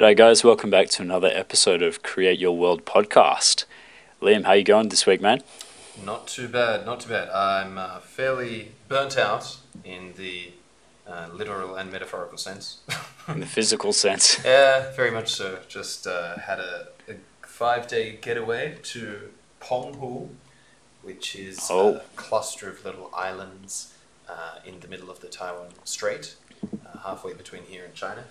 G'day 0.00 0.16
guys, 0.16 0.42
welcome 0.42 0.70
back 0.70 0.88
to 0.92 1.02
another 1.02 1.30
episode 1.30 1.82
of 1.82 2.02
Create 2.02 2.38
Your 2.38 2.56
World 2.56 2.86
podcast. 2.86 3.66
Liam, 4.22 4.44
how 4.44 4.54
you 4.54 4.64
going 4.64 4.88
this 4.88 5.04
week, 5.04 5.20
man? 5.20 5.42
Not 6.02 6.26
too 6.26 6.48
bad, 6.48 6.86
not 6.86 7.00
too 7.00 7.10
bad. 7.10 7.28
I'm 7.28 7.76
uh, 7.76 8.00
fairly 8.00 8.72
burnt 8.88 9.18
out 9.18 9.58
in 9.84 10.14
the 10.16 10.52
uh, 11.06 11.28
literal 11.34 11.76
and 11.76 11.92
metaphorical 11.92 12.38
sense. 12.38 12.78
In 13.28 13.40
the 13.40 13.46
physical 13.46 13.92
sense. 13.92 14.42
yeah, 14.44 14.90
very 14.96 15.10
much 15.10 15.34
so. 15.34 15.58
Just 15.68 16.06
uh, 16.06 16.38
had 16.38 16.60
a, 16.60 16.86
a 17.06 17.16
five 17.42 17.86
day 17.86 18.16
getaway 18.22 18.78
to 18.84 19.28
Penghu, 19.60 20.30
which 21.02 21.36
is 21.36 21.68
Oh. 21.70 21.96
a 21.96 22.00
cluster 22.16 22.70
of 22.70 22.82
little 22.86 23.10
islands 23.14 23.92
uh, 24.26 24.60
in 24.64 24.80
the 24.80 24.88
middle 24.88 25.10
of 25.10 25.20
the 25.20 25.28
Taiwan 25.28 25.72
Strait, 25.84 26.36
uh, 26.86 27.00
halfway 27.00 27.34
between 27.34 27.64
here 27.64 27.84
and 27.84 27.92
China. 27.92 28.24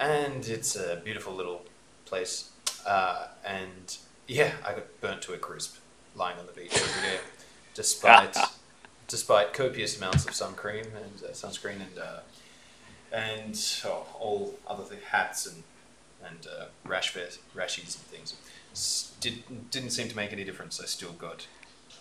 And 0.00 0.46
it's 0.46 0.76
a 0.76 1.00
beautiful 1.04 1.32
little 1.34 1.62
place. 2.04 2.50
Uh, 2.86 3.28
and 3.44 3.96
yeah, 4.26 4.52
I 4.66 4.72
got 4.72 5.00
burnt 5.00 5.22
to 5.22 5.32
a 5.34 5.38
crisp 5.38 5.76
lying 6.16 6.38
on 6.38 6.46
the 6.46 6.52
beach 6.52 6.74
every 6.74 7.02
day, 7.02 7.18
despite 7.74 8.36
despite 9.06 9.52
copious 9.52 9.96
amounts 9.98 10.26
of 10.26 10.34
sun 10.34 10.54
cream 10.54 10.84
and 10.96 11.22
uh, 11.24 11.32
sunscreen 11.32 11.74
and 11.80 11.98
uh, 12.00 12.20
and 13.12 13.80
oh, 13.84 14.06
all 14.18 14.58
other 14.66 14.84
th- 14.84 15.02
hats 15.10 15.46
and 15.46 15.62
and 16.24 16.46
uh, 16.46 16.66
rash 16.84 17.12
vest, 17.12 17.40
rashies 17.54 17.96
and 17.96 18.04
things. 18.06 18.34
S- 18.72 19.12
did, 19.20 19.70
didn't 19.70 19.90
seem 19.90 20.08
to 20.08 20.16
make 20.16 20.32
any 20.32 20.42
difference. 20.44 20.80
I 20.80 20.86
still 20.86 21.12
got 21.12 21.46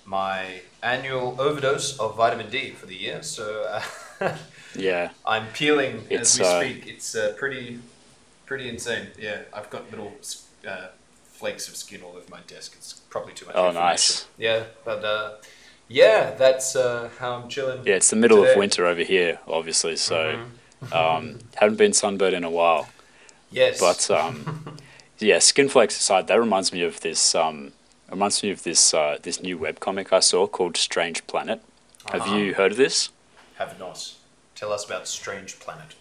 my 0.05 0.61
annual 0.81 1.39
overdose 1.39 1.99
of 1.99 2.15
vitamin 2.15 2.49
D 2.49 2.71
for 2.71 2.85
the 2.85 2.95
year, 2.95 3.21
so 3.21 3.81
uh, 4.21 4.37
Yeah. 4.75 5.11
I'm 5.25 5.47
peeling 5.47 6.05
It's, 6.09 6.39
as 6.39 6.39
we 6.39 6.45
uh, 6.45 6.59
speak. 6.61 6.87
It's 6.87 7.15
uh, 7.15 7.33
pretty 7.37 7.79
pretty 8.45 8.69
insane. 8.69 9.07
Yeah, 9.19 9.41
I've 9.53 9.69
got 9.69 9.89
little 9.91 10.13
uh, 10.67 10.87
flakes 11.23 11.67
of 11.67 11.75
skin 11.75 12.01
all 12.03 12.11
over 12.15 12.25
my 12.29 12.39
desk. 12.47 12.73
It's 12.77 12.93
probably 13.09 13.33
too 13.33 13.45
much. 13.45 13.55
Oh, 13.55 13.71
nice. 13.71 14.27
Yeah, 14.37 14.63
but 14.85 15.03
uh, 15.03 15.33
yeah, 15.87 16.31
that's 16.35 16.75
uh, 16.75 17.09
how 17.19 17.33
I'm 17.35 17.49
chilling. 17.49 17.85
Yeah, 17.85 17.95
it's 17.95 18.09
the 18.09 18.15
middle 18.15 18.39
today. 18.39 18.51
of 18.51 18.57
winter 18.57 18.85
over 18.85 19.03
here, 19.03 19.39
obviously, 19.47 19.95
so 19.95 20.45
Mhm. 20.83 20.93
um, 20.93 21.39
haven't 21.55 21.77
been 21.77 21.93
sunburned 21.93 22.35
in 22.35 22.43
a 22.43 22.49
while. 22.49 22.89
Yes, 23.51 23.79
But 23.79 24.09
um, 24.11 24.77
yeah, 25.19 25.39
skin 25.39 25.69
flakes 25.69 25.97
aside, 25.97 26.27
that 26.27 26.39
reminds 26.39 26.73
me 26.73 26.81
of 26.83 27.01
this. 27.01 27.35
Um, 27.35 27.73
reminds 28.09 28.41
me 28.43 28.49
of 28.51 28.63
this 28.63 28.93
uh, 28.93 29.17
this 29.21 29.41
new 29.41 29.57
webcomic 29.57 30.11
I 30.13 30.19
saw 30.19 30.47
called 30.47 30.75
Strange 30.77 31.25
Planet. 31.27 31.61
Have 32.11 32.21
Uh-huh. 32.21 32.35
you 32.35 32.53
heard 32.55 32.71
of 32.71 32.77
this? 32.77 33.09
have 33.57 33.77
not. 33.79 34.13
Tell 34.55 34.73
us 34.73 34.83
about 34.85 35.07
Strange 35.07 35.59
Planet. 35.59 35.95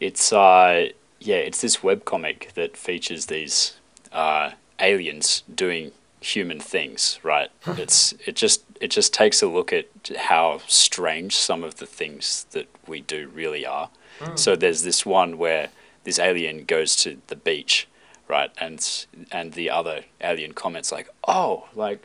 It's 0.00 0.32
uh, 0.32 0.88
yeah, 1.20 1.36
it's 1.36 1.60
this 1.60 1.78
webcomic 1.78 2.52
that 2.52 2.76
features 2.76 3.26
these 3.26 3.76
uh, 4.12 4.52
aliens 4.78 5.42
doing 5.52 5.92
human 6.20 6.60
things. 6.60 7.18
Right? 7.22 7.50
it's 7.66 8.14
it 8.26 8.36
just 8.36 8.64
it 8.80 8.88
just 8.88 9.12
takes 9.12 9.42
a 9.42 9.46
look 9.46 9.72
at 9.72 9.86
how 10.16 10.60
strange 10.66 11.34
some 11.36 11.64
of 11.64 11.76
the 11.76 11.86
things 11.86 12.46
that 12.52 12.68
we 12.86 13.00
do 13.00 13.28
really 13.34 13.66
are. 13.66 13.90
So 14.34 14.56
there's 14.56 14.82
this 14.82 15.06
one 15.06 15.38
where 15.38 15.68
this 16.02 16.18
alien 16.18 16.64
goes 16.64 16.96
to 16.96 17.18
the 17.28 17.36
beach, 17.36 17.86
right, 18.26 18.50
and 18.58 19.06
and 19.30 19.52
the 19.52 19.70
other 19.70 20.04
alien 20.20 20.52
comments 20.54 20.90
like, 20.90 21.08
"Oh, 21.26 21.68
like, 21.74 22.02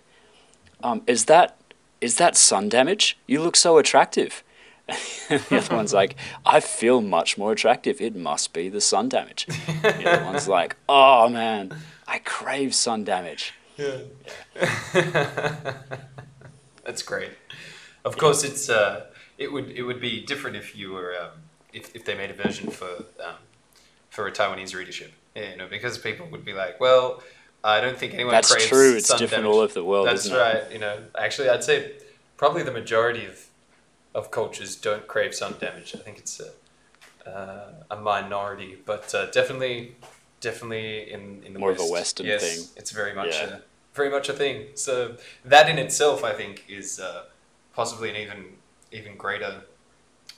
um, 0.84 1.02
is 1.08 1.26
that 1.26 1.58
is 2.02 2.18
that 2.18 2.36
sun 2.38 2.70
damage? 2.70 3.18
You 3.28 3.42
look 3.42 3.56
so 3.56 3.78
attractive." 3.78 4.44
the 5.30 5.58
other 5.58 5.76
one's 5.76 5.94
like, 6.02 6.16
I 6.46 6.60
feel 6.60 7.02
much 7.02 7.38
more 7.38 7.52
attractive. 7.52 8.02
It 8.02 8.16
must 8.16 8.54
be 8.54 8.70
the 8.70 8.82
sun 8.82 9.10
damage. 9.10 9.46
the 9.82 10.10
other 10.10 10.26
one's 10.26 10.48
like, 10.48 10.76
oh 10.90 11.30
man, 11.30 11.76
I 12.08 12.20
crave 12.20 12.76
sun 12.76 13.04
damage. 13.04 13.54
Yeah. 13.78 14.00
That's 16.84 17.02
great. 17.02 17.32
Of 18.06 18.18
course, 18.18 18.44
it's 18.44 18.70
uh, 18.70 19.06
it 19.38 19.52
would 19.52 19.72
it 19.72 19.84
would 19.84 20.02
be 20.02 20.22
different 20.22 20.58
if 20.58 20.76
you 20.76 20.92
were 20.92 21.16
um, 21.20 21.30
if 21.72 21.96
if 21.96 22.04
they 22.06 22.16
made 22.16 22.30
a 22.30 22.34
version 22.34 22.70
for 22.70 23.06
um, 23.24 23.36
for 24.10 24.28
a 24.28 24.32
Taiwanese 24.32 24.76
readership. 24.76 25.14
Yeah, 25.36 25.52
you 25.52 25.58
know, 25.58 25.68
because 25.68 25.98
people 25.98 26.28
would 26.32 26.46
be 26.46 26.54
like, 26.54 26.80
well, 26.80 27.24
I 27.64 27.80
don't 27.80 27.98
think 27.98 28.14
anyone. 28.14 28.34
That's 28.34 28.54
craves 28.54 28.68
true. 28.68 28.96
It's 28.98 29.08
sun 29.08 29.20
different 29.20 29.44
damage. 29.44 29.56
all 29.56 29.62
over 29.62 29.74
the 29.74 29.84
world, 29.84 30.08
That's 30.08 30.26
isn't 30.26 30.38
it? 30.38 30.40
right. 30.40 30.72
You 30.72 30.80
know, 30.80 31.00
actually, 31.18 31.50
I'd 31.50 31.64
say 31.64 31.94
probably 32.36 32.64
the 32.64 32.72
majority 32.72 33.26
of 33.26 33.40
of 34.14 34.32
cultures 34.32 34.76
don't 34.76 35.08
crave 35.08 35.34
sun 35.34 35.56
damage. 35.60 35.96
I 35.96 36.00
think 36.00 36.18
it's 36.20 36.40
a 36.40 36.52
uh, 37.30 37.74
a 37.92 37.96
minority, 37.96 38.78
but 38.86 39.14
uh, 39.16 39.28
definitely 39.32 39.96
definitely 40.42 41.12
in 41.12 41.44
in 41.44 41.54
the 41.54 41.60
More 41.60 41.72
of 41.72 41.78
a 41.80 41.82
West, 41.82 41.92
Western 41.92 42.26
yes, 42.28 42.42
thing. 42.44 42.68
It's 42.76 42.92
very 42.92 43.14
much 43.14 43.36
Yeah. 43.36 43.48
a 43.48 43.62
very 43.94 44.10
much 44.10 44.30
a 44.30 44.34
thing. 44.34 44.68
So 44.76 45.16
that 45.46 45.70
in 45.70 45.78
itself, 45.78 46.24
I 46.24 46.34
think, 46.34 46.66
is 46.68 47.00
uh, 47.00 47.24
possibly 47.74 48.10
an 48.10 48.16
even 48.16 48.46
even 48.92 49.18
greater 49.18 49.62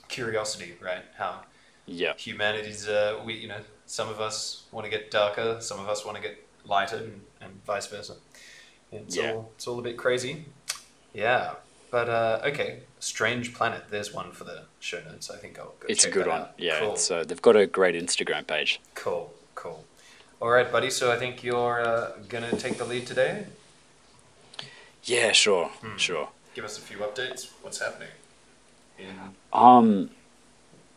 curiosity, 0.08 0.74
right? 0.80 1.04
How 1.16 1.42
Yeah. 1.86 2.14
humanity's 2.16 2.88
uh, 2.88 3.20
we 3.24 3.34
you 3.34 3.48
know 3.48 3.60
some 3.86 4.08
of 4.08 4.20
us 4.20 4.64
want 4.72 4.84
to 4.84 4.90
get 4.90 5.10
darker, 5.10 5.58
some 5.60 5.80
of 5.80 5.88
us 5.88 6.04
want 6.04 6.16
to 6.16 6.22
get 6.22 6.36
lighter, 6.64 6.96
and, 6.96 7.20
and 7.40 7.64
vice 7.64 7.86
versa. 7.86 8.14
It's 8.92 9.16
Yeah. 9.16 9.32
all 9.32 9.52
it's 9.56 9.66
all 9.66 9.78
a 9.78 9.82
bit 9.82 9.96
crazy. 9.96 10.44
Yeah, 11.12 11.54
but 11.96 12.10
uh, 12.10 12.40
okay, 12.44 12.80
strange 13.00 13.54
planet. 13.54 13.84
There's 13.88 14.12
one 14.12 14.30
for 14.30 14.44
the 14.44 14.64
show 14.80 15.00
notes. 15.08 15.30
I 15.30 15.38
think 15.38 15.58
I'll 15.58 15.72
go 15.80 15.86
It's 15.88 16.04
a 16.04 16.10
good 16.10 16.26
one. 16.26 16.42
out. 16.42 16.52
Yeah. 16.58 16.80
cool. 16.80 16.92
It's, 16.92 17.10
uh, 17.10 17.24
they've 17.24 17.40
got 17.40 17.56
a 17.56 17.66
great 17.66 17.94
Instagram 17.94 18.46
page. 18.46 18.82
cool, 18.94 19.32
cool. 19.54 19.82
All 20.38 20.50
right, 20.50 20.70
buddy. 20.70 20.90
So 20.90 21.10
I 21.10 21.16
think 21.16 21.42
you're 21.42 21.80
uh, 21.80 22.10
gonna 22.28 22.54
take 22.58 22.76
the 22.76 22.84
lead 22.84 23.06
today. 23.06 23.46
Yeah, 25.04 25.32
sure. 25.32 25.68
Hmm. 25.80 25.96
Sure. 25.96 26.28
Give 26.54 26.66
us 26.66 26.76
a 26.76 26.82
few 26.82 26.98
updates. 26.98 27.48
What's 27.62 27.78
happening? 27.78 28.10
In 28.98 29.06
Um, 29.54 30.10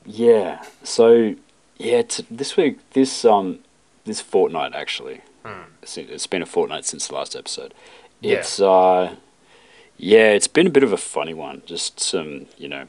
yeah. 0.05 0.65
So, 0.83 1.35
yeah, 1.77 2.01
t- 2.01 2.25
this 2.29 2.57
week, 2.57 2.77
this 2.91 3.23
um, 3.23 3.59
this 4.03 4.19
fortnight 4.19 4.73
actually. 4.75 5.21
Hmm. 5.45 5.69
It's, 5.81 6.27
been 6.27 6.41
a 6.41 6.45
fortnight 6.45 6.83
since 6.83 7.07
the 7.07 7.15
last 7.15 7.37
episode. 7.37 7.73
Yeah. 8.19 8.39
It's 8.39 8.59
uh, 8.59 9.15
yeah, 9.99 10.31
it's 10.31 10.47
been 10.47 10.67
a 10.67 10.71
bit 10.71 10.83
of 10.83 10.93
a 10.93 10.97
funny 10.97 11.33
one. 11.33 11.61
Just 11.65 11.99
some, 11.99 12.45
you 12.57 12.67
know, 12.69 12.87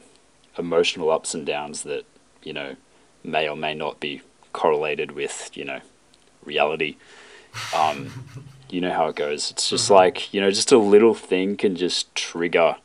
emotional 0.56 1.10
ups 1.10 1.34
and 1.34 1.44
downs 1.44 1.82
that 1.82 2.04
you 2.42 2.52
know 2.52 2.76
may 3.24 3.48
or 3.48 3.56
may 3.56 3.74
not 3.74 4.00
be 4.00 4.22
correlated 4.52 5.12
with 5.12 5.50
you 5.54 5.64
know 5.64 5.80
reality. 6.44 6.96
Um, 7.74 8.12
you 8.70 8.80
know 8.80 8.92
how 8.92 9.08
it 9.08 9.16
goes. 9.16 9.50
It's 9.50 9.68
just 9.68 9.88
Mhm. 9.90 9.94
like 9.96 10.32
you 10.32 10.40
know, 10.40 10.50
just 10.50 10.72
a 10.72 10.78
little 10.78 11.14
thing 11.14 11.56
can 11.56 11.74
just 11.76 12.14
trigger. 12.14 12.76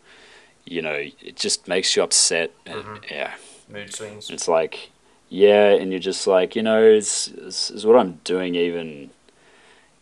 You 0.66 0.82
know, 0.82 0.94
it 1.22 1.36
just 1.36 1.68
makes 1.68 1.96
you 1.96 2.02
upset. 2.04 2.52
and- 2.66 2.84
Mhm. 2.84 3.12
Yeah, 3.12 3.34
mood 3.70 3.94
swings. 3.94 4.32
it's 4.32 4.48
like, 4.48 4.90
yeah, 5.30 5.70
and 5.70 5.92
you're 5.92 6.00
just 6.00 6.26
like, 6.26 6.56
you 6.56 6.64
know, 6.64 6.82
is, 6.84 7.28
is 7.38 7.70
is 7.76 7.86
what 7.86 7.96
I'm 7.98 8.14
doing 8.24 8.56
even, 8.56 9.12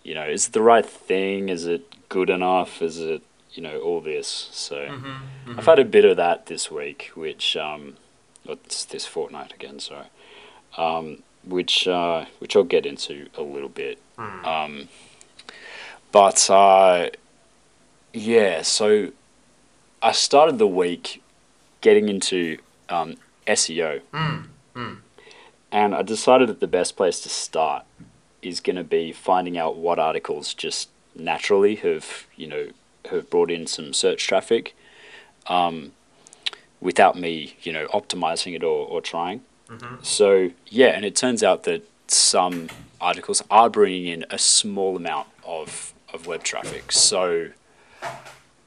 you 0.03 0.15
know, 0.15 0.23
is 0.25 0.47
it 0.47 0.53
the 0.53 0.61
right 0.61 0.85
thing? 0.85 1.49
Is 1.49 1.65
it 1.65 1.83
good 2.07 2.29
enough? 2.29 2.81
Is 2.81 2.97
it, 2.99 3.21
you 3.53 3.61
know, 3.63 3.79
all 3.79 4.01
this? 4.01 4.49
So 4.51 4.75
Mm-hmm. 4.77 5.59
I've 5.59 5.65
had 5.65 5.79
a 5.79 5.85
bit 5.85 6.05
of 6.05 6.17
that 6.17 6.45
this 6.47 6.71
week, 6.71 7.11
which 7.15 7.55
um, 7.57 7.95
or 8.47 8.53
it's 8.65 8.85
this 8.85 9.05
fortnight 9.05 9.53
again, 9.53 9.79
sorry, 9.79 10.07
um, 10.77 11.23
which 11.45 11.87
uh, 11.87 12.25
which 12.39 12.55
I'll 12.55 12.63
get 12.63 12.85
into 12.85 13.27
a 13.37 13.41
little 13.43 13.69
bit. 13.69 13.99
Hmm. 14.17 14.45
Um, 14.45 14.89
but 16.11 16.49
uh, 16.49 17.09
yeah, 18.13 18.61
so 18.61 19.11
I 20.01 20.11
started 20.11 20.57
the 20.57 20.67
week 20.67 21.21
getting 21.81 22.07
into 22.09 22.57
um, 22.89 23.15
SEO, 23.47 24.01
Mm. 24.13 24.45
Mm. 24.75 24.97
and 25.71 25.93
I 25.95 26.01
decided 26.01 26.47
that 26.49 26.59
the 26.59 26.67
best 26.67 26.95
place 26.95 27.19
to 27.21 27.29
start 27.29 27.83
is 28.41 28.59
going 28.59 28.75
to 28.75 28.83
be 28.83 29.11
finding 29.11 29.57
out 29.57 29.77
what 29.77 29.99
articles 29.99 30.53
just 30.53 30.89
naturally 31.15 31.75
have 31.75 32.25
you 32.35 32.47
know 32.47 32.67
have 33.11 33.29
brought 33.29 33.51
in 33.51 33.67
some 33.67 33.93
search 33.93 34.25
traffic, 34.27 34.75
um, 35.47 35.91
without 36.81 37.17
me 37.17 37.55
you 37.63 37.71
know 37.71 37.87
optimizing 37.87 38.55
it 38.55 38.63
or, 38.63 38.87
or 38.87 39.01
trying. 39.01 39.41
Mhm. 39.69 40.05
So 40.05 40.51
yeah, 40.67 40.87
and 40.87 41.05
it 41.05 41.15
turns 41.15 41.43
out 41.43 41.63
that 41.63 41.81
some 42.07 42.69
articles 42.99 43.41
are 43.49 43.69
bringing 43.69 44.05
in 44.07 44.25
a 44.29 44.37
small 44.37 44.95
amount 44.97 45.27
of 45.45 45.93
of 46.13 46.27
web 46.27 46.43
traffic. 46.43 46.91
So 46.91 47.49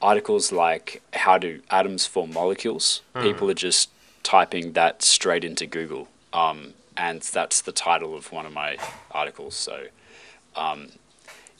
articles 0.01 0.51
like 0.51 1.01
how 1.13 1.37
do 1.37 1.61
atoms 1.69 2.05
form 2.05 2.33
molecules, 2.33 3.01
people 3.21 3.49
are 3.49 3.55
just 3.55 3.89
typing 4.23 4.73
that 4.73 5.01
straight 5.01 5.43
into 5.43 5.65
Google, 5.65 6.07
um, 6.33 6.73
and 6.95 7.21
that's 7.21 7.61
the 7.61 7.71
title 7.71 8.15
of 8.15 8.31
one 8.31 8.45
of 8.45 8.53
my 8.53 8.77
articles. 9.11 9.55
So 9.55 9.87
um, 10.55 10.89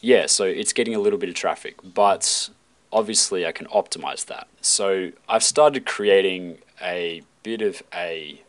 yeah, 0.02 0.26
so 0.28 0.44
it's 0.44 0.74
getting 0.74 0.96
a 0.96 1.00
little 1.00 1.20
bit 1.20 1.30
of 1.30 1.36
traffic, 1.36 1.76
but 1.84 2.50
obviously 2.92 3.46
I 3.46 3.52
can 3.52 3.68
optimize 3.68 4.26
that. 4.26 4.48
So 4.62 5.12
I've 5.28 5.44
started 5.44 5.86
creating 5.86 6.60
a 6.82 7.22
bit 7.44 7.62
of 7.62 7.84
a 7.94 8.42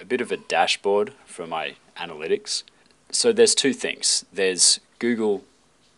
a 0.00 0.04
bit 0.04 0.20
of 0.20 0.32
a 0.32 0.36
dashboard 0.36 1.12
for 1.24 1.46
my 1.46 1.76
analytics. 1.96 2.64
so 3.10 3.32
there's 3.32 3.54
two 3.54 3.72
things. 3.72 4.24
There's 4.32 4.80
Google 4.98 5.44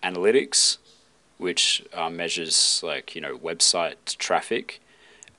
Analytics, 0.02 0.76
which 1.38 1.82
uh, 1.94 2.10
measures 2.10 2.80
like 2.84 3.14
you 3.14 3.20
know 3.20 3.38
website 3.38 4.16
traffic 4.18 4.80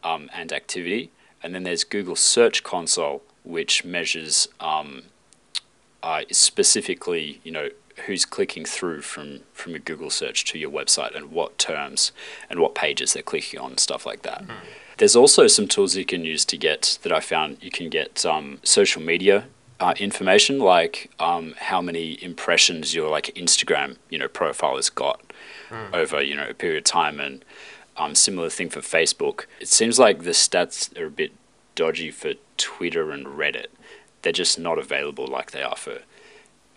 um, 0.03 0.29
and 0.33 0.51
activity, 0.51 1.11
and 1.41 1.53
then 1.53 1.63
there's 1.63 1.83
Google 1.83 2.15
Search 2.15 2.63
Console, 2.63 3.21
which 3.44 3.85
measures 3.85 4.47
um, 4.59 5.03
uh, 6.03 6.21
specifically 6.31 7.39
you 7.44 7.51
know 7.51 7.69
who's 8.05 8.25
clicking 8.25 8.65
through 8.65 9.01
from 9.01 9.39
from 9.53 9.75
a 9.75 9.79
Google 9.79 10.09
search 10.09 10.45
to 10.45 10.59
your 10.59 10.69
website 10.71 11.15
and 11.15 11.31
what 11.31 11.57
terms 11.57 12.11
and 12.49 12.59
what 12.59 12.75
pages 12.75 13.13
they're 13.13 13.23
clicking 13.23 13.59
on, 13.59 13.77
stuff 13.77 14.05
like 14.05 14.21
that. 14.23 14.44
There's 14.97 15.15
also 15.15 15.47
some 15.47 15.67
tools 15.67 15.95
you 15.95 16.05
can 16.05 16.25
use 16.25 16.44
to 16.45 16.57
get 16.57 16.99
that 17.03 17.11
I 17.11 17.19
found 17.19 17.57
you 17.61 17.71
can 17.71 17.89
get 17.89 18.25
um, 18.25 18.59
social 18.63 19.01
media 19.01 19.45
uh, 19.79 19.94
information 19.99 20.59
like 20.59 21.11
um, 21.19 21.53
how 21.57 21.81
many 21.81 22.21
impressions 22.23 22.95
your 22.95 23.09
like 23.09 23.25
Instagram 23.35 23.97
you 24.09 24.17
know 24.17 24.27
profile 24.27 24.75
has 24.75 24.89
got 24.89 25.21
over 25.94 26.21
you 26.21 26.35
know 26.35 26.47
a 26.49 26.53
period 26.53 26.79
of 26.79 26.83
time 26.83 27.19
and 27.19 27.44
um, 27.95 28.15
similar 28.15 28.49
thing 28.49 28.69
for 28.69 28.79
Facebook. 28.79 29.45
It 29.59 29.67
seems 29.67 29.97
like 29.97 30.23
the 30.23 30.31
stats 30.31 30.95
are 30.99 31.07
a 31.07 31.11
bit 31.11 31.31
dodgy 31.75 32.11
for 32.11 32.33
Twitter 32.57 33.11
and 33.11 33.25
Reddit. 33.25 33.67
They're 34.21 34.31
just 34.31 34.59
not 34.59 34.77
available 34.77 35.27
like 35.27 35.51
they 35.51 35.63
are 35.63 35.75
for 35.75 35.99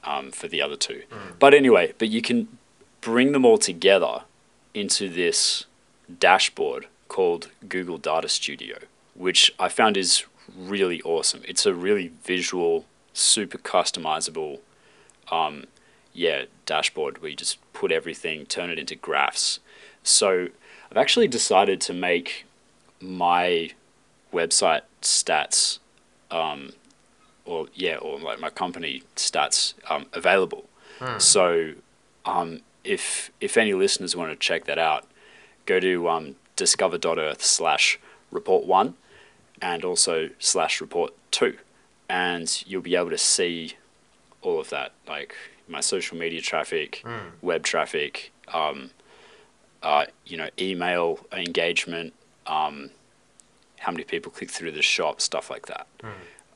um, 0.05 0.31
for 0.31 0.49
the 0.49 0.63
other 0.63 0.77
two. 0.77 1.03
But 1.39 1.55
anyway, 1.55 1.95
but 1.99 2.09
you 2.09 2.23
can 2.23 2.49
bring 3.01 3.33
them 3.33 3.45
all 3.45 3.59
together 3.59 4.23
into 4.75 5.09
this 5.09 5.67
dashboard 6.19 6.87
called 7.09 7.49
Google 7.69 7.99
Data 7.99 8.29
Studio, 8.29 8.79
which 9.15 9.53
I 9.59 9.69
found 9.69 9.97
is 9.97 10.25
really 10.57 11.01
awesome. 11.03 11.43
It's 11.47 11.67
a 11.67 11.75
really 11.75 12.13
visual, 12.25 12.85
super 13.13 13.59
customizable, 13.59 14.61
um, 15.31 15.65
yeah, 16.13 16.45
dashboard 16.67 17.21
where 17.21 17.31
you 17.31 17.37
just 17.37 17.59
put 17.73 17.93
everything, 17.93 18.47
turn 18.47 18.71
it 18.71 18.79
into 18.79 18.97
graphs. 18.97 19.61
So 20.03 20.49
I've 20.91 20.97
actually 20.97 21.29
decided 21.29 21.81
to 21.83 21.93
make 21.93 22.47
my 23.01 23.71
website 24.33 24.83
stats, 25.03 25.79
um, 26.31 26.73
or 27.51 27.67
yeah, 27.75 27.97
or 27.97 28.19
like 28.21 28.39
my 28.41 28.51
company 28.51 29.03
stats 29.17 29.75
um, 29.91 30.07
available. 30.13 30.65
So 31.19 31.73
um, 32.25 32.61
if 32.85 33.31
if 33.41 33.57
any 33.57 33.75
listeners 33.75 34.15
want 34.15 34.31
to 34.31 34.37
check 34.37 34.65
that 34.67 34.79
out, 34.79 35.07
go 35.67 35.81
to 35.81 36.09
um, 36.09 36.37
discover.earth 36.57 37.43
slash 37.43 37.99
report 38.31 38.65
one 38.67 38.95
and 39.61 39.85
also 39.85 40.31
slash 40.39 40.81
report 40.81 41.13
two, 41.31 41.57
and 42.09 42.47
you'll 42.67 42.83
be 42.83 42.97
able 42.97 43.11
to 43.11 43.19
see 43.19 43.75
all 44.43 44.59
of 44.61 44.71
that, 44.71 44.93
like 45.09 45.35
my 45.69 45.81
social 45.81 46.17
media 46.17 46.41
traffic, 46.41 47.03
web 47.43 47.63
traffic, 47.63 48.33
um, 48.49 48.91
uh, 49.83 50.05
you 50.27 50.37
know, 50.37 50.49
email 50.59 51.19
engagement, 51.33 52.13
um, 52.47 52.91
how 53.79 53.93
many 53.93 54.05
people 54.05 54.31
click 54.33 54.51
through 54.51 54.73
the 54.73 54.83
shop, 54.83 55.21
stuff 55.21 55.51
like 55.51 55.67
that. 55.67 55.87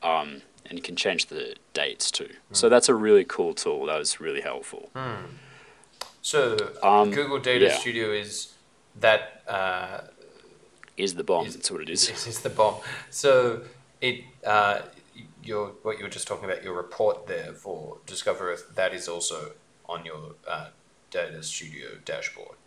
Um, 0.03 0.41
and 0.67 0.77
you 0.77 0.81
can 0.81 0.95
change 0.95 1.27
the 1.27 1.55
dates 1.73 2.11
too. 2.11 2.29
So 2.51 2.69
that's 2.69 2.89
a 2.89 2.95
really 2.95 3.23
cool 3.25 3.53
tool. 3.53 3.85
That 3.87 3.97
was 3.97 4.19
really 4.19 4.41
helpful. 4.41 4.89
So 6.21 6.57
Um, 6.83 7.11
Google 7.11 7.39
Data 7.39 7.65
yeah. 7.65 7.77
Studio 7.77 8.11
is 8.11 8.53
that 8.99 9.43
uh, 9.47 10.01
Is 10.97 11.15
the 11.15 11.23
bomb? 11.23 11.45
Is- 11.47 11.55
that's 11.55 11.71
what 11.71 11.81
it 11.81 11.89
is. 11.89 12.09
Is 12.27 12.39
the 12.41 12.49
bomb. 12.49 12.75
So 13.09 13.61
it 14.01 14.23
uh, 14.45 14.81
your 15.43 15.73
what 15.83 15.97
you 15.97 16.03
were 16.03 16.09
just 16.09 16.27
talking 16.27 16.45
about 16.49 16.63
your 16.63 16.73
report 16.73 17.27
there 17.27 17.53
for 17.53 17.97
Discover 18.05 18.51
Earth 18.51 18.65
that 18.75 18.93
is 18.93 19.07
also 19.07 19.51
on 19.87 20.03
your 20.05 20.35
uh, 20.47 20.69
Data 21.11 21.43
Studio 21.43 21.87
dashboard. 22.03 22.57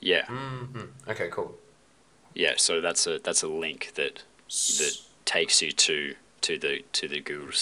Yeah, 0.00 0.26
hmm 0.26 0.80
Okay, 1.08 1.28
cool. 1.30 1.56
yeah. 2.34 2.54
So 2.56 2.80
that's 2.80 3.06
a 3.06 3.18
that's 3.18 3.42
a 3.42 3.48
link 3.48 3.92
that 3.94 4.22
that 4.48 4.92
takes 5.24 5.62
you 5.62 5.72
to 5.72 6.14
to 6.46 6.56
the 6.58 6.84
to 6.92 7.08
the 7.08 7.20
Google 7.20 7.52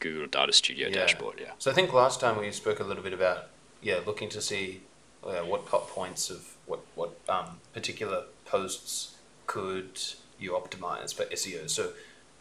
Google 0.00 0.26
Data 0.26 0.52
Studio 0.52 0.88
Yeah. 0.88 0.94
dashboard. 0.94 1.40
Yeah. 1.40 1.52
So 1.58 1.70
I 1.70 1.74
think 1.74 1.92
last 1.92 2.20
time 2.20 2.38
we 2.38 2.50
spoke 2.52 2.78
a 2.80 2.84
little 2.84 3.02
bit 3.02 3.14
about 3.14 3.46
yeah 3.82 4.00
looking 4.06 4.28
to 4.30 4.40
see 4.40 4.82
uh, 5.24 5.40
what 5.50 5.62
hot 5.66 5.88
points 5.88 6.28
of 6.30 6.40
what 6.66 6.80
what 6.94 7.12
um, 7.28 7.60
particular 7.72 8.24
posts 8.44 9.16
could 9.46 9.98
you 10.38 10.52
optimize 10.52 11.14
for 11.14 11.24
SEO. 11.24 11.70
So 11.70 11.92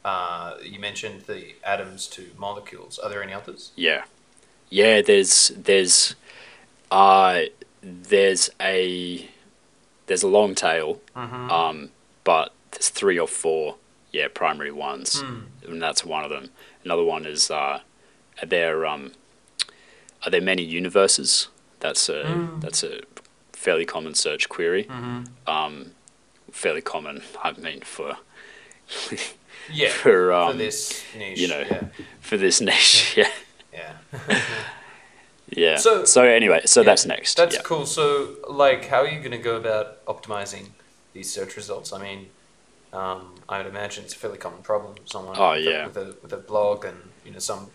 uh, 0.03 0.55
you 0.61 0.79
mentioned 0.79 1.21
the 1.21 1.55
atoms 1.63 2.07
to 2.07 2.31
molecules. 2.37 2.99
Are 2.99 3.09
there 3.09 3.23
any 3.23 3.33
others? 3.33 3.71
Yeah, 3.77 4.03
yeah. 4.69 5.01
There's 5.01 5.53
there's 5.55 6.15
uh 6.91 7.43
there's 7.81 8.49
a 8.59 9.29
there's 10.07 10.23
a 10.23 10.27
long 10.27 10.53
tail, 10.53 10.99
um, 11.15 11.91
but 12.25 12.51
there's 12.71 12.89
three 12.89 13.17
or 13.17 13.27
four 13.27 13.75
yeah 14.13 14.27
primary 14.33 14.71
ones, 14.71 15.21
and 15.67 15.81
that's 15.81 16.05
one 16.05 16.23
of 16.23 16.29
them. 16.29 16.49
Another 16.85 17.03
one 17.03 17.25
is 17.25 17.51
uh, 17.51 17.79
are 18.41 18.45
there 18.47 18.85
um 18.85 19.11
are 20.23 20.29
there 20.31 20.41
many 20.41 20.63
universes? 20.63 21.49
That's 21.81 22.07
a 22.07 22.49
that's 22.61 22.83
a 22.83 23.01
fairly 23.51 23.85
common 23.85 24.13
search 24.15 24.47
query. 24.47 24.87
Um, 25.47 25.91
fairly 26.51 26.81
common. 26.81 27.23
I 27.43 27.51
mean 27.53 27.81
for 27.81 28.17
Yeah. 29.71 29.89
for 29.89 30.31
um 30.31 30.51
for 30.53 30.57
this 30.57 31.03
niche. 31.17 31.39
you 31.39 31.47
know, 31.47 31.59
Yeah. 31.69 31.83
for 32.21 32.37
this 32.37 32.61
niche. 32.61 33.17
Yeah. 33.17 33.31
Yeah. 33.73 34.39
Yeah. 35.49 35.77
So- 35.77 36.05
So, 36.05 36.23
anyway, 36.23 36.61
so 36.65 36.81
Yeah, 36.81 36.85
that's 36.85 37.05
next. 37.05 37.37
That's 37.37 37.55
yeah. 37.55 37.61
cool. 37.63 37.85
So, 37.85 38.35
like, 38.49 38.85
how 38.87 39.01
are 39.01 39.07
you 39.07 39.19
going 39.19 39.31
to 39.31 39.37
go 39.51 39.55
about 39.55 40.03
optimizing 40.05 40.69
these 41.13 41.31
search 41.31 41.55
results? 41.55 41.91
I 41.93 41.99
mean, 42.01 42.29
um, 42.93 43.35
I 43.49 43.57
would 43.57 43.67
imagine 43.67 44.03
it's 44.05 44.13
a 44.13 44.17
fairly 44.17 44.37
common 44.37 44.61
problem. 44.61 44.95
Someone 45.05 45.35
Oh, 45.37 45.51
with, 45.51 45.65
yeah. 45.65 45.83
a, 45.83 45.87
with 45.87 45.97
a 45.97 46.15
with 46.21 46.33
a 46.33 46.37
blog, 46.37 46.85
and 46.85 46.97
you 47.25 47.31
know, 47.31 47.39
some 47.39 47.71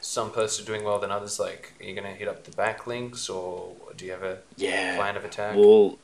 some 0.00 0.30
posts 0.30 0.60
are 0.60 0.64
doing 0.64 0.84
well 0.84 0.98
than 1.00 1.10
others. 1.10 1.40
Like, 1.40 1.72
are 1.80 1.84
you 1.84 1.94
going 1.94 2.04
to 2.06 2.16
hit 2.18 2.28
up 2.28 2.44
the 2.44 2.52
backlinks, 2.52 3.28
or 3.28 3.72
do 3.96 4.04
you 4.04 4.12
have 4.12 4.22
a 4.22 4.38
Yeah. 4.56 4.96
plan 4.96 5.16
of 5.16 5.24
attack? 5.24 5.56
Well, 5.56 5.98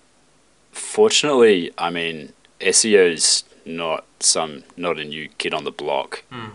fortunately, 0.72 1.72
I 1.78 1.90
mean, 1.90 2.32
SEO's 2.60 3.44
not 3.64 4.04
some 4.20 4.64
not 4.76 4.98
a 4.98 5.04
new 5.04 5.28
kid 5.38 5.54
on 5.54 5.64
the 5.64 5.70
block. 5.70 6.24
Hmm. 6.30 6.48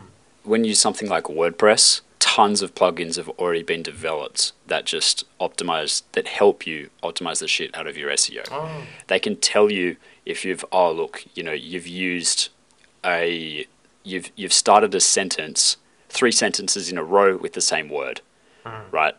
When 0.43 0.63
you 0.63 0.69
use 0.69 0.79
something 0.79 1.07
like 1.09 1.25
WordPress, 1.25 2.01
tons 2.19 2.61
of 2.61 2.73
plugins 2.75 3.15
have 3.17 3.29
already 3.29 3.63
been 3.63 3.83
developed 3.83 4.51
that 4.67 4.85
just 4.85 5.23
optimize 5.39 6.03
that 6.13 6.27
help 6.27 6.65
you 6.67 6.89
optimize 7.03 7.39
the 7.39 7.47
shit 7.47 7.75
out 7.75 7.87
of 7.87 7.97
your 7.97 8.09
SEO. 8.11 8.43
Oh, 8.51 8.83
They 9.07 9.19
can 9.19 9.35
tell 9.37 9.71
you 9.71 9.95
if 10.29 10.45
you've 10.45 10.63
oh 10.71 10.91
look, 10.91 11.23
you 11.35 11.43
know, 11.43 11.51
you've 11.69 11.87
used 11.87 12.49
a 13.03 13.65
you've 14.03 14.31
you've 14.35 14.53
started 14.53 14.93
a 14.95 14.99
sentence, 14.99 15.77
three 16.07 16.31
sentences 16.31 16.91
in 16.91 16.97
a 16.97 17.03
row 17.03 17.35
with 17.37 17.53
the 17.53 17.61
same 17.61 17.89
word. 17.89 18.21
Right? 18.91 19.15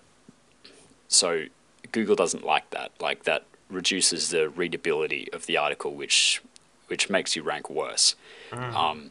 So 1.09 1.45
Google 1.93 2.15
doesn't 2.15 2.45
like 2.45 2.71
that. 2.71 2.93
Like 3.01 3.25
that 3.25 3.43
reduces 3.69 4.31
the 4.31 4.49
readability 4.49 5.29
of 5.33 5.47
the 5.47 5.57
article 5.57 5.93
which 5.95 6.41
which 6.87 7.11
makes 7.11 7.35
you 7.37 7.43
rank 7.43 7.69
worse. 7.69 8.15
Um, 8.53 9.11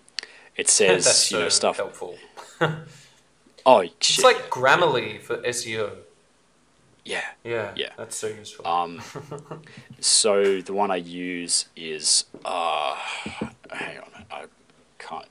it 0.56 0.70
says 0.80 1.30
you 1.32 1.40
know 1.40 1.50
stuff. 1.50 1.78
helpful. 1.78 2.18
Oh 3.66 3.80
It's 3.82 4.08
shit! 4.08 4.24
like 4.24 4.50
Grammarly 4.50 5.22
for 5.22 5.38
SEO. 5.40 5.92
Yeah. 7.06 7.24
Yeah, 7.44 7.72
Yeah. 7.76 7.90
that's 7.98 8.16
so 8.16 8.28
useful. 8.28 8.68
Um, 8.68 9.02
so 10.00 10.62
the 10.62 10.74
one 10.74 10.92
I 10.92 10.98
use 10.98 11.66
is 11.76 12.26
uh, 12.46 12.96
hang 13.72 13.98
on, 14.00 14.26
I 14.32 14.46
can't 14.98 15.28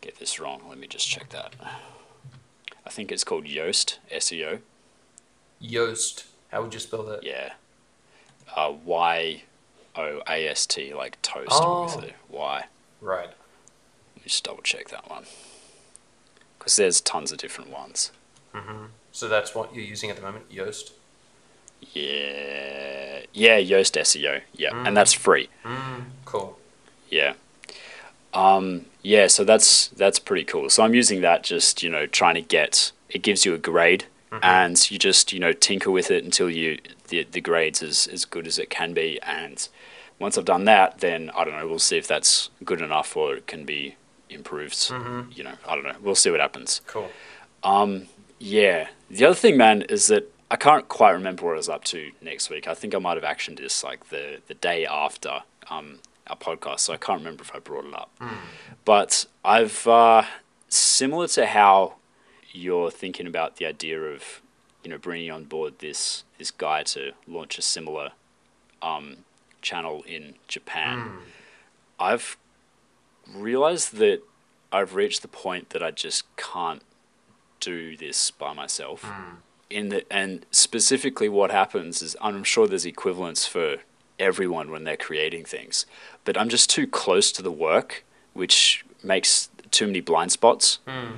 get 0.00 0.18
this 0.18 0.38
wrong. 0.38 0.62
Let 0.68 0.78
me 0.78 0.86
just 0.86 1.08
check 1.08 1.30
that. 1.30 1.54
I 2.86 2.90
think 2.90 3.10
it's 3.10 3.24
called 3.24 3.44
Yoast 3.46 3.98
SEO. 4.12 4.60
Yoast. 5.62 6.24
How 6.52 6.62
would 6.62 6.72
you 6.74 6.80
spell 6.80 7.02
that? 7.04 7.24
Yeah. 7.24 7.52
Uh, 8.56 8.72
y 8.84 9.42
O 9.96 10.20
A 10.28 10.46
S 10.48 10.66
T 10.66 10.94
like 10.94 11.20
toast 11.22 11.48
Oh. 11.52 11.84
with 11.96 12.10
a 12.10 12.14
Y. 12.30 12.64
Right. 13.00 13.26
Let 13.28 14.16
me 14.16 14.22
just 14.24 14.44
double 14.44 14.62
check 14.62 14.88
that 14.90 15.10
one. 15.10 15.24
Because 16.58 16.76
there's 16.76 17.00
tons 17.00 17.32
of 17.32 17.38
different 17.38 17.70
ones. 17.70 18.12
So 19.12 19.28
that's 19.28 19.54
what 19.54 19.74
you're 19.74 19.84
using 19.84 20.08
at 20.10 20.16
the 20.16 20.22
moment, 20.22 20.50
Yoast. 20.50 20.92
Yeah. 21.80 23.20
Yeah, 23.32 23.58
Yoast 23.60 24.00
SEO. 24.00 24.42
Yeah. 24.54 24.70
And 24.86 24.96
that's 24.96 25.12
free. 25.12 25.48
Cool. 26.24 26.58
Yeah. 27.10 27.34
Um, 28.32 28.86
yeah, 29.02 29.28
so 29.28 29.44
that's 29.44 29.88
that's 29.88 30.18
pretty 30.18 30.44
cool. 30.44 30.68
So 30.68 30.82
I'm 30.82 30.94
using 30.94 31.22
that 31.22 31.42
just, 31.42 31.82
you 31.82 31.88
know, 31.88 32.06
trying 32.06 32.34
to 32.34 32.42
get 32.42 32.92
it 33.08 33.22
gives 33.22 33.46
you 33.46 33.54
a 33.54 33.58
grade 33.58 34.04
and 34.42 34.90
you 34.90 34.98
just, 34.98 35.32
you 35.32 35.40
know, 35.40 35.52
tinker 35.52 35.90
with 35.90 36.10
it 36.10 36.24
until 36.24 36.50
you 36.50 36.78
the 37.08 37.26
the 37.30 37.40
grade's 37.40 37.82
as, 37.82 38.06
as 38.06 38.24
good 38.26 38.46
as 38.46 38.58
it 38.58 38.68
can 38.68 38.92
be 38.92 39.18
and 39.22 39.68
once 40.18 40.36
I've 40.36 40.44
done 40.44 40.64
that, 40.64 40.98
then 40.98 41.30
I 41.36 41.44
don't 41.44 41.56
know, 41.56 41.66
we'll 41.66 41.78
see 41.78 41.98
if 41.98 42.06
that's 42.06 42.50
good 42.64 42.80
enough 42.80 43.16
or 43.16 43.36
it 43.36 43.46
can 43.46 43.64
be 43.64 43.96
improved. 44.30 44.90
You 45.34 45.44
know, 45.44 45.54
I 45.68 45.74
don't 45.74 45.84
know. 45.84 45.96
We'll 46.02 46.14
see 46.14 46.30
what 46.30 46.40
happens. 46.40 46.80
Cool. 46.86 47.10
Um, 47.62 48.06
yeah. 48.38 48.88
The 49.10 49.26
other 49.26 49.34
thing, 49.34 49.56
man, 49.56 49.82
is 49.82 50.06
that 50.08 50.32
I 50.50 50.56
can't 50.56 50.88
quite 50.88 51.10
remember 51.10 51.44
what 51.44 51.54
I 51.54 51.56
was 51.56 51.68
up 51.68 51.84
to 51.84 52.12
next 52.22 52.50
week. 52.50 52.68
I 52.68 52.74
think 52.74 52.94
I 52.94 52.98
might 52.98 53.20
have 53.20 53.24
actioned 53.36 53.58
this 53.58 53.82
like 53.82 54.10
the 54.10 54.40
the 54.46 54.54
day 54.54 54.86
after 54.86 55.42
um, 55.68 55.98
our 56.28 56.36
podcast, 56.36 56.80
so 56.80 56.92
I 56.92 56.96
can't 56.96 57.18
remember 57.18 57.42
if 57.42 57.54
I 57.54 57.58
brought 57.58 57.84
it 57.84 57.94
up. 57.94 58.10
But 58.84 59.26
I've 59.44 59.86
uh, 59.86 60.22
similar 60.68 61.26
to 61.28 61.46
how 61.46 61.94
you're 62.52 62.90
thinking 62.90 63.26
about 63.26 63.56
the 63.56 63.66
idea 63.66 64.00
of 64.00 64.40
you 64.84 64.90
know 64.90 64.98
bringing 64.98 65.30
on 65.30 65.44
board 65.44 65.80
this 65.80 66.24
this 66.38 66.50
guy 66.50 66.82
to 66.84 67.12
launch 67.26 67.58
a 67.58 67.62
similar 67.62 68.12
um, 68.82 69.18
channel 69.62 70.04
in 70.06 70.34
Japan. 70.46 71.10
I've 71.98 72.36
realized 73.34 73.94
that 73.96 74.20
I've 74.70 74.94
reached 74.94 75.22
the 75.22 75.28
point 75.28 75.70
that 75.70 75.82
I 75.82 75.90
just 75.90 76.24
can't 76.36 76.82
do 77.58 77.96
this 77.96 78.30
by 78.30 78.52
myself. 78.52 79.04
In 79.68 79.88
the 79.88 80.12
and 80.12 80.46
specifically, 80.50 81.28
what 81.28 81.50
happens 81.50 82.02
is 82.02 82.16
I'm 82.20 82.44
sure 82.44 82.66
there's 82.66 82.86
equivalents 82.86 83.46
for 83.46 83.78
everyone 84.18 84.70
when 84.70 84.84
they're 84.84 84.96
creating 84.96 85.44
things, 85.44 85.86
but 86.24 86.38
I'm 86.38 86.48
just 86.48 86.70
too 86.70 86.86
close 86.86 87.32
to 87.32 87.42
the 87.42 87.50
work, 87.50 88.04
which 88.32 88.84
makes 89.02 89.48
too 89.70 89.86
many 89.86 90.00
blind 90.00 90.32
spots. 90.32 90.78
Hmm. 90.86 91.16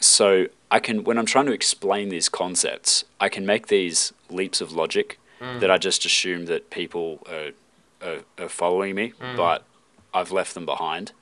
So 0.00 0.46
I 0.70 0.78
can 0.80 1.04
when 1.04 1.18
I'm 1.18 1.26
trying 1.26 1.46
to 1.46 1.52
explain 1.52 2.08
these 2.08 2.28
concepts, 2.28 3.04
I 3.20 3.28
can 3.28 3.44
make 3.44 3.66
these 3.66 4.12
leaps 4.30 4.60
of 4.60 4.72
logic 4.72 5.18
hmm. 5.40 5.58
that 5.58 5.70
I 5.70 5.78
just 5.78 6.04
assume 6.04 6.46
that 6.46 6.70
people 6.70 7.26
are, 7.28 7.50
are, 8.06 8.20
are 8.38 8.48
following 8.48 8.94
me, 8.94 9.08
hmm. 9.08 9.36
but 9.36 9.64
I've 10.14 10.32
left 10.32 10.54
them 10.54 10.64
behind 10.64 11.12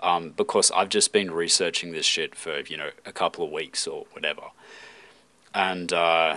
um, 0.00 0.30
because 0.30 0.70
I've 0.72 0.88
just 0.88 1.12
been 1.12 1.30
researching 1.30 1.92
this 1.92 2.06
shit 2.06 2.34
for 2.34 2.60
you 2.60 2.76
know 2.76 2.90
a 3.06 3.12
couple 3.12 3.44
of 3.44 3.52
weeks 3.52 3.86
or 3.86 4.06
whatever, 4.12 4.42
and 5.54 5.92
uh, 5.92 6.36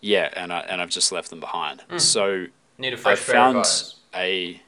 yeah, 0.00 0.30
and 0.36 0.52
I 0.52 0.60
and 0.60 0.80
I've 0.80 0.90
just 0.90 1.12
left 1.12 1.30
them 1.30 1.40
behind. 1.40 1.82
So 1.98 2.46
Need 2.78 2.92
a 2.92 2.96
I 2.96 3.00
fresh 3.00 3.26
pair 3.26 3.34
of 3.36 3.42
found 3.42 3.56
eyes. 3.58 3.96
a 4.14 4.60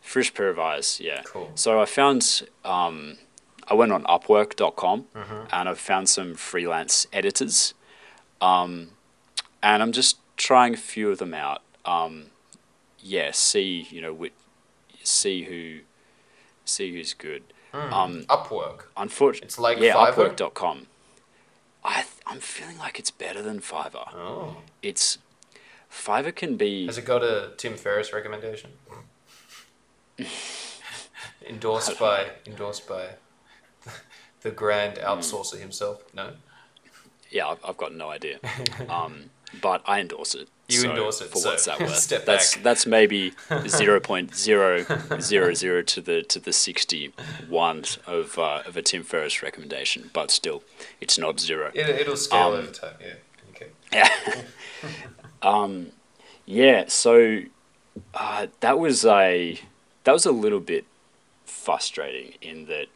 fresh 0.00 0.32
pair 0.32 0.48
of 0.48 0.58
eyes. 0.58 1.00
Yeah. 1.00 1.22
Cool. 1.24 1.50
So 1.54 1.80
I 1.80 1.84
found 1.84 2.48
um, 2.64 3.18
I 3.68 3.74
went 3.74 3.92
on 3.92 4.04
Upwork.com 4.04 5.06
Mm-hmm. 5.14 5.40
and 5.52 5.68
I've 5.68 5.78
found 5.78 6.08
some 6.08 6.34
freelance 6.34 7.06
editors, 7.12 7.74
um, 8.40 8.90
and 9.62 9.82
I'm 9.82 9.92
just 9.92 10.16
trying 10.36 10.74
a 10.74 10.78
few 10.78 11.10
of 11.10 11.18
them 11.18 11.34
out. 11.34 11.62
Um, 11.84 12.26
yeah, 13.00 13.30
see 13.32 13.86
you 13.90 14.00
know 14.00 14.12
which, 14.14 14.32
see 15.02 15.44
who 15.44 15.80
see 16.64 16.92
who's 16.94 17.12
good. 17.14 17.42
Um, 17.74 18.24
Upwork. 18.28 18.82
unfortunately, 18.98 19.46
It's 19.46 19.58
like 19.58 19.78
yeah, 19.78 19.94
Fiverr? 19.94 20.34
Upwork.com. 20.36 20.86
I 21.84 21.94
th- 22.02 22.06
I'm 22.26 22.40
feeling 22.40 22.78
like 22.78 22.98
it's 22.98 23.10
better 23.10 23.42
than 23.42 23.60
Fiverr. 23.60 24.12
Oh. 24.14 24.56
It's 24.82 25.18
Fiverr 25.90 26.34
can 26.34 26.56
be 26.56 26.86
Has 26.86 26.96
it 26.98 27.04
got 27.04 27.22
a 27.22 27.52
Tim 27.56 27.76
Ferriss 27.76 28.12
recommendation? 28.12 28.70
endorsed 31.48 31.98
by 31.98 32.30
endorsed 32.46 32.86
by 32.88 33.10
the 34.42 34.50
grand 34.50 34.98
Hmm. 34.98 35.04
outsourcer 35.04 35.58
himself. 35.58 36.02
No. 36.14 36.34
Yeah, 37.30 37.48
I've, 37.48 37.64
I've 37.64 37.76
got 37.76 37.94
no 37.94 38.10
idea. 38.10 38.38
Um, 38.88 39.30
but 39.60 39.82
I 39.86 40.00
endorse 40.00 40.34
it. 40.34 40.48
You 40.68 40.78
So, 40.78 40.90
endorse 40.90 41.20
it, 41.20 41.30
For 41.30 41.38
so 41.38 41.50
what's 41.50 41.64
that 41.66 41.80
worth? 41.86 41.96
step 41.96 42.24
that's 42.24 42.54
back. 42.54 42.62
that's 42.62 42.86
maybe 42.86 43.32
zero 43.68 44.00
point 44.00 44.34
zero 44.34 44.84
zero 45.20 45.52
zero 45.54 45.82
to 45.82 46.00
the 46.00 46.22
to 46.22 46.38
the 46.38 46.52
sixty 46.52 47.12
one 47.48 47.84
of 48.06 48.38
uh, 48.38 48.62
of 48.66 48.76
a 48.76 48.82
Tim 48.82 49.02
Ferriss 49.02 49.42
recommendation, 49.42 50.10
but 50.12 50.30
still, 50.30 50.62
it's 51.00 51.18
not 51.18 51.38
zero. 51.40 51.70
It, 51.74 51.88
it'll 51.88 52.16
scale 52.16 52.48
Um, 52.48 52.54
over 52.54 52.72
time. 52.72 52.94
Yeah. 53.00 53.14
Okay. 53.50 53.68
Yeah. 53.92 54.42
um, 55.42 55.88
yeah. 56.46 56.84
So 56.88 57.40
uh, 58.14 58.46
that 58.60 58.78
was 58.78 59.04
a 59.04 59.60
that 60.04 60.12
was 60.12 60.24
a 60.24 60.32
little 60.32 60.60
bit 60.60 60.84
frustrating 61.44 62.34
in 62.40 62.66
that 62.66 62.86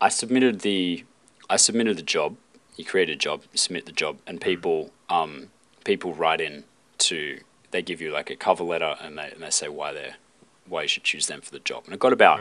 I 0.00 0.08
submitted 0.08 0.60
the 0.60 1.04
I 1.48 1.56
submitted 1.56 1.96
the 1.96 2.02
job. 2.02 2.36
You 2.76 2.84
create 2.84 3.08
a 3.08 3.16
job, 3.16 3.42
you 3.52 3.58
submit 3.58 3.86
the 3.86 3.92
job, 3.92 4.18
and 4.26 4.40
people 4.40 4.90
um, 5.14 5.32
people 5.84 6.10
write 6.14 6.40
in 6.40 6.64
to 6.98 7.40
they 7.70 7.82
give 7.82 8.00
you 8.00 8.10
like 8.18 8.30
a 8.30 8.36
cover 8.36 8.64
letter 8.72 8.92
and 9.02 9.12
they 9.18 9.28
and 9.34 9.42
they 9.42 9.50
say 9.50 9.68
why 9.68 9.92
they're 9.92 10.16
why 10.66 10.82
you 10.82 10.88
should 10.88 11.04
choose 11.04 11.26
them 11.26 11.40
for 11.40 11.50
the 11.50 11.58
job. 11.70 11.80
And 11.84 11.94
I 11.94 11.96
got 11.98 12.12
about 12.12 12.40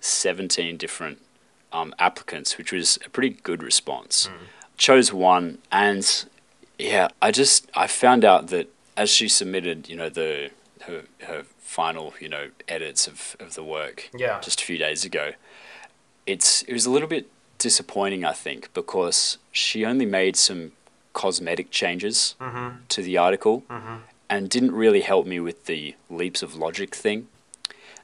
seventeen 0.00 0.76
different 0.76 1.18
um, 1.72 1.94
applicants, 1.98 2.58
which 2.58 2.72
was 2.72 2.98
a 3.06 3.10
pretty 3.10 3.30
good 3.42 3.62
response. 3.62 4.28
Chose 4.76 5.12
one, 5.12 5.58
and 5.70 6.04
yeah, 6.78 7.08
I 7.22 7.30
just 7.30 7.70
I 7.74 7.86
found 7.86 8.24
out 8.24 8.48
that 8.48 8.66
as 8.96 9.10
she 9.10 9.28
submitted, 9.28 9.88
you 9.88 9.96
know, 9.96 10.08
the 10.08 10.50
her 10.82 11.02
her 11.28 11.44
final, 11.60 12.14
you 12.20 12.28
know, 12.28 12.50
edits 12.68 13.06
of, 13.06 13.36
of 13.40 13.54
the 13.54 13.64
work 13.64 14.10
Yeah. 14.16 14.38
just 14.40 14.60
a 14.62 14.64
few 14.64 14.78
days 14.78 15.04
ago, 15.04 15.32
it's 16.26 16.62
it 16.62 16.72
was 16.72 16.86
a 16.86 16.90
little 16.90 17.08
bit 17.08 17.26
disappointing, 17.58 18.24
I 18.24 18.32
think, 18.32 18.72
because 18.74 19.38
she 19.52 19.84
only 19.84 20.06
made 20.06 20.36
some 20.36 20.72
cosmetic 21.14 21.70
changes 21.70 22.34
mm-hmm. 22.38 22.76
to 22.88 23.02
the 23.02 23.16
article 23.16 23.62
mm-hmm. 23.70 23.96
and 24.28 24.50
didn't 24.50 24.72
really 24.72 25.00
help 25.00 25.26
me 25.26 25.40
with 25.40 25.64
the 25.64 25.94
leaps 26.10 26.42
of 26.42 26.54
logic 26.54 26.94
thing. 26.94 27.28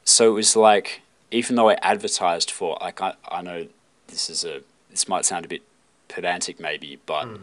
So 0.03 0.31
it 0.31 0.33
was 0.33 0.55
like, 0.55 1.01
even 1.29 1.55
though 1.55 1.69
I 1.69 1.75
advertised 1.75 2.49
for, 2.49 2.77
like, 2.81 2.99
I, 3.01 3.13
I 3.29 3.41
know 3.43 3.67
this 4.07 4.29
is 4.29 4.43
a, 4.43 4.61
this 4.89 5.07
might 5.07 5.25
sound 5.25 5.45
a 5.45 5.47
bit 5.47 5.61
pedantic 6.07 6.59
maybe, 6.59 6.99
but 7.05 7.25
mm. 7.25 7.39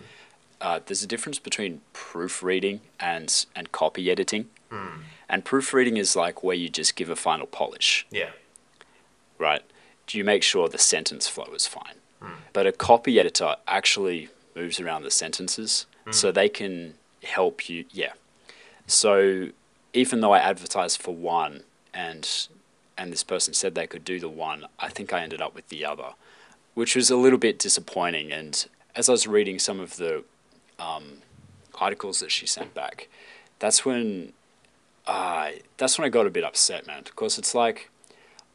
uh, 0.61 0.81
there's 0.85 1.03
a 1.03 1.07
difference 1.07 1.39
between 1.39 1.81
proofreading 1.93 2.81
and, 2.99 3.47
and 3.55 3.71
copy 3.71 4.11
editing. 4.11 4.49
Mm. 4.73 5.03
And 5.29 5.45
proofreading 5.45 5.97
is 5.97 6.17
like 6.17 6.43
where 6.43 6.57
you 6.57 6.69
just 6.69 6.97
give 6.97 7.11
a 7.11 7.17
final 7.17 7.47
polish 7.47 8.07
Yeah. 8.11 8.31
right? 9.39 9.63
Do 10.07 10.19
you 10.19 10.25
make 10.25 10.43
sure 10.43 10.69
the 10.69 10.79
sentence 10.79 11.29
flow 11.29 11.53
is 11.55 11.67
fine? 11.67 11.95
Mm. 12.23 12.31
But 12.53 12.67
a 12.67 12.73
copy 12.73 13.21
editor 13.21 13.57
actually 13.67 14.29
moves 14.59 14.81
around 14.81 15.03
the 15.03 15.11
sentences 15.11 15.87
so 16.11 16.33
they 16.33 16.49
can 16.49 16.95
help 17.23 17.69
you. 17.69 17.85
Yeah. 17.91 18.13
So 18.87 19.49
even 19.93 20.21
though 20.21 20.33
I 20.33 20.39
advertised 20.39 21.01
for 21.01 21.15
one 21.15 21.65
and 21.93 22.49
and 22.97 23.13
this 23.13 23.23
person 23.23 23.55
said 23.55 23.75
they 23.75 23.87
could 23.87 24.05
do 24.05 24.19
the 24.19 24.29
one, 24.29 24.67
I 24.79 24.89
think 24.89 25.13
I 25.13 25.21
ended 25.23 25.41
up 25.41 25.55
with 25.55 25.69
the 25.69 25.85
other, 25.85 26.11
which 26.75 26.97
was 26.97 27.11
a 27.11 27.17
little 27.17 27.39
bit 27.39 27.59
disappointing. 27.59 28.33
And 28.33 28.67
as 28.97 29.09
I 29.09 29.13
was 29.13 29.27
reading 29.27 29.59
some 29.61 29.79
of 29.79 29.97
the 29.97 30.25
um, 30.81 31.19
articles 31.81 32.19
that 32.19 32.33
she 32.33 32.47
sent 32.47 32.75
back, 32.75 33.09
that's 33.61 33.85
when 33.85 34.33
uh, 35.07 35.51
that's 35.77 35.97
when 35.97 36.07
I 36.07 36.09
got 36.09 36.27
a 36.27 36.31
bit 36.31 36.45
upset, 36.45 36.87
man. 36.87 37.03
Because 37.05 37.39
it's 37.39 37.55
like 37.55 37.91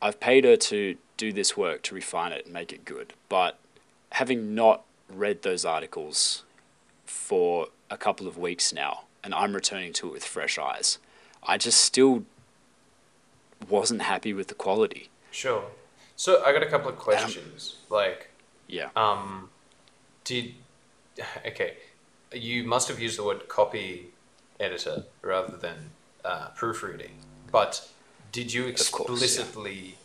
I've 0.01 0.19
paid 0.19 0.43
her 0.43 0.57
to 0.57 0.97
do 1.15 1.31
this 1.31 1.55
work 1.55 1.81
to 1.83 1.95
refine 1.95 2.33
it 2.33 2.45
and 2.45 2.53
make 2.53 2.73
it 2.73 2.83
good, 2.83 3.13
but 3.29 3.59
having 4.11 4.53
not 4.53 4.83
read 5.13 5.41
those 5.41 5.65
articles 5.65 6.43
for 7.05 7.67
a 7.89 7.97
couple 7.97 8.27
of 8.27 8.37
weeks 8.37 8.73
now, 8.73 9.03
and 9.23 9.33
I'm 9.33 9.53
returning 9.53 9.93
to 9.93 10.07
it 10.07 10.13
with 10.13 10.25
fresh 10.25 10.57
eyes, 10.57 10.97
I 11.45 11.57
just 11.57 11.81
still 11.81 12.23
wasn't 13.69 14.01
happy 14.03 14.33
with 14.33 14.47
the 14.47 14.53
quality. 14.55 15.09
Sure. 15.31 15.63
So 16.15 16.43
I 16.43 16.51
got 16.53 16.63
a 16.63 16.67
couple 16.69 16.89
of 16.89 16.97
questions. 16.97 17.77
like, 17.89 18.29
Yeah. 18.67 18.89
um, 18.95 19.49
did 20.23 20.53
okay? 21.45 21.77
You 22.33 22.63
must 22.63 22.87
have 22.87 22.99
used 22.99 23.17
the 23.17 23.23
word 23.23 23.47
copy 23.47 24.07
editor 24.59 25.03
rather 25.21 25.55
than 25.57 25.91
uh, 26.25 26.49
proofreading. 26.55 27.11
But 27.51 27.87
did 28.31 28.51
you 28.53 28.67
Of 28.67 28.91
course, 28.91 29.21
explicitly 29.21 29.97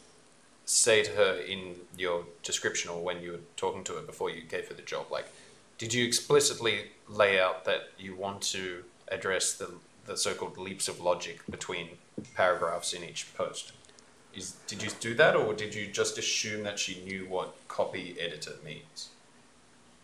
say 0.68 1.02
to 1.02 1.10
her 1.12 1.40
in 1.40 1.75
your 1.96 2.25
description 2.42 2.90
or 2.90 3.02
when 3.02 3.22
you 3.22 3.32
were 3.32 3.40
talking 3.56 3.82
to 3.82 3.94
her 3.94 4.02
before 4.02 4.28
you 4.28 4.42
gave 4.42 4.68
her 4.68 4.75
the 4.75 4.82
job, 4.82 5.06
like, 5.10 5.26
did 5.78 5.94
you 5.94 6.04
explicitly 6.04 6.90
lay 7.08 7.40
out 7.40 7.64
that 7.64 7.88
you 7.98 8.14
want 8.14 8.42
to 8.42 8.84
address 9.10 9.54
the 9.54 9.72
the 10.04 10.16
so-called 10.16 10.56
leaps 10.56 10.88
of 10.88 11.00
logic 11.00 11.40
between 11.50 11.88
paragraphs 12.34 12.92
in 12.92 13.04
each 13.04 13.26
post? 13.34 13.72
Is, 14.34 14.52
did 14.66 14.82
you 14.82 14.88
do 15.00 15.14
that, 15.14 15.37
or 15.37 15.52
did 15.52 15.75
you 15.75 15.87
just 15.87 16.16
assume 16.18 16.62
that 16.62 16.78
she 16.78 17.02
knew 17.02 17.26
what 17.28 17.54
copy 17.68 18.16
editor 18.18 18.52
means? 18.64 19.10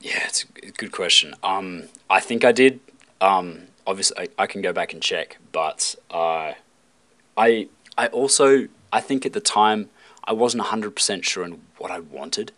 Yeah, 0.01 0.25
it's 0.27 0.45
a 0.63 0.71
good 0.71 0.93
question. 0.93 1.35
Um, 1.43 1.85
I 2.11 2.21
think 2.21 2.45
I 2.45 2.53
did. 2.53 2.81
Um, 3.21 3.69
obviously, 3.87 4.29
I, 4.39 4.43
I 4.43 4.47
can 4.47 4.61
go 4.61 4.73
back 4.73 4.93
and 4.93 5.03
check, 5.03 5.39
but 5.53 5.95
uh, 6.11 6.53
I 7.37 7.69
I 7.97 8.07
also 8.09 8.69
I 8.93 9.01
think 9.01 9.25
at 9.25 9.33
the 9.33 9.41
time 9.41 9.89
I 10.27 10.33
wasn't 10.33 10.63
hundred 10.65 10.93
percent 10.97 11.25
sure 11.25 11.45
on 11.45 11.61
what 11.79 11.91
I 11.91 12.01
wanted. 12.01 12.53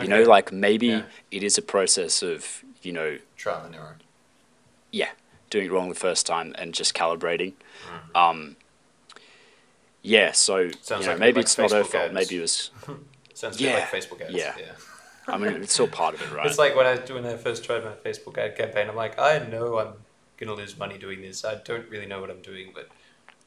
You 0.00 0.08
know, 0.08 0.22
like 0.22 0.50
maybe 0.52 0.88
Yeah. 0.88 1.02
it 1.30 1.42
is 1.42 1.56
a 1.58 1.62
process 1.62 2.22
of 2.22 2.62
you 2.82 2.92
know 2.92 3.18
Trial 3.36 3.64
and 3.66 3.74
error. 3.74 3.96
yeah, 4.90 5.10
doing 5.50 5.66
it 5.66 5.72
wrong 5.72 5.88
the 5.88 5.94
first 5.94 6.26
time 6.26 6.54
and 6.58 6.74
just 6.74 6.94
calibrating. 6.94 7.52
Mm-hmm. 7.86 8.16
Um, 8.16 8.56
yeah, 10.02 10.32
so 10.32 10.70
Sounds 10.80 11.02
you 11.02 11.06
know, 11.06 11.12
like- 11.12 11.18
maybe 11.20 11.36
like 11.36 11.42
it's 11.44 11.58
not 11.58 11.70
her 11.72 11.84
fault. 11.84 12.04
ads. 12.04 12.14
Maybe 12.14 12.36
it 12.38 12.40
was 12.40 12.70
Sounds 13.34 13.60
Yeah, 13.60 13.74
like 13.74 13.84
Facebook 13.90 14.20
ads. 14.22 14.32
yeah. 14.34 14.54
Yeah. 14.58 14.72
I 15.28 15.36
mean, 15.38 15.52
it's 15.62 15.78
all 15.78 15.86
part 15.86 16.14
of 16.14 16.22
it, 16.22 16.32
right? 16.32 16.46
It's 16.46 16.58
like 16.58 16.74
when 16.74 16.86
I 16.86 16.96
when 17.12 17.24
I 17.26 17.36
first 17.36 17.64
tried 17.64 17.84
my 17.84 17.92
Facebook 17.92 18.36
ad 18.38 18.56
campaign. 18.56 18.88
I'm 18.88 18.96
like, 18.96 19.18
I 19.18 19.38
know 19.38 19.78
I'm 19.78 19.92
gonna 20.38 20.54
lose 20.54 20.76
money 20.76 20.98
doing 20.98 21.20
this. 21.22 21.44
I 21.44 21.54
don't 21.56 21.88
really 21.88 22.06
know 22.06 22.20
what 22.20 22.30
I'm 22.30 22.40
doing, 22.42 22.72
but 22.74 22.88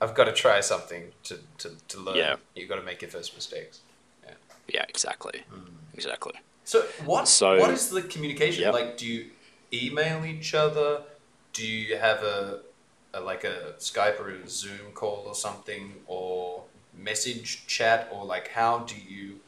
I've 0.04 0.14
got 0.14 0.26
to 0.26 0.34
try 0.34 0.60
something 0.60 1.04
to, 1.24 1.40
to, 1.60 1.72
to 1.88 2.00
learn. 2.00 2.18
Yeah. 2.18 2.36
You've 2.56 2.68
got 2.70 2.76
to 2.76 2.82
make 2.84 3.02
your 3.02 3.10
first 3.12 3.34
mistakes. 3.36 3.80
yeah, 4.26 4.34
Yeah, 4.68 4.86
exactly, 4.90 5.44
exactly. 5.94 6.34
So 6.66 6.82
what 7.06 7.28
So- 7.28 7.58
what 7.60 7.72
is 7.72 7.90
the 7.90 8.02
communication 8.02 8.64
Yep. 8.64 8.74
like? 8.74 8.98
Do 8.98 9.08
you 9.08 9.30
email 9.72 10.26
each 10.26 10.54
other? 10.54 11.04
Do 11.54 11.66
you 11.66 11.98
have 11.98 12.20
a, 12.24 12.60
a 13.14 13.20
like 13.22 13.44
a 13.44 13.76
Skype 13.80 14.20
or 14.20 14.30
a 14.30 14.48
Zoom 14.48 14.92
call 14.94 15.24
or 15.26 15.36
something, 15.36 15.94
or 16.08 16.64
message 16.98 17.66
chat, 17.68 18.10
or 18.12 18.26
like 18.26 18.50
how 18.50 18.80
do 18.80 18.96
you 18.96 19.40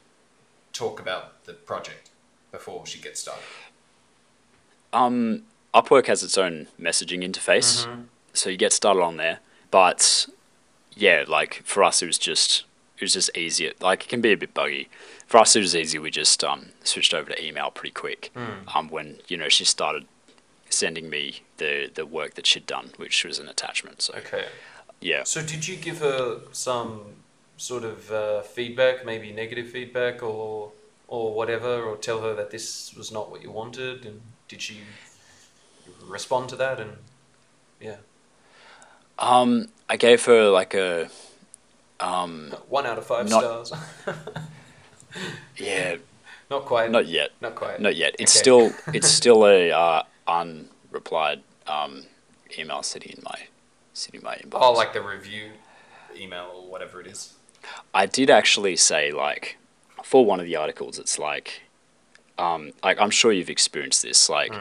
talk 0.74 1.00
about 1.00 1.44
the 1.46 1.54
project 1.54 2.10
before 2.52 2.86
she 2.86 3.00
gets 3.02 3.20
started? 3.22 3.44
Um, 4.94 5.44
Upwork 5.74 6.08
has 6.08 6.24
its 6.24 6.38
own 6.38 6.68
messaging 6.80 7.24
interface, 7.30 7.88
so 8.34 8.50
you 8.50 8.58
get 8.58 8.72
started 8.74 9.02
on 9.02 9.18
there. 9.18 9.40
But 9.72 10.28
yeah, 10.96 11.26
like 11.28 11.62
for 11.66 11.84
us, 11.84 12.02
it 12.02 12.08
was 12.08 12.18
just 12.18 12.66
it 12.98 13.02
was 13.02 13.14
just 13.14 13.36
easier. 13.38 13.74
Like 13.82 14.04
it 14.06 14.10
can 14.10 14.22
be 14.22 14.32
a 14.32 14.38
bit 14.38 14.54
buggy. 14.54 14.90
For 15.28 15.38
us, 15.38 15.56
it 15.56 15.60
was 15.60 15.76
easy. 15.76 16.00
We 16.00 16.12
just 16.12 16.44
um, 16.44 16.68
switched 16.84 17.14
over 17.14 17.32
to 17.32 17.46
email 17.46 17.72
pretty 17.72 17.94
quick. 17.94 18.32
Um, 18.74 18.90
when 18.90 19.18
you 19.28 19.38
know 19.38 19.50
she 19.50 19.66
started 19.66 20.06
sending 20.70 21.10
me 21.10 21.42
the 21.58 21.90
the 21.94 22.06
work 22.06 22.36
that 22.36 22.46
she'd 22.48 22.66
done, 22.66 22.92
which 22.98 23.24
was 23.26 23.40
an 23.40 23.48
attachment. 23.50 24.02
So 24.02 24.14
Okay. 24.16 24.46
yeah, 25.02 25.24
So 25.24 25.42
did 25.42 25.68
you 25.68 25.76
give 25.76 26.00
her 26.00 26.40
some 26.52 27.16
sort 27.58 27.84
of 27.84 28.12
uh, 28.12 28.42
feedback, 28.42 29.06
maybe 29.06 29.32
negative 29.32 29.70
feedback, 29.70 30.24
or 30.24 30.72
or 31.08 31.34
whatever, 31.34 31.84
or 31.84 31.98
tell 31.98 32.22
her 32.22 32.34
that 32.36 32.50
this 32.52 32.94
was 32.96 33.12
not 33.12 33.30
what 33.32 33.44
you 33.44 33.52
wanted, 33.52 34.06
and 34.06 34.22
did 34.48 34.62
she 34.62 34.82
respond 36.08 36.50
to 36.50 36.56
that? 36.56 36.80
And 36.80 36.98
yeah, 37.80 37.98
um, 39.20 39.68
I 39.90 39.98
gave 39.98 40.26
her 40.26 40.50
like 40.50 40.74
a 40.74 41.10
um, 42.00 42.54
one 42.70 42.86
out 42.86 42.98
of 42.98 43.06
five 43.06 43.30
Not- 43.30 43.68
stars. 43.68 43.74
yeah, 45.58 45.96
not 46.50 46.66
quite. 46.66 46.92
not 46.92 47.08
yet. 47.08 47.32
Not 47.42 47.56
quite. 47.56 47.80
Not 47.80 47.96
yet. 47.96 48.16
It's 48.20 48.34
Okay. 48.36 48.40
still 48.42 48.74
it's 48.94 49.08
still 49.08 49.46
a 49.48 49.72
uh, 49.72 50.04
unreplied 50.28 51.42
um, 51.68 52.04
email 52.58 52.84
sitting 52.84 53.14
in 53.18 53.24
my 53.24 53.40
sitting 53.94 54.20
in 54.22 54.26
my 54.26 54.36
inbox. 54.36 54.60
Oh, 54.62 54.74
like 54.74 54.94
the 54.94 55.02
review 55.02 55.52
email 56.16 56.52
or 56.56 56.70
whatever 56.70 57.00
it 57.02 57.08
is. 57.08 57.34
I 57.94 58.06
did 58.06 58.30
actually 58.30 58.76
say 58.76 59.12
like 59.12 59.58
for 60.04 60.26
one 60.26 60.40
of 60.40 60.46
the 60.46 60.56
articles, 60.56 61.00
it's 61.00 61.18
like 61.18 61.62
um, 62.38 62.74
like 62.84 63.00
I'm 63.00 63.10
sure 63.10 63.32
you've 63.32 63.50
experienced 63.50 64.04
this. 64.04 64.30
Like 64.30 64.54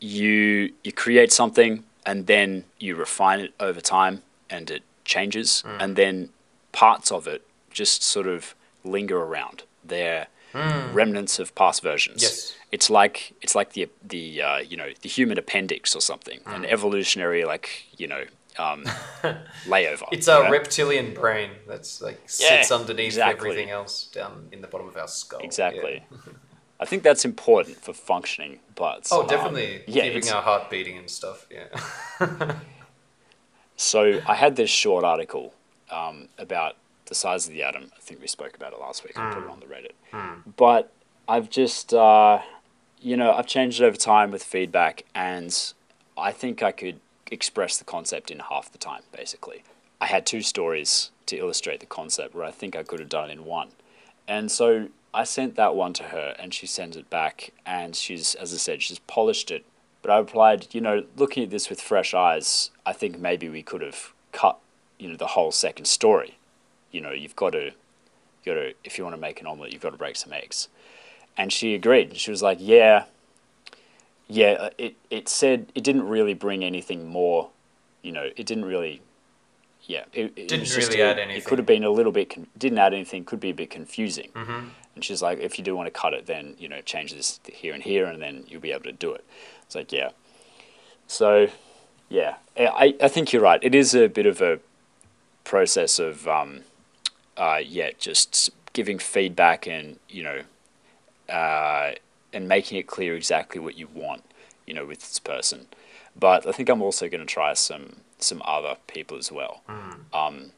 you 0.00 0.72
you 0.84 0.92
create 0.92 1.32
something 1.32 1.84
and 2.10 2.26
then 2.26 2.64
you 2.80 2.96
refine 2.96 3.38
it 3.38 3.52
over 3.60 3.80
time 3.80 4.22
and 4.48 4.68
it 4.70 4.82
changes 5.04 5.62
and 5.78 5.94
then 5.94 6.30
parts 6.72 7.12
of 7.12 7.28
it 7.28 7.42
just 7.70 8.02
sort 8.02 8.26
of 8.26 8.54
linger 8.84 9.18
around. 9.18 9.62
They're 9.84 10.26
remnants 10.52 11.38
of 11.38 11.54
past 11.54 11.82
versions. 11.82 12.22
Yes. 12.22 12.54
It's 12.72 12.90
like 12.90 13.34
it's 13.42 13.54
like 13.54 13.74
the 13.74 13.88
the 14.02 14.42
uh, 14.42 14.58
you 14.58 14.76
know 14.76 14.90
the 15.02 15.08
human 15.08 15.38
appendix 15.38 15.94
or 15.94 16.00
something, 16.00 16.40
an 16.46 16.64
evolutionary 16.64 17.44
like 17.44 17.66
you 17.96 18.08
know 18.08 18.24
um, 18.58 18.84
layover. 19.66 20.06
It's 20.10 20.28
our 20.28 20.44
know? 20.44 20.50
reptilian 20.50 21.14
brain 21.14 21.50
that's 21.68 22.00
like 22.00 22.20
Yeah, 22.38 22.62
sits 22.62 22.72
underneath 22.72 23.06
exactly. 23.06 23.50
everything 23.50 23.70
else 23.70 24.04
down 24.04 24.48
in 24.52 24.60
the 24.60 24.66
bottom 24.68 24.88
of 24.88 24.96
our 24.96 25.08
skull. 25.08 25.40
Exactly. 25.40 26.02
Yeah. 26.10 26.32
I 26.80 26.86
think 26.86 27.02
that's 27.02 27.24
important 27.26 27.76
for 27.76 27.92
functioning, 27.92 28.58
but 28.74 29.06
Oh, 29.12 29.20
um, 29.20 29.26
definitely 29.28 29.82
yeah, 29.86 30.04
keeping 30.08 30.30
our 30.30 30.42
heart 30.42 30.70
beating 30.70 30.96
and 30.98 31.08
stuff. 31.08 31.46
Yeah. 31.50 32.56
So 33.76 34.20
I 34.26 34.34
had 34.34 34.56
this 34.56 34.68
short 34.68 35.04
article 35.04 35.54
um, 35.90 36.28
about 36.38 36.76
the 37.06 37.14
size 37.14 37.46
of 37.46 37.54
the 37.54 37.62
atom. 37.62 37.90
I 37.96 38.00
think 38.00 38.20
we 38.20 38.26
spoke 38.26 38.54
about 38.54 38.74
it 38.74 38.78
last 38.78 39.04
week. 39.04 39.18
I 39.18 39.32
put 39.32 39.42
it 39.42 39.48
on 39.48 39.60
the 39.60 39.66
Reddit. 39.66 40.42
But 40.56 40.92
I've 41.26 41.48
just, 41.48 41.94
uh, 41.94 42.40
you 43.00 43.16
know, 43.16 43.32
I've 43.32 43.46
changed 43.46 43.80
it 43.80 43.84
over 43.86 43.96
time 43.96 44.30
with 44.32 44.42
feedback, 44.44 45.04
and 45.14 45.56
I 46.18 46.30
think 46.30 46.62
I 46.62 46.72
could 46.72 47.00
express 47.30 47.78
the 47.78 47.84
concept 47.84 48.30
in 48.30 48.40
half 48.40 48.70
the 48.70 48.76
time, 48.78 49.02
basically. 49.16 49.62
I 49.98 50.06
had 50.06 50.26
two 50.26 50.42
stories 50.42 51.10
to 51.26 51.36
illustrate 51.38 51.80
the 51.80 51.86
concept 51.86 52.34
where 52.34 52.44
I 52.44 52.50
think 52.50 52.76
I 52.76 52.82
could 52.82 53.00
have 53.00 53.08
done 53.08 53.30
it 53.30 53.32
in 53.32 53.44
one. 53.46 53.68
And 54.28 54.50
so 54.52 54.88
I 55.12 55.24
sent 55.24 55.56
that 55.56 55.74
one 55.74 55.92
to 55.94 56.04
her, 56.04 56.34
and 56.38 56.54
she 56.54 56.66
sends 56.66 56.96
it 56.96 57.10
back, 57.10 57.50
and 57.66 57.96
she's, 57.96 58.34
as 58.36 58.54
I 58.54 58.58
said, 58.58 58.82
she's 58.82 59.00
polished 59.00 59.50
it. 59.50 59.64
But 60.02 60.10
I 60.12 60.18
replied, 60.18 60.68
you 60.72 60.80
know, 60.80 61.04
looking 61.16 61.42
at 61.42 61.50
this 61.50 61.68
with 61.68 61.80
fresh 61.80 62.14
eyes, 62.14 62.70
I 62.86 62.92
think 62.92 63.18
maybe 63.18 63.48
we 63.48 63.62
could 63.62 63.82
have 63.82 64.12
cut, 64.32 64.58
you 64.98 65.08
know, 65.08 65.16
the 65.16 65.26
whole 65.28 65.52
second 65.52 65.86
story. 65.86 66.38
You 66.92 67.00
know, 67.00 67.10
you've 67.10 67.36
got 67.36 67.50
to, 67.50 67.64
you 67.64 67.72
got 68.46 68.54
to, 68.54 68.72
if 68.84 68.96
you 68.98 69.04
want 69.04 69.14
to 69.16 69.20
make 69.20 69.40
an 69.40 69.46
omelet, 69.46 69.72
you've 69.72 69.82
got 69.82 69.90
to 69.90 69.98
break 69.98 70.16
some 70.16 70.32
eggs. 70.32 70.68
And 71.36 71.52
she 71.52 71.74
agreed. 71.74 72.16
She 72.16 72.30
was 72.30 72.42
like, 72.42 72.58
yeah, 72.60 73.04
yeah. 74.28 74.52
uh, 74.52 74.70
It 74.78 74.96
it 75.10 75.28
said 75.28 75.66
it 75.74 75.84
didn't 75.84 76.08
really 76.08 76.34
bring 76.34 76.64
anything 76.64 77.06
more. 77.08 77.50
You 78.02 78.12
know, 78.12 78.28
it 78.36 78.46
didn't 78.46 78.64
really. 78.64 79.02
Yeah, 79.84 80.04
it, 80.12 80.36
Didn't 80.36 80.70
really 80.76 81.00
a- 81.00 81.10
add 81.10 81.18
anything. 81.18 81.38
It 81.40 81.44
could 81.46 81.58
have 81.58 81.66
been 81.66 81.84
a 81.84 81.90
little 81.90 82.12
bit. 82.12 82.30
Con- 82.30 82.46
didn't 82.56 82.78
add 82.78 82.92
anything. 82.94 83.24
Could 83.24 83.40
be 83.40 83.50
a 83.50 83.54
bit 83.54 83.70
confusing. 83.70 84.28
Mm-hmm. 84.34 84.68
And 84.94 85.04
she's 85.04 85.22
like, 85.22 85.38
if 85.38 85.56
you 85.58 85.64
do 85.64 85.76
want 85.76 85.86
to 85.86 86.00
cut 86.00 86.14
it, 86.14 86.26
then 86.26 86.56
you 86.58 86.68
know, 86.68 86.80
change 86.80 87.12
this 87.14 87.40
here 87.44 87.72
and 87.74 87.82
here, 87.82 88.06
and 88.06 88.20
then 88.20 88.44
you'll 88.48 88.60
be 88.60 88.72
able 88.72 88.84
to 88.84 88.92
do 88.92 89.12
it. 89.12 89.24
It's 89.62 89.74
like, 89.74 89.92
yeah. 89.92 90.10
So, 91.06 91.48
yeah, 92.08 92.36
I 92.56 92.94
I 93.00 93.08
think 93.08 93.32
you're 93.32 93.42
right. 93.42 93.60
It 93.62 93.74
is 93.74 93.94
a 93.94 94.08
bit 94.08 94.26
of 94.26 94.40
a 94.40 94.58
process 95.44 95.98
of, 95.98 96.26
um, 96.28 96.60
uh, 97.36 97.60
yeah, 97.64 97.90
just 97.98 98.50
giving 98.72 98.98
feedback 98.98 99.66
and 99.66 99.98
you 100.08 100.22
know, 100.22 100.42
uh, 101.28 101.92
and 102.32 102.48
making 102.48 102.78
it 102.78 102.86
clear 102.86 103.16
exactly 103.16 103.60
what 103.60 103.76
you 103.76 103.88
want, 103.94 104.22
you 104.66 104.74
know, 104.74 104.86
with 104.86 105.00
this 105.00 105.18
person. 105.18 105.66
But 106.18 106.46
I 106.46 106.52
think 106.52 106.68
I'm 106.68 106.82
also 106.82 107.08
going 107.08 107.20
to 107.20 107.32
try 107.32 107.54
some 107.54 107.96
some 108.18 108.42
other 108.44 108.76
people 108.86 109.16
as 109.16 109.32
well. 109.32 109.62
Um, 110.12 110.52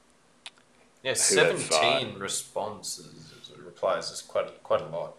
Yeah, 1.02 1.14
who 1.14 1.36
have, 1.36 1.72
uh, 1.72 2.04
responses 2.16 3.32
replies 3.82 4.10
is 4.10 4.22
quite 4.22 4.62
quite 4.62 4.80
a 4.80 4.86
lot. 4.86 5.14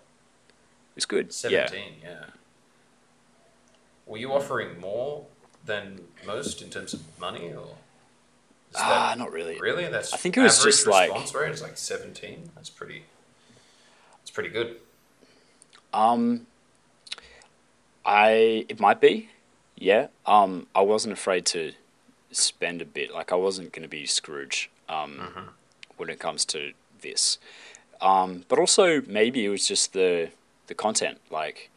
it's 0.95 1.05
good. 1.05 1.33
Seventeen, 1.33 1.93
yeah. 2.01 2.25
Were 4.05 4.17
you 4.17 4.31
offering 4.33 4.79
more 4.79 5.25
than 5.65 6.01
most 6.25 6.61
in 6.61 6.69
terms 6.69 6.93
of 6.93 7.01
money, 7.19 7.53
or 7.53 7.75
Ah, 8.75 9.09
that 9.09 9.17
not 9.17 9.31
really. 9.31 9.59
really? 9.59 9.87
That's 9.87 10.13
I 10.13 10.17
think 10.17 10.37
it 10.37 10.41
was 10.41 10.63
just 10.63 10.87
like- 10.87 11.11
response 11.11 11.33
rate 11.35 11.51
is 11.51 11.61
like 11.61 11.77
seventeen. 11.77 12.49
That's 12.55 12.69
pretty. 12.69 13.03
That's 14.19 14.31
pretty 14.31 14.49
good. 14.49 14.77
Um, 15.93 16.47
I 18.05 18.65
it 18.69 18.79
might 18.79 18.99
be, 19.01 19.29
yeah. 19.75 20.07
Um, 20.25 20.67
I 20.73 20.81
wasn't 20.81 21.13
afraid 21.13 21.45
to 21.47 21.73
spend 22.31 22.81
a 22.81 22.85
bit. 22.85 23.13
Like 23.13 23.31
I 23.31 23.35
wasn't 23.35 23.71
going 23.73 23.83
to 23.83 23.89
be 23.89 24.05
Scrooge. 24.05 24.69
Um, 24.89 25.49
when 25.97 26.09
it 26.09 26.19
comes 26.19 26.43
to 26.45 26.73
this, 27.01 27.37
um, 28.03 28.43
but 28.49 28.59
also 28.59 29.01
maybe 29.07 29.45
it 29.45 29.49
was 29.49 29.67
just 29.67 29.93
the 29.93 30.29
the 30.67 30.75
content. 30.75 31.19
Like 31.31 31.71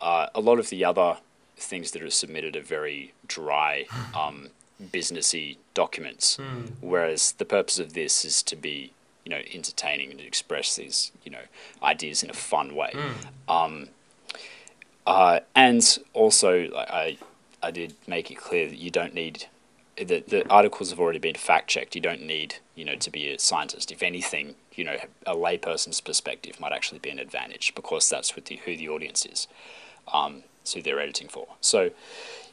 uh, 0.00 0.26
a 0.34 0.40
lot 0.40 0.58
of 0.58 0.70
the 0.70 0.84
other 0.84 1.18
things 1.56 1.90
that 1.92 2.02
are 2.02 2.10
submitted 2.10 2.56
are 2.56 2.62
very 2.62 3.12
dry, 3.26 3.86
um, 4.16 4.48
businessy 4.82 5.58
documents. 5.74 6.38
Whereas 6.80 7.32
the 7.32 7.44
purpose 7.44 7.78
of 7.78 7.92
this 7.92 8.24
is 8.24 8.42
to 8.44 8.56
be, 8.56 8.92
you 9.24 9.30
know, 9.30 9.42
entertaining 9.52 10.10
and 10.10 10.18
to 10.20 10.26
express 10.26 10.76
these, 10.76 11.12
you 11.24 11.30
know, 11.30 11.46
ideas 11.82 12.22
in 12.22 12.30
a 12.30 12.34
fun 12.34 12.74
way. 12.74 12.92
Um, 13.48 13.88
uh, 15.06 15.40
and 15.54 15.98
also, 16.12 16.68
like, 16.68 16.90
I, 16.90 17.18
I 17.62 17.70
did 17.70 17.94
make 18.06 18.30
it 18.30 18.36
clear 18.36 18.68
that 18.68 18.78
you 18.78 18.90
don't 18.90 19.14
need 19.14 19.46
the, 19.96 20.22
the 20.26 20.48
articles 20.48 20.90
have 20.90 21.00
already 21.00 21.18
been 21.18 21.34
fact 21.34 21.68
checked. 21.68 21.94
You 21.94 22.00
don't 22.00 22.22
need, 22.22 22.56
you 22.74 22.84
know, 22.84 22.94
to 22.94 23.10
be 23.10 23.30
a 23.32 23.38
scientist. 23.38 23.90
If 23.90 24.02
anything, 24.02 24.54
you 24.78 24.84
know, 24.84 24.96
a 25.26 25.34
layperson's 25.34 26.00
perspective 26.00 26.58
might 26.60 26.72
actually 26.72 27.00
be 27.00 27.10
an 27.10 27.18
advantage 27.18 27.74
because 27.74 28.08
that's 28.08 28.34
what 28.36 28.46
the, 28.46 28.56
who 28.64 28.76
the 28.76 28.88
audience 28.88 29.26
is, 29.26 29.48
um, 30.14 30.44
it's 30.62 30.72
who 30.74 30.80
they're 30.82 31.00
editing 31.00 31.28
for. 31.28 31.46
So, 31.60 31.90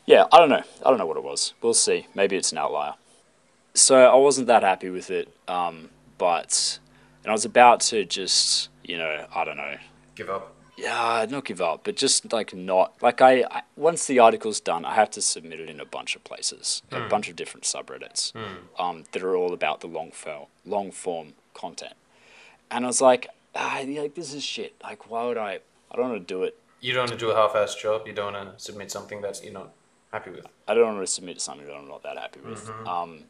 yeah, 0.06 0.26
I 0.34 0.40
don't 0.40 0.50
know. 0.50 0.64
I 0.86 0.90
don't 0.90 0.98
know 0.98 1.06
what 1.06 1.18
it 1.18 1.24
was. 1.24 1.54
We'll 1.62 1.74
see. 1.74 2.08
Maybe 2.14 2.36
it's 2.36 2.52
an 2.52 2.58
outlier. 2.58 2.96
So 3.74 3.98
I 3.98 4.16
wasn't 4.16 4.48
that 4.48 4.64
happy 4.64 4.90
with 4.90 5.12
it, 5.12 5.30
um, 5.48 5.90
but 6.18 6.80
and 7.24 7.30
I 7.30 7.34
was 7.34 7.46
about 7.46 7.80
to 7.82 8.06
just, 8.06 8.70
you 8.84 8.98
know, 8.98 9.26
I 9.36 9.44
don't 9.44 9.58
know, 9.58 9.76
Give 10.16 10.30
up. 10.30 10.54
yeah, 10.78 11.26
not 11.30 11.44
give 11.44 11.60
up, 11.62 11.82
but 11.84 11.96
just 11.98 12.32
like 12.32 12.54
not 12.54 12.94
like 13.02 13.22
I, 13.22 13.44
I 13.52 13.64
once 13.76 14.06
the 14.08 14.20
article's 14.20 14.60
done, 14.62 14.86
I 14.86 14.94
have 14.96 15.10
to 15.12 15.22
submit 15.22 15.60
it 15.60 15.70
in 15.70 15.80
a 15.82 15.86
bunch 15.86 16.16
of 16.16 16.24
places, 16.24 16.84
a 16.92 17.08
bunch 17.10 17.28
of 17.30 17.36
different 17.36 17.66
subreddits, 17.66 18.32
um, 18.80 19.04
that 19.12 19.22
are 19.24 19.36
all 19.36 19.52
about 19.54 19.82
the 19.82 19.88
long 19.88 20.12
form 20.12 20.46
long 20.66 20.92
form 20.92 21.34
content, 21.54 21.94
and 22.72 22.86
I 22.86 22.88
was 22.88 23.02
like, 23.02 23.28
ah, 23.56 23.82
like 23.88 24.16
this 24.16 24.34
is 24.34 24.44
shit. 24.44 24.76
Like, 24.84 25.10
why 25.10 25.26
would 25.26 25.38
I? 25.38 25.60
I 25.92 25.96
don't 25.96 26.10
want 26.10 26.28
to 26.28 26.34
do 26.34 26.44
it. 26.44 26.58
You 26.82 26.94
don't 26.94 27.10
want 27.10 27.12
to 27.12 27.18
do 27.18 27.32
a 27.32 27.36
half-assed 27.36 27.80
job. 27.80 28.06
You 28.06 28.14
don't 28.14 28.34
want 28.34 28.58
to 28.58 28.64
submit 28.64 28.92
something 28.92 29.22
that 29.22 29.42
you're 29.44 29.54
not 29.54 29.72
happy 30.12 30.30
with. 30.32 30.46
I 30.68 30.74
don't 30.74 30.96
want 30.96 31.06
to 31.06 31.12
submit 31.12 31.42
something 31.42 31.66
that 31.66 31.74
I'm 31.76 31.88
not 31.88 32.04
that 32.04 32.18
happy 32.18 32.42
with. 32.42 32.70
Um, 32.86 33.24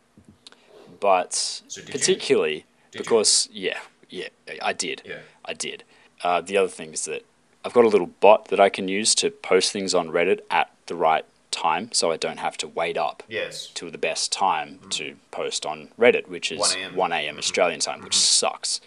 but 1.00 1.32
Mm-hmm. 1.32 1.70
So 1.70 1.82
particularly 1.92 2.66
Did 2.92 3.00
you? 3.00 3.00
because 3.04 3.50
yeah, 3.52 3.80
yeah, 4.10 4.28
I 4.62 4.74
did. 4.74 5.02
Yeah. 5.06 5.20
I 5.44 5.54
did. 5.54 5.84
Uh, 6.24 6.42
the 6.42 6.58
other 6.58 6.68
thing 6.70 6.94
is 6.94 7.06
that 7.06 7.26
I've 7.64 7.74
got 7.74 7.86
a 7.86 7.88
little 7.88 8.08
bot 8.08 8.48
that 8.50 8.60
I 8.60 8.70
can 8.70 8.88
use 8.88 9.16
to 9.16 9.30
post 9.32 9.72
things 9.72 9.94
on 9.94 10.10
Reddit 10.10 10.42
at 10.50 10.72
the 10.88 10.96
right 10.96 11.26
time, 11.52 11.92
so 11.92 12.12
I 12.12 12.18
don't 12.18 12.38
have 12.40 12.58
to 12.58 12.68
wait 12.68 12.98
up 12.98 13.24
Yes. 13.28 13.72
till 13.74 13.90
the 13.92 13.98
best 13.98 14.32
time 14.32 14.80
to 14.92 15.16
post 15.32 15.66
on 15.66 15.90
Reddit, 16.00 16.28
which 16.28 16.52
is 16.52 16.60
1 16.60 16.70
a.m. 16.78 16.96
1 16.96 17.12
a.m. 17.14 17.38
Australian 17.38 17.80
time, 17.80 18.02
which 18.02 18.16
sucks. 18.18 18.82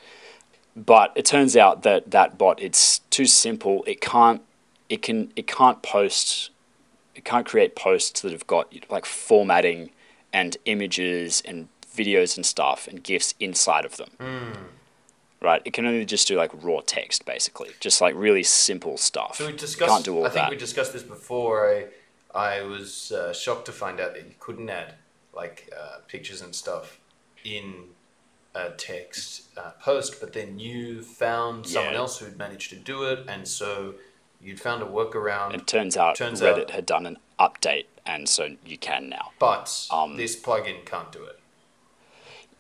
But 0.87 1.13
it 1.17 1.25
turns 1.25 1.57
out 1.57 1.83
that 1.83 2.11
that 2.13 2.39
bot 2.39 2.63
it's 2.63 3.01
too 3.11 3.27
simple. 3.27 3.85
It 3.87 4.01
can't 4.01 4.43
it 4.89 5.03
can 5.03 5.33
it 5.35 5.47
can't 5.47 5.83
post 5.83 6.51
it 7.15 7.25
can't 7.25 7.45
create 7.45 7.75
posts 7.75 8.21
that 8.21 8.33
have 8.33 8.47
got 8.47 8.73
like 8.89 9.05
formatting 9.05 9.91
and 10.33 10.57
images 10.67 11.43
and 11.45 11.69
videos 11.95 12.37
and 12.37 12.47
stuff 12.47 12.87
and 12.87 13.03
gifs 13.03 13.35
inside 13.41 13.85
of 13.85 13.97
them. 13.97 14.11
Right? 15.41 15.63
It 15.65 15.73
can 15.73 15.87
only 15.87 16.05
just 16.05 16.29
do 16.29 16.37
like 16.37 16.51
raw 16.63 16.81
text 16.85 17.25
basically, 17.25 17.71
just 17.81 18.01
like 18.01 18.15
really 18.17 18.43
simple 18.43 18.97
stuff. 18.97 19.37
So 19.37 19.47
we 19.47 19.53
discussed. 19.53 19.91
can't 19.91 20.05
do 20.05 20.17
all 20.17 20.27
I 20.27 20.31
think 20.31 20.45
that. 20.45 20.51
we 20.51 20.57
discussed 20.57 20.93
this 20.93 21.03
before. 21.03 21.69
I 21.69 21.87
I 22.35 22.63
was 22.63 23.13
uh, 23.13 23.33
shocked 23.33 23.67
to 23.67 23.73
find 23.73 24.01
out 24.01 24.15
that 24.15 24.25
you 24.25 24.35
couldn't 24.39 24.69
add 24.69 24.95
like 25.35 25.73
uh, 25.77 25.99
pictures 26.09 26.43
and 26.43 26.55
stuff 26.55 26.99
in 27.45 27.85
a 28.55 28.71
text 28.71 29.43
uh, 29.57 29.71
post, 29.81 30.21
but 30.21 30.33
then 30.33 30.59
you 30.59 31.03
found 31.03 31.67
someone 31.67 31.95
else 31.95 32.19
who'd 32.19 32.37
managed 32.39 32.71
to 32.71 32.77
do 32.77 33.05
it, 33.05 33.25
and 33.29 33.47
so 33.47 33.95
you'd 34.41 34.61
found 34.61 34.83
a 34.83 34.87
workaround. 34.87 35.55
It 35.55 35.67
turns 35.67 35.97
out 35.97 36.17
Turns 36.17 36.41
Reddit 36.41 36.63
out- 36.63 36.71
had 36.71 36.87
done 36.87 37.07
an 37.07 37.19
update, 37.39 37.87
and 38.07 38.29
so 38.29 38.57
you 38.65 38.79
can 38.79 39.09
now. 39.09 39.31
but 39.39 39.87
um, 39.91 40.17
this 40.17 40.41
plugin 40.41 40.85
can't 40.85 41.13
do 41.13 41.23
it. 41.25 41.39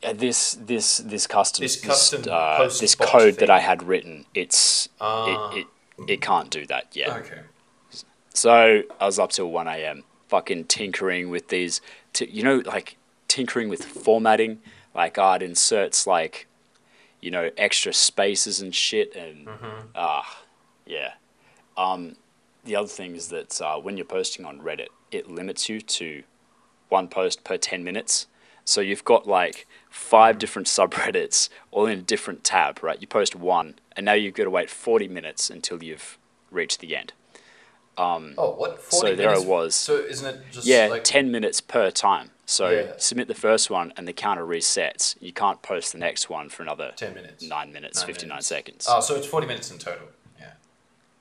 Uh, 0.01 0.13
this 0.13 0.55
this 0.55 0.99
this 0.99 1.27
custom 1.27 1.63
This 1.65 1.81
custom 1.81 2.23
uh, 2.31 2.69
this 2.69 2.95
code 2.95 3.35
thing. 3.35 3.41
that 3.41 3.51
I 3.51 3.59
had 3.59 3.83
written 3.83 4.27
it's 4.33 4.89
Ah. 5.01 5.51
it, 5.53 5.61
it 5.61 5.67
it 6.11 6.21
can't 6.21 6.51
do 6.51 6.65
that 6.67 6.95
yet. 6.95 7.09
Okay. 7.09 7.41
So 8.33 8.83
I 9.01 9.05
was 9.05 9.19
up 9.19 9.31
till 9.33 9.51
one 9.51 9.67
a.m. 9.67 10.05
fucking 10.29 10.67
tinkering 10.67 11.31
with 11.31 11.49
these, 11.49 11.81
t- 12.13 12.29
you 12.31 12.45
know, 12.45 12.63
like 12.65 12.97
tinkering 13.27 13.69
with 13.69 13.85
formatting. 13.85 14.61
Like 14.99 15.17
I'd 15.17 15.45
inserts 15.45 16.09
like, 16.09 16.49
you 17.21 17.31
know, 17.31 17.53
extra 17.57 17.93
spaces 17.93 18.61
and 18.61 18.75
shit, 18.75 19.15
and 19.15 19.49
ah, 19.95 20.43
yeah. 20.85 21.13
Um, 21.77 22.17
the 22.65 22.75
other 22.75 22.89
thing 22.89 23.15
is 23.15 23.29
that 23.29 23.61
uh, 23.61 23.77
when 23.79 23.97
you're 23.97 24.05
posting 24.05 24.45
on 24.45 24.59
Reddit, 24.61 24.89
it 25.13 25.31
limits 25.31 25.69
you 25.69 25.81
to 25.81 26.25
one 26.89 27.07
post 27.07 27.45
per 27.45 27.57
ten 27.57 27.85
minutes. 27.85 28.27
So 28.65 28.81
you've 28.81 29.05
got 29.05 29.29
like 29.29 29.69
five 29.89 30.37
different 30.37 30.67
subreddits 30.77 31.49
all 31.71 31.87
in 31.87 32.01
a 32.01 32.03
different 32.03 32.43
tab, 32.43 32.83
right? 32.83 33.01
You 33.01 33.07
post 33.07 33.37
one, 33.37 33.77
and 33.95 34.05
now 34.05 34.15
you've 34.15 34.35
got 34.35 34.45
to 34.45 34.51
wait 34.51 34.69
forty 34.69 35.07
minutes 35.07 35.49
until 35.49 35.81
you've 35.81 36.19
reached 36.51 36.81
the 36.81 36.97
end. 36.97 37.13
Oh, 37.99 38.55
what? 38.57 38.81
40 38.81 39.11
So 39.11 39.17
there 39.17 39.35
I 39.35 39.39
was. 39.39 39.75
So 39.75 39.97
isn't 39.97 40.27
it 40.27 40.41
just 40.51 40.67
Yeah, 40.67 40.89
like 40.91 41.05
10 41.05 41.31
minutes 41.31 41.61
per 41.61 41.91
time. 41.91 42.31
So 42.47 42.71
Yeah. 42.71 42.83
submit 42.97 43.29
the 43.29 43.35
first 43.35 43.71
one 43.71 43.93
and 43.97 44.09
the 44.09 44.13
counter 44.13 44.45
resets. 44.47 45.17
You 45.21 45.33
can't 45.33 45.61
post 45.63 45.93
the 45.93 45.99
next 45.99 46.31
one 46.31 46.49
for 46.49 46.63
another 46.63 46.93
10 46.97 47.15
minutes? 47.15 47.43
9 47.45 47.73
minutes, 47.73 47.99
Nine 48.01 48.07
59 48.07 48.29
minutes. 48.29 48.47
seconds. 48.47 48.87
Oh, 48.89 49.01
so 49.01 49.17
it's 49.17 49.27
40 49.27 49.47
minutes 49.47 49.71
in 49.71 49.79
total. 49.79 50.07
Yeah. 50.41 50.53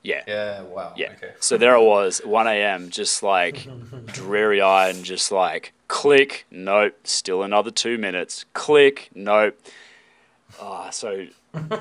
yeah. 0.02 0.22
Yeah, 0.26 0.62
wow. 0.62 0.92
Yeah. 0.96 1.10
Okay. 1.12 1.32
So 1.40 1.56
there 1.58 1.74
I 1.76 1.80
was, 1.80 2.20
1 2.24 2.46
a.m., 2.46 2.88
just 2.90 3.22
like 3.22 3.68
dreary 4.06 4.60
eyed 4.62 4.94
and 4.96 5.04
just 5.04 5.30
like 5.30 5.72
click, 5.88 6.46
nope, 6.50 6.94
still 7.04 7.42
another 7.42 7.70
two 7.70 7.98
minutes, 7.98 8.44
click, 8.54 9.10
nope. 9.14 9.58
Ah, 10.60 10.90
so 10.90 11.26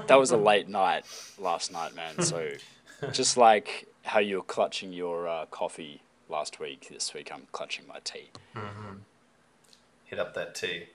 that 0.07 0.15
was 0.15 0.31
a 0.31 0.38
late 0.38 0.67
night 0.69 1.03
last 1.38 1.71
night, 1.71 1.95
man. 1.95 2.19
So 2.21 2.49
just 3.12 3.38
like 3.38 3.88
how 4.08 4.20
you 4.20 4.38
were 4.38 4.43
clutching 4.43 4.93
your 4.93 5.28
uh, 5.28 5.46
coffee 5.48 6.02
last 6.30 6.60
week, 6.60 6.88
this 6.89 7.13
week 7.13 7.32
I'm 7.34 7.43
clutching 7.52 7.86
my 7.88 8.00
tea. 8.04 8.30
hit 10.06 10.20
up 10.20 10.34
that 10.34 10.56
T. 10.56 10.86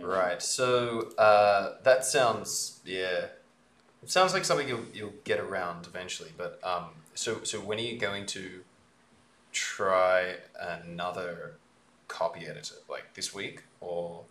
Right. 0.00 0.40
So 0.42 1.10
uh, 1.18 1.74
that 1.84 2.04
sounds 2.04 2.80
yeah. 2.84 3.26
It 4.02 4.10
sounds 4.10 4.32
like 4.34 4.44
something 4.44 4.66
you'll 4.68 4.84
you'll 4.92 5.12
get 5.24 5.38
around 5.38 5.86
eventually. 5.86 6.30
But 6.36 6.58
um, 6.64 6.86
so 7.14 7.44
so 7.44 7.60
when 7.60 7.78
are 7.78 7.82
you 7.82 7.98
going 7.98 8.26
to 8.26 8.64
try 9.52 10.36
another 10.58 11.52
copy 12.08 12.46
editor? 12.46 12.76
Like 12.88 13.14
this 13.14 13.34
week 13.34 13.62
or 13.80 14.22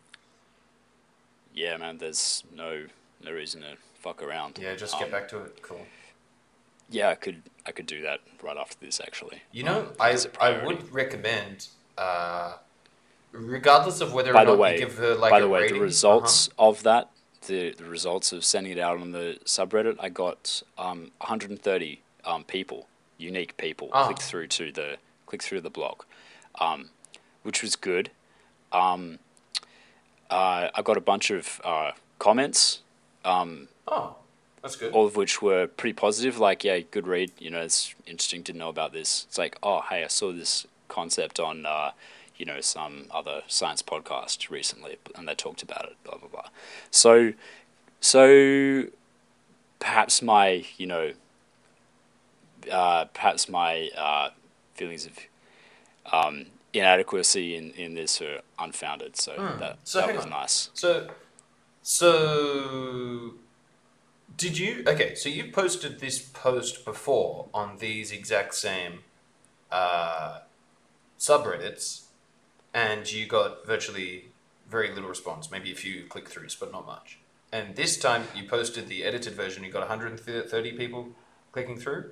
Yeah, 1.54 1.78
man, 1.78 2.00
there's 2.00 2.44
no 2.54 2.86
no 3.24 3.32
reason 3.32 3.62
to 3.62 3.78
fuck 4.00 4.22
around. 4.24 4.58
yeah, 4.62 4.76
just 4.76 4.98
get 4.98 5.06
Um, 5.06 5.12
back 5.12 5.28
to 5.30 5.44
it. 5.44 5.62
Cool. 5.62 5.86
Yeah, 6.92 7.10
I 7.10 7.16
could 7.16 7.44
I 7.66 7.72
could 7.72 7.86
do 7.86 8.02
that 8.04 8.20
right 8.44 8.58
after 8.58 8.78
this 8.86 9.00
actually. 9.00 9.42
You 9.52 9.64
know, 9.64 9.88
I 10.00 10.18
I 10.40 10.64
would 10.66 10.92
recommend. 10.92 11.68
Uh, 11.98 12.54
Regardless 13.34 14.02
of 14.02 14.14
whether 14.14 14.32
or 14.32 14.34
By 14.34 14.44
not 14.44 14.52
the 14.52 14.58
way, 14.58 14.74
you 14.74 14.80
give 14.80 14.98
her 14.98 15.16
like 15.16 15.32
a 15.32 15.36
by 15.36 15.40
the 15.40 15.48
way, 15.48 15.62
rating, 15.62 15.78
the 15.78 15.84
results 15.84 16.50
of 16.60 16.84
that, 16.84 17.10
the 17.48 17.72
the 17.72 17.86
results 17.86 18.34
of 18.34 18.44
sending 18.44 18.74
it 18.74 18.80
out 18.80 19.00
on 19.00 19.12
the 19.14 19.38
subreddit, 19.46 19.96
I 20.00 20.10
got 20.10 20.62
um 20.78 21.12
130 21.20 22.02
um 22.26 22.44
people, 22.44 22.88
unique 23.18 23.56
people, 23.56 23.90
Ah. 23.94 24.06
clicked 24.06 24.22
through 24.22 24.48
to 24.48 24.72
the 24.74 24.98
click 25.26 25.42
through 25.42 25.62
the 25.62 25.70
blog, 25.70 26.04
um, 26.60 26.90
which 27.44 27.62
was 27.64 27.78
good. 27.78 28.12
Um, 28.74 29.20
uh, 30.30 30.70
I 30.76 30.82
got 30.84 30.98
a 30.98 31.02
bunch 31.02 31.32
of 31.32 31.62
uh, 31.64 31.92
comments. 32.20 32.82
Um, 33.24 33.70
uh-huh. 33.88 34.02
oh, 34.02 34.16
that's 34.62 34.76
good. 34.76 34.94
all 34.94 35.06
of 35.06 35.16
which 35.16 35.42
were 35.42 35.68
pretty 35.68 35.94
positive. 35.94 36.38
Like, 36.40 36.64
yeah, 36.64 36.80
good 36.80 37.08
read. 37.08 37.32
You 37.40 37.50
know, 37.50 37.62
it's 37.62 37.94
interesting 38.06 38.44
to 38.46 38.54
know 38.54 38.70
about 38.70 38.94
this. 38.94 39.26
It's 39.28 39.38
like, 39.38 39.58
oh, 39.64 39.82
hey, 39.90 40.04
I 40.04 40.08
saw 40.08 40.32
this 40.32 40.68
concept 40.88 41.40
on, 41.40 41.66
uh, 41.66 41.92
you 42.38 42.46
know, 42.46 42.62
some 42.62 43.06
other 43.12 43.44
science 43.48 43.82
podcast 43.82 44.50
recently, 44.50 44.98
and 45.16 45.28
they 45.28 45.36
talked 45.36 45.64
about 45.64 45.86
it. 45.86 45.96
Blah 46.04 46.18
blah 46.18 46.30
blah. 46.30 46.50
So, 46.90 47.34
so 48.00 48.86
perhaps 49.80 50.22
my, 50.22 50.66
you 50.78 50.88
know, 50.88 51.12
uh, 52.72 53.06
perhaps 53.06 53.50
my 53.50 53.90
uh, 53.98 54.30
feelings 54.76 55.06
of 55.06 55.14
um, 56.14 56.46
inadequacy 56.74 57.56
in, 57.56 57.72
in 57.72 57.94
this 57.96 58.22
are 58.22 58.42
unfounded. 58.60 59.16
So 59.18 59.34
that 59.60 59.80
So 59.84 60.02
that 60.02 60.16
was 60.16 60.26
nice. 60.26 60.70
So, 60.74 61.10
so 61.84 63.34
did 64.42 64.58
you? 64.58 64.84
Okay, 64.88 65.14
so 65.14 65.30
you 65.30 65.52
posted 65.52 66.00
this 66.00 66.20
post 66.20 66.84
before 66.84 67.48
on 67.54 67.78
these 67.78 68.12
exact 68.12 68.56
same 68.56 69.04
uh, 69.72 70.40
subreddits, 71.20 72.06
and 72.74 73.12
you 73.12 73.28
got 73.28 73.68
virtually 73.68 74.30
very 74.68 74.90
little 74.92 75.10
response. 75.10 75.52
Maybe 75.52 75.72
a 75.72 75.76
few 75.76 76.06
click 76.06 76.28
throughs, 76.28 76.60
but 76.60 76.72
not 76.72 76.88
much. 76.88 77.20
And 77.54 77.76
this 77.76 78.00
time 78.00 78.24
you 78.36 78.48
posted 78.48 78.88
the 78.88 79.04
edited 79.04 79.34
version. 79.34 79.64
You 79.64 79.72
got 79.72 79.82
130 79.82 80.72
people 80.72 81.10
clicking 81.52 81.78
through. 81.78 82.12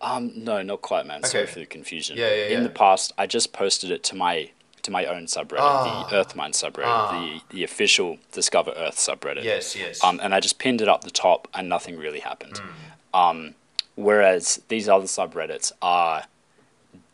Um, 0.00 0.32
no, 0.34 0.62
not 0.62 0.80
quite, 0.80 1.04
man. 1.06 1.24
Sorry 1.24 1.46
for 1.46 1.58
the 1.58 1.66
confusion. 1.66 2.16
Yeah, 2.16 2.32
yeah, 2.32 2.56
In 2.56 2.62
the 2.62 2.70
past, 2.70 3.12
I 3.18 3.26
just 3.26 3.52
posted 3.52 3.90
it 3.90 4.02
to 4.04 4.16
my 4.16 4.50
to 4.88 4.92
my 4.92 5.04
own 5.06 5.26
subreddit, 5.26 5.58
Ah. 5.60 6.08
the 6.08 6.16
Earthmine 6.16 6.52
subreddit, 6.52 6.84
Ah. 6.86 7.12
the 7.12 7.40
the 7.56 7.64
official 7.64 8.18
Discover 8.32 8.72
Earth 8.76 8.96
subreddit. 8.96 9.44
Yes, 9.44 9.76
yes. 9.76 10.02
Um, 10.02 10.18
and 10.22 10.34
I 10.34 10.40
just 10.40 10.58
pinned 10.58 10.80
it 10.80 10.88
up 10.88 11.04
the 11.04 11.10
top, 11.10 11.46
and 11.54 11.68
nothing 11.68 11.96
really 11.98 12.20
happened. 12.20 12.58
Hmm. 12.58 13.18
Um, 13.20 13.54
whereas 13.94 14.60
these 14.68 14.88
other 14.88 15.06
subreddits 15.06 15.72
are 15.82 16.24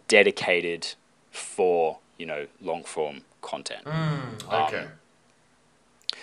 dedicated 0.08 0.94
for 1.30 1.98
you 2.18 2.26
know 2.26 2.46
long 2.60 2.84
form 2.84 3.22
content. 3.42 3.82
Um, 3.86 4.38
okay. 4.50 4.86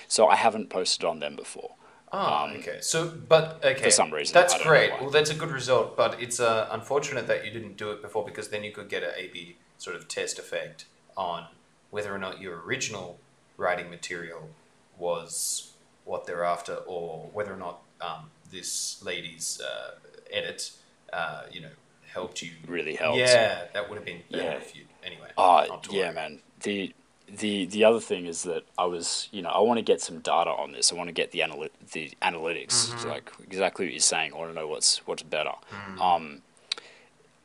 So 0.08 0.28
I 0.28 0.36
haven't 0.36 0.70
posted 0.70 1.06
on 1.06 1.20
them 1.20 1.36
before. 1.36 1.72
Ah, 2.14 2.44
Um, 2.44 2.58
okay. 2.58 2.80
So, 2.82 3.08
but 3.08 3.64
okay, 3.64 3.84
for 3.84 3.92
some 3.92 4.12
reason, 4.12 4.34
that's 4.34 4.54
I 4.54 4.58
don't 4.58 4.66
know 4.66 4.72
great. 4.72 4.92
Well, 5.02 5.10
that's 5.10 5.30
a 5.30 5.34
good 5.36 5.52
result. 5.52 5.96
But 5.96 6.22
it's 6.22 6.40
uh, 6.42 6.68
unfortunate 6.72 7.26
that 7.28 7.46
you 7.46 7.52
didn't 7.52 7.78
do 7.78 7.92
it 7.92 8.02
before 8.02 8.26
because 8.26 8.50
then 8.50 8.64
you 8.66 8.72
could 8.72 8.90
get 8.90 9.04
a 9.04 9.28
b 9.28 9.56
sort 9.78 9.96
of 9.96 10.08
test 10.08 10.38
effect 10.38 10.86
on 11.18 11.46
whether 11.90 12.14
or 12.14 12.18
not 12.18 12.40
your 12.42 12.62
original 12.62 13.20
writing 13.58 13.90
material 13.90 14.50
was 14.98 15.72
what 16.06 16.26
they're 16.26 16.44
after, 16.44 16.76
or 16.76 17.30
whether 17.34 17.54
or 17.54 17.58
not 17.58 17.82
um, 18.02 18.30
this 18.52 19.02
lady's 19.04 19.62
uh, 19.62 19.92
edit, 20.32 20.72
uh, 21.14 21.44
you 21.52 21.62
know, 21.62 21.70
helped 22.12 22.42
you. 22.42 22.52
Really 22.68 22.96
helped. 22.96 23.18
Yeah, 23.20 23.64
that 23.74 23.90
would 23.90 23.98
have 23.98 24.06
been 24.06 24.22
better 24.32 24.44
Yeah. 24.44 24.52
if 24.54 24.76
you. 24.76 24.84
Anyway. 25.04 25.30
Not 25.38 25.88
yeah, 25.92 26.06
worry. 26.06 26.14
man. 26.16 26.40
The 26.62 26.94
the 27.28 27.66
the 27.66 27.84
other 27.86 28.00
thing 28.00 28.26
is 28.26 28.44
that 28.44 28.64
I 28.78 28.86
was, 28.86 29.30
you 29.32 29.42
know, 29.42 29.50
I 29.50 29.60
want 29.60 29.78
to 29.78 29.84
get 29.84 30.02
some 30.02 30.20
data 30.20 30.50
on 30.50 30.74
this. 30.74 30.92
I 30.92 30.96
want 30.96 31.08
to 31.08 31.14
get 31.14 31.32
the 31.32 31.40
analy- 31.40 31.70
the 31.94 32.12
analytics, 32.22 33.06
like 33.06 33.32
exactly 33.44 33.86
what 33.86 33.94
you're 33.94 34.00
saying. 34.00 34.34
I 34.34 34.38
want 34.38 34.52
to 34.52 34.56
know 34.56 34.68
what's 34.68 35.06
what's 35.08 35.24
better. 35.24 35.54
Um, 36.00 36.42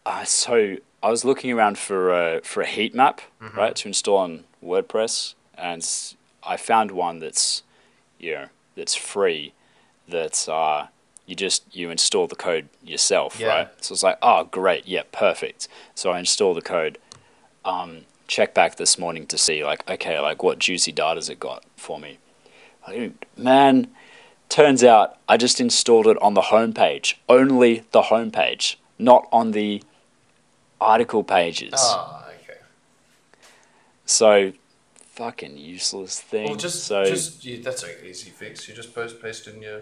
uh, 0.05 0.25
so 0.25 0.77
I 1.03 1.11
was 1.11 1.25
looking 1.25 1.53
around 1.53 1.79
for 1.79 2.13
a 2.13 2.41
for 2.43 2.63
a 2.63 2.67
heat 2.67 2.95
map, 2.95 3.21
right, 3.57 3.75
to 3.77 3.89
install 3.89 4.17
on 4.19 4.45
WordPress, 4.65 5.35
and 5.57 5.87
I 6.43 6.57
found 6.57 6.91
one 6.91 7.21
that's, 7.21 7.63
you 8.19 8.35
know, 8.35 8.47
that's 8.77 8.95
free. 8.95 9.53
That 10.09 10.49
uh, 10.49 10.87
you 11.27 11.35
just 11.35 11.63
you 11.75 11.91
install 11.91 12.27
the 12.27 12.37
code 12.37 12.69
yourself, 12.85 13.39
Yeah. 13.39 13.47
right? 13.49 13.69
So 13.85 13.93
it's 13.93 14.03
like, 14.03 14.19
oh, 14.23 14.45
great, 14.45 14.87
yeah, 14.87 15.03
perfect. 15.13 15.69
So 15.95 16.11
I 16.11 16.19
install 16.19 16.55
the 16.55 16.63
code. 16.63 16.99
Um, 17.65 18.03
check 18.29 18.55
back 18.55 18.77
this 18.77 18.99
morning 18.99 19.27
to 19.29 19.39
see 19.39 19.65
like, 19.65 19.89
okay, 19.89 20.19
like 20.21 20.43
what 20.43 20.59
juicy 20.59 20.93
data's 20.93 21.29
it 21.29 21.39
got 21.41 21.65
for 21.77 21.99
me? 22.01 22.19
I- 22.87 23.13
Man, 23.37 23.89
turns 24.49 24.83
out 24.85 25.19
I 25.29 25.37
just 25.37 25.61
installed 25.61 26.07
it 26.07 26.21
on 26.23 26.35
the 26.35 26.43
homepage, 26.43 27.15
only 27.29 27.85
the 27.93 28.03
homepage, 28.03 28.77
not 28.99 29.29
on 29.33 29.51
the 29.53 29.83
article 30.81 31.25
pages. 31.25 31.73
Ah, 31.77 32.27
okay. 32.43 32.59
So, 34.05 34.53
fucking 35.11 35.57
useless 35.57 36.21
thing. 36.21 36.47
Well, 36.49 36.57
just 36.57 36.85
so 36.85 37.05
just 37.05 37.43
that's 37.65 37.83
an 37.83 37.91
easy 38.05 38.31
fix. 38.31 38.69
You 38.69 38.75
just 38.75 38.95
post 38.95 39.21
paste 39.21 39.47
in 39.49 39.63
your. 39.63 39.81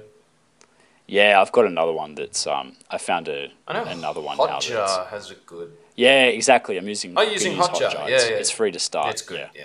yeah, 1.07 1.41
I've 1.41 1.53
got 1.53 1.67
another 1.67 1.93
one 1.93 2.15
that's 2.15 2.47
um 2.47 2.77
I 2.91 2.99
found 2.99 3.29
a 3.29 3.51
I 3.69 3.73
know 3.75 3.85
another 3.85 4.21
one 4.21 4.37
now. 4.37 4.59
Hotjar 4.59 5.09
has 5.09 5.31
a 5.31 5.35
good. 5.35 5.73
yeah, 5.97 6.25
exactly. 6.27 6.77
I'm 6.79 6.89
using. 6.89 7.15
Oh, 7.17 7.23
I'm 7.23 7.33
using 7.33 7.55
Hotjar. 7.57 7.91
Hotjar. 7.91 8.09
Yeah, 8.09 8.15
it's, 8.15 8.31
yeah. 8.31 8.37
it's 8.37 8.51
free 8.51 8.71
to 8.73 8.79
start. 8.79 9.11
it's 9.11 9.23
good. 9.23 9.41
Yeah, 9.55 9.63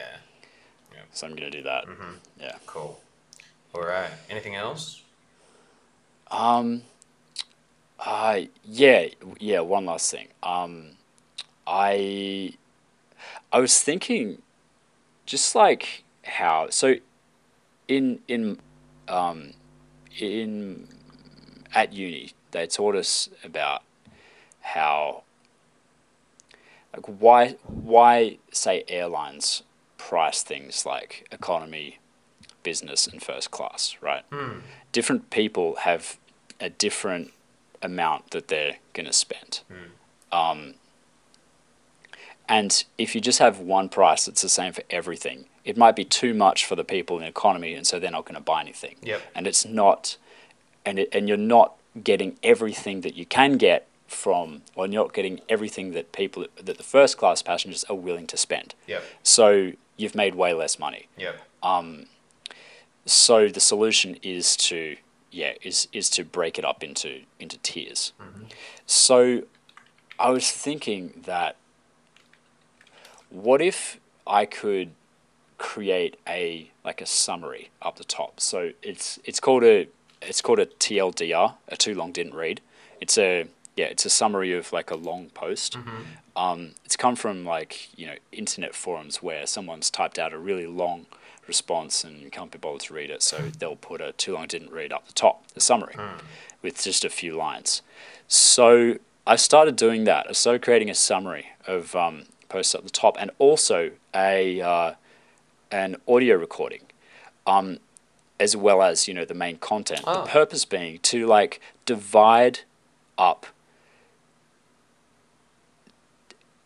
Yeah. 0.93 1.01
so 1.13 1.27
I'm 1.27 1.35
gonna 1.35 1.51
do 1.51 1.63
that. 1.63 1.85
Mm-hmm. 1.85 2.13
Yeah. 2.41 2.55
Cool. 2.65 2.99
All 3.75 3.81
right. 3.83 4.09
Anything 4.29 4.55
else? 4.55 5.01
Um. 6.31 6.83
Uh, 7.99 8.41
yeah, 8.63 9.07
yeah. 9.39 9.59
One 9.59 9.85
last 9.85 10.09
thing. 10.09 10.27
Um, 10.41 10.91
I, 11.69 12.53
I 13.53 13.59
was 13.59 13.79
thinking, 13.79 14.41
just 15.27 15.53
like 15.53 16.03
how 16.23 16.69
so, 16.71 16.95
in 17.87 18.19
in, 18.27 18.59
um, 19.07 19.53
in 20.17 20.87
at 21.75 21.93
uni 21.93 22.33
they 22.51 22.65
taught 22.65 22.95
us 22.95 23.29
about 23.43 23.83
how 24.61 25.21
like 26.95 27.05
why 27.05 27.55
why 27.67 28.39
say 28.51 28.83
airlines 28.87 29.61
price 29.97 30.41
things 30.41 30.87
like 30.87 31.27
economy, 31.31 31.99
business, 32.63 33.05
and 33.05 33.21
first 33.21 33.51
class, 33.51 33.95
right? 34.01 34.23
Hmm. 34.31 34.59
different 34.91 35.29
people 35.29 35.75
have 35.81 36.17
a 36.59 36.69
different 36.69 37.31
amount 37.81 38.31
that 38.31 38.47
they're 38.47 38.77
going 38.93 39.05
to 39.05 39.13
spend. 39.13 39.61
Um, 40.31 40.73
and 42.49 42.83
if 42.97 43.15
you 43.15 43.21
just 43.21 43.39
have 43.39 43.59
one 43.59 43.87
price 43.87 44.25
that's 44.25 44.41
the 44.41 44.49
same 44.49 44.73
for 44.73 44.83
everything, 44.89 45.45
it 45.63 45.77
might 45.77 45.95
be 45.95 46.03
too 46.03 46.33
much 46.33 46.65
for 46.65 46.75
the 46.75 46.83
people 46.83 47.17
in 47.17 47.21
the 47.21 47.29
economy, 47.29 47.73
and 47.75 47.87
so 47.87 47.99
they're 47.99 48.11
not 48.11 48.25
going 48.25 48.35
to 48.35 48.41
buy 48.41 48.59
anything. 48.59 48.95
Yep. 49.03 49.21
And 49.35 49.47
it's 49.47 49.65
not, 49.65 50.17
and 50.85 50.99
it, 50.99 51.09
and 51.13 51.27
you're 51.27 51.37
not 51.37 51.75
getting 52.03 52.37
everything 52.43 53.01
that 53.01 53.15
you 53.15 53.25
can 53.25 53.57
get 53.57 53.87
from, 54.07 54.63
or 54.75 54.87
you're 54.87 55.03
not 55.03 55.13
getting 55.13 55.39
everything 55.47 55.91
that 55.91 56.11
people 56.11 56.45
that 56.61 56.77
the 56.77 56.83
first 56.83 57.17
class 57.17 57.41
passengers 57.41 57.85
are 57.85 57.95
willing 57.95 58.27
to 58.27 58.35
spend. 58.35 58.73
Yep. 58.87 59.03
So 59.23 59.73
you've 59.95 60.15
made 60.15 60.33
way 60.33 60.53
less 60.53 60.79
money 60.79 61.07
Yep. 61.17 61.39
Um, 61.61 62.05
so 63.05 63.47
the 63.47 63.59
solution 63.59 64.17
is 64.21 64.55
to 64.55 64.95
yeah 65.31 65.53
is 65.61 65.87
is 65.91 66.09
to 66.09 66.23
break 66.23 66.57
it 66.57 66.65
up 66.65 66.83
into 66.83 67.21
into 67.39 67.57
tiers 67.59 68.13
mm-hmm. 68.21 68.45
so 68.85 69.43
i 70.17 70.29
was 70.29 70.51
thinking 70.51 71.21
that 71.25 71.55
what 73.29 73.61
if 73.61 73.99
i 74.27 74.45
could 74.45 74.91
create 75.59 76.17
a 76.27 76.71
like 76.83 77.01
a 77.01 77.05
summary 77.05 77.69
up 77.83 77.97
the 77.97 78.03
top? 78.03 78.39
So 78.39 78.71
it's 78.81 79.19
it's 79.23 79.39
called 79.39 79.63
a 79.63 79.87
it's 80.21 80.41
called 80.41 80.57
a 80.57 80.65
tldr 80.65 81.53
a 81.67 81.77
too 81.77 81.93
long 81.93 82.11
didn't 82.11 82.33
read. 82.33 82.61
It's 82.99 83.17
a 83.19 83.45
yeah 83.75 83.85
it's 83.85 84.05
a 84.05 84.09
summary 84.09 84.53
of 84.53 84.73
like 84.73 84.89
a 84.89 84.95
long 84.95 85.29
post. 85.29 85.77
Um, 86.35 86.71
it's 86.85 86.95
come 86.95 87.15
from 87.15 87.45
like 87.45 87.89
you 87.95 88.07
know 88.07 88.15
internet 88.31 88.73
forums 88.73 89.21
where 89.21 89.45
someone's 89.45 89.91
typed 89.91 90.17
out 90.17 90.33
a 90.33 90.39
really 90.39 90.65
long 90.65 91.05
response 91.45 92.03
and 92.03 92.21
you 92.21 92.29
can't 92.29 92.51
be 92.51 92.57
bothered 92.57 92.81
to 92.81 92.93
read 92.93 93.09
it, 93.09 93.21
so 93.21 93.37
they'll 93.59 93.75
put 93.75 94.01
a 94.01 94.13
too 94.13 94.33
long 94.33 94.47
didn't 94.47 94.71
read 94.71 94.93
up 94.93 95.05
the 95.07 95.13
top, 95.13 95.47
the 95.53 95.61
summary, 95.61 95.95
with 96.61 96.81
just 96.81 97.03
a 97.03 97.09
few 97.09 97.35
lines. 97.35 97.81
So 98.27 98.97
I 99.27 99.35
started 99.35 99.75
doing 99.75 100.05
that. 100.05 100.27
I 100.29 100.31
started 100.31 100.61
creating 100.61 100.89
a 100.89 100.95
summary 100.95 101.47
of 101.67 101.95
um, 101.95 102.25
posts 102.49 102.75
at 102.75 102.83
the 102.83 102.89
top 102.89 103.15
and 103.19 103.31
also 103.39 103.91
a 104.13 104.61
uh, 104.61 104.93
an 105.71 105.95
audio 106.07 106.35
recording, 106.35 106.81
um, 107.47 107.77
as 108.39 108.55
well 108.55 108.81
as 108.81 109.07
you 109.07 109.13
know 109.13 109.25
the 109.25 109.33
main 109.33 109.57
content. 109.57 110.01
Oh. 110.05 110.23
The 110.23 110.29
purpose 110.29 110.65
being 110.65 110.99
to 110.99 111.25
like 111.25 111.61
divide 111.85 112.61
up 113.17 113.45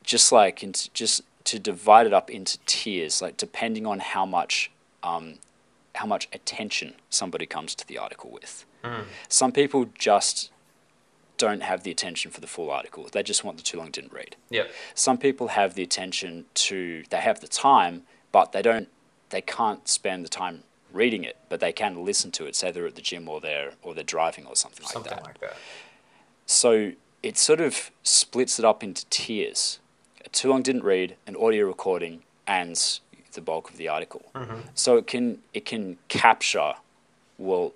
just 0.03 0.31
like 0.31 0.63
into 0.63 0.89
just 0.93 1.21
to 1.45 1.59
divide 1.59 2.07
it 2.07 2.13
up 2.13 2.29
into 2.29 2.57
tiers, 2.65 3.21
like 3.21 3.37
depending 3.37 3.85
on 3.85 3.99
how 3.99 4.25
much 4.25 4.71
um, 5.01 5.35
how 5.95 6.05
much 6.05 6.27
attention 6.31 6.93
somebody 7.09 7.45
comes 7.45 7.75
to 7.75 7.87
the 7.87 7.97
article 7.97 8.29
with. 8.31 8.65
Some 9.29 9.51
people 9.51 9.89
just 9.97 10.51
don't 11.43 11.63
have 11.63 11.83
the 11.83 11.91
attention 11.91 12.31
for 12.31 12.41
the 12.41 12.47
full 12.47 12.69
article. 12.71 13.07
They 13.11 13.23
just 13.23 13.43
want 13.43 13.57
the 13.57 13.63
too 13.63 13.77
long 13.77 13.91
didn't 13.91 14.13
read. 14.13 14.35
Yep. 14.49 14.71
Some 14.95 15.17
people 15.17 15.49
have 15.49 15.75
the 15.75 15.83
attention 15.83 16.45
to 16.55 17.03
they 17.09 17.17
have 17.29 17.39
the 17.41 17.47
time, 17.47 18.03
but 18.31 18.51
they 18.53 18.61
don't 18.61 18.87
they 19.29 19.41
can't 19.41 19.87
spend 19.87 20.23
the 20.25 20.29
time 20.29 20.63
reading 20.91 21.23
it, 21.23 21.37
but 21.49 21.59
they 21.59 21.73
can 21.73 22.05
listen 22.05 22.29
to 22.31 22.45
it, 22.45 22.55
say 22.55 22.71
they're 22.71 22.85
at 22.85 22.95
the 22.95 23.01
gym 23.01 23.27
or 23.27 23.41
they're 23.41 23.71
or 23.81 23.93
they're 23.93 24.03
driving 24.03 24.45
or 24.45 24.55
something, 24.55 24.85
Something 24.85 25.11
like 25.11 25.21
that. 25.21 25.25
like 25.25 25.39
that. 25.41 25.57
So 26.45 26.91
it 27.21 27.37
sort 27.37 27.61
of 27.61 27.91
splits 28.03 28.59
it 28.59 28.65
up 28.65 28.83
into 28.83 29.05
tiers. 29.07 29.79
A 30.25 30.29
too 30.29 30.49
long 30.49 30.61
didn't 30.61 30.83
read, 30.83 31.15
an 31.27 31.35
audio 31.35 31.65
recording, 31.67 32.21
and 32.47 32.99
the 33.33 33.41
bulk 33.41 33.69
of 33.71 33.77
the 33.77 33.87
article. 33.87 34.23
Mm-hmm. 34.35 34.59
So 34.75 34.97
it 34.97 35.07
can 35.07 35.39
it 35.53 35.65
can 35.65 35.97
capture 36.07 36.73
well 37.37 37.73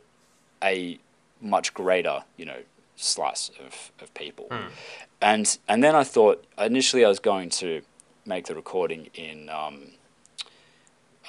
a 0.63 0.99
much 1.41 1.73
greater 1.73 2.23
you 2.36 2.45
know 2.45 2.62
slice 2.97 3.49
of, 3.65 3.91
of 4.01 4.13
people. 4.13 4.47
And 5.21 5.57
and 5.67 5.83
then 5.83 5.95
I 5.95 6.03
thought 6.03 6.43
initially 6.57 7.05
I 7.05 7.07
was 7.07 7.19
going 7.19 7.49
to 7.62 7.81
make 8.25 8.45
the 8.47 8.55
recording 8.55 9.07
in 9.13 9.49
um, 9.49 9.91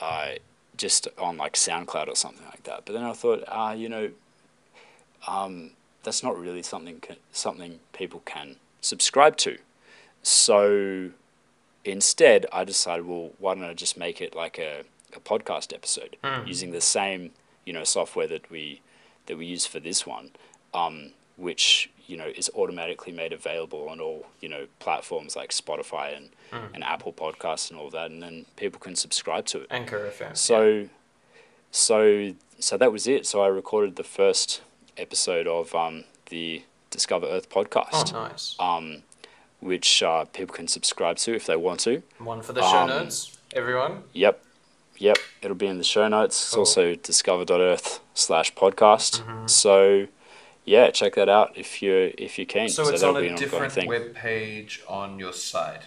uh, 0.00 0.32
just 0.76 1.06
on 1.18 1.36
like 1.36 1.54
SoundCloud 1.54 2.08
or 2.08 2.16
something 2.16 2.44
like 2.46 2.64
that. 2.64 2.82
But 2.84 2.94
then 2.94 3.04
I 3.04 3.12
thought, 3.12 3.44
ah, 3.48 3.72
you 3.72 3.88
know, 3.88 4.10
um, 5.26 5.70
that's 6.02 6.22
not 6.22 6.38
really 6.38 6.62
something 6.62 7.00
something 7.32 7.78
people 7.92 8.22
can 8.24 8.56
subscribe 8.80 9.36
to. 9.38 9.58
So 10.22 11.10
instead, 11.84 12.46
I 12.52 12.64
decided, 12.64 13.06
well, 13.06 13.30
why 13.38 13.54
don't 13.54 13.64
I 13.64 13.74
just 13.74 13.96
make 13.96 14.20
it 14.20 14.34
like 14.34 14.58
a, 14.58 14.82
a 15.14 15.20
podcast 15.20 15.72
episode 15.72 16.16
using 16.46 16.72
the 16.72 16.80
same 16.80 17.30
you 17.64 17.72
know 17.72 17.84
software 17.84 18.26
that 18.26 18.50
we 18.50 18.80
that 19.26 19.36
we 19.36 19.46
use 19.46 19.66
for 19.66 19.78
this 19.80 20.06
one, 20.06 20.30
um, 20.72 21.12
which 21.38 21.88
you 22.06 22.16
know 22.18 22.26
is 22.36 22.50
automatically 22.54 23.12
made 23.12 23.32
available 23.32 23.88
on 23.88 24.00
all 24.00 24.26
you 24.40 24.48
know 24.48 24.66
platforms 24.80 25.34
like 25.36 25.50
Spotify 25.50 26.14
and 26.16 26.28
and 26.74 26.82
Apple 26.82 27.12
Podcasts 27.12 27.70
and 27.70 27.78
all 27.78 27.90
that, 27.90 28.10
and 28.10 28.22
then 28.22 28.44
people 28.56 28.78
can 28.80 28.96
subscribe 28.96 29.44
to 29.46 29.60
it. 29.62 29.66
Anchor 29.70 30.10
FM. 30.10 30.36
So, 30.36 30.88
so, 31.70 32.32
so 32.58 32.76
that 32.78 32.90
was 32.90 33.06
it. 33.06 33.26
So 33.26 33.42
I 33.42 33.48
recorded 33.48 33.96
the 33.96 34.04
first 34.04 34.62
episode 34.96 35.46
of 35.46 35.74
um, 35.74 36.04
the 36.30 36.62
Discover 36.90 37.26
Earth 37.26 37.50
podcast. 37.50 38.14
Oh, 38.14 38.28
nice. 38.28 38.56
um, 38.58 39.02
which 39.60 40.02
uh, 40.02 40.24
people 40.26 40.54
can 40.54 40.68
subscribe 40.68 41.16
to 41.18 41.34
if 41.34 41.44
they 41.46 41.56
want 41.56 41.80
to. 41.80 42.02
One 42.18 42.40
for 42.42 42.52
the 42.54 42.62
show 42.62 42.78
um, 42.78 42.88
notes, 42.88 43.36
everyone. 43.52 44.04
Yep, 44.14 44.42
yep. 44.96 45.18
It'll 45.42 45.54
be 45.56 45.66
in 45.66 45.76
the 45.78 45.84
show 45.84 46.08
notes. 46.08 46.40
It's 46.40 46.50
Cool. 46.54 46.60
also 46.60 46.94
discover.earth 46.94 48.00
slash 48.14 48.54
podcast. 48.54 49.20
Mm-hmm. 49.22 49.46
So, 49.48 50.06
yeah, 50.68 50.90
check 50.90 51.14
that 51.14 51.28
out 51.28 51.52
if 51.56 51.82
you're 51.82 52.10
if 52.18 52.38
you're 52.38 52.46
keen. 52.46 52.68
So, 52.68 52.88
it's 52.88 53.00
that'll 53.00 53.16
on 53.16 53.22
be 53.22 53.28
a 53.28 53.36
different 53.36 53.86
web 53.86 54.14
page 54.14 54.82
on 54.88 55.18
your 55.18 55.32
site, 55.32 55.82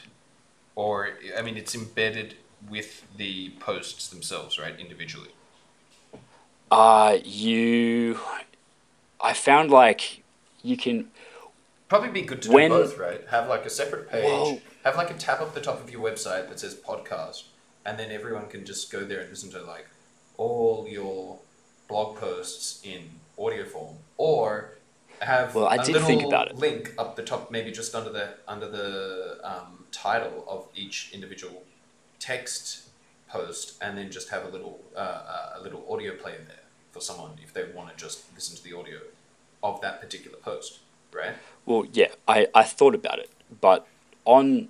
or 0.76 1.10
I 1.38 1.42
mean, 1.42 1.58
it's 1.58 1.76
embedded 1.76 2.36
with 2.70 3.06
the 3.16 3.50
posts 3.60 4.08
themselves, 4.08 4.60
right? 4.60 4.78
Individually. 4.80 5.30
Uh, 6.72 7.18
you, 7.24 8.18
I 9.20 9.34
found 9.34 9.72
like 9.72 10.24
you 10.64 10.78
can 10.78 11.12
Probably 11.90 12.10
be 12.10 12.22
good 12.22 12.42
to 12.44 12.52
When- 12.52 12.72
do 12.72 12.78
both, 12.78 12.98
right? 12.98 13.22
Have 13.30 13.50
like 13.50 13.66
a 13.66 13.70
separate 13.70 14.10
page. 14.10 14.24
Whoa. 14.24 14.62
Have 14.86 14.96
like 14.96 15.12
a 15.12 15.14
tab 15.14 15.42
up 15.42 15.54
the 15.54 15.60
top 15.60 15.84
of 15.84 15.92
your 15.92 16.02
website 16.02 16.48
that 16.48 16.60
says 16.60 16.74
podcast, 16.74 17.44
and 17.86 18.00
then 18.00 18.12
everyone 18.12 18.48
can 18.48 18.66
just 18.66 18.90
go 18.92 19.04
there 19.04 19.20
and 19.20 19.30
listen 19.30 19.52
to 19.52 19.62
like 19.62 19.88
all 20.38 20.88
your 20.90 21.40
blog 21.90 22.16
posts 22.16 22.82
in 22.86 23.10
audio 23.46 23.66
form, 23.66 23.96
or 24.18 24.78
have 25.20 25.54
Well, 25.56 25.68
I 25.68 25.76
a 25.76 25.84
did 25.86 25.94
little 25.94 26.08
think 26.08 26.24
about 26.24 26.48
it. 26.50 26.56
link 26.58 26.94
up 26.98 27.16
the 27.16 27.24
top, 27.24 27.52
maybe 27.52 27.72
just 27.72 27.94
under 27.96 28.12
the 28.12 28.36
under 28.48 28.68
the 28.68 29.40
um, 29.44 29.86
title 29.92 30.46
of 30.48 30.68
each 30.76 31.12
individual 31.14 31.64
text 32.20 32.90
post, 33.30 33.82
and 33.82 33.98
then 33.98 34.12
just 34.12 34.30
have 34.30 34.44
a 34.46 34.50
little 34.50 34.80
uh, 34.96 35.58
a 35.58 35.62
little 35.62 35.86
audio 35.92 36.16
player 36.16 36.42
there 36.48 36.58
for 36.92 37.02
someone 37.02 37.32
if 37.44 37.54
they 37.54 37.64
want 37.76 37.90
to 37.90 37.96
just 38.06 38.24
listen 38.36 38.56
to 38.58 38.64
the 38.64 38.78
audio 38.78 38.98
of 39.64 39.80
that 39.82 40.02
particular 40.02 40.38
post, 40.38 40.80
right? 41.14 41.34
Well, 41.66 41.86
yeah, 41.94 42.08
I, 42.28 42.48
I 42.54 42.64
thought 42.64 42.96
about 42.96 43.20
it, 43.20 43.30
but 43.62 43.88
on 44.26 44.70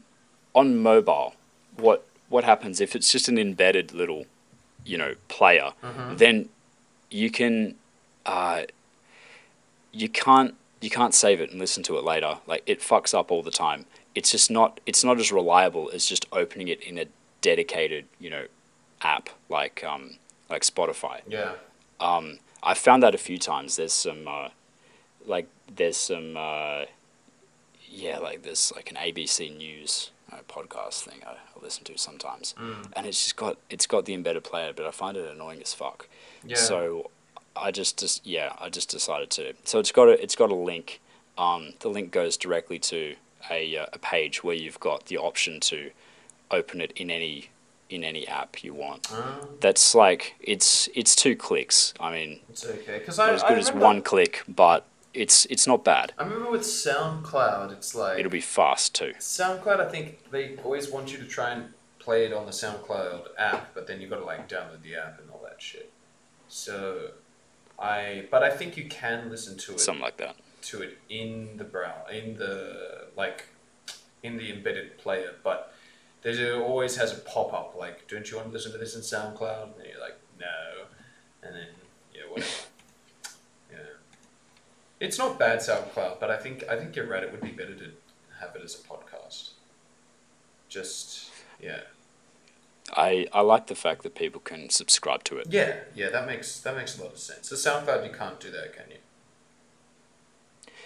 on 0.53 0.77
mobile, 0.77 1.33
what 1.77 2.05
what 2.29 2.43
happens 2.43 2.79
if 2.81 2.95
it's 2.95 3.11
just 3.11 3.27
an 3.27 3.37
embedded 3.37 3.93
little, 3.93 4.25
you 4.85 4.97
know, 4.97 5.15
player? 5.27 5.71
Then 6.11 6.49
you 7.09 7.29
can, 7.29 7.75
uh, 8.25 8.63
you 9.91 10.09
can't 10.09 10.55
you 10.79 10.89
can't 10.89 11.13
save 11.13 11.39
it 11.39 11.51
and 11.51 11.59
listen 11.59 11.83
to 11.83 11.97
it 11.97 12.03
later. 12.03 12.39
Like 12.47 12.63
it 12.65 12.79
fucks 12.79 13.13
up 13.13 13.31
all 13.31 13.43
the 13.43 13.51
time. 13.51 13.85
It's 14.15 14.31
just 14.31 14.49
not 14.49 14.79
it's 14.85 15.03
not 15.03 15.19
as 15.19 15.31
reliable 15.31 15.89
as 15.93 16.05
just 16.05 16.25
opening 16.31 16.67
it 16.67 16.81
in 16.81 16.97
a 16.97 17.05
dedicated 17.41 18.05
you 18.19 18.29
know 18.29 18.45
app 19.01 19.29
like 19.49 19.83
um 19.83 20.17
like 20.51 20.63
Spotify. 20.63 21.21
Yeah. 21.27 21.53
Um, 21.99 22.39
I 22.61 22.73
found 22.73 23.01
that 23.03 23.15
a 23.15 23.17
few 23.17 23.37
times. 23.37 23.77
There's 23.77 23.93
some, 23.93 24.27
uh, 24.27 24.49
like, 25.25 25.47
there's 25.73 25.97
some, 25.97 26.35
uh, 26.37 26.85
yeah, 27.89 28.19
like 28.19 28.43
there's 28.43 28.71
like 28.75 28.91
an 28.91 28.97
ABC 28.97 29.55
News 29.55 30.11
uh, 30.31 30.37
podcast 30.47 31.03
thing 31.03 31.19
I, 31.25 31.31
I 31.31 31.63
listen 31.63 31.83
to 31.85 31.97
sometimes, 31.97 32.55
and 32.95 33.05
it's 33.05 33.21
just 33.21 33.35
got 33.35 33.57
it's 33.69 33.85
got 33.85 34.05
the 34.05 34.13
embedded 34.13 34.45
player, 34.45 34.71
but 34.73 34.85
I 34.85 34.91
find 34.91 35.17
it 35.17 35.29
annoying 35.29 35.61
as 35.61 35.73
fuck. 35.73 36.07
Yeah. 36.45 36.55
So 36.55 37.11
I 37.55 37.71
just, 37.71 37.99
just 37.99 38.25
yeah, 38.25 38.53
I 38.59 38.69
just 38.69 38.89
decided 38.89 39.29
to. 39.31 39.53
So 39.63 39.79
it's 39.79 39.91
got 39.91 40.07
a 40.07 40.21
it's 40.21 40.35
got 40.35 40.51
a 40.51 40.55
link. 40.55 41.01
Um, 41.37 41.73
the 41.79 41.89
link 41.89 42.11
goes 42.11 42.37
directly 42.37 42.79
to 42.79 43.15
a 43.49 43.77
uh, 43.77 43.85
a 43.93 43.99
page 43.99 44.43
where 44.43 44.55
you've 44.55 44.79
got 44.79 45.05
the 45.07 45.17
option 45.17 45.59
to 45.61 45.91
open 46.49 46.81
it 46.81 46.91
in 46.93 47.09
any 47.09 47.49
in 47.89 48.03
any 48.03 48.27
app 48.27 48.63
you 48.63 48.73
want. 48.73 49.07
Ah, 49.11 49.39
That's 49.59 49.93
like 49.93 50.35
it's 50.39 50.89
it's 50.95 51.15
two 51.15 51.35
clicks. 51.35 51.93
I 51.99 52.11
mean, 52.11 52.39
it's 52.49 52.65
okay 52.65 52.99
because 52.99 53.17
not 53.17 53.29
I, 53.29 53.33
as 53.33 53.43
I 53.43 53.49
good 53.49 53.57
as 53.57 53.73
one 53.73 54.01
click, 54.01 54.43
but 54.47 54.85
it's 55.13 55.45
it's 55.45 55.67
not 55.67 55.83
bad. 55.83 56.13
I 56.17 56.23
remember 56.23 56.49
with 56.51 56.61
SoundCloud, 56.61 57.73
it's 57.73 57.93
like 57.93 58.19
It'll 58.19 58.31
be 58.31 58.41
fast 58.41 58.95
too. 58.95 59.13
SoundCloud. 59.19 59.79
I 59.79 59.89
think 59.89 60.31
they 60.31 60.55
always 60.63 60.89
want 60.89 61.11
you 61.11 61.17
to 61.17 61.25
try 61.25 61.51
and 61.51 61.73
play 61.99 62.25
it 62.25 62.33
on 62.33 62.45
the 62.45 62.51
SoundCloud 62.51 63.27
app, 63.37 63.73
but 63.73 63.87
then 63.87 63.99
you've 63.99 64.09
got 64.09 64.19
to 64.19 64.25
like 64.25 64.47
download 64.47 64.81
the 64.83 64.95
app 64.95 65.19
and 65.19 65.29
all 65.29 65.41
that 65.43 65.61
shit. 65.61 65.91
So 66.47 67.11
I, 67.81 68.27
but 68.29 68.43
I 68.43 68.51
think 68.51 68.77
you 68.77 68.87
can 68.87 69.29
listen 69.29 69.57
to 69.57 69.73
it 69.73 69.79
Something 69.79 70.03
like 70.03 70.17
that. 70.17 70.35
to 70.63 70.81
it 70.81 70.99
in 71.09 71.57
the 71.57 71.63
brow 71.63 72.05
in 72.11 72.37
the 72.37 73.07
like 73.17 73.45
in 74.23 74.37
the 74.37 74.51
embedded 74.53 74.97
player, 74.99 75.33
but 75.43 75.73
there 76.21 76.61
always 76.61 76.95
has 76.97 77.11
a 77.11 77.21
pop 77.21 77.53
up 77.53 77.75
like, 77.77 78.07
"Don't 78.07 78.29
you 78.29 78.37
want 78.37 78.49
to 78.49 78.53
listen 78.53 78.71
to 78.71 78.77
this 78.77 78.95
in 78.95 79.01
SoundCloud?" 79.01 79.77
And 79.79 79.85
you're 79.89 79.99
like, 79.99 80.17
"No," 80.39 80.85
and 81.41 81.55
then 81.55 81.67
yeah, 82.13 82.21
whatever. 82.29 82.51
yeah, 83.71 83.77
it's 84.99 85.17
not 85.17 85.39
bad 85.39 85.59
SoundCloud, 85.59 86.19
but 86.19 86.29
I 86.29 86.37
think 86.37 86.63
I 86.69 86.77
think 86.77 86.95
you're 86.95 87.07
right. 87.07 87.23
It 87.23 87.31
would 87.31 87.41
be 87.41 87.51
better 87.51 87.75
to 87.75 87.91
have 88.39 88.55
it 88.55 88.61
as 88.63 88.75
a 88.75 88.87
podcast. 88.87 89.51
Just 90.69 91.31
yeah, 91.59 91.81
I, 92.97 93.27
I 93.33 93.41
like 93.41 93.67
the 93.67 93.75
fact 93.75 94.03
that 94.03 94.15
people 94.15 94.41
can 94.41 94.69
subscribe 94.69 95.23
to 95.25 95.37
it. 95.37 95.47
yeah, 95.49 95.75
yeah. 95.95 96.09
That 96.09 96.25
makes 96.27 96.59
that 96.61 96.75
makes 96.75 96.97
a 96.97 97.03
lot 97.03 97.13
of 97.13 97.19
sense. 97.19 97.49
So 97.49 97.55
SoundCloud, 97.55 98.05
you 98.05 98.11
can't 98.13 98.39
do 98.39 98.51
that, 98.51 98.73
can 98.75 98.85
you? 98.89 98.97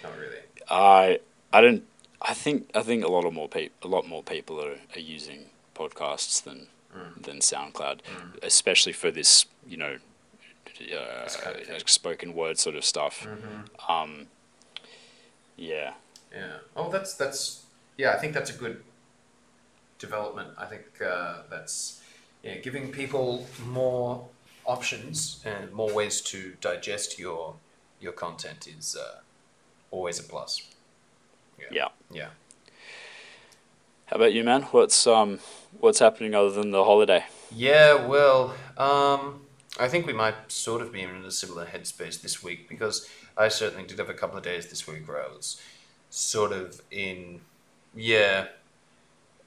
Not 0.02 0.12
really. 0.18 0.38
I 0.70 1.20
I 1.52 1.60
don't. 1.60 1.84
I 2.22 2.34
think 2.34 2.70
I 2.74 2.82
think 2.82 3.04
a 3.04 3.08
lot 3.08 3.24
of 3.24 3.32
more 3.32 3.48
people 3.48 3.90
a 3.90 3.92
lot 3.94 4.06
more 4.06 4.22
people 4.22 4.60
are, 4.60 4.76
are 4.94 5.00
using 5.00 5.46
podcasts 5.74 6.42
than 6.42 6.68
Mm. 6.96 7.24
than 7.24 7.38
SoundCloud, 7.40 7.98
especially 8.42 8.94
for 8.94 9.10
this 9.10 9.44
you 9.66 9.76
know 9.76 9.98
uh, 10.80 11.28
kind 11.28 11.56
of 11.82 11.90
spoken 11.90 12.32
word 12.32 12.58
sort 12.58 12.74
of 12.74 12.84
stuff. 12.86 13.26
Mm-hmm. 13.28 13.92
Um, 13.92 14.28
yeah, 15.56 15.92
Yeah. 16.32 16.58
Oh, 16.74 16.90
that's 16.90 17.12
that's 17.14 17.64
yeah. 17.98 18.12
I 18.12 18.16
think 18.18 18.32
that's 18.32 18.48
a 18.48 18.54
good 18.54 18.82
development. 19.98 20.50
I 20.58 20.66
think 20.66 20.84
uh, 21.04 21.42
that's 21.50 22.02
yeah, 22.42 22.56
giving 22.56 22.90
people 22.92 23.46
more 23.64 24.26
options 24.64 25.42
and 25.44 25.72
more 25.72 25.92
ways 25.92 26.20
to 26.20 26.54
digest 26.60 27.18
your 27.18 27.54
your 28.00 28.12
content 28.12 28.66
is 28.66 28.96
uh, 28.96 29.20
always 29.90 30.18
a 30.20 30.22
plus. 30.22 30.62
yeah. 31.70 31.88
Yeah. 32.10 32.28
How 34.06 34.16
about 34.16 34.32
you, 34.32 34.44
man? 34.44 34.62
What's 34.62 35.06
um 35.06 35.40
what's 35.80 35.98
happening 35.98 36.34
other 36.34 36.50
than 36.50 36.70
the 36.70 36.84
holiday? 36.84 37.24
Yeah, 37.50 38.06
well, 38.06 38.54
um, 38.76 39.40
I 39.78 39.88
think 39.88 40.06
we 40.06 40.12
might 40.12 40.50
sort 40.50 40.80
of 40.80 40.92
be 40.92 41.02
in 41.02 41.10
a 41.10 41.30
similar 41.30 41.66
headspace 41.66 42.20
this 42.20 42.42
week 42.42 42.68
because 42.68 43.08
I 43.36 43.48
certainly 43.48 43.86
did 43.86 43.98
have 43.98 44.08
a 44.08 44.14
couple 44.14 44.38
of 44.38 44.44
days 44.44 44.68
this 44.68 44.86
week 44.86 45.08
where 45.08 45.22
I 45.22 45.28
was 45.28 45.60
sort 46.10 46.52
of 46.52 46.80
in, 46.90 47.40
yeah, 47.94 48.46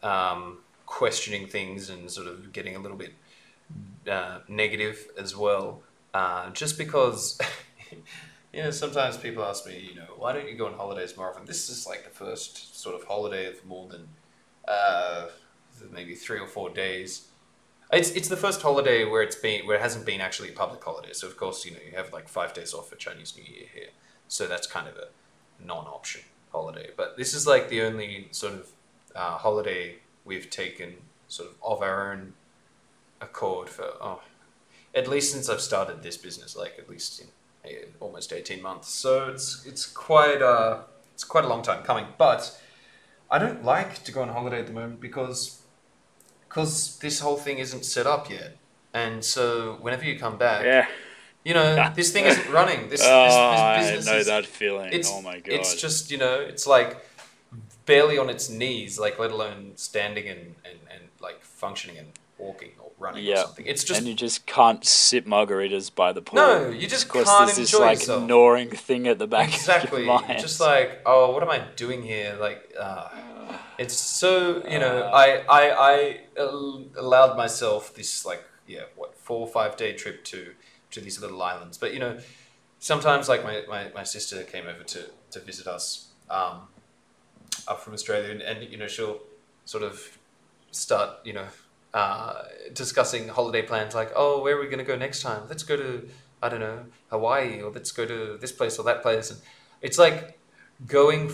um, 0.04 0.60
questioning 0.86 1.48
things 1.48 1.90
and 1.90 2.10
sort 2.10 2.28
of 2.28 2.52
getting 2.52 2.76
a 2.76 2.80
little 2.80 2.98
bit 2.98 3.14
uh, 4.10 4.40
negative 4.48 5.08
as 5.18 5.36
well. 5.36 5.82
Uh, 6.14 6.50
just 6.52 6.78
because, 6.78 7.40
you 8.54 8.64
know, 8.64 8.72
sometimes 8.72 9.18
people 9.18 9.44
ask 9.44 9.66
me, 9.66 9.80
you 9.80 9.96
know, 9.96 10.08
why 10.18 10.34
don't 10.34 10.50
you 10.50 10.56
go 10.56 10.66
on 10.66 10.74
holidays 10.74 11.16
more 11.16 11.30
often? 11.30 11.46
This 11.46 11.70
is 11.70 11.86
like 11.86 12.04
the 12.04 12.10
first 12.10 12.80
sort 12.80 12.96
of 12.96 13.08
holiday 13.08 13.48
of 13.48 13.64
more 13.66 13.88
than 13.88 14.08
uh, 14.68 15.28
maybe 15.92 16.16
three 16.16 16.40
or 16.40 16.48
four 16.48 16.70
days. 16.70 17.28
It's 17.92 18.12
it's 18.12 18.28
the 18.28 18.38
first 18.38 18.62
holiday 18.62 19.04
where 19.04 19.24
it's 19.24 19.36
been 19.36 19.66
where 19.66 19.78
it 19.78 19.82
hasn't 19.82 20.06
been 20.06 20.22
actually 20.22 20.50
a 20.50 20.54
public 20.54 20.84
holiday. 20.84 21.14
So 21.14 21.26
of 21.26 21.38
course 21.38 21.66
you 21.66 21.72
know 21.72 21.80
you 21.84 21.96
have 21.96 22.14
like 22.14 22.28
five 22.30 22.54
days 22.54 22.74
off 22.74 22.90
for 22.90 22.96
Chinese 22.96 23.36
New 23.36 23.44
Year 23.44 23.66
here. 23.74 23.90
So 24.28 24.46
that's 24.46 24.68
kind 24.68 24.88
of 24.88 24.96
a 24.96 25.08
non-option 25.66 26.22
holiday. 26.52 26.92
But 26.96 27.18
this 27.18 27.34
is 27.34 27.48
like 27.48 27.70
the 27.70 27.82
only 27.82 28.28
sort 28.30 28.54
of 28.54 28.70
uh, 29.20 29.38
holiday 29.46 29.84
we've 30.26 30.50
taken 30.50 30.90
sort 31.28 31.50
of 31.50 31.56
of 31.72 31.82
our 31.82 32.12
own 32.12 32.34
accord 33.22 33.68
for 33.70 33.88
oh, 34.02 34.22
at 34.96 35.08
least 35.08 35.28
since 35.34 35.50
I've 35.52 35.62
started 35.72 35.98
this 36.02 36.18
business, 36.18 36.56
like 36.56 36.74
at 36.82 36.90
least 36.90 37.22
in 37.22 37.28
eh, 37.66 37.86
almost 38.00 38.32
eighteen 38.38 38.62
months. 38.62 38.88
So 39.04 39.12
it's 39.34 39.66
it's 39.66 39.86
quite 39.86 40.42
uh 40.42 40.72
it's 41.14 41.24
quite 41.34 41.46
a 41.46 41.48
long 41.54 41.62
time 41.62 41.84
coming. 41.84 42.06
But 42.18 42.42
I 43.30 43.38
don't 43.44 43.64
like 43.64 44.04
to 44.06 44.12
go 44.12 44.22
on 44.22 44.30
holiday 44.30 44.60
at 44.60 44.68
the 44.68 44.74
moment 44.74 45.00
because 45.02 45.62
because 46.48 46.98
this 47.00 47.20
whole 47.20 47.38
thing 47.38 47.58
isn't 47.60 47.86
set 47.86 48.08
up 48.08 48.30
yet. 48.30 48.52
And 48.94 49.24
so 49.24 49.78
whenever 49.82 50.04
you 50.10 50.18
come 50.18 50.38
back, 50.38 50.64
Yeah. 50.66 50.88
you 51.44 51.54
know, 51.54 51.92
this 51.96 52.12
thing 52.12 52.26
isn't 52.26 52.50
running. 52.50 52.90
This, 52.90 53.02
oh, 53.06 53.26
this, 53.26 53.36
I 53.36 53.82
this 53.82 53.92
business 53.92 54.06
know 54.08 54.18
is, 54.18 54.26
that 54.28 54.46
feeling. 54.48 55.04
oh 55.06 55.22
my 55.22 55.38
god. 55.40 55.54
It's 55.54 55.76
just, 55.80 56.10
you 56.10 56.18
know, 56.18 56.36
it's 56.52 56.66
like 56.66 56.98
barely 57.94 58.18
on 58.24 58.30
its 58.30 58.50
knees, 58.50 58.92
like 59.06 59.16
let 59.24 59.32
alone 59.32 59.74
standing 59.76 60.26
and, 60.34 60.42
and, 60.70 60.80
and 60.94 61.04
like 61.20 61.40
functioning 61.42 61.98
and 61.98 62.10
walking 62.38 62.72
or 62.80 62.92
running 62.98 63.26
or 63.26 63.30
Yeah. 63.32 63.44
something. 63.46 63.66
It's 63.66 63.84
just 63.84 63.98
and 64.00 64.08
you 64.08 64.14
just 64.28 64.46
can't 64.46 64.86
sip 64.86 65.26
margaritas 65.26 65.94
by 65.94 66.10
the 66.14 66.22
pool. 66.22 66.40
No, 66.40 66.70
you 66.82 66.88
just 66.88 67.10
can't 67.12 67.26
there's 67.40 67.58
this 67.58 67.74
enjoy 67.74 67.86
like 67.90 68.00
yourself. 68.00 68.24
gnawing 68.30 68.70
thing 68.88 69.08
at 69.08 69.18
the 69.24 69.28
back 69.28 69.48
exactly 69.54 70.02
of 70.02 70.06
your 70.08 70.22
mind. 70.22 70.40
just 70.40 70.60
like 70.60 70.90
oh 71.06 71.32
what 71.34 71.42
am 71.44 71.50
i 71.58 71.60
doing 71.76 72.02
here 72.14 72.32
like 72.48 72.62
uh, 72.80 73.08
it's 73.84 73.98
so 74.22 74.32
you 74.74 74.80
know 74.84 74.96
i 75.26 75.28
i 75.62 75.64
i 75.94 75.94
allowed 77.06 77.34
myself 77.44 77.82
this 77.96 78.12
like 78.32 78.44
yeah 78.68 78.84
what 79.00 79.18
four 79.18 79.40
or 79.46 79.52
five 79.58 79.72
day 79.84 79.92
trip 80.02 80.18
to 80.32 80.40
to 80.92 81.00
these 81.02 81.18
little 81.24 81.42
islands 81.52 81.78
but 81.84 81.94
you 81.96 82.00
know 82.00 82.14
sometimes 82.80 83.28
like 83.32 83.44
my, 83.44 83.56
my, 83.74 83.82
my 84.00 84.04
sister 84.16 84.38
came 84.54 84.66
over 84.74 84.84
to 84.84 85.02
to 85.34 85.40
visit 85.40 85.68
us 85.68 86.10
um 86.30 86.58
up 87.68 87.82
from 87.82 87.94
australia 87.94 88.32
and, 88.32 88.42
and 88.42 88.72
you 88.72 88.78
know 88.78 88.88
she'll 88.88 89.20
sort 89.66 89.84
of 89.84 90.18
start 90.72 91.10
you 91.24 91.34
know 91.34 91.46
uh, 91.94 92.44
discussing 92.74 93.28
holiday 93.28 93.62
plans 93.64 93.96
like 93.96 94.12
oh 94.16 94.42
where 94.42 94.58
are 94.58 94.62
we 94.62 94.66
going 94.68 94.80
to 94.80 94.84
go 94.84 94.96
next 94.96 95.22
time? 95.22 95.44
Let's 95.50 95.64
go 95.64 95.76
to 95.76 96.08
i 96.42 96.48
don't 96.48 96.62
know 96.62 96.86
hawaii 97.10 97.62
or 97.62 97.72
let's 97.72 97.92
go 97.92 98.06
to 98.06 98.38
this 98.40 98.52
place 98.52 98.78
or 98.78 98.84
that 98.84 99.02
place. 99.02 99.32
And 99.32 99.40
it's 99.82 99.98
like 99.98 100.38
going 100.86 101.32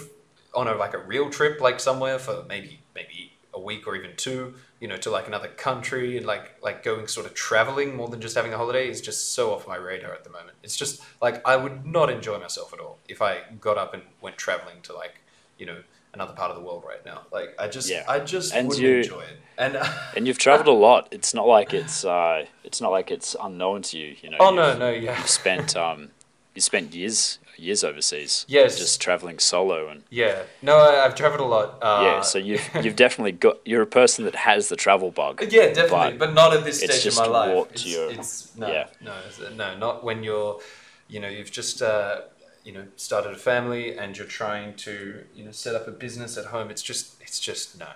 on 0.54 0.68
a 0.68 0.76
like 0.76 0.94
a 0.94 0.98
real 0.98 1.30
trip 1.30 1.60
like 1.60 1.80
somewhere 1.80 2.18
for 2.20 2.46
maybe 2.48 2.80
maybe 2.96 3.34
a 3.54 3.60
week 3.60 3.86
or 3.88 3.96
even 3.96 4.12
two 4.16 4.54
you 4.80 4.88
know 4.88 4.98
to 4.98 5.10
like 5.10 5.28
another 5.28 5.50
country 5.50 6.18
and 6.18 6.26
like 6.26 6.56
like 6.64 6.84
going 6.84 7.08
sort 7.08 7.26
of 7.26 7.34
traveling 7.34 7.96
more 7.96 8.08
than 8.08 8.22
just 8.22 8.36
having 8.36 8.54
a 8.54 8.58
holiday 8.58 8.90
is 8.90 9.02
just 9.02 9.34
so 9.34 9.54
off 9.54 9.68
my 9.68 9.76
radar 9.76 10.14
at 10.14 10.24
the 10.24 10.30
moment. 10.30 10.58
It's 10.64 10.78
just 10.78 11.02
like 11.22 11.46
i 11.46 11.56
would 11.58 11.86
not 11.86 12.10
enjoy 12.10 12.40
myself 12.40 12.74
at 12.74 12.80
all 12.80 13.00
if 13.10 13.22
i 13.22 13.42
got 13.60 13.78
up 13.78 13.94
and 13.94 14.04
went 14.22 14.38
traveling 14.38 14.82
to 14.84 14.94
like 14.94 15.22
you 15.58 15.66
know 15.66 15.80
another 16.16 16.34
part 16.34 16.50
of 16.50 16.58
the 16.58 16.64
world 16.64 16.84
right 16.88 17.06
now. 17.06 17.22
Like 17.32 17.50
I 17.60 17.68
just, 17.68 17.90
Yeah. 17.90 18.04
I 18.08 18.20
just 18.20 18.54
And 18.54 18.68
wouldn't 18.70 18.84
you- 18.84 18.98
enjoy 18.98 19.22
it. 19.22 19.38
And 19.58 19.78
And 20.16 20.28
you've 20.28 20.38
traveled 20.40 20.68
a 20.68 20.72
lot. 20.88 21.08
It's 21.12 21.34
not 21.34 21.48
like 21.48 21.74
it's 21.74 22.04
uh, 22.04 22.46
it's 22.64 22.82
not 22.82 22.92
like 22.92 23.12
it's 23.12 23.36
unknown 23.42 23.84
to 23.84 23.98
you. 23.98 24.16
You 24.22 24.32
know. 24.32 24.38
oh 24.40 24.52
no, 24.54 24.78
no, 24.78 24.90
yeah, 24.90 25.18
You've 25.18 25.30
spent 25.30 25.76
um, 25.78 26.10
you 26.56 26.62
spent 26.62 26.94
years 26.96 27.40
years 27.58 27.86
overseas. 27.86 28.46
Yes. 28.50 28.78
Just 28.78 29.00
traveling 29.00 29.40
solo 29.40 29.88
and 29.88 30.04
yeah. 30.10 30.44
No, 30.62 30.76
I, 30.78 31.06
I've 31.06 31.16
traveled 31.16 31.40
a 31.40 31.46
lot. 31.46 31.78
Uh, 31.82 32.02
yeah. 32.04 32.22
So 32.22 32.38
you've 32.38 32.68
you've 32.84 32.98
definitely 32.98 33.32
got. 33.34 33.56
You're 33.66 33.82
a 33.82 33.88
person 33.88 34.26
that 34.26 34.36
has 34.36 34.68
the 34.68 34.76
travel 34.76 35.10
bug. 35.12 35.42
Yeah, 35.42 35.68
definitely, 35.72 36.18
But 36.18 36.20
but, 36.20 36.34
not 36.34 36.54
at 36.54 36.64
this 36.66 36.80
stage 36.82 37.06
of 37.06 37.16
my 37.18 37.26
life. 37.28 37.68
It's, 37.72 37.86
your- 37.86 38.12
it's 38.12 38.56
no, 38.58 38.68
yeah. 38.68 38.88
no, 39.02 39.14
no, 39.56 39.78
not 39.78 40.04
when 40.04 40.22
you're, 40.24 40.60
you 41.08 41.20
know, 41.22 41.30
you've 41.30 41.52
just, 41.52 41.82
uh, 41.82 42.22
you 42.66 42.74
know, 42.74 42.86
started 42.98 43.32
a 43.32 43.38
family 43.38 43.98
and 43.98 44.18
you're 44.18 44.28
trying 44.28 44.74
to, 44.76 45.24
you 45.34 45.46
know, 45.46 45.52
set 45.52 45.76
up 45.76 45.88
a 45.88 45.92
business 45.92 46.36
at 46.38 46.46
home. 46.46 46.70
It's 46.70 46.82
just, 46.82 47.22
it's 47.22 47.40
just 47.40 47.80
no. 47.80 47.88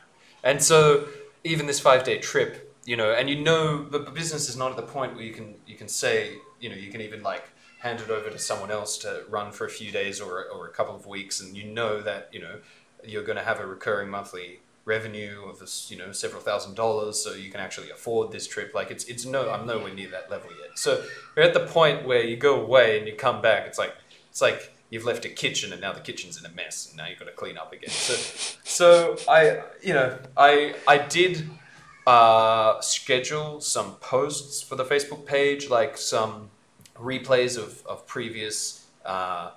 And 0.43 0.63
so, 0.63 1.07
even 1.43 1.65
this 1.65 1.79
five 1.79 2.03
day 2.03 2.19
trip, 2.19 2.77
you 2.85 2.95
know, 2.95 3.11
and 3.11 3.29
you 3.29 3.41
know, 3.41 3.83
the 3.83 3.99
business 3.99 4.47
is 4.47 4.55
not 4.55 4.71
at 4.71 4.77
the 4.77 4.83
point 4.83 5.15
where 5.15 5.23
you 5.23 5.33
can, 5.33 5.55
you 5.65 5.75
can 5.75 5.87
say, 5.87 6.35
you 6.61 6.69
know, 6.69 6.75
you 6.75 6.91
can 6.91 7.01
even 7.01 7.23
like 7.23 7.49
hand 7.79 7.99
it 7.99 8.09
over 8.09 8.29
to 8.29 8.37
someone 8.37 8.71
else 8.71 8.97
to 8.99 9.23
run 9.29 9.51
for 9.51 9.65
a 9.65 9.69
few 9.69 9.91
days 9.91 10.21
or 10.21 10.45
or 10.45 10.67
a 10.67 10.71
couple 10.71 10.95
of 10.95 11.07
weeks, 11.07 11.41
and 11.41 11.57
you 11.57 11.63
know 11.65 12.01
that, 12.01 12.29
you 12.31 12.39
know, 12.39 12.59
you're 13.03 13.23
going 13.23 13.37
to 13.37 13.43
have 13.43 13.59
a 13.59 13.65
recurring 13.65 14.09
monthly 14.09 14.59
revenue 14.85 15.43
of 15.47 15.59
this, 15.59 15.89
you 15.89 15.97
know, 15.97 16.11
several 16.11 16.41
thousand 16.41 16.75
dollars, 16.75 17.23
so 17.23 17.33
you 17.33 17.49
can 17.51 17.59
actually 17.59 17.89
afford 17.89 18.31
this 18.31 18.47
trip. 18.47 18.73
Like 18.73 18.91
it's 18.91 19.05
it's 19.05 19.25
no, 19.25 19.49
I'm 19.49 19.65
nowhere 19.65 19.93
near 19.93 20.09
that 20.09 20.29
level 20.29 20.51
yet. 20.61 20.77
So 20.77 21.03
you're 21.35 21.45
at 21.45 21.53
the 21.53 21.65
point 21.65 22.05
where 22.05 22.23
you 22.23 22.37
go 22.37 22.61
away 22.61 22.97
and 22.97 23.07
you 23.07 23.15
come 23.15 23.41
back. 23.41 23.65
It's 23.65 23.77
like 23.77 23.93
it's 24.39 24.41
like 24.41 24.73
you've 24.89 25.05
left 25.05 25.25
a 25.25 25.29
kitchen 25.29 25.71
and 25.71 25.81
now 25.81 25.91
the 25.91 25.99
kitchen's 25.99 26.39
in 26.39 26.45
a 26.45 26.53
mess 26.55 26.87
and 26.87 26.97
now 26.97 27.07
you've 27.07 27.19
got 27.19 27.25
to 27.25 27.31
clean 27.31 27.57
up 27.57 27.73
again. 27.73 27.89
So 27.89 28.13
so 28.63 29.17
I 29.27 29.61
you 29.81 29.93
know 29.93 30.17
I 30.37 30.75
I 30.87 30.97
did 30.97 31.49
uh, 32.07 32.79
schedule 32.81 33.61
some 33.61 33.95
posts 33.95 34.61
for 34.61 34.75
the 34.75 34.85
Facebook 34.85 35.25
page, 35.25 35.69
like 35.69 35.97
some 35.97 36.49
replays 36.95 37.57
of 37.57 37.85
of 37.85 38.07
previous. 38.07 38.85
Uh, 39.05 39.51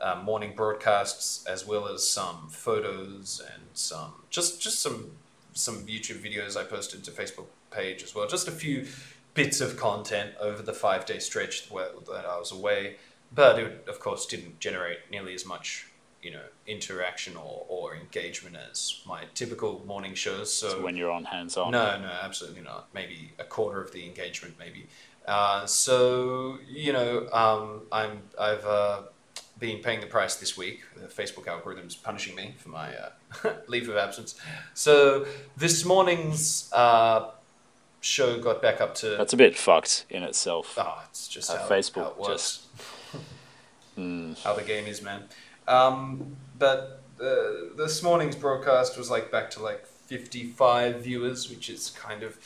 uh, 0.00 0.20
morning 0.22 0.52
broadcasts 0.54 1.46
as 1.46 1.66
well 1.66 1.88
as 1.88 2.06
some 2.06 2.48
photos 2.50 3.40
and 3.54 3.62
some 3.72 4.12
just 4.28 4.60
just 4.60 4.82
some 4.82 5.12
some 5.54 5.86
YouTube 5.86 6.20
videos 6.20 6.58
I 6.58 6.64
posted 6.64 7.04
to 7.04 7.10
Facebook 7.10 7.46
page 7.70 8.02
as 8.02 8.14
well. 8.14 8.26
Just 8.26 8.46
a 8.46 8.50
few 8.50 8.86
bits 9.34 9.60
of 9.60 9.76
content 9.78 10.32
over 10.40 10.62
the 10.62 10.74
five 10.74 11.06
day 11.06 11.20
stretch 11.20 11.70
that 11.70 12.24
I 12.28 12.38
was 12.38 12.52
away, 12.52 12.96
but 13.34 13.58
it 13.58 13.84
of 13.88 14.00
course 14.00 14.26
didn't 14.26 14.60
generate 14.60 14.98
nearly 15.10 15.34
as 15.34 15.44
much 15.44 15.86
you 16.22 16.30
know 16.30 16.42
interaction 16.66 17.36
or, 17.36 17.66
or 17.68 17.94
engagement 17.94 18.56
as 18.70 19.02
my 19.06 19.24
typical 19.34 19.82
morning 19.86 20.14
shows. 20.14 20.52
So 20.52 20.82
when 20.82 20.96
you're 20.96 21.10
on 21.10 21.24
hands 21.24 21.56
on. 21.56 21.70
no, 21.70 21.98
no, 21.98 22.10
absolutely 22.22 22.62
not. 22.62 22.88
Maybe 22.94 23.32
a 23.38 23.44
quarter 23.44 23.80
of 23.80 23.92
the 23.92 24.06
engagement, 24.06 24.54
maybe. 24.58 24.86
Uh, 25.26 25.66
so 25.66 26.58
you 26.68 26.92
know, 26.92 27.28
um, 27.32 27.82
I'm 27.92 28.22
I've 28.38 28.64
uh, 28.64 29.02
been 29.58 29.80
paying 29.80 30.00
the 30.00 30.06
price 30.06 30.36
this 30.36 30.56
week. 30.56 30.80
The 30.96 31.06
Facebook 31.06 31.46
algorithm's 31.46 31.94
punishing 31.94 32.34
me 32.34 32.54
for 32.58 32.70
my 32.70 32.94
uh, 32.96 33.52
leave 33.68 33.88
of 33.88 33.96
absence. 33.96 34.34
So 34.72 35.26
this 35.56 35.84
morning's 35.84 36.70
uh, 36.72 37.30
show 38.00 38.38
got 38.38 38.62
back 38.62 38.80
up 38.80 38.94
to. 38.96 39.10
That's 39.10 39.32
a 39.32 39.36
bit 39.36 39.56
fucked 39.56 40.06
in 40.08 40.22
itself. 40.22 40.74
Oh, 40.78 41.02
it's 41.08 41.28
just 41.28 41.50
Uh, 41.50 41.58
how, 41.58 41.68
Facebook 41.68 42.04
how 42.04 42.10
it 42.10 42.18
works. 42.18 42.66
Mm. 43.96 44.42
how 44.42 44.54
the 44.54 44.62
game 44.62 44.86
is, 44.86 45.02
man. 45.02 45.24
Um, 45.68 46.36
but 46.58 47.02
uh, 47.20 47.74
this 47.76 48.02
morning's 48.02 48.36
broadcast 48.36 48.98
was 48.98 49.10
like 49.10 49.30
back 49.30 49.50
to 49.52 49.62
like 49.62 49.86
55 49.86 51.02
viewers, 51.02 51.48
which 51.48 51.70
is 51.70 51.90
kind 51.90 52.22
of 52.22 52.38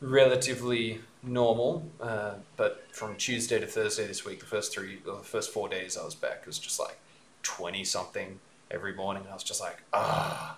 relatively 0.00 1.00
normal. 1.22 1.88
Uh, 2.00 2.34
but 2.56 2.84
from 2.92 3.16
Tuesday 3.16 3.60
to 3.60 3.66
Thursday 3.66 4.06
this 4.06 4.24
week, 4.24 4.40
the 4.40 4.46
first 4.46 4.72
three, 4.72 4.98
or 5.06 5.16
the 5.18 5.22
first 5.22 5.52
four 5.52 5.68
days 5.68 5.96
I 5.96 6.04
was 6.04 6.14
back, 6.14 6.38
it 6.42 6.46
was 6.46 6.58
just 6.58 6.78
like 6.80 6.98
20 7.42 7.84
something 7.84 8.38
every 8.70 8.94
morning. 8.94 9.24
I 9.30 9.34
was 9.34 9.44
just 9.44 9.60
like, 9.60 9.82
ah. 9.92 10.56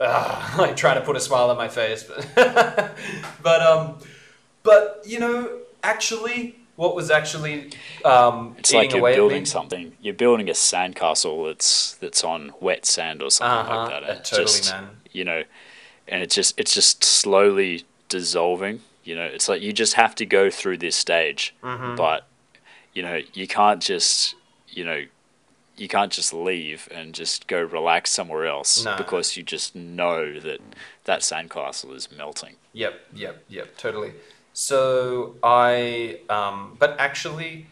Ah, 0.00 0.54
like 0.58 0.76
trying 0.76 0.96
to 0.98 1.02
put 1.04 1.16
a 1.16 1.20
smile 1.20 1.50
on 1.50 1.56
my 1.56 1.68
face, 1.68 2.02
but 2.02 2.26
but 3.42 3.62
um, 3.62 3.98
but 4.62 5.02
you 5.06 5.20
know, 5.20 5.60
actually, 5.82 6.56
what 6.76 6.94
was 6.94 7.10
actually 7.10 7.70
um, 8.04 8.54
It's 8.58 8.72
like 8.72 8.92
you're 8.92 9.12
building 9.14 9.44
something. 9.46 9.92
You're 10.00 10.14
building 10.14 10.48
a 10.48 10.52
sandcastle 10.52 11.46
that's 11.48 11.94
that's 11.96 12.24
on 12.24 12.52
wet 12.60 12.86
sand 12.86 13.22
or 13.22 13.30
something 13.30 13.72
Uh-huh, 13.72 13.76
like 13.82 13.90
that. 13.90 14.02
And 14.08 14.18
it's 14.18 14.30
totally, 14.30 14.46
just, 14.46 14.72
man. 14.72 14.88
You 15.12 15.24
know, 15.24 15.42
and 16.08 16.22
it's 16.22 16.34
just 16.34 16.58
it's 16.58 16.74
just 16.74 17.04
slowly 17.04 17.84
dissolving. 18.08 18.80
You 19.04 19.16
know, 19.16 19.24
it's 19.24 19.48
like 19.48 19.62
you 19.62 19.72
just 19.72 19.94
have 19.94 20.14
to 20.16 20.26
go 20.26 20.48
through 20.50 20.78
this 20.78 20.96
stage, 20.96 21.54
Mhm. 21.62 21.96
but 21.96 22.26
you 22.94 23.02
know 23.02 23.20
you 23.34 23.46
can't 23.46 23.82
just 23.82 24.34
you 24.68 24.84
know 24.84 25.04
you 25.76 25.88
can't 25.88 26.12
just 26.12 26.32
leave 26.34 26.86
and 26.92 27.14
just 27.14 27.46
go 27.46 27.60
relax 27.60 28.10
somewhere 28.12 28.46
else 28.46 28.84
No. 28.84 28.94
because 28.96 29.36
you 29.36 29.42
just 29.42 29.74
know 29.74 30.38
that 30.38 30.60
that 31.04 31.20
sandcastle 31.20 31.94
is 31.96 32.10
melting. 32.12 32.56
Yep, 32.74 32.94
yep, 33.14 33.42
yep, 33.48 33.76
totally. 33.78 34.12
So 34.52 35.36
I, 35.42 36.20
um, 36.28 36.76
but 36.78 36.96
actually, 36.98 37.66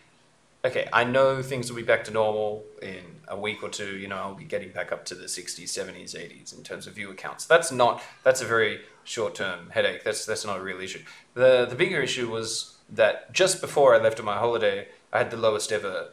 okay, 0.64 0.88
I 0.92 1.04
know 1.04 1.42
things 1.42 1.70
will 1.70 1.76
be 1.76 1.82
back 1.82 2.04
to 2.04 2.10
normal 2.10 2.64
in 2.82 3.02
a 3.28 3.38
week 3.38 3.62
or 3.62 3.68
two. 3.68 3.96
You 3.96 4.08
know, 4.08 4.16
I'll 4.16 4.34
be 4.34 4.44
getting 4.44 4.70
back 4.70 4.92
up 4.92 5.04
to 5.06 5.14
the 5.14 5.26
60s, 5.26 5.64
70s, 5.64 6.14
80s 6.14 6.56
in 6.56 6.62
terms 6.62 6.86
of 6.86 6.94
view 6.94 7.12
counts. 7.14 7.44
That's 7.44 7.70
not, 7.70 8.02
that's 8.24 8.40
a 8.40 8.46
very 8.46 8.80
short 9.04 9.34
term 9.34 9.70
headache. 9.70 10.04
That's, 10.04 10.24
that's 10.24 10.44
not 10.44 10.58
a 10.58 10.62
real 10.62 10.80
issue. 10.80 11.02
The, 11.34 11.66
the 11.66 11.76
bigger 11.76 12.00
issue 12.00 12.30
was 12.30 12.76
that 12.88 13.32
just 13.32 13.60
before 13.60 13.94
I 13.94 13.98
left 13.98 14.18
on 14.18 14.26
my 14.26 14.38
holiday, 14.38 14.88
I 15.12 15.18
had 15.18 15.30
the 15.30 15.36
lowest 15.36 15.72
ever 15.72 16.10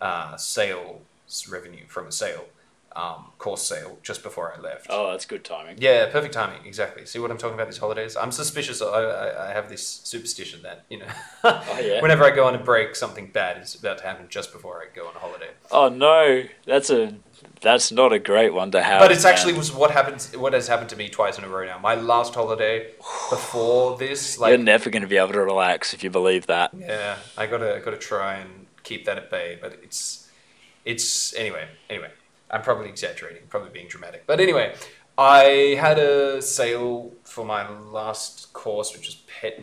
uh, 0.00 0.36
sales 0.36 1.00
revenue 1.50 1.86
from 1.86 2.06
a 2.06 2.12
sale, 2.12 2.46
um, 2.96 3.26
course 3.38 3.62
sale, 3.62 3.98
just 4.02 4.22
before 4.22 4.52
I 4.56 4.60
left. 4.60 4.86
Oh, 4.90 5.10
that's 5.10 5.24
good 5.24 5.44
timing. 5.44 5.76
Yeah, 5.78 6.10
perfect 6.10 6.34
timing. 6.34 6.64
Exactly. 6.66 7.06
See 7.06 7.18
what 7.18 7.30
I'm 7.30 7.38
talking 7.38 7.54
about 7.54 7.68
these 7.68 7.78
holidays? 7.78 8.16
I'm 8.16 8.32
suspicious. 8.32 8.82
I, 8.82 8.86
I, 8.86 9.50
I 9.50 9.52
have 9.52 9.68
this 9.68 9.86
superstition 9.86 10.62
that 10.62 10.84
you 10.88 10.98
know, 10.98 11.06
oh, 11.44 11.80
yeah? 11.82 12.00
whenever 12.02 12.24
I 12.24 12.30
go 12.30 12.46
on 12.46 12.54
a 12.54 12.58
break, 12.58 12.96
something 12.96 13.30
bad 13.32 13.62
is 13.62 13.74
about 13.74 13.98
to 13.98 14.04
happen 14.04 14.26
just 14.28 14.52
before 14.52 14.82
I 14.82 14.94
go 14.94 15.06
on 15.06 15.14
a 15.14 15.18
holiday. 15.18 15.50
Oh 15.70 15.88
no, 15.88 16.44
that's 16.66 16.90
a 16.90 17.14
that's 17.60 17.92
not 17.92 18.12
a 18.12 18.18
great 18.18 18.52
one 18.52 18.70
to 18.72 18.82
have. 18.82 19.00
But 19.00 19.12
it's 19.12 19.24
man. 19.24 19.32
actually 19.32 19.52
was 19.52 19.72
what 19.72 19.90
happens. 19.90 20.36
What 20.36 20.52
has 20.52 20.66
happened 20.66 20.90
to 20.90 20.96
me 20.96 21.08
twice 21.08 21.38
in 21.38 21.44
a 21.44 21.48
row 21.48 21.64
now. 21.66 21.78
My 21.78 21.94
last 21.94 22.34
holiday 22.34 22.92
before 23.28 23.98
this, 23.98 24.38
like 24.40 24.50
You're 24.50 24.58
never 24.58 24.90
going 24.90 25.02
to 25.02 25.08
be 25.08 25.16
able 25.16 25.32
to 25.32 25.40
relax 25.40 25.94
if 25.94 26.02
you 26.02 26.10
believe 26.10 26.46
that. 26.46 26.72
yeah, 26.76 27.16
I 27.36 27.46
gotta 27.46 27.80
gotta 27.84 27.98
try 27.98 28.36
and 28.36 28.66
keep 28.82 29.04
that 29.04 29.16
at 29.18 29.30
bay. 29.30 29.58
But 29.60 29.78
it's 29.82 30.28
it's 30.84 31.34
anyway. 31.34 31.68
Anyway, 31.88 32.10
I'm 32.50 32.62
probably 32.62 32.88
exaggerating, 32.88 33.42
probably 33.48 33.70
being 33.70 33.88
dramatic. 33.88 34.26
But 34.26 34.40
anyway, 34.40 34.74
I 35.16 35.76
had 35.78 35.98
a 35.98 36.40
sale 36.42 37.12
for 37.24 37.44
my 37.44 37.68
last 37.68 38.52
course, 38.52 38.92
which 38.92 39.06
was 39.06 39.16
pet 39.40 39.60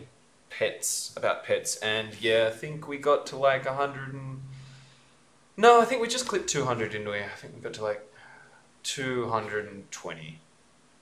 pets 0.50 1.12
about 1.16 1.44
pets, 1.44 1.76
and 1.76 2.20
yeah, 2.20 2.48
I 2.48 2.56
think 2.56 2.88
we 2.88 2.98
got 2.98 3.26
to 3.26 3.36
like 3.36 3.66
a 3.66 3.74
hundred 3.74 4.12
and 4.12 4.40
no, 5.56 5.80
I 5.80 5.84
think 5.84 6.00
we 6.00 6.08
just 6.08 6.28
clipped 6.28 6.48
two 6.48 6.64
hundred 6.64 6.94
into 6.94 7.10
it. 7.10 7.24
I 7.24 7.36
think 7.36 7.54
we 7.54 7.60
got 7.60 7.74
to 7.74 7.82
like 7.82 8.08
two 8.82 9.28
hundred 9.28 9.70
and 9.70 9.90
twenty 9.90 10.38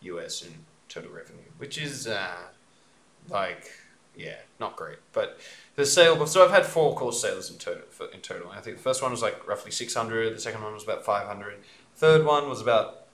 US 0.00 0.42
in 0.42 0.52
total 0.88 1.10
revenue, 1.10 1.50
which 1.58 1.78
is 1.78 2.06
uh, 2.06 2.36
like 3.28 3.70
yeah, 4.16 4.36
not 4.58 4.76
great, 4.76 4.98
but 5.12 5.38
the 5.76 5.84
sale. 5.84 6.26
So 6.26 6.44
I've 6.44 6.50
had 6.50 6.66
four 6.66 6.94
course 6.94 7.20
sales 7.20 7.50
in 7.50 7.58
total. 7.58 7.82
For, 7.90 8.06
in 8.06 8.20
total, 8.20 8.50
I 8.50 8.60
think 8.60 8.78
the 8.78 8.82
first 8.82 9.02
one 9.02 9.10
was 9.10 9.22
like 9.22 9.46
roughly 9.46 9.70
six 9.70 9.94
hundred. 9.94 10.34
The 10.34 10.40
second 10.40 10.62
one 10.62 10.72
was 10.72 10.84
about 10.84 11.04
five 11.04 11.26
hundred. 11.26 11.58
Third 11.94 12.24
one 12.24 12.48
was 12.48 12.60
about 12.60 13.06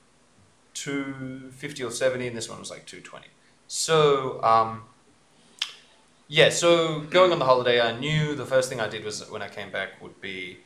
two 0.74 1.50
fifty 1.50 1.82
or 1.82 1.90
seventy, 1.90 2.26
and 2.26 2.36
this 2.36 2.48
one 2.48 2.58
was 2.58 2.70
like 2.70 2.86
two 2.86 3.00
twenty. 3.00 3.28
So 3.66 4.42
um, 4.42 4.84
yeah, 6.28 6.48
so 6.48 7.00
going 7.00 7.32
on 7.32 7.38
the 7.38 7.44
holiday, 7.44 7.80
I 7.80 7.98
knew 7.98 8.34
the 8.34 8.46
first 8.46 8.68
thing 8.68 8.80
I 8.80 8.88
did 8.88 9.04
was 9.04 9.28
when 9.30 9.42
I 9.42 9.48
came 9.48 9.70
back 9.70 10.00
would 10.00 10.20
be 10.20 10.58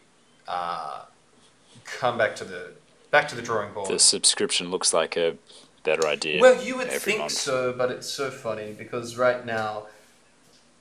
uh, 0.47 1.07
come 1.85 2.19
back 2.19 2.37
to 2.37 2.45
the 2.45 2.75
back 3.11 3.29
to 3.29 3.35
the 3.35 3.43
drawing 3.43 3.73
board. 3.73 3.89
The 3.89 3.99
subscription 3.99 4.71
looks 4.71 4.93
like 4.93 5.17
a 5.17 5.37
better 5.83 6.07
idea. 6.07 6.41
Well, 6.41 6.63
you 6.63 6.77
would 6.77 6.91
think 6.91 7.21
month. 7.21 7.33
so, 7.33 7.73
but 7.73 7.91
it's 7.91 8.09
so 8.09 8.31
funny 8.31 8.75
because 8.77 9.17
right 9.17 9.45
now, 9.47 9.87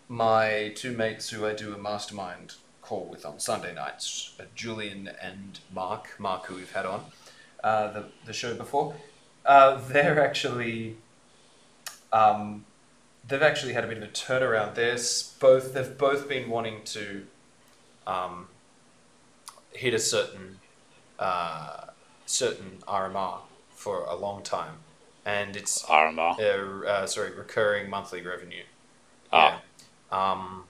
my 0.07 0.71
two 0.75 0.91
mates 0.95 1.29
who 1.29 1.45
I 1.45 1.53
do 1.53 1.73
a 1.73 1.77
mastermind 1.77 2.55
call 2.81 3.05
with 3.05 3.25
on 3.25 3.39
Sunday 3.39 3.73
nights, 3.73 4.35
uh, 4.39 4.43
Julian 4.55 5.09
and 5.21 5.59
Mark, 5.73 6.09
Mark 6.19 6.45
who 6.45 6.55
we've 6.55 6.71
had 6.71 6.85
on 6.85 7.05
uh, 7.63 7.91
the 7.91 8.05
the 8.25 8.33
show 8.33 8.53
before, 8.53 8.95
uh, 9.45 9.79
they're 9.87 10.23
actually, 10.23 10.97
um, 12.13 12.65
they've 13.27 13.41
actually 13.41 13.73
had 13.73 13.83
a 13.83 13.87
bit 13.87 13.97
of 13.97 14.03
a 14.03 14.07
turnaround. 14.07 14.75
There's 14.75 15.33
both 15.39 15.73
they've 15.73 15.97
both 15.97 16.29
been 16.29 16.49
wanting 16.49 16.83
to, 16.85 17.25
um, 18.05 18.47
hit 19.71 19.93
a 19.93 19.99
certain, 19.99 20.59
uh, 21.17 21.85
certain 22.27 22.83
RMR 22.87 23.39
for 23.71 24.05
a 24.05 24.15
long 24.15 24.43
time, 24.43 24.75
and 25.25 25.55
it's 25.55 25.83
RMR. 25.85 26.39
uh, 26.39 26.87
uh, 26.87 27.07
sorry 27.07 27.31
recurring 27.31 27.89
monthly 27.89 28.21
revenue. 28.21 28.63
Ah. 29.33 29.47
Yeah. 29.47 29.59
Um, 30.19 30.63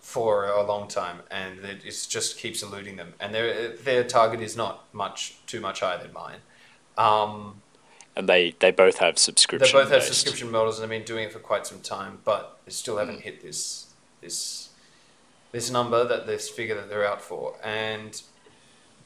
for 0.00 0.46
a 0.60 0.62
long 0.62 0.86
time, 0.86 1.18
and 1.30 1.64
it 1.64 1.80
just 2.16 2.38
keeps 2.38 2.62
eluding 2.62 2.96
them, 2.96 3.10
and 3.20 3.34
their 3.34 3.70
their 3.88 4.04
target 4.04 4.40
is 4.48 4.54
not 4.56 4.74
much 4.92 5.18
too 5.46 5.60
much 5.66 5.80
higher 5.80 5.98
than 6.04 6.12
mine. 6.12 6.40
Um, 6.98 7.62
And 8.16 8.28
they, 8.28 8.54
they 8.60 8.70
both 8.70 8.98
have 8.98 9.18
subscription. 9.18 9.66
they 9.76 9.82
both 9.82 9.90
have 9.90 10.00
based. 10.02 10.12
subscription 10.12 10.50
models, 10.50 10.78
and 10.78 10.82
they've 10.84 10.98
been 11.00 11.06
doing 11.14 11.24
it 11.28 11.32
for 11.32 11.40
quite 11.40 11.66
some 11.66 11.80
time, 11.80 12.18
but 12.24 12.42
they 12.64 12.70
still 12.82 12.96
Mm. 12.96 13.00
haven't 13.02 13.20
hit 13.28 13.36
this 13.42 13.60
this 14.20 14.68
this 15.52 15.70
number 15.70 16.00
that 16.10 16.26
this 16.26 16.48
figure 16.48 16.76
that 16.76 16.88
they're 16.90 17.08
out 17.12 17.22
for. 17.22 17.44
And 17.64 18.12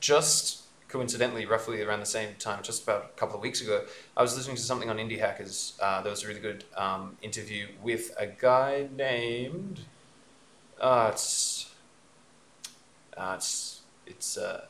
just 0.01 0.63
coincidentally, 0.89 1.45
roughly 1.47 1.83
around 1.83 2.01
the 2.01 2.07
same 2.07 2.35
time, 2.39 2.63
just 2.63 2.83
about 2.83 3.13
a 3.15 3.19
couple 3.19 3.37
of 3.37 3.43
weeks 3.43 3.61
ago, 3.61 3.85
I 4.17 4.23
was 4.23 4.37
listening 4.37 4.57
to 4.57 4.63
something 4.63 4.89
on 4.91 4.97
Indie 4.97 5.19
Hackers. 5.19 5.75
Uh, 5.81 6.03
there 6.03 6.11
was 6.11 6.25
a 6.25 6.29
really 6.29 6.41
good 6.41 6.65
um, 6.77 7.17
interview 7.23 7.69
with 7.83 8.15
a 8.19 8.27
guy 8.27 8.89
named. 8.97 9.81
Uh, 10.81 11.11
it's. 11.13 11.71
Uh, 13.17 13.35
it's. 13.37 13.83
It's. 14.07 14.39
Uh, 14.39 14.65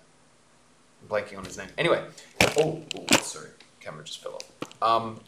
I'm 1.03 1.09
blanking 1.09 1.39
on 1.39 1.45
his 1.45 1.57
name. 1.57 1.69
Anyway. 1.79 2.05
Oh, 2.59 2.83
oh 2.97 3.17
sorry. 3.23 3.51
Camera 3.81 4.05
just 4.05 4.23
fell 4.23 4.35
off. 4.35 4.83
Um, 4.83 5.21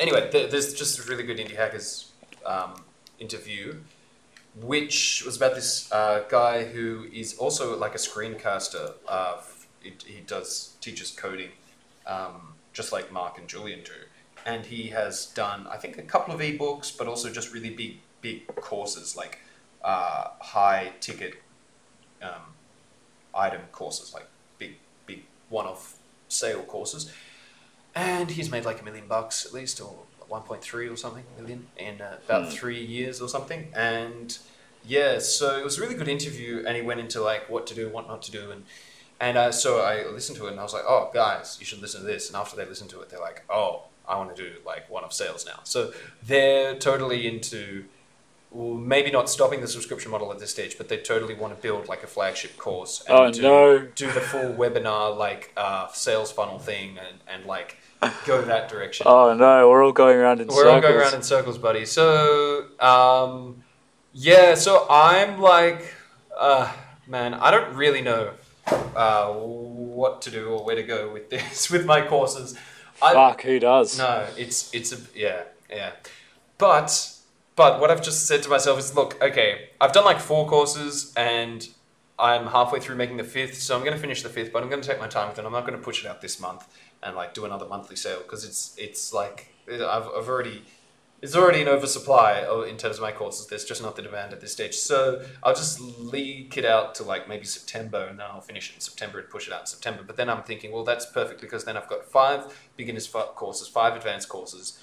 anyway, 0.00 0.30
th- 0.30 0.50
there's 0.50 0.72
just 0.72 0.98
a 0.98 1.02
really 1.10 1.24
good 1.24 1.36
Indie 1.38 1.56
Hackers 1.56 2.12
um, 2.46 2.82
interview, 3.18 3.76
which 4.60 5.22
was 5.26 5.36
about 5.36 5.54
this 5.54 5.92
uh, 5.92 6.24
guy 6.30 6.64
who 6.64 7.06
is 7.12 7.36
also 7.36 7.76
like 7.76 7.94
a 7.94 7.98
screencaster. 7.98 8.94
Uh, 9.06 9.36
it, 9.84 10.02
he 10.06 10.20
does 10.20 10.74
teaches 10.80 11.10
coding, 11.10 11.50
um, 12.06 12.54
just 12.72 12.92
like 12.92 13.10
Mark 13.12 13.38
and 13.38 13.48
Julian 13.48 13.80
do, 13.84 13.92
and 14.46 14.66
he 14.66 14.88
has 14.88 15.26
done 15.26 15.66
I 15.68 15.76
think 15.76 15.98
a 15.98 16.02
couple 16.02 16.34
of 16.34 16.40
ebooks, 16.40 16.96
but 16.96 17.06
also 17.06 17.30
just 17.30 17.52
really 17.52 17.70
big 17.70 17.98
big 18.20 18.46
courses 18.56 19.16
like 19.16 19.38
uh, 19.84 20.28
high 20.40 20.92
ticket 21.00 21.34
um, 22.22 22.54
item 23.34 23.62
courses, 23.72 24.12
like 24.14 24.26
big 24.58 24.76
big 25.06 25.22
one 25.48 25.66
off 25.66 25.96
sale 26.28 26.62
courses 26.62 27.12
and 27.94 28.30
he's 28.30 28.50
made 28.50 28.64
like 28.64 28.80
a 28.80 28.84
million 28.84 29.06
bucks 29.06 29.44
at 29.44 29.52
least, 29.52 29.78
or 29.78 29.94
1.3 30.30 30.90
or 30.90 30.96
something 30.96 31.24
million 31.38 31.66
in 31.76 32.00
uh, 32.00 32.16
about 32.24 32.44
Hmm. 32.46 32.50
three 32.50 32.82
years 32.82 33.20
or 33.20 33.28
something. 33.28 33.70
And 33.74 34.38
yeah, 34.82 35.18
so 35.18 35.58
it 35.58 35.62
was 35.64 35.76
a 35.76 35.82
really 35.82 35.94
good 35.94 36.08
interview, 36.08 36.64
and 36.66 36.74
he 36.74 36.82
went 36.82 37.00
into 37.00 37.20
like 37.20 37.50
what 37.50 37.66
to 37.66 37.74
do, 37.74 37.90
what 37.90 38.08
not 38.08 38.22
to 38.22 38.30
do, 38.30 38.50
and 38.50 38.64
and 39.20 39.38
uh, 39.38 39.52
so 39.52 39.80
I 39.80 40.06
listened 40.08 40.38
to 40.38 40.46
it, 40.46 40.50
and 40.52 40.60
I 40.60 40.62
was 40.62 40.72
like, 40.72 40.84
oh 40.86 41.10
guys, 41.14 41.56
you 41.60 41.66
should 41.66 41.80
listen 41.80 42.00
to 42.00 42.06
this. 42.06 42.28
And 42.28 42.36
after 42.36 42.56
they 42.56 42.64
listen 42.66 42.88
to 42.88 43.00
it, 43.00 43.08
they're 43.10 43.20
like, 43.20 43.44
oh, 43.50 43.84
I 44.08 44.16
want 44.16 44.34
to 44.34 44.42
do 44.42 44.50
like 44.66 44.90
one 44.90 45.04
of 45.04 45.12
sales 45.12 45.46
now. 45.46 45.60
So 45.64 45.92
they're 46.26 46.74
totally 46.76 47.26
into. 47.26 47.84
Well, 48.54 48.76
maybe 48.76 49.10
not 49.10 49.30
stopping 49.30 49.62
the 49.62 49.66
subscription 49.66 50.10
model 50.10 50.30
at 50.30 50.38
this 50.38 50.50
stage, 50.50 50.76
but 50.76 50.90
they 50.90 50.98
totally 50.98 51.32
want 51.32 51.56
to 51.56 51.62
build 51.62 51.88
like 51.88 52.02
a 52.02 52.06
flagship 52.06 52.58
course. 52.58 53.02
And 53.08 53.18
Oh, 53.18 53.30
do, 53.32 53.40
no. 53.40 53.78
Do 53.94 54.12
the 54.12 54.20
full 54.20 54.52
webinar 54.52 55.16
like 55.16 55.52
uh, 55.56 55.88
sales 55.92 56.30
funnel 56.30 56.58
thing 56.58 56.98
and, 56.98 57.16
and 57.26 57.46
like 57.46 57.78
go 58.26 58.42
that 58.42 58.68
direction. 58.68 59.06
Oh 59.08 59.32
no, 59.32 59.70
we're 59.70 59.82
all 59.82 59.92
going 59.92 60.18
around 60.18 60.42
in 60.42 60.48
We're 60.48 60.54
circles. 60.64 60.74
all 60.74 60.80
going 60.82 60.96
around 60.96 61.14
in 61.14 61.22
circles, 61.22 61.56
buddy. 61.56 61.86
So, 61.86 62.66
um, 62.78 63.64
yeah, 64.12 64.54
so 64.54 64.86
I'm 64.90 65.40
like, 65.40 65.94
uh, 66.38 66.70
man, 67.06 67.32
I 67.32 67.50
don't 67.50 67.74
really 67.74 68.02
know 68.02 68.32
uh, 68.66 69.32
what 69.32 70.22
to 70.22 70.30
do 70.30 70.48
or 70.48 70.64
where 70.64 70.76
to 70.76 70.82
go 70.82 71.12
with 71.12 71.30
this, 71.30 71.70
with 71.74 71.86
my 71.86 72.06
courses. 72.06 72.56
I, 73.00 73.14
Fuck, 73.14 73.42
who 73.42 73.58
does? 73.58 73.98
no, 73.98 74.26
it's 74.36 74.72
it's 74.72 74.92
a 74.92 74.98
yeah 75.18 75.42
yeah, 75.70 75.92
but 76.58 77.16
but 77.56 77.80
what 77.80 77.90
I've 77.90 78.02
just 78.02 78.26
said 78.26 78.42
to 78.44 78.48
myself 78.48 78.78
is, 78.78 78.94
look, 78.94 79.20
okay, 79.22 79.70
I've 79.80 79.92
done 79.92 80.04
like 80.04 80.20
four 80.20 80.46
courses 80.48 81.12
and 81.16 81.68
I'm 82.18 82.46
halfway 82.46 82.80
through 82.80 82.96
making 82.96 83.16
the 83.16 83.24
fifth, 83.24 83.60
so 83.60 83.74
I'm 83.76 83.82
going 83.82 83.94
to 83.94 84.00
finish 84.00 84.22
the 84.22 84.28
fifth, 84.28 84.52
but 84.52 84.62
I'm 84.62 84.68
going 84.68 84.80
to 84.80 84.88
take 84.88 85.00
my 85.00 85.08
time 85.08 85.28
with 85.28 85.38
it. 85.38 85.44
I'm 85.44 85.52
not 85.52 85.66
going 85.66 85.78
to 85.78 85.84
push 85.84 86.04
it 86.04 86.08
out 86.08 86.20
this 86.20 86.38
month 86.40 86.66
and 87.02 87.16
like 87.16 87.34
do 87.34 87.44
another 87.44 87.66
monthly 87.66 87.96
sale 87.96 88.18
because 88.18 88.44
it's 88.44 88.74
it's 88.78 89.12
like 89.12 89.48
I've 89.68 90.06
I've 90.06 90.28
already. 90.28 90.62
It's 91.22 91.36
already 91.36 91.62
an 91.62 91.68
oversupply 91.68 92.44
in 92.68 92.76
terms 92.76 92.96
of 92.96 93.02
my 93.02 93.12
courses. 93.12 93.46
There's 93.46 93.64
just 93.64 93.80
not 93.80 93.94
the 93.94 94.02
demand 94.02 94.32
at 94.32 94.40
this 94.40 94.50
stage. 94.52 94.74
So 94.74 95.24
I'll 95.44 95.54
just 95.54 95.80
leak 95.80 96.56
it 96.58 96.64
out 96.64 96.96
to 96.96 97.04
like 97.04 97.28
maybe 97.28 97.44
September 97.44 98.06
and 98.10 98.18
then 98.18 98.26
I'll 98.28 98.40
finish 98.40 98.70
it 98.70 98.74
in 98.74 98.80
September 98.80 99.20
and 99.20 99.30
push 99.30 99.46
it 99.46 99.52
out 99.54 99.60
in 99.60 99.66
September. 99.66 100.02
But 100.04 100.16
then 100.16 100.28
I'm 100.28 100.42
thinking, 100.42 100.72
well, 100.72 100.82
that's 100.82 101.06
perfect 101.06 101.40
because 101.40 101.64
then 101.64 101.76
I've 101.76 101.88
got 101.88 102.04
five 102.04 102.52
beginners 102.76 103.06
courses, 103.06 103.68
five 103.68 103.94
advanced 103.94 104.28
courses. 104.28 104.82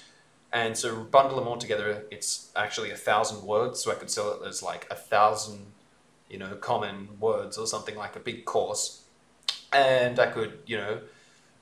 And 0.50 0.78
so 0.78 1.04
bundle 1.04 1.36
them 1.36 1.46
all 1.46 1.58
together, 1.58 2.06
it's 2.10 2.50
actually 2.56 2.90
a 2.90 2.96
thousand 2.96 3.46
words. 3.46 3.84
So 3.84 3.92
I 3.92 3.94
could 3.96 4.10
sell 4.10 4.32
it 4.32 4.48
as 4.48 4.62
like 4.62 4.86
a 4.90 4.94
thousand, 4.94 5.66
you 6.30 6.38
know, 6.38 6.54
common 6.56 7.20
words 7.20 7.58
or 7.58 7.66
something 7.66 7.96
like 7.96 8.16
a 8.16 8.20
big 8.20 8.46
course. 8.46 9.04
And 9.74 10.18
I 10.18 10.26
could, 10.28 10.60
you 10.64 10.78
know, 10.78 11.00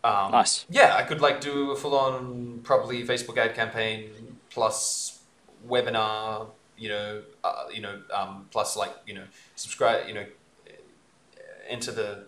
um, 0.05 0.31
Nice. 0.31 0.67
yeah, 0.71 0.95
I 0.95 1.03
could 1.03 1.21
like 1.21 1.41
do 1.41 1.73
a 1.73 1.77
full 1.77 1.97
on 1.97 2.61
probably 2.63 3.03
Facebook 3.05 3.37
ad 3.37 3.57
campaign 3.57 4.28
plus 4.51 5.21
webinar, 5.69 6.47
you 6.77 6.89
know, 6.89 7.23
uh, 7.45 7.65
you 7.73 7.81
know, 7.81 8.01
um, 8.15 8.47
plus 8.51 8.77
like 8.77 8.95
you 9.07 9.15
know, 9.15 9.25
subscribe, 9.57 10.07
you 10.09 10.15
know, 10.15 10.27
enter 11.69 11.93
the 11.93 12.25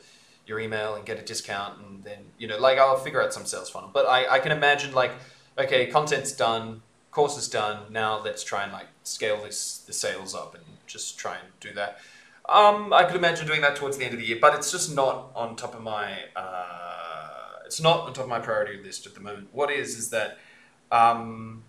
your 0.46 0.58
email 0.58 0.96
and 0.96 1.04
get 1.06 1.18
a 1.18 1.22
discount, 1.22 1.78
and 1.80 2.02
then 2.04 2.18
you 2.38 2.46
know, 2.46 2.58
like 2.58 2.78
I'll 2.78 2.96
figure 2.96 3.22
out 3.22 3.32
some 3.32 3.46
sales 3.46 3.70
funnel. 3.70 3.90
But 3.92 4.06
I 4.06 4.26
I 4.26 4.38
can 4.38 4.52
imagine 4.52 4.92
like 4.92 5.12
okay, 5.58 5.86
content's 5.86 6.32
done, 6.32 6.82
course 7.10 7.36
is 7.36 7.48
done. 7.48 7.92
Now 7.92 8.22
let's 8.22 8.42
try 8.42 8.64
and 8.64 8.72
like 8.72 8.86
scale 9.04 9.42
this 9.42 9.78
the 9.78 9.92
sales 9.92 10.34
up 10.34 10.54
and 10.54 10.64
just 10.86 11.18
try 11.18 11.36
and 11.36 11.48
do 11.60 11.72
that. 11.74 12.00
Um, 12.48 12.92
I 12.92 13.04
could 13.04 13.16
imagine 13.16 13.46
doing 13.46 13.60
that 13.60 13.76
towards 13.76 13.96
the 13.96 14.04
end 14.04 14.14
of 14.14 14.20
the 14.20 14.26
year, 14.26 14.38
but 14.40 14.54
it's 14.54 14.72
just 14.72 14.94
not 14.94 15.30
on 15.34 15.56
top 15.56 15.74
of 15.74 15.82
my. 15.82 16.18
Uh, 16.34 17.62
it's 17.64 17.80
not 17.80 18.00
on 18.00 18.12
top 18.12 18.24
of 18.24 18.28
my 18.28 18.40
priority 18.40 18.82
list 18.82 19.06
at 19.06 19.14
the 19.14 19.20
moment. 19.20 19.48
What 19.52 19.70
is 19.70 19.96
is 19.96 20.10
that, 20.10 20.38
um, 20.90 21.62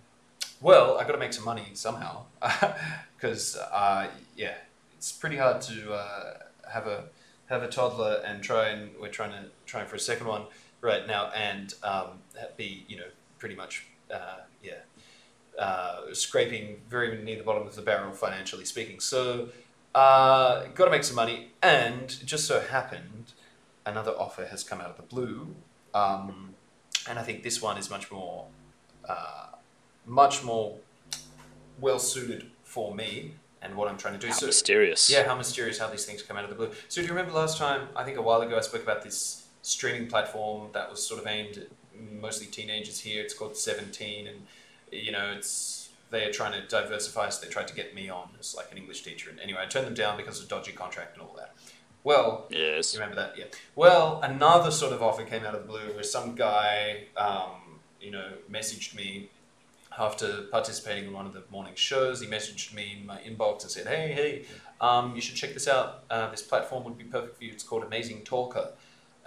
well, 0.62 0.98
I've 0.98 1.08
got 1.08 1.14
to 1.14 1.20
make 1.20 1.34
some 1.34 1.46
money 1.46 1.70
somehow, 1.74 2.24
because 3.16 3.58
uh, 3.58 4.08
yeah, 4.36 4.56
it's 4.98 5.12
pretty 5.12 5.38
hard 5.38 5.62
to 5.62 5.94
uh, 5.94 6.34
have 6.72 6.88
a 6.88 7.06
have 7.50 7.64
a 7.64 7.68
toddler 7.68 8.22
and 8.26 8.42
try 8.42 8.70
and 8.70 8.92
we're 9.00 9.10
trying 9.10 9.32
to 9.32 9.50
trying 9.66 9.86
for 9.86 9.96
a 9.96 10.00
second 10.00 10.28
one 10.28 10.44
right 10.80 11.06
now 11.06 11.30
and 11.32 11.74
um, 11.84 12.20
be 12.56 12.86
you 12.88 12.98
know 12.98 13.08
pretty 13.40 13.56
much 13.56 13.88
uh, 14.14 14.38
yeah 14.64 14.80
uh, 15.60 16.14
scraping 16.14 16.82
very 16.90 17.22
near 17.22 17.38
the 17.38 17.44
bottom 17.44 17.68
of 17.68 17.76
the 17.76 17.82
barrel 17.82 18.14
financially 18.14 18.66
speaking. 18.66 19.00
So 19.00 19.50
uh, 19.94 20.66
got 20.74 20.86
to 20.86 20.92
make 20.92 21.04
some 21.04 21.16
money, 21.16 21.52
and 21.62 22.04
it 22.04 22.26
just 22.26 22.46
so 22.46 22.62
happened 22.62 23.34
another 23.86 24.12
offer 24.12 24.46
has 24.46 24.64
come 24.64 24.80
out 24.80 24.90
of 24.92 24.98
the 24.98 25.04
blue, 25.04 25.56
um, 25.94 26.54
and 27.10 27.20
I 27.20 27.24
think 27.24 27.44
this 27.44 27.62
one 27.62 27.78
is 27.78 27.90
much 27.90 28.12
more 28.12 28.46
uh, 29.10 29.48
much 30.12 30.44
more 30.44 30.78
well 31.80 31.98
suited 32.00 32.46
for 32.64 32.94
me 32.94 33.34
and 33.62 33.76
what 33.76 33.88
I'm 33.88 33.98
trying 33.98 34.16
to 34.16 34.20
do. 34.20 34.28
How 34.28 34.34
so 34.34 34.46
mysterious. 34.48 35.10
yeah, 35.10 35.24
how 35.24 35.36
mysterious 35.36 35.80
how 35.80 35.88
these 35.88 36.06
things 36.06 36.22
come 36.22 36.36
out 36.36 36.44
of 36.44 36.50
the 36.50 36.56
blue. 36.56 36.72
So 36.90 37.02
do 37.02 37.08
you 37.08 37.14
remember 37.14 37.32
last 37.32 37.58
time? 37.58 37.88
I 37.96 38.04
think 38.04 38.18
a 38.18 38.22
while 38.22 38.42
ago 38.42 38.58
I 38.58 38.62
spoke 38.62 38.84
about 38.84 39.04
this 39.04 39.48
streaming 39.62 40.08
platform 40.08 40.68
that 40.74 40.90
was 40.90 41.06
sort 41.08 41.22
of 41.22 41.28
aimed 41.28 41.58
at 41.58 41.68
mostly 42.20 42.48
teenagers 42.48 43.00
here. 43.00 43.22
It's 43.24 43.34
called 43.34 43.56
Seventeen, 43.56 44.28
and 44.28 44.40
you 44.92 45.12
know 45.14 45.32
it's 45.38 45.90
they 46.10 46.26
are 46.26 46.32
trying 46.32 46.52
to 46.60 46.68
diversify. 46.68 47.30
So 47.30 47.46
they 47.46 47.52
tried 47.52 47.70
to 47.70 47.76
get 47.76 47.96
me 47.96 48.10
on 48.10 48.30
as 48.38 48.54
like 48.56 48.70
an 48.72 48.78
English 48.78 49.04
teacher. 49.04 49.30
And 49.30 49.40
anyway, 49.40 49.62
I 49.64 49.68
turned 49.68 49.88
them 49.88 49.94
down 49.94 50.18
because 50.18 50.42
of 50.42 50.50
dodgy 50.50 50.74
contract 50.74 51.14
and 51.18 51.22
all 51.26 51.34
that. 51.38 51.54
Well, 52.04 52.48
Yes. 52.50 52.94
you 52.94 53.00
remember 53.00 53.22
that? 53.22 53.38
Yeah. 53.38 53.46
Well, 53.76 54.20
another 54.24 54.72
sort 54.72 54.92
of 54.92 55.02
offer 55.04 55.24
came 55.24 55.46
out 55.46 55.54
of 55.56 55.62
the 55.62 55.68
blue 55.68 55.94
where 55.94 56.04
some 56.04 56.34
guy, 56.36 57.04
um, 57.16 57.80
you 58.02 58.10
know, 58.12 58.30
messaged 58.52 58.96
me 58.96 59.30
after 59.98 60.44
participating 60.44 61.06
in 61.06 61.14
one 61.14 61.26
of 61.26 61.34
the 61.34 61.44
morning 61.50 61.74
shows. 61.76 62.22
He 62.22 62.28
messaged 62.28 62.74
me 62.74 62.98
in 63.00 63.06
my 63.06 63.20
inbox 63.20 63.64
and 63.64 63.72
said, 63.72 63.88
"Hey, 63.88 64.14
hey, 64.14 64.46
um, 64.80 65.16
you 65.16 65.22
should 65.22 65.36
check 65.36 65.54
this 65.54 65.68
out. 65.68 66.04
Uh, 66.10 66.30
this 66.30 66.42
platform 66.42 66.84
would 66.86 66.98
be 66.98 67.04
perfect 67.04 67.38
for 67.38 67.44
you. 67.44 67.52
It's 67.52 67.64
called 67.64 67.84
Amazing 67.84 68.22
Talker." 68.22 68.72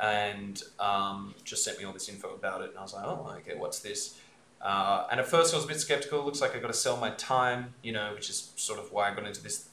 And 0.00 0.60
um, 0.80 1.34
just 1.44 1.64
sent 1.64 1.78
me 1.78 1.84
all 1.84 1.92
this 1.92 2.08
info 2.08 2.34
about 2.34 2.62
it, 2.62 2.70
and 2.70 2.78
I 2.78 2.82
was 2.82 2.94
like, 2.94 3.04
"Oh, 3.04 3.34
okay, 3.38 3.54
what's 3.56 3.78
this?" 3.80 4.18
Uh, 4.60 5.06
and 5.10 5.20
at 5.20 5.26
first, 5.26 5.52
I 5.52 5.58
was 5.58 5.66
a 5.66 5.68
bit 5.68 5.78
skeptical. 5.78 6.20
It 6.20 6.24
Looks 6.24 6.40
like 6.40 6.54
I've 6.56 6.62
got 6.62 6.68
to 6.68 6.74
sell 6.74 6.96
my 6.96 7.10
time, 7.10 7.74
you 7.82 7.92
know, 7.92 8.14
which 8.14 8.30
is 8.30 8.50
sort 8.56 8.78
of 8.78 8.90
why 8.92 9.10
I 9.10 9.14
got 9.14 9.26
into 9.26 9.42
this 9.42 9.68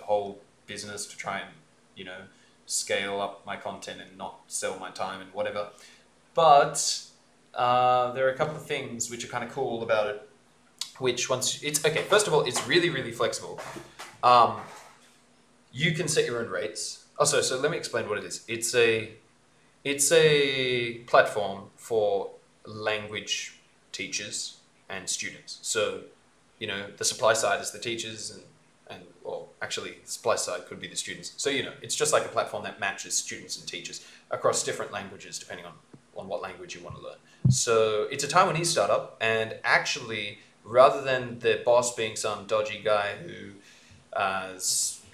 whole 0.00 0.40
business 0.66 1.04
to 1.06 1.16
try 1.16 1.40
and, 1.40 1.50
you 1.96 2.04
know, 2.04 2.22
scale 2.66 3.20
up 3.20 3.44
my 3.44 3.56
content 3.56 4.00
and 4.00 4.16
not 4.16 4.38
sell 4.46 4.78
my 4.78 4.90
time 4.90 5.20
and 5.20 5.32
whatever. 5.34 5.70
But 6.34 7.09
uh, 7.54 8.12
there 8.12 8.26
are 8.26 8.30
a 8.30 8.36
couple 8.36 8.56
of 8.56 8.64
things 8.64 9.10
which 9.10 9.24
are 9.24 9.28
kind 9.28 9.44
of 9.44 9.50
cool 9.50 9.82
about 9.82 10.06
it. 10.08 10.28
Which 10.98 11.30
once 11.30 11.62
it's 11.62 11.84
okay. 11.84 12.02
First 12.02 12.26
of 12.26 12.34
all, 12.34 12.42
it's 12.42 12.66
really 12.68 12.90
really 12.90 13.12
flexible. 13.12 13.58
Um, 14.22 14.60
you 15.72 15.92
can 15.92 16.08
set 16.08 16.26
your 16.26 16.40
own 16.40 16.48
rates. 16.50 17.06
Also, 17.18 17.40
so 17.40 17.58
let 17.58 17.70
me 17.70 17.76
explain 17.76 18.08
what 18.08 18.18
it 18.18 18.24
is. 18.24 18.44
It's 18.48 18.74
a 18.74 19.12
it's 19.82 20.12
a 20.12 20.98
platform 21.06 21.70
for 21.76 22.30
language 22.66 23.58
teachers 23.92 24.58
and 24.88 25.08
students. 25.08 25.58
So, 25.62 26.02
you 26.58 26.66
know, 26.66 26.86
the 26.96 27.04
supply 27.04 27.32
side 27.32 27.60
is 27.60 27.70
the 27.70 27.78
teachers 27.78 28.30
and 28.30 28.42
and 28.90 29.04
well, 29.22 29.48
actually, 29.62 29.96
the 30.04 30.10
supply 30.10 30.34
side 30.34 30.66
could 30.66 30.80
be 30.80 30.88
the 30.88 30.96
students. 30.96 31.32
So 31.36 31.48
you 31.48 31.62
know, 31.62 31.72
it's 31.80 31.94
just 31.94 32.12
like 32.12 32.24
a 32.24 32.28
platform 32.28 32.64
that 32.64 32.80
matches 32.80 33.16
students 33.16 33.58
and 33.58 33.66
teachers 33.66 34.04
across 34.30 34.64
different 34.64 34.92
languages, 34.92 35.38
depending 35.38 35.64
on 35.64 35.72
on 36.20 36.28
what 36.28 36.40
language 36.42 36.74
you 36.74 36.82
want 36.82 36.96
to 36.96 37.02
learn. 37.02 37.16
So 37.48 38.06
it's 38.10 38.22
a 38.24 38.28
Taiwanese 38.28 38.66
startup, 38.66 39.16
and 39.20 39.56
actually, 39.64 40.38
rather 40.64 41.00
than 41.02 41.38
the 41.40 41.62
boss 41.64 41.94
being 41.94 42.14
some 42.16 42.46
dodgy 42.46 42.80
guy 42.84 43.08
who 43.24 43.36
uh, 44.12 44.52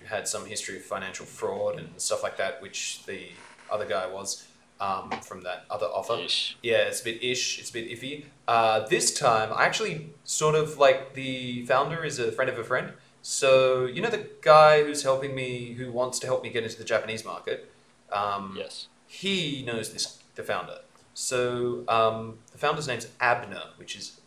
had 0.07 0.29
some 0.29 0.45
history 0.47 0.77
of 0.77 0.83
financial 0.85 1.27
fraud 1.27 1.79
and 1.79 1.89
stuff 2.01 2.23
like 2.23 2.37
that, 2.37 2.61
which 2.63 3.05
the 3.07 3.29
other 3.71 3.87
guy 3.87 4.07
was 4.07 4.47
um, 4.81 5.11
from 5.23 5.43
that 5.45 5.65
other 5.71 5.87
offer. 5.87 6.15
Ish. 6.15 6.57
Yeah, 6.63 6.83
it's 6.89 7.01
a 7.01 7.05
bit 7.05 7.23
ish. 7.23 7.59
It's 7.59 7.71
a 7.71 7.73
bit 7.73 7.91
iffy. 7.91 8.25
Uh, 8.47 8.87
this 8.89 9.19
time, 9.19 9.51
I 9.55 9.65
actually 9.65 10.11
sort 10.25 10.55
of 10.55 10.79
like 10.79 11.15
the 11.15 11.65
founder 11.67 12.05
is 12.05 12.19
a 12.19 12.31
friend 12.33 12.51
of 12.51 12.59
a 12.59 12.65
friend. 12.65 12.93
So 13.23 13.87
you 13.87 14.01
know 14.03 14.11
the 14.11 14.27
guy 14.43 14.85
who's 14.85 15.03
helping 15.03 15.35
me, 15.35 15.73
who 15.73 15.91
wants 15.91 16.19
to 16.21 16.27
help 16.27 16.43
me 16.43 16.51
get 16.51 16.63
into 16.65 16.77
the 16.79 16.85
Japanese 16.85 17.25
market. 17.25 17.73
Um, 18.13 18.55
Yes. 18.57 18.87
he 19.07 19.65
knows 19.67 19.93
this 19.93 20.23
the 20.37 20.43
founder. 20.45 20.79
So 21.17 21.83
um, 21.89 22.37
the 22.53 22.59
founder's 22.59 22.87
name's 22.87 23.09
Abner, 23.21 23.63
which 23.77 23.97
is 23.97 24.21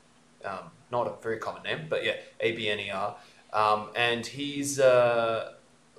um, 0.43 0.71
not 0.91 1.05
a 1.05 1.21
very 1.21 1.37
common 1.37 1.61
name, 1.61 1.85
but 1.87 2.03
yeah, 2.03 2.15
A 2.39 2.53
B 2.53 2.67
N 2.67 2.79
E 2.79 2.89
R. 2.89 3.15
Um, 3.53 3.89
and 3.95 4.25
he's 4.25 4.79
uh, 4.79 5.51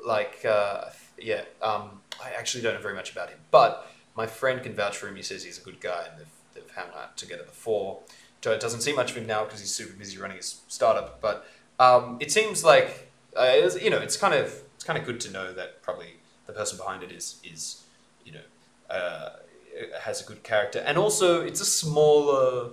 like 0.04 0.44
uh, 0.44 0.86
yeah. 1.16 1.42
Um, 1.62 2.00
I 2.20 2.32
actually 2.36 2.64
don't 2.64 2.74
know 2.74 2.80
very 2.80 2.96
much 2.96 3.12
about 3.12 3.28
him, 3.28 3.38
but 3.52 3.88
my 4.16 4.26
friend 4.26 4.60
can 4.64 4.74
vouch 4.74 4.96
for 4.96 5.06
him. 5.06 5.14
He 5.14 5.22
says 5.22 5.44
he's 5.44 5.58
a 5.58 5.62
good 5.62 5.80
guy, 5.80 6.06
and 6.10 6.18
they've, 6.18 6.26
they've 6.54 6.74
hung 6.74 6.88
out 7.00 7.16
together 7.16 7.44
before. 7.44 8.00
So 8.42 8.50
it 8.50 8.58
doesn't 8.58 8.80
see 8.80 8.92
much 8.92 9.12
of 9.12 9.16
him 9.16 9.28
now 9.28 9.44
because 9.44 9.60
he's 9.60 9.72
super 9.72 9.96
busy 9.96 10.18
running 10.18 10.38
his 10.38 10.62
startup. 10.66 11.20
But 11.20 11.46
um, 11.78 12.16
it 12.18 12.32
seems 12.32 12.64
like 12.64 13.12
uh, 13.36 13.70
you 13.80 13.90
know 13.90 13.98
it's 13.98 14.16
kind 14.16 14.34
of 14.34 14.60
it's 14.74 14.82
kind 14.82 14.98
of 14.98 15.04
good 15.04 15.20
to 15.20 15.30
know 15.30 15.52
that 15.52 15.82
probably 15.82 16.14
the 16.48 16.52
person 16.52 16.78
behind 16.78 17.04
it 17.04 17.12
is 17.12 17.40
is 17.44 17.84
you 18.24 18.32
know 18.32 18.40
uh, 18.92 19.36
has 20.02 20.20
a 20.20 20.24
good 20.24 20.42
character, 20.42 20.80
and 20.80 20.98
also 20.98 21.40
it's 21.42 21.60
a 21.60 21.64
smaller 21.64 22.70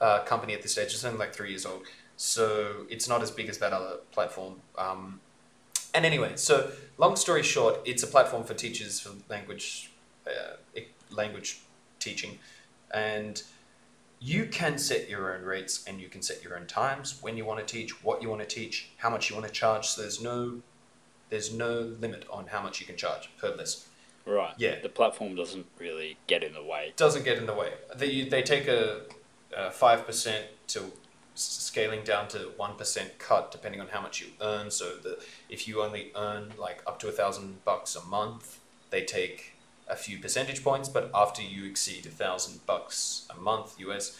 uh, 0.00 0.20
company 0.24 0.54
at 0.54 0.62
this 0.62 0.72
stage. 0.72 0.94
It's 0.94 1.04
only 1.04 1.18
like 1.18 1.34
three 1.34 1.50
years 1.50 1.66
old, 1.66 1.82
so 2.16 2.86
it's 2.88 3.08
not 3.08 3.22
as 3.22 3.30
big 3.30 3.48
as 3.48 3.58
that 3.58 3.72
other 3.72 3.96
platform. 4.12 4.56
Um, 4.76 5.20
and 5.94 6.04
anyway, 6.04 6.32
so 6.36 6.70
long 6.98 7.16
story 7.16 7.42
short, 7.42 7.80
it's 7.84 8.02
a 8.02 8.06
platform 8.06 8.44
for 8.44 8.54
teachers 8.54 9.00
for 9.00 9.10
language 9.28 9.90
uh, 10.26 10.80
language 11.10 11.60
teaching, 11.98 12.38
and 12.92 13.42
you 14.20 14.46
can 14.46 14.78
set 14.78 15.08
your 15.08 15.34
own 15.34 15.44
rates 15.44 15.84
and 15.86 16.00
you 16.00 16.08
can 16.08 16.22
set 16.22 16.42
your 16.42 16.58
own 16.58 16.66
times 16.66 17.18
when 17.20 17.36
you 17.36 17.44
want 17.44 17.60
to 17.60 17.66
teach, 17.66 18.02
what 18.02 18.20
you 18.20 18.28
want 18.28 18.40
to 18.40 18.46
teach, 18.46 18.90
how 18.96 19.08
much 19.08 19.30
you 19.30 19.36
want 19.36 19.46
to 19.46 19.52
charge. 19.52 19.86
So 19.86 20.02
there's 20.02 20.20
no 20.20 20.60
there's 21.30 21.52
no 21.52 21.94
limit 22.00 22.24
on 22.30 22.46
how 22.46 22.62
much 22.62 22.80
you 22.80 22.86
can 22.86 22.96
charge 22.96 23.30
per 23.38 23.54
lesson. 23.54 23.87
Right. 24.28 24.54
Yeah. 24.58 24.80
The 24.82 24.88
platform 24.88 25.34
doesn't 25.34 25.66
really 25.78 26.18
get 26.26 26.44
in 26.44 26.52
the 26.52 26.62
way. 26.62 26.92
doesn't 26.96 27.24
get 27.24 27.38
in 27.38 27.46
the 27.46 27.54
way. 27.54 27.72
They, 27.96 28.22
they 28.28 28.42
take 28.42 28.68
a 28.68 29.02
five 29.72 30.06
percent 30.06 30.46
to 30.68 30.92
scaling 31.34 32.02
down 32.02 32.28
to 32.28 32.38
one 32.56 32.74
percent 32.74 33.18
cut 33.18 33.50
depending 33.50 33.80
on 33.80 33.88
how 33.88 34.00
much 34.00 34.20
you 34.20 34.28
earn. 34.40 34.70
So 34.70 34.96
the 34.96 35.18
if 35.48 35.66
you 35.66 35.82
only 35.82 36.12
earn 36.16 36.52
like 36.58 36.82
up 36.86 36.98
to 37.00 37.08
a 37.08 37.12
thousand 37.12 37.64
bucks 37.64 37.96
a 37.96 38.04
month, 38.04 38.60
they 38.90 39.04
take 39.04 39.54
a 39.88 39.96
few 39.96 40.18
percentage 40.18 40.62
points. 40.62 40.88
But 40.88 41.10
after 41.14 41.42
you 41.42 41.64
exceed 41.64 42.06
a 42.06 42.10
thousand 42.10 42.66
bucks 42.66 43.26
a 43.34 43.40
month 43.40 43.78
US, 43.80 44.18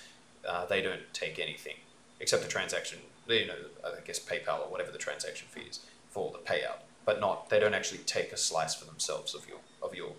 uh, 0.49 0.65
they 0.67 0.81
don't 0.81 1.13
take 1.13 1.39
anything 1.39 1.77
except 2.21 2.43
the 2.43 2.49
transaction. 2.49 3.01
You 3.29 3.47
know, 3.47 3.55
I 3.85 4.01
guess 4.07 4.19
PayPal 4.19 4.61
or 4.61 4.71
whatever 4.71 4.91
the 4.91 4.99
transaction 4.99 5.49
fee 5.51 5.69
is 5.69 5.81
for 6.09 6.33
the 6.33 6.39
payout. 6.39 6.81
But 7.05 7.21
not 7.21 7.51
they 7.51 7.59
don't 7.61 7.75
actually 7.75 7.99
take 7.99 8.33
a 8.33 8.37
slice 8.37 8.75
for 8.75 8.85
themselves 8.85 9.35
of 9.35 9.49
your 9.49 9.59
of 9.83 9.95
your 9.95 10.13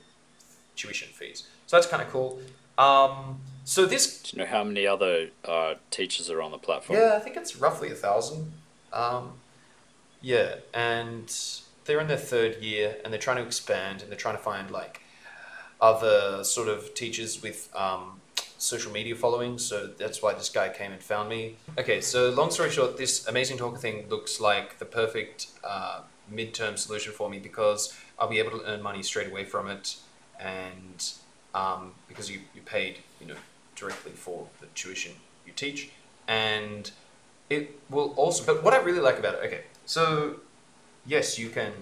tuition 0.76 1.10
fees. 1.10 1.48
So 1.68 1.78
that's 1.78 1.88
kind 1.88 2.02
of 2.02 2.10
cool. 2.10 2.40
Um, 2.78 3.42
so 3.66 3.86
this, 3.86 4.22
Do 4.24 4.38
you 4.38 4.44
know 4.44 4.50
how 4.50 4.64
many 4.64 4.88
other 4.88 5.30
uh, 5.46 5.76
teachers 5.92 6.30
are 6.30 6.42
on 6.42 6.52
the 6.52 6.58
platform? 6.58 6.98
yeah, 6.98 7.14
I 7.16 7.20
think 7.20 7.36
it's 7.36 7.58
roughly 7.58 7.92
a 7.92 7.96
thousand. 7.96 8.54
Um, 8.94 9.34
yeah, 10.22 10.56
and 10.74 11.34
they're 11.86 12.00
in 12.00 12.08
their 12.08 12.18
third 12.18 12.58
year, 12.62 12.98
and 13.04 13.12
they're 13.14 13.20
trying 13.20 13.38
to 13.38 13.44
expand, 13.44 14.02
and 14.02 14.10
they're 14.10 14.18
trying 14.18 14.38
to 14.38 14.42
find 14.42 14.72
like 14.72 15.02
other 15.82 16.44
sort 16.44 16.68
of 16.68 16.94
teachers 16.94 17.42
with 17.42 17.70
um, 17.76 18.20
social 18.58 18.92
media 18.92 19.16
following. 19.16 19.58
So 19.58 19.88
that's 19.88 20.22
why 20.22 20.34
this 20.34 20.50
guy 20.50 20.70
came 20.70 20.92
and 20.92 21.02
found 21.02 21.30
me. 21.30 21.56
Okay, 21.78 22.02
so 22.02 22.30
long 22.30 22.52
story 22.52 22.70
short, 22.70 22.98
this 22.98 23.28
amazing 23.28 23.58
talker 23.58 23.78
thing 23.78 24.08
looks 24.10 24.40
like 24.40 24.80
the 24.80 24.86
perfect 24.86 25.48
uh, 25.64 26.02
midterm 26.34 26.78
solution 26.78 27.12
for 27.14 27.30
me 27.30 27.40
because 27.40 27.98
I'll 28.20 28.30
be 28.30 28.40
able 28.40 28.52
to 28.60 28.66
earn 28.66 28.82
money 28.82 29.04
straight 29.04 29.28
away 29.28 29.46
from 29.46 29.68
it, 29.68 29.96
and 30.40 31.12
um, 31.56 31.94
because 32.08 32.30
you 32.30 32.42
you 32.54 32.62
paid 32.62 33.00
you 33.20 33.28
know 33.28 33.36
directly 33.76 34.12
for 34.12 34.48
the 34.60 34.68
tuition 34.68 35.14
you 35.46 35.54
teach, 35.54 35.90
and 36.28 36.92
it 37.50 37.80
will 37.90 38.14
also. 38.16 38.46
But 38.46 38.64
what 38.64 38.74
I 38.74 38.78
really 38.78 39.00
like 39.00 39.18
about 39.20 39.36
it, 39.36 39.42
okay, 39.46 39.64
so 39.86 40.38
yes, 41.06 41.40
you 41.40 41.50
can 41.50 41.74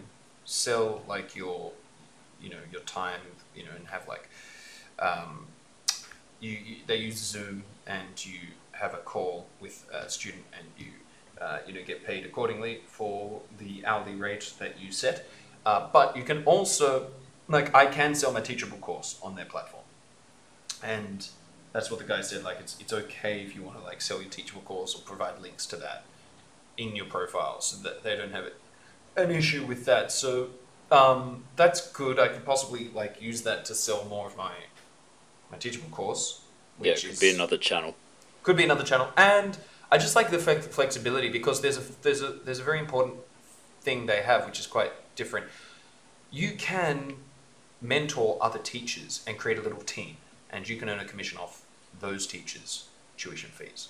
sell 0.46 1.02
like 1.08 1.36
your 1.36 1.72
you 2.42 2.50
know 2.50 2.60
your 2.72 2.82
time 2.82 3.20
you 3.56 3.64
know 3.64 3.72
and 3.76 3.88
have 3.88 4.08
like 4.08 4.30
um, 5.00 5.48
you, 6.40 6.52
you 6.52 6.76
they 6.88 6.98
use 6.98 7.18
Zoom 7.18 7.64
and 7.86 8.26
you 8.26 8.40
have 8.72 8.94
a 8.94 8.98
call 8.98 9.48
with 9.60 9.86
a 9.94 10.10
student 10.10 10.44
and 10.58 10.68
you 10.78 10.92
uh, 11.42 11.60
you 11.68 11.74
know 11.74 11.82
get 11.86 12.06
paid 12.06 12.26
accordingly 12.26 12.82
for 12.88 13.42
the 13.58 13.86
hourly 13.86 14.16
rate 14.16 14.54
that 14.60 14.80
you 14.80 14.92
set. 14.92 15.28
Uh, 15.68 15.86
but 15.92 16.16
you 16.16 16.24
can 16.24 16.46
also 16.46 17.08
like 17.50 17.76
I 17.76 17.88
can 17.88 18.16
sell 18.16 18.32
my 18.32 18.40
teachable 18.40 18.78
course 18.78 19.20
on 19.22 19.36
their 19.36 19.50
platform, 19.54 19.84
and 20.82 21.28
that's 21.74 21.92
what 21.92 22.00
the 22.00 22.06
guy 22.06 22.22
said. 22.22 22.42
Like 22.50 22.60
it's 22.62 22.78
it's 22.80 22.94
okay 22.94 23.42
if 23.42 23.54
you 23.54 23.64
want 23.64 23.78
to 23.78 23.84
like 23.84 24.00
sell 24.00 24.22
your 24.22 24.30
teachable 24.30 24.62
course 24.62 24.96
or 24.96 25.02
provide 25.02 25.42
links 25.42 25.66
to 25.66 25.76
that 25.76 26.06
in 26.78 26.96
your 26.96 27.06
profile, 27.06 27.60
so 27.60 27.76
that 27.84 28.04
they 28.04 28.16
don't 28.16 28.32
have 28.32 28.46
it, 28.46 28.56
an 29.18 29.30
issue 29.30 29.66
with 29.66 29.84
that. 29.84 30.10
So 30.10 30.52
um, 30.90 31.44
that's 31.58 31.92
good. 31.92 32.18
I 32.18 32.30
could 32.30 32.46
possibly 32.46 32.90
like 32.94 33.22
use 33.22 33.42
that 33.42 33.66
to 33.66 33.76
sell 33.76 34.06
more 34.06 34.26
of 34.26 34.38
my 34.38 34.54
my 35.52 35.58
teachable 35.58 35.90
course, 35.90 36.44
Yeah, 36.82 36.94
it 36.94 37.02
could 37.02 37.12
is 37.12 37.20
be 37.20 37.32
another 37.36 37.58
channel. 37.58 37.94
could 38.44 38.56
be 38.56 38.64
another 38.64 38.86
channel. 38.86 39.10
And 39.18 39.58
I 39.92 39.98
just 39.98 40.16
like 40.16 40.30
the 40.30 40.40
flex- 40.40 40.68
flexibility 40.68 41.28
because 41.28 41.60
there's 41.60 41.78
a 41.78 41.84
there's 42.04 42.22
a 42.22 42.32
there's 42.46 42.60
a 42.60 42.64
very 42.64 42.80
important 42.80 43.16
thing 43.82 44.06
they 44.06 44.22
have 44.22 44.46
which 44.46 44.60
is 44.62 44.68
quite 44.68 44.94
different. 45.18 45.48
You 46.32 46.54
can 46.58 47.16
mentor 47.82 48.38
other 48.42 48.60
teachers 48.60 49.24
and 49.28 49.38
create 49.38 49.58
a 49.58 49.62
little 49.62 49.82
team, 49.82 50.16
and 50.50 50.70
you 50.70 50.78
can 50.78 50.90
earn 50.90 51.00
a 51.00 51.06
commission 51.06 51.38
off 51.38 51.64
those 52.00 52.26
teachers' 52.26 52.88
tuition 53.18 53.50
fees. 53.50 53.90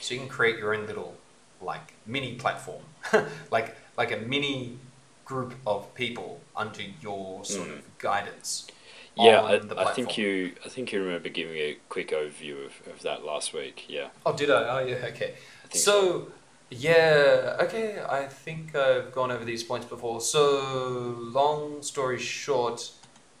So 0.00 0.14
you 0.14 0.20
can 0.20 0.28
create 0.28 0.58
your 0.58 0.74
own 0.74 0.86
little 0.86 1.16
like 1.60 1.94
mini 2.06 2.34
platform, 2.34 2.82
like 3.50 3.76
like 3.96 4.12
a 4.12 4.18
mini 4.18 4.78
group 5.24 5.54
of 5.66 5.92
people 5.94 6.40
under 6.56 6.82
your 7.02 7.44
sort 7.44 7.68
of 7.68 7.78
mm. 7.78 7.98
guidance. 7.98 8.68
Yeah, 9.16 9.40
I, 9.40 9.82
I 9.82 9.92
think 9.94 10.16
you 10.16 10.52
I 10.64 10.68
think 10.68 10.92
you 10.92 11.02
remember 11.02 11.28
giving 11.28 11.56
a 11.56 11.76
quick 11.88 12.10
overview 12.10 12.64
of, 12.64 12.92
of 12.92 13.02
that 13.02 13.24
last 13.24 13.52
week. 13.52 13.84
Yeah. 13.88 14.08
Oh, 14.24 14.32
did 14.32 14.50
I? 14.50 14.78
Oh, 14.78 14.86
yeah. 14.86 15.06
Okay. 15.06 15.34
Think 15.68 15.74
So, 15.74 16.30
yeah. 16.70 17.56
Okay. 17.60 18.02
I 18.08 18.26
think 18.26 18.74
I've 18.74 19.12
gone 19.12 19.30
over 19.30 19.44
these 19.44 19.62
points 19.62 19.86
before. 19.86 20.20
So, 20.20 21.14
long 21.18 21.82
story 21.82 22.18
short, 22.18 22.90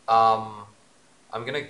um, 0.08 0.64
I'm 1.32 1.44
gonna 1.44 1.66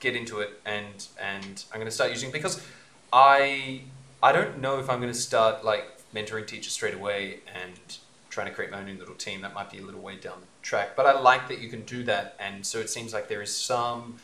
get 0.00 0.14
into 0.14 0.40
it 0.40 0.60
and 0.64 1.06
and 1.20 1.64
I'm 1.72 1.80
gonna 1.80 1.90
start 1.90 2.10
using 2.10 2.30
because 2.30 2.64
I 3.12 3.82
I 4.22 4.32
don't 4.32 4.60
know 4.60 4.78
if 4.78 4.88
I'm 4.88 5.00
gonna 5.00 5.14
start 5.14 5.64
like 5.64 5.84
mentoring 6.14 6.46
teachers 6.46 6.72
straight 6.72 6.94
away 6.94 7.40
and 7.52 7.98
trying 8.30 8.46
to 8.46 8.52
create 8.52 8.70
my 8.70 8.78
own 8.78 8.98
little 8.98 9.14
team. 9.14 9.40
That 9.42 9.54
might 9.54 9.70
be 9.70 9.78
a 9.78 9.82
little 9.82 10.00
way 10.00 10.16
down 10.16 10.40
the 10.40 10.46
track. 10.62 10.96
But 10.96 11.06
I 11.06 11.18
like 11.18 11.48
that 11.48 11.60
you 11.60 11.68
can 11.68 11.82
do 11.82 12.04
that, 12.04 12.36
and 12.38 12.64
so 12.64 12.78
it 12.78 12.90
seems 12.90 13.12
like 13.12 13.28
there 13.28 13.42
is 13.42 13.54
some 13.54 14.16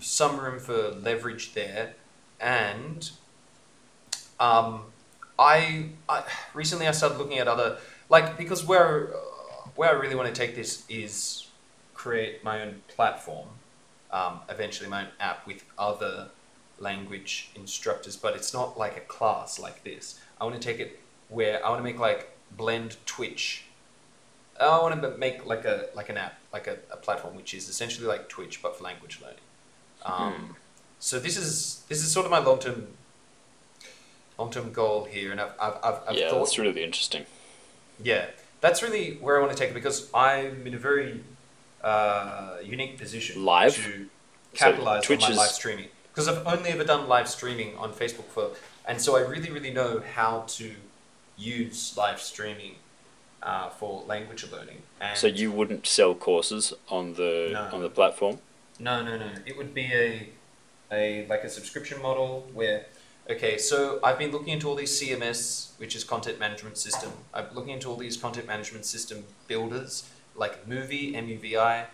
some 0.00 0.38
room 0.38 0.58
for 0.58 0.90
leverage 0.90 1.54
there, 1.54 1.94
and 2.40 3.10
um, 4.40 4.84
I, 5.42 5.86
I 6.08 6.22
recently 6.54 6.86
I 6.86 6.92
started 6.92 7.18
looking 7.18 7.38
at 7.38 7.48
other 7.48 7.78
like 8.08 8.26
because 8.38 8.64
where 8.64 9.12
where 9.74 9.90
I 9.90 9.92
really 10.02 10.14
want 10.14 10.28
to 10.32 10.34
take 10.34 10.54
this 10.54 10.84
is 10.88 11.48
create 11.94 12.44
my 12.44 12.62
own 12.62 12.82
platform, 12.88 13.48
um, 14.10 14.40
eventually 14.48 14.88
my 14.88 15.02
own 15.02 15.08
app 15.20 15.46
with 15.46 15.64
other 15.78 16.28
language 16.78 17.50
instructors, 17.54 18.16
but 18.16 18.34
it's 18.34 18.52
not 18.52 18.78
like 18.78 18.96
a 18.96 19.00
class 19.00 19.58
like 19.58 19.84
this. 19.84 20.20
I 20.40 20.44
want 20.44 20.56
to 20.60 20.62
take 20.68 20.80
it 20.80 21.00
where 21.28 21.64
I 21.64 21.68
want 21.70 21.80
to 21.80 21.84
make 21.84 21.98
like 21.98 22.22
blend 22.56 22.96
Twitch. 23.06 23.64
I 24.60 24.78
want 24.80 25.00
to 25.02 25.16
make 25.16 25.44
like 25.46 25.64
a 25.64 25.86
like 25.94 26.08
an 26.08 26.18
app, 26.18 26.34
like 26.52 26.66
a, 26.68 26.76
a 26.90 26.96
platform 26.96 27.34
which 27.34 27.54
is 27.54 27.68
essentially 27.68 28.06
like 28.06 28.28
Twitch 28.28 28.62
but 28.62 28.76
for 28.76 28.84
language 28.84 29.20
learning. 29.22 29.46
Um, 30.04 30.56
So 30.98 31.18
this 31.18 31.36
is 31.36 31.82
this 31.88 31.98
is 32.04 32.12
sort 32.12 32.26
of 32.26 32.30
my 32.30 32.38
long 32.38 32.58
term 32.60 32.86
long 34.38 34.50
term 34.50 34.72
goal 34.72 35.04
here, 35.04 35.30
and 35.32 35.40
I've 35.40 35.52
I've, 35.60 35.74
I've, 35.82 36.00
I've 36.08 36.16
yeah, 36.16 36.30
thought 36.30 36.38
that's 36.40 36.58
really 36.58 36.82
interesting. 36.82 37.26
yeah, 38.02 38.26
that's 38.60 38.82
really 38.82 39.14
where 39.20 39.36
I 39.38 39.40
want 39.40 39.52
to 39.52 39.58
take 39.58 39.70
it 39.70 39.74
because 39.74 40.10
I'm 40.14 40.66
in 40.66 40.74
a 40.74 40.78
very 40.78 41.22
uh, 41.82 42.56
unique 42.64 42.98
position 42.98 43.44
Live? 43.44 43.74
to 43.76 44.06
capitalize 44.54 45.04
Twitch 45.04 45.22
on 45.24 45.30
my 45.30 45.32
is- 45.32 45.38
live 45.38 45.50
streaming 45.50 45.88
because 46.12 46.28
I've 46.28 46.46
only 46.46 46.70
ever 46.70 46.84
done 46.84 47.08
live 47.08 47.28
streaming 47.28 47.76
on 47.76 47.92
Facebook 47.92 48.24
for, 48.26 48.50
and 48.86 49.00
so 49.00 49.16
I 49.16 49.20
really 49.20 49.50
really 49.50 49.72
know 49.72 50.02
how 50.14 50.44
to 50.48 50.72
use 51.36 51.96
live 51.96 52.20
streaming 52.20 52.74
uh, 53.42 53.70
for 53.70 54.02
language 54.06 54.44
learning. 54.52 54.82
And 55.00 55.16
So 55.18 55.26
you 55.26 55.50
wouldn't 55.50 55.86
sell 55.86 56.14
courses 56.14 56.72
on 56.88 57.14
the 57.14 57.50
No. 57.52 57.68
on 57.76 57.82
the 57.82 57.88
platform? 57.90 58.38
No, 58.78 59.02
no, 59.02 59.16
no. 59.16 59.30
It 59.46 59.56
would 59.56 59.74
be 59.74 59.86
a, 59.92 60.28
a 60.90 61.26
like 61.28 61.42
a 61.44 61.48
subscription 61.48 62.00
model 62.02 62.46
where, 62.52 62.86
okay, 63.30 63.58
so 63.58 64.00
I've 64.02 64.18
been 64.18 64.32
looking 64.32 64.48
into 64.48 64.68
all 64.68 64.74
these 64.74 65.00
CMS, 65.00 65.70
which 65.78 65.94
is 65.96 66.04
content 66.04 66.38
management 66.38 66.78
system. 66.78 67.12
I'm 67.32 67.46
looking 67.54 67.70
into 67.70 67.88
all 67.88 67.96
these 67.96 68.16
content 68.16 68.46
management 68.46 68.84
system 68.84 69.24
builders 69.48 70.08
like 70.34 70.66
Muvi, 70.66 71.14
M-U-V-I, 71.14 71.86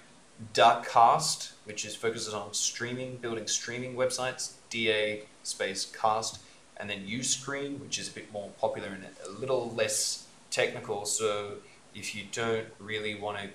Dacast, 0.54 1.52
which 1.64 1.84
is 1.84 1.96
focuses 1.96 2.32
on 2.32 2.54
streaming, 2.54 3.16
building 3.16 3.46
streaming 3.48 3.96
websites, 3.96 4.52
DA 4.70 5.24
space 5.42 5.92
cast, 6.00 6.40
and 6.76 6.88
then 6.88 7.06
Uscreen, 7.06 7.80
which 7.80 7.98
is 7.98 8.08
a 8.08 8.12
bit 8.12 8.32
more 8.32 8.50
popular 8.60 8.88
and 8.88 9.04
a 9.26 9.30
little 9.40 9.72
less 9.74 10.26
technical. 10.50 11.04
So 11.04 11.54
if 11.94 12.14
you 12.14 12.24
don't 12.30 12.66
really 12.78 13.16
want 13.16 13.38
to 13.38 13.48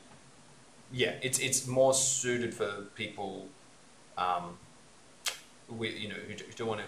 yeah, 0.94 1.16
it's 1.24 1.40
it's 1.40 1.66
more 1.68 1.94
suited 1.94 2.54
for 2.54 2.70
people, 2.96 3.48
um, 4.18 4.58
we, 5.68 5.90
you 5.90 6.08
know, 6.08 6.16
who, 6.16 6.34
who 6.34 6.52
don't 6.56 6.68
want 6.68 6.82
to, 6.82 6.86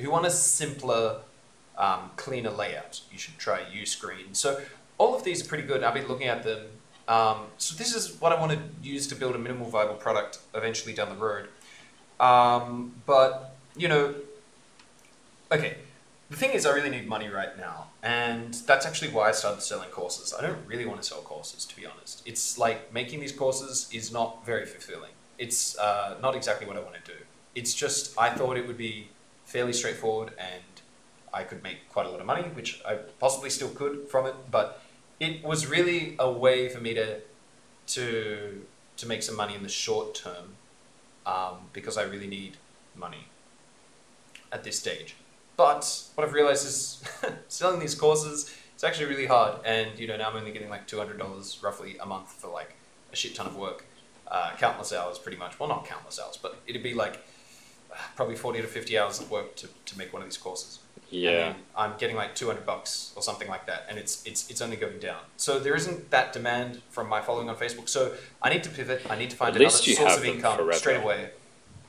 who 0.00 0.10
want 0.10 0.26
a 0.26 0.30
simpler, 0.30 1.20
um, 1.76 2.10
cleaner 2.16 2.50
layout. 2.50 3.00
You 3.10 3.18
should 3.18 3.38
try 3.38 3.60
Uscreen. 3.60 4.34
So 4.34 4.60
all 4.98 5.14
of 5.14 5.24
these 5.24 5.44
are 5.44 5.48
pretty 5.48 5.64
good. 5.64 5.82
I've 5.82 5.94
been 5.94 6.08
looking 6.08 6.28
at 6.28 6.42
them. 6.42 6.66
Um, 7.08 7.46
so 7.58 7.76
this 7.76 7.94
is 7.94 8.20
what 8.20 8.32
I 8.32 8.40
want 8.40 8.52
to 8.52 8.58
use 8.82 9.06
to 9.08 9.14
build 9.14 9.34
a 9.34 9.38
minimal 9.38 9.68
viable 9.68 9.94
product 9.94 10.38
eventually 10.54 10.94
down 10.94 11.08
the 11.08 11.16
road. 11.16 11.48
Um, 12.20 12.94
but 13.06 13.56
you 13.76 13.88
know, 13.88 14.14
okay. 15.50 15.76
The 16.30 16.38
thing 16.38 16.52
is, 16.52 16.64
I 16.64 16.70
really 16.70 16.88
need 16.88 17.06
money 17.06 17.28
right 17.28 17.58
now, 17.58 17.88
and 18.02 18.54
that's 18.66 18.86
actually 18.86 19.10
why 19.10 19.28
I 19.28 19.32
started 19.32 19.60
selling 19.60 19.90
courses. 19.90 20.32
I 20.32 20.40
don't 20.40 20.66
really 20.66 20.86
want 20.86 21.02
to 21.02 21.06
sell 21.06 21.20
courses, 21.20 21.66
to 21.66 21.76
be 21.76 21.84
honest. 21.84 22.22
It's 22.24 22.56
like 22.56 22.90
making 22.90 23.20
these 23.20 23.32
courses 23.32 23.86
is 23.92 24.10
not 24.10 24.46
very 24.46 24.64
fulfilling. 24.64 25.10
It's 25.38 25.76
uh, 25.76 26.16
not 26.22 26.34
exactly 26.34 26.66
what 26.66 26.78
I 26.78 26.80
want 26.80 26.94
to 27.04 27.12
do. 27.12 27.18
It's 27.54 27.74
just 27.74 28.18
I 28.18 28.30
thought 28.30 28.56
it 28.56 28.66
would 28.66 28.78
be 28.78 29.08
fairly 29.52 29.72
straightforward, 29.72 30.32
and 30.38 30.62
I 31.32 31.42
could 31.44 31.62
make 31.62 31.88
quite 31.90 32.06
a 32.06 32.10
lot 32.10 32.20
of 32.20 32.26
money, 32.26 32.42
which 32.54 32.80
I 32.86 32.94
possibly 33.20 33.50
still 33.50 33.68
could 33.68 34.08
from 34.08 34.26
it. 34.26 34.34
But 34.50 34.82
it 35.20 35.44
was 35.44 35.66
really 35.66 36.16
a 36.18 36.30
way 36.30 36.68
for 36.68 36.80
me 36.80 36.94
to 36.94 37.20
to 37.88 38.66
to 38.96 39.06
make 39.06 39.22
some 39.22 39.36
money 39.36 39.54
in 39.54 39.62
the 39.62 39.68
short 39.68 40.14
term, 40.14 40.56
um, 41.26 41.56
because 41.72 41.96
I 41.98 42.02
really 42.02 42.26
need 42.26 42.56
money 42.94 43.26
at 44.50 44.64
this 44.64 44.78
stage. 44.78 45.16
But 45.56 45.82
what 46.14 46.26
I've 46.26 46.32
realized 46.32 46.66
is 46.66 47.02
selling 47.48 47.78
these 47.78 47.94
courses 47.94 48.50
it's 48.82 48.88
actually 48.88 49.06
really 49.06 49.26
hard, 49.26 49.64
and 49.64 49.96
you 49.96 50.08
know 50.08 50.16
now 50.16 50.28
I'm 50.28 50.36
only 50.36 50.50
getting 50.50 50.68
like 50.68 50.88
two 50.88 50.98
hundred 50.98 51.16
dollars 51.18 51.60
roughly 51.62 51.98
a 51.98 52.04
month 52.04 52.32
for 52.32 52.48
like 52.48 52.74
a 53.12 53.16
shit 53.16 53.32
ton 53.36 53.46
of 53.46 53.54
work, 53.54 53.84
uh, 54.26 54.50
countless 54.58 54.92
hours 54.92 55.18
pretty 55.18 55.38
much. 55.38 55.60
Well, 55.60 55.68
not 55.68 55.86
countless 55.86 56.18
hours, 56.18 56.36
but 56.36 56.60
it'd 56.66 56.82
be 56.82 56.92
like 56.92 57.24
probably 58.16 58.36
forty 58.36 58.60
to 58.60 58.66
fifty 58.66 58.98
hours 58.98 59.20
of 59.20 59.30
work 59.30 59.56
to, 59.56 59.68
to 59.86 59.98
make 59.98 60.12
one 60.12 60.22
of 60.22 60.28
these 60.28 60.36
courses. 60.36 60.78
Yeah. 61.10 61.52
I'm 61.76 61.92
getting 61.98 62.16
like 62.16 62.34
two 62.34 62.46
hundred 62.46 62.64
bucks 62.64 63.12
or 63.16 63.22
something 63.22 63.48
like 63.48 63.66
that, 63.66 63.86
and 63.88 63.98
it's 63.98 64.24
it's 64.26 64.50
it's 64.50 64.60
only 64.62 64.76
going 64.76 64.98
down. 64.98 65.20
So 65.36 65.58
there 65.58 65.74
isn't 65.74 66.10
that 66.10 66.32
demand 66.32 66.80
from 66.90 67.08
my 67.08 67.20
following 67.20 67.48
on 67.48 67.56
Facebook. 67.56 67.88
So 67.88 68.14
I 68.40 68.50
need 68.50 68.62
to 68.64 68.70
pivot. 68.70 69.02
I 69.10 69.16
need 69.16 69.30
to 69.30 69.36
find 69.36 69.54
At 69.54 69.60
another 69.60 69.76
source 69.76 70.16
of 70.16 70.24
income 70.24 70.56
forever. 70.56 70.72
straight 70.72 71.02
away. 71.02 71.30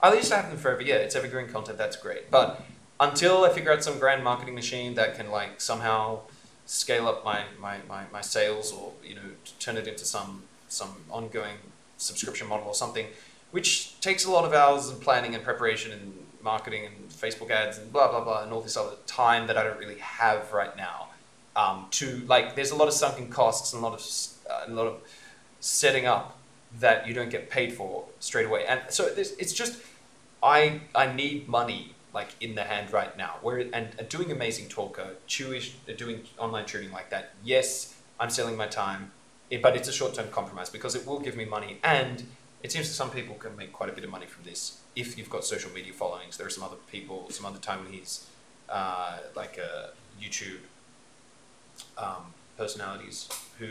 At 0.01 0.11
least 0.11 0.33
I 0.33 0.37
have 0.41 0.49
them 0.49 0.57
forever. 0.57 0.81
Yeah, 0.81 0.95
it's 0.95 1.15
evergreen 1.15 1.47
content. 1.47 1.77
That's 1.77 1.95
great. 1.95 2.29
But 2.29 2.61
until 2.99 3.45
I 3.45 3.49
figure 3.49 3.71
out 3.71 3.83
some 3.83 3.97
grand 3.99 4.23
marketing 4.23 4.55
machine 4.55 4.95
that 4.95 5.15
can 5.15 5.31
like 5.31 5.61
somehow 5.61 6.19
scale 6.65 7.07
up 7.07 7.25
my, 7.25 7.43
my, 7.59 7.77
my, 7.89 8.03
my 8.11 8.21
sales 8.21 8.71
or 8.71 8.93
you 9.03 9.15
know 9.15 9.21
turn 9.59 9.77
it 9.77 9.87
into 9.87 10.05
some 10.05 10.43
some 10.67 10.89
ongoing 11.09 11.55
subscription 11.97 12.47
model 12.47 12.67
or 12.67 12.73
something, 12.75 13.07
which 13.53 13.99
takes 14.01 14.25
a 14.25 14.31
lot 14.31 14.45
of 14.45 14.51
hours 14.51 14.89
of 14.89 14.99
planning 14.99 15.35
and 15.35 15.43
preparation 15.43 15.91
and 15.91 16.11
marketing 16.41 16.87
and 16.87 17.09
Facebook 17.09 17.51
ads 17.51 17.77
and 17.77 17.93
blah 17.93 18.09
blah 18.09 18.23
blah 18.23 18.41
and 18.41 18.51
all 18.51 18.61
this 18.61 18.75
other 18.75 18.95
time 19.05 19.45
that 19.45 19.57
I 19.57 19.63
don't 19.63 19.77
really 19.77 19.99
have 19.99 20.51
right 20.51 20.75
now. 20.75 21.09
Um, 21.55 21.85
to 21.91 22.23
like, 22.27 22.55
there's 22.55 22.71
a 22.71 22.75
lot 22.75 22.87
of 22.87 22.95
sunken 22.95 23.29
costs 23.29 23.73
and 23.73 23.83
a 23.83 23.87
lot 23.87 23.93
of 23.93 24.01
uh, 24.49 24.71
a 24.71 24.73
lot 24.73 24.87
of 24.87 25.01
setting 25.59 26.07
up 26.07 26.39
that 26.79 27.07
you 27.07 27.13
don't 27.13 27.29
get 27.29 27.51
paid 27.51 27.73
for 27.73 28.05
straight 28.19 28.47
away, 28.47 28.65
and 28.65 28.81
so 28.89 29.05
it's 29.15 29.53
just 29.53 29.79
I 30.41 30.81
I 30.95 31.13
need 31.13 31.47
money 31.47 31.93
like 32.11 32.29
in 32.41 32.55
the 32.55 32.63
hand 32.63 32.91
right 32.91 33.15
now. 33.15 33.35
Where 33.43 33.59
and, 33.59 33.89
and 33.99 34.09
doing 34.09 34.31
amazing 34.31 34.69
talker, 34.69 35.09
Chewish, 35.27 35.73
uh, 35.87 35.93
doing 35.95 36.23
online 36.39 36.65
tuning 36.65 36.91
like 36.91 37.11
that. 37.11 37.33
Yes, 37.43 37.93
I'm 38.19 38.31
selling 38.31 38.57
my 38.57 38.65
time, 38.65 39.11
it, 39.51 39.61
but 39.61 39.75
it's 39.75 39.87
a 39.87 39.93
short 39.93 40.15
term 40.15 40.29
compromise 40.29 40.71
because 40.71 40.95
it 40.95 41.05
will 41.05 41.19
give 41.19 41.35
me 41.37 41.45
money, 41.45 41.77
and 41.83 42.23
it 42.63 42.71
seems 42.71 42.87
that 42.87 42.93
some 42.93 43.11
people 43.11 43.35
can 43.35 43.55
make 43.55 43.71
quite 43.73 43.89
a 43.89 43.93
bit 43.93 44.03
of 44.03 44.09
money 44.09 44.25
from 44.25 44.43
this 44.43 44.79
if 44.95 45.17
you've 45.17 45.29
got 45.29 45.43
social 45.43 45.71
media 45.71 45.93
followings. 45.93 46.37
There 46.37 46.47
are 46.47 46.49
some 46.57 46.63
other 46.63 46.77
people, 46.91 47.29
some 47.29 47.45
other 47.45 47.59
Taiwanese, 47.59 48.23
uh, 48.69 49.17
like 49.35 49.59
uh, 49.59 49.87
YouTube 50.21 50.61
um, 51.97 52.33
personalities 52.57 53.29
who 53.59 53.67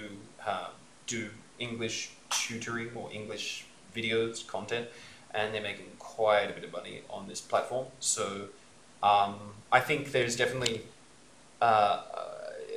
uh, 0.47 0.68
do 1.07 1.30
English 1.59 2.11
tutoring 2.30 2.90
or 2.95 3.11
English 3.12 3.64
videos 3.97 4.47
content, 4.47 4.88
and 5.34 5.55
they're 5.55 5.62
making 5.62 5.86
quite 5.99 6.51
a 6.51 6.53
bit 6.53 6.64
of 6.64 6.72
money 6.72 7.03
on 7.09 7.28
this 7.28 7.40
platform. 7.40 7.86
So 8.01 8.49
um, 9.03 9.36
I 9.70 9.80
think 9.80 10.12
there's 10.12 10.36
definitely 10.36 10.82
uh, 11.61 12.03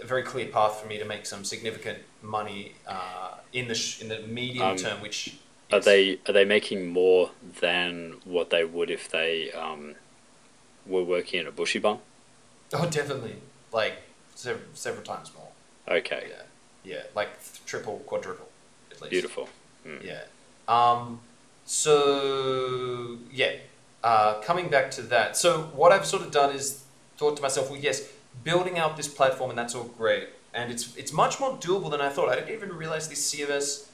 a 0.01 0.05
very 0.05 0.23
clear 0.23 0.47
path 0.47 0.79
for 0.79 0.87
me 0.87 0.97
to 0.97 1.05
make 1.05 1.25
some 1.25 1.43
significant 1.43 1.99
money 2.21 2.73
uh, 2.87 3.35
in 3.51 3.67
the 3.67 3.75
sh- 3.75 4.01
in 4.01 4.07
the 4.07 4.19
medium 4.21 4.65
Um, 4.67 4.77
term. 4.77 5.01
Which 5.01 5.37
Are 5.71 5.79
they 5.79 6.19
are 6.27 6.33
they 6.33 6.45
making 6.45 6.87
more 6.87 7.31
than 7.59 8.15
what 8.23 8.49
they 8.49 8.63
would 8.63 8.89
if 8.91 9.09
they 9.09 9.51
um, 9.51 9.95
were 10.85 11.03
working 11.03 11.39
in 11.41 11.47
a 11.47 11.51
buxiban? 11.51 11.99
Oh, 12.73 12.87
definitely, 12.89 13.35
like 13.71 13.93
several, 14.35 14.65
several 14.73 15.03
times 15.03 15.31
more. 15.35 15.97
Okay, 15.97 16.27
Yeah, 16.29 16.41
yeah, 16.95 17.03
like 17.15 17.29
triple, 17.65 17.99
quadruple, 18.05 18.49
at 18.91 19.01
least. 19.01 19.11
beautiful. 19.11 19.49
Mm. 19.87 20.03
Yeah. 20.03 20.21
Um, 20.67 21.19
so 21.65 23.17
yeah, 23.31 23.53
uh, 24.03 24.35
coming 24.41 24.69
back 24.69 24.91
to 24.91 25.01
that. 25.03 25.35
So 25.37 25.63
what 25.75 25.91
I've 25.91 26.05
sort 26.05 26.23
of 26.23 26.31
done 26.31 26.55
is 26.55 26.83
thought 27.17 27.37
to 27.37 27.41
myself, 27.41 27.69
well, 27.71 27.79
yes, 27.79 28.07
building 28.43 28.77
out 28.77 28.97
this 28.97 29.07
platform 29.07 29.49
and 29.49 29.57
that's 29.59 29.73
all 29.75 29.85
great, 29.97 30.29
and 30.53 30.71
it's 30.71 30.95
it's 30.95 31.11
much 31.11 31.39
more 31.39 31.53
doable 31.57 31.89
than 31.89 32.01
I 32.01 32.09
thought. 32.09 32.29
I 32.29 32.35
didn't 32.35 32.51
even 32.53 32.73
realize 32.75 33.07
these 33.07 33.23
CMS 33.31 33.87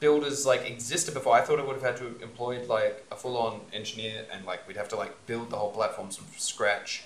builders 0.00 0.46
like 0.46 0.68
existed 0.68 1.14
before. 1.14 1.34
I 1.34 1.40
thought 1.40 1.58
I 1.58 1.64
would 1.64 1.74
have 1.74 1.82
had 1.82 1.96
to 1.98 2.04
have 2.04 2.22
employed 2.22 2.68
like 2.68 3.04
a 3.10 3.16
full 3.16 3.36
on 3.36 3.60
engineer 3.72 4.24
and 4.32 4.44
like 4.44 4.66
we'd 4.66 4.76
have 4.76 4.88
to 4.90 4.96
like 4.96 5.26
build 5.26 5.50
the 5.50 5.56
whole 5.56 5.70
platform 5.70 6.10
from 6.10 6.26
scratch. 6.36 7.04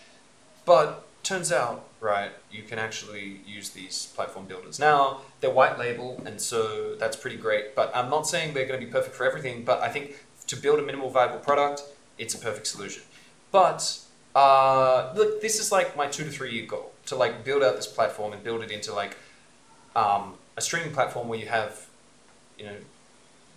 But 0.64 1.04
turns 1.22 1.52
out, 1.52 1.88
right, 2.00 2.30
you 2.50 2.62
can 2.62 2.78
actually 2.78 3.40
use 3.46 3.70
these 3.70 4.06
platform 4.14 4.46
builders. 4.46 4.78
Now, 4.78 5.20
they're 5.40 5.50
white 5.50 5.78
label, 5.78 6.22
and 6.26 6.40
so 6.40 6.96
that's 6.96 7.16
pretty 7.16 7.36
great. 7.36 7.74
But 7.74 7.90
I'm 7.94 8.10
not 8.10 8.26
saying 8.26 8.54
they're 8.54 8.66
going 8.66 8.80
to 8.80 8.86
be 8.86 8.92
perfect 8.92 9.14
for 9.14 9.24
everything, 9.24 9.64
but 9.64 9.80
I 9.80 9.88
think 9.88 10.16
to 10.48 10.56
build 10.56 10.78
a 10.78 10.82
minimal 10.82 11.10
viable 11.10 11.38
product, 11.38 11.82
it's 12.18 12.34
a 12.34 12.38
perfect 12.38 12.66
solution. 12.66 13.02
But 13.50 13.98
uh, 14.34 15.12
look, 15.14 15.40
this 15.40 15.60
is 15.60 15.70
like 15.70 15.96
my 15.96 16.06
two 16.06 16.24
to 16.24 16.30
three 16.30 16.52
year 16.52 16.66
goal 16.66 16.92
to 17.06 17.16
like 17.16 17.44
build 17.44 17.62
out 17.62 17.76
this 17.76 17.86
platform 17.86 18.32
and 18.32 18.42
build 18.42 18.62
it 18.62 18.70
into 18.70 18.92
like 18.92 19.16
um, 19.94 20.34
a 20.56 20.60
streaming 20.60 20.92
platform 20.92 21.28
where 21.28 21.38
you 21.38 21.46
have, 21.46 21.86
you 22.58 22.64
know, 22.66 22.76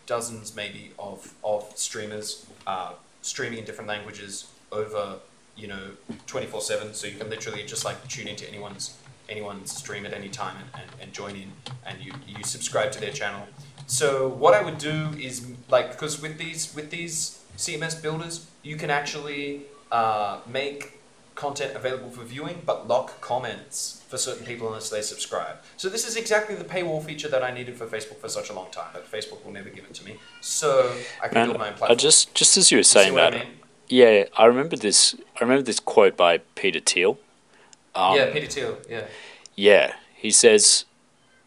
dozens 0.06 0.56
maybe 0.56 0.92
of, 1.00 1.34
of 1.44 1.72
streamers 1.76 2.46
uh, 2.68 2.94
streaming 3.22 3.60
in 3.60 3.66
different 3.66 3.88
languages 3.88 4.48
over 4.72 5.16
you 5.56 5.68
know 5.68 5.92
24 6.28 6.62
7 6.62 6.94
so 6.94 7.08
you 7.08 7.18
can 7.18 7.30
literally 7.30 7.64
just 7.64 7.86
like 7.86 8.08
tune 8.08 8.28
into 8.28 8.48
anyone's 8.48 8.98
anyone's 9.30 9.72
stream 9.76 10.06
at 10.06 10.14
any 10.14 10.30
time 10.30 10.56
and, 10.58 10.84
and, 10.84 11.02
and 11.02 11.14
join 11.14 11.36
in 11.36 11.52
and 11.86 12.00
you, 12.02 12.12
you 12.28 12.44
subscribe 12.44 12.92
to 12.92 13.00
their 13.00 13.12
channel. 13.12 13.48
So 13.88 14.28
what 14.28 14.54
i 14.54 14.62
would 14.62 14.78
do 14.78 15.10
is 15.20 15.48
like 15.70 15.92
because 15.92 16.22
with 16.22 16.38
these 16.38 16.74
with 16.76 16.90
these 16.92 17.40
cms 17.58 18.02
builders 18.02 18.48
you 18.64 18.76
can 18.76 18.90
actually 18.90 19.62
uh, 19.92 20.40
make 20.48 21.00
content 21.36 21.76
available 21.76 22.10
for 22.10 22.24
viewing, 22.24 22.62
but 22.66 22.88
lock 22.88 23.22
comments 23.22 24.04
for 24.16 24.22
certain 24.22 24.46
people 24.46 24.68
unless 24.68 24.90
they 24.90 25.02
subscribe. 25.02 25.58
So 25.76 25.90
this 25.90 26.08
is 26.08 26.16
exactly 26.16 26.56
the 26.56 26.64
paywall 26.64 27.04
feature 27.04 27.28
that 27.28 27.44
I 27.44 27.52
needed 27.52 27.76
for 27.76 27.86
Facebook 27.86 28.18
for 28.18 28.30
such 28.30 28.50
a 28.50 28.54
long 28.54 28.72
time, 28.72 28.88
but 28.94 29.12
Facebook 29.12 29.44
will 29.44 29.52
never 29.52 29.70
give 29.70 29.84
it 29.84 29.94
to 29.96 30.06
me. 30.06 30.16
So 30.40 30.96
I 31.22 31.28
can 31.28 31.36
Man, 31.36 31.48
build 31.48 31.60
my 31.60 31.68
own 31.68 31.74
platform. 31.74 31.92
I 31.92 31.96
just 31.96 32.34
just 32.34 32.56
as 32.56 32.72
you 32.72 32.78
were 32.78 32.80
You 32.80 32.84
saying 32.84 33.14
I 33.20 33.30
that, 33.30 33.34
mean? 33.34 33.54
yeah, 33.90 34.24
I 34.38 34.46
remember 34.46 34.78
this. 34.78 35.16
I 35.36 35.44
remember 35.44 35.64
this 35.64 35.82
quote 35.82 36.16
by 36.16 36.38
Peter 36.56 36.80
Thiel. 36.80 37.18
Um, 37.94 38.16
yeah, 38.16 38.32
Peter 38.32 38.48
Thiel. 38.48 38.78
Yeah. 38.90 39.04
Yeah, 39.56 39.96
he 40.16 40.32
says, 40.32 40.86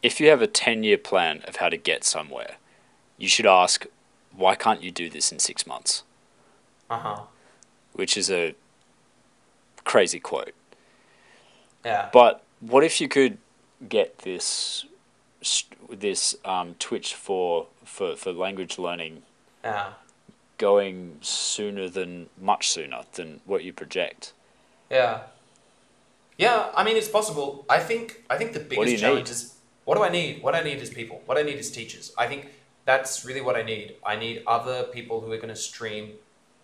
if 0.02 0.20
you 0.20 0.28
have 0.28 0.42
a 0.42 0.46
10 0.46 0.82
year 0.82 0.98
plan 0.98 1.42
of 1.48 1.56
how 1.56 1.70
to 1.70 1.76
get 1.78 2.04
somewhere, 2.04 2.56
you 3.16 3.28
should 3.28 3.46
ask, 3.46 3.86
why 4.36 4.54
can't 4.54 4.82
you 4.82 4.90
do 4.90 5.08
this 5.08 5.32
in 5.32 5.38
six 5.38 5.66
months? 5.66 6.02
Uh 6.90 6.98
huh. 6.98 7.20
Which 7.94 8.16
is 8.16 8.30
a 8.30 8.54
crazy 9.84 10.20
quote. 10.20 10.54
Yeah. 11.84 12.10
But 12.12 12.42
what 12.60 12.84
if 12.84 13.00
you 13.00 13.08
could 13.08 13.38
get 13.88 14.18
this 14.18 14.84
this 15.90 16.36
um, 16.44 16.74
Twitch 16.78 17.14
for, 17.14 17.68
for, 17.84 18.16
for 18.16 18.32
language 18.32 18.78
learning 18.78 19.22
Yeah. 19.62 19.92
going 20.58 21.18
sooner 21.20 21.88
than 21.88 22.28
much 22.40 22.68
sooner 22.68 23.02
than 23.12 23.40
what 23.46 23.62
you 23.64 23.72
project? 23.72 24.32
Yeah. 24.90 25.20
Yeah, 26.36 26.70
I 26.76 26.84
mean 26.84 26.96
it's 26.96 27.08
possible. 27.08 27.64
I 27.68 27.78
think 27.78 28.24
I 28.30 28.36
think 28.36 28.52
the 28.52 28.60
biggest 28.60 28.98
challenge 28.98 29.28
need? 29.28 29.32
is 29.32 29.54
what 29.84 29.96
do 29.96 30.04
I 30.04 30.08
need? 30.08 30.42
What 30.42 30.54
I 30.54 30.62
need 30.62 30.78
is 30.78 30.90
people. 30.90 31.22
What 31.26 31.38
I 31.38 31.42
need 31.42 31.56
is 31.56 31.70
teachers. 31.70 32.12
I 32.18 32.26
think 32.26 32.48
that's 32.84 33.24
really 33.24 33.40
what 33.40 33.56
I 33.56 33.62
need. 33.62 33.96
I 34.04 34.16
need 34.16 34.42
other 34.46 34.84
people 34.84 35.20
who 35.20 35.32
are 35.32 35.36
going 35.36 35.48
to 35.48 35.56
stream 35.56 36.12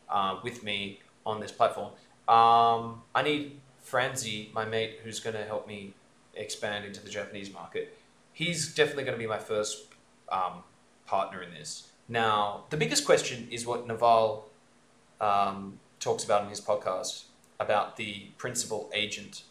uh, 0.09 0.39
with 0.43 0.63
me 0.63 1.01
on 1.27 1.41
this 1.41 1.51
platform. 1.51 1.91
Um, 2.29 3.03
I 3.15 3.23
need 3.23 3.61
Franzi, 3.85 4.51
my 4.53 4.65
mate, 4.65 4.99
who's 5.05 5.21
going 5.21 5.37
to 5.37 5.45
help 5.45 5.69
me 5.69 5.93
expand 6.35 6.85
into 6.85 7.01
the 7.01 7.11
Japanese 7.11 7.53
market. 7.53 7.97
He's 8.33 8.75
definitely 8.75 9.05
going 9.05 9.15
to 9.17 9.23
be 9.23 9.29
my 9.29 9.39
first 9.39 9.85
um, 10.31 10.65
partner 11.07 11.43
in 11.43 11.53
this. 11.53 11.89
Now, 12.09 12.65
the 12.71 12.77
biggest 12.77 13.05
question 13.05 13.47
is 13.51 13.67
what 13.67 13.87
Naval 13.87 14.49
um, 15.21 15.79
talks 16.01 16.25
about 16.25 16.43
in 16.43 16.49
his 16.49 16.61
podcast 16.61 17.25
about 17.61 17.97
the 17.97 18.27
principal 18.39 18.91
agent 18.93 19.43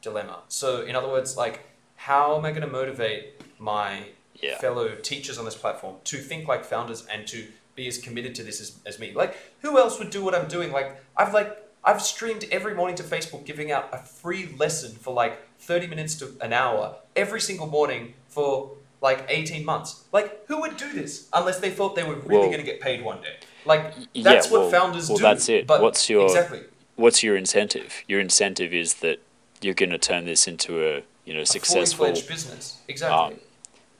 dilemma. 0.00 0.38
So, 0.48 0.82
in 0.82 0.96
other 0.96 1.08
words, 1.08 1.36
like, 1.36 1.66
how 1.96 2.36
am 2.38 2.44
I 2.44 2.50
going 2.50 2.62
to 2.62 2.66
motivate 2.68 3.40
my 3.58 4.06
Yeah. 4.40 4.58
fellow 4.58 4.94
teachers 4.96 5.36
on 5.38 5.44
this 5.44 5.54
platform 5.56 5.96
to 6.04 6.18
think 6.18 6.46
like 6.48 6.64
founders 6.64 7.04
and 7.06 7.26
to 7.28 7.46
be 7.74 7.86
as 7.88 7.98
committed 7.98 8.34
to 8.36 8.42
this 8.42 8.60
as, 8.60 8.78
as 8.86 8.98
me? 8.98 9.12
Like, 9.12 9.36
who 9.62 9.78
else 9.78 9.98
would 9.98 10.10
do 10.10 10.22
what 10.24 10.34
I'm 10.34 10.48
doing? 10.48 10.72
Like, 10.72 10.96
I've 11.16 11.34
like 11.34 11.56
I've 11.84 12.00
streamed 12.02 12.46
every 12.50 12.74
morning 12.74 12.96
to 12.96 13.02
Facebook, 13.02 13.44
giving 13.44 13.70
out 13.70 13.88
a 13.92 13.98
free 13.98 14.54
lesson 14.56 14.92
for 14.92 15.12
like 15.12 15.38
30 15.60 15.86
minutes 15.86 16.14
to 16.16 16.32
an 16.40 16.52
hour 16.52 16.96
every 17.14 17.40
single 17.40 17.66
morning 17.66 18.14
for 18.28 18.72
like 19.02 19.26
18 19.28 19.64
months. 19.64 20.04
Like, 20.12 20.46
who 20.46 20.60
would 20.62 20.76
do 20.78 20.90
this 20.92 21.28
unless 21.32 21.58
they 21.60 21.70
thought 21.70 21.94
they 21.94 22.02
were 22.04 22.14
really 22.14 22.38
Well- 22.38 22.46
going 22.46 22.58
to 22.58 22.64
get 22.64 22.80
paid 22.80 23.04
one 23.04 23.20
day? 23.20 23.36
Like, 23.66 23.92
yeah, 24.14 24.22
that's 24.24 24.50
what 24.50 24.62
well- 24.62 24.70
founders 24.70 25.08
well, 25.08 25.18
do. 25.18 25.22
that's 25.22 25.48
it. 25.48 25.66
But 25.66 25.82
What's 25.82 26.08
your- 26.08 26.24
exactly 26.24 26.62
What's 26.96 27.24
your 27.24 27.36
incentive? 27.36 28.02
Your 28.06 28.20
incentive 28.20 28.72
is 28.72 28.94
that 28.94 29.18
you're 29.60 29.74
going 29.74 29.90
to 29.90 29.98
turn 29.98 30.26
this 30.26 30.46
into 30.46 30.80
a 30.86 31.02
you 31.24 31.34
know 31.34 31.40
a 31.40 31.44
fully 31.44 31.46
successful 31.46 32.06
fledged 32.06 32.28
business? 32.28 32.78
Exactly. 32.86 33.34
um, 33.34 33.40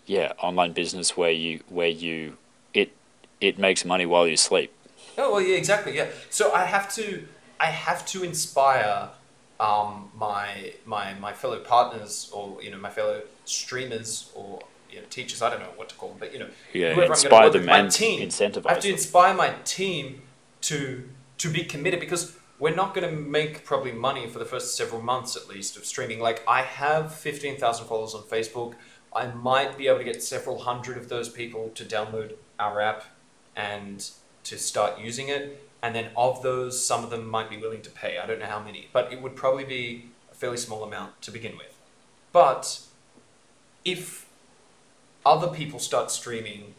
yeah 0.06 0.32
online 0.40 0.72
business 0.72 1.16
where 1.16 1.30
you 1.32 1.60
where 1.68 1.88
you 1.88 2.36
it 2.72 2.92
it 3.40 3.58
makes 3.58 3.84
money 3.84 4.06
while 4.06 4.28
you 4.28 4.36
sleep. 4.36 4.72
Oh 5.18 5.32
well, 5.32 5.40
yeah, 5.40 5.56
exactly. 5.56 5.96
Yeah. 5.96 6.06
So 6.30 6.52
I 6.52 6.64
have 6.66 6.92
to, 6.94 7.26
I 7.60 7.66
have 7.66 8.04
to 8.06 8.24
inspire 8.24 9.10
um, 9.60 10.10
my 10.16 10.74
my 10.84 11.14
my 11.14 11.32
fellow 11.32 11.60
partners 11.60 12.30
or 12.32 12.62
you 12.62 12.70
know 12.70 12.78
my 12.78 12.90
fellow 12.90 13.22
streamers 13.44 14.30
or 14.34 14.60
you 14.90 15.00
know 15.00 15.06
teachers. 15.10 15.42
I 15.42 15.50
don't 15.50 15.60
know 15.60 15.72
what 15.76 15.88
to 15.90 15.94
call 15.94 16.10
them, 16.10 16.18
but 16.18 16.32
you 16.32 16.38
know 16.40 16.48
Yeah, 16.72 16.94
whoever 16.94 17.04
I'm 17.04 17.10
inspire 17.12 17.50
them 17.50 17.66
my 17.66 17.78
and 17.78 17.90
team. 17.90 18.28
incentivize 18.28 18.66
I 18.66 18.72
have 18.74 18.80
to 18.82 18.88
them. 18.88 18.94
inspire 18.94 19.34
my 19.34 19.50
team 19.64 20.22
to 20.62 21.08
to 21.38 21.48
be 21.50 21.64
committed 21.64 22.00
because 22.00 22.36
we're 22.58 22.74
not 22.74 22.94
going 22.94 23.08
to 23.08 23.14
make 23.20 23.64
probably 23.64 23.90
money 23.92 24.28
for 24.28 24.38
the 24.38 24.44
first 24.44 24.76
several 24.76 25.02
months 25.02 25.36
at 25.36 25.48
least 25.48 25.76
of 25.76 25.84
streaming. 25.84 26.20
Like 26.20 26.42
I 26.48 26.62
have 26.62 27.14
fifteen 27.14 27.56
thousand 27.58 27.86
followers 27.86 28.14
on 28.14 28.22
Facebook. 28.22 28.74
I 29.14 29.26
might 29.28 29.78
be 29.78 29.86
able 29.86 29.98
to 29.98 30.04
get 30.04 30.22
several 30.22 30.58
hundred 30.58 30.96
of 30.96 31.08
those 31.08 31.28
people 31.28 31.70
to 31.76 31.84
download 31.84 32.34
our 32.58 32.80
app 32.80 33.04
and 33.54 34.08
to 34.44 34.58
start 34.58 34.98
using 34.98 35.28
it. 35.28 35.63
And 35.84 35.94
then 35.94 36.08
of 36.16 36.42
those, 36.42 36.82
some 36.82 37.04
of 37.04 37.10
them 37.10 37.28
might 37.28 37.50
be 37.50 37.58
willing 37.58 37.82
to 37.82 37.90
pay. 37.90 38.16
I 38.16 38.24
don't 38.24 38.38
know 38.38 38.46
how 38.46 38.58
many, 38.58 38.88
but 38.90 39.12
it 39.12 39.20
would 39.20 39.36
probably 39.36 39.64
be 39.64 40.06
a 40.32 40.34
fairly 40.34 40.56
small 40.56 40.82
amount 40.82 41.20
to 41.20 41.30
begin 41.30 41.58
with. 41.58 41.78
But 42.32 42.80
if 43.84 44.26
other 45.26 45.48
people 45.48 45.78
start 45.78 46.10
streaming 46.10 46.72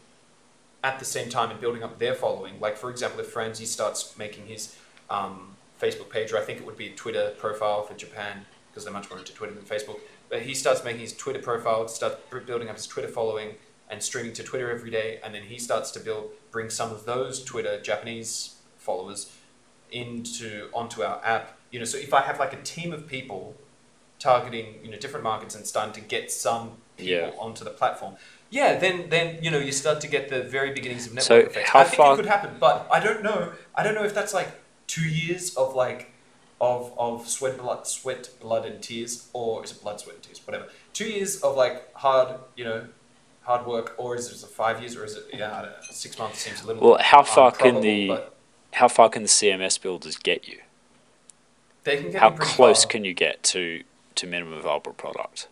at 0.83 0.97
the 0.97 1.05
same 1.05 1.29
time 1.29 1.51
and 1.51 1.61
building 1.61 1.83
up 1.83 1.99
their 1.99 2.15
following, 2.15 2.59
like 2.59 2.77
for 2.77 2.89
example, 2.89 3.19
if 3.19 3.27
Franzi 3.27 3.65
starts 3.65 4.17
making 4.17 4.47
his 4.47 4.75
um, 5.11 5.55
Facebook 5.79 6.09
page, 6.09 6.33
or 6.33 6.39
I 6.39 6.41
think 6.41 6.59
it 6.59 6.65
would 6.65 6.75
be 6.75 6.87
a 6.87 6.95
Twitter 6.95 7.35
profile 7.37 7.83
for 7.83 7.93
Japan 7.93 8.47
because 8.71 8.85
they're 8.85 8.93
much 8.93 9.11
more 9.11 9.19
into 9.19 9.35
Twitter 9.35 9.53
than 9.53 9.65
Facebook. 9.65 9.99
But 10.29 10.41
he 10.41 10.55
starts 10.55 10.83
making 10.83 11.01
his 11.01 11.13
Twitter 11.15 11.43
profile, 11.43 11.87
starts 11.89 12.15
building 12.47 12.69
up 12.69 12.75
his 12.75 12.87
Twitter 12.87 13.07
following, 13.07 13.53
and 13.87 14.01
streaming 14.01 14.33
to 14.33 14.43
Twitter 14.43 14.71
every 14.71 14.89
day, 14.89 15.19
and 15.23 15.35
then 15.35 15.43
he 15.43 15.59
starts 15.59 15.91
to 15.91 15.99
build, 15.99 16.31
bring 16.49 16.71
some 16.71 16.91
of 16.91 17.05
those 17.05 17.43
Twitter 17.43 17.79
Japanese 17.79 18.54
followers 18.85 19.21
into 19.91 20.69
onto 20.73 21.01
our 21.03 21.19
app. 21.23 21.57
You 21.71 21.79
know, 21.79 21.85
so 21.85 21.97
if 21.97 22.13
I 22.13 22.21
have 22.21 22.39
like 22.39 22.53
a 22.53 22.61
team 22.73 22.93
of 22.93 23.07
people 23.07 23.55
targeting 24.19 24.67
you 24.83 24.89
know 24.91 24.97
different 24.97 25.23
markets 25.23 25.55
and 25.55 25.65
starting 25.67 25.93
to 25.93 26.01
get 26.01 26.31
some 26.31 26.65
people 26.97 27.13
Yeah. 27.33 27.45
onto 27.45 27.63
the 27.63 27.71
platform, 27.71 28.15
yeah, 28.49 28.77
then 28.83 29.09
then 29.09 29.25
you 29.43 29.51
know 29.51 29.59
you 29.67 29.71
start 29.71 29.99
to 30.01 30.07
get 30.07 30.29
the 30.29 30.41
very 30.43 30.71
beginnings 30.73 31.05
of 31.07 31.13
network 31.13 31.27
So 31.27 31.49
effects. 31.49 31.69
how 31.69 31.79
I 31.79 31.83
think 31.83 31.97
far- 31.97 32.13
it 32.13 32.17
could 32.17 32.25
happen, 32.35 32.51
but 32.59 32.87
I 32.91 32.99
don't 33.05 33.21
know. 33.23 33.51
I 33.77 33.83
don't 33.83 33.95
know 33.95 34.05
if 34.05 34.13
that's 34.13 34.33
like 34.33 34.49
two 34.87 35.07
years 35.21 35.55
of 35.55 35.75
like 35.75 36.11
of 36.61 36.93
of 36.97 37.27
sweat 37.27 37.57
blood 37.57 37.85
sweat 37.87 38.29
blood 38.39 38.65
and 38.65 38.81
tears, 38.81 39.29
or 39.33 39.63
is 39.63 39.71
it 39.71 39.81
blood 39.81 39.99
sweat 39.99 40.15
and 40.15 40.23
tears, 40.23 40.39
whatever. 40.47 40.67
Two 40.93 41.09
years 41.15 41.41
of 41.41 41.55
like 41.57 41.93
hard 41.95 42.29
you 42.55 42.63
know 42.63 42.87
hard 43.43 43.65
work, 43.67 43.93
or 43.97 44.15
is 44.15 44.25
it 44.31 44.49
five 44.49 44.79
years, 44.81 44.95
or 44.95 45.03
is 45.03 45.15
it 45.15 45.25
yeah 45.33 45.61
know, 45.63 45.69
six 45.91 46.17
months 46.17 46.39
seems 46.39 46.63
a 46.63 46.67
little. 46.67 46.81
Well, 46.89 46.97
how 47.01 47.19
um, 47.19 47.25
far 47.25 47.51
can 47.51 47.81
the 47.81 48.07
but 48.07 48.34
how 48.75 48.87
far 48.87 49.09
can 49.09 49.23
the 49.23 49.29
CMS 49.29 49.81
builders 49.81 50.17
get 50.17 50.47
you? 50.47 50.59
they 51.83 51.97
can 51.97 52.11
get 52.11 52.19
How 52.21 52.31
close 52.31 52.83
far. 52.83 52.89
can 52.91 53.05
you 53.05 53.13
get 53.13 53.43
to 53.43 53.83
to 54.15 54.25
minimum 54.27 54.61
viable 54.61 54.93
product? 54.93 55.47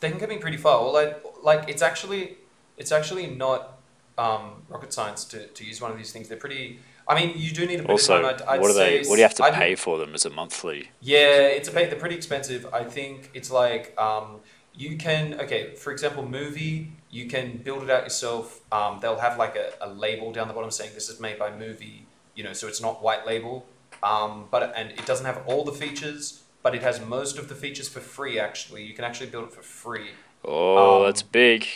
They 0.00 0.08
can 0.10 0.18
get 0.18 0.28
me 0.28 0.38
pretty 0.38 0.56
far. 0.56 0.82
Well, 0.82 0.92
like, 0.92 1.22
like 1.42 1.68
it's 1.68 1.82
actually 1.82 2.36
it's 2.76 2.92
actually 2.92 3.26
not 3.28 3.78
um, 4.16 4.62
rocket 4.68 4.92
science 4.92 5.24
to, 5.26 5.46
to 5.48 5.64
use 5.64 5.80
one 5.80 5.90
of 5.90 5.96
these 5.98 6.12
things. 6.12 6.28
They're 6.28 6.38
pretty. 6.38 6.78
I 7.06 7.14
mean, 7.14 7.34
you 7.36 7.50
do 7.52 7.66
need 7.66 7.80
a 7.80 7.82
bit 7.82 7.90
Also, 7.90 8.16
of 8.16 8.22
time. 8.22 8.34
I'd, 8.34 8.54
I'd 8.54 8.60
what 8.60 8.68
do 8.68 8.74
they? 8.74 8.98
What 9.04 9.16
do 9.16 9.20
you 9.20 9.22
have 9.24 9.34
to 9.34 9.44
I'd- 9.44 9.56
pay 9.56 9.74
for 9.74 9.98
them 9.98 10.14
as 10.14 10.24
a 10.24 10.30
monthly? 10.30 10.88
Yeah, 11.00 11.42
it's 11.58 11.68
a 11.68 11.72
pay. 11.72 11.86
They're 11.86 11.98
pretty 11.98 12.16
expensive. 12.16 12.66
I 12.72 12.82
think 12.84 13.30
it's 13.34 13.50
like 13.50 13.94
um, 14.00 14.40
you 14.74 14.96
can 14.96 15.38
okay. 15.40 15.74
For 15.74 15.92
example, 15.92 16.24
Muvi. 16.24 16.88
You 17.10 17.26
can 17.28 17.58
build 17.58 17.82
it 17.84 17.90
out 17.90 18.02
yourself. 18.02 18.60
Um, 18.72 18.98
they'll 19.00 19.18
have 19.20 19.38
like 19.38 19.54
a, 19.56 19.72
a 19.80 19.88
label 19.90 20.32
down 20.32 20.48
the 20.48 20.54
bottom 20.54 20.70
saying 20.72 20.92
this 20.94 21.08
is 21.08 21.20
made 21.20 21.38
by 21.38 21.50
Muvi. 21.50 22.00
You 22.34 22.44
know, 22.44 22.52
so 22.52 22.66
it's 22.66 22.80
not 22.80 23.02
white 23.02 23.26
label. 23.26 23.66
Um, 24.02 24.46
but 24.50 24.72
and 24.76 24.90
it 24.90 25.06
doesn't 25.06 25.24
have 25.26 25.42
all 25.46 25.64
the 25.64 25.72
features, 25.72 26.42
but 26.62 26.74
it 26.74 26.82
has 26.82 27.00
most 27.00 27.38
of 27.38 27.48
the 27.48 27.54
features 27.54 27.88
for 27.88 28.00
free. 28.00 28.38
Actually, 28.38 28.84
you 28.84 28.92
can 28.94 29.04
actually 29.04 29.30
build 29.30 29.44
it 29.44 29.52
for 29.52 29.62
free. 29.62 30.10
Oh, 30.44 30.98
Um, 31.00 31.06
that's 31.06 31.22
big. 31.22 31.66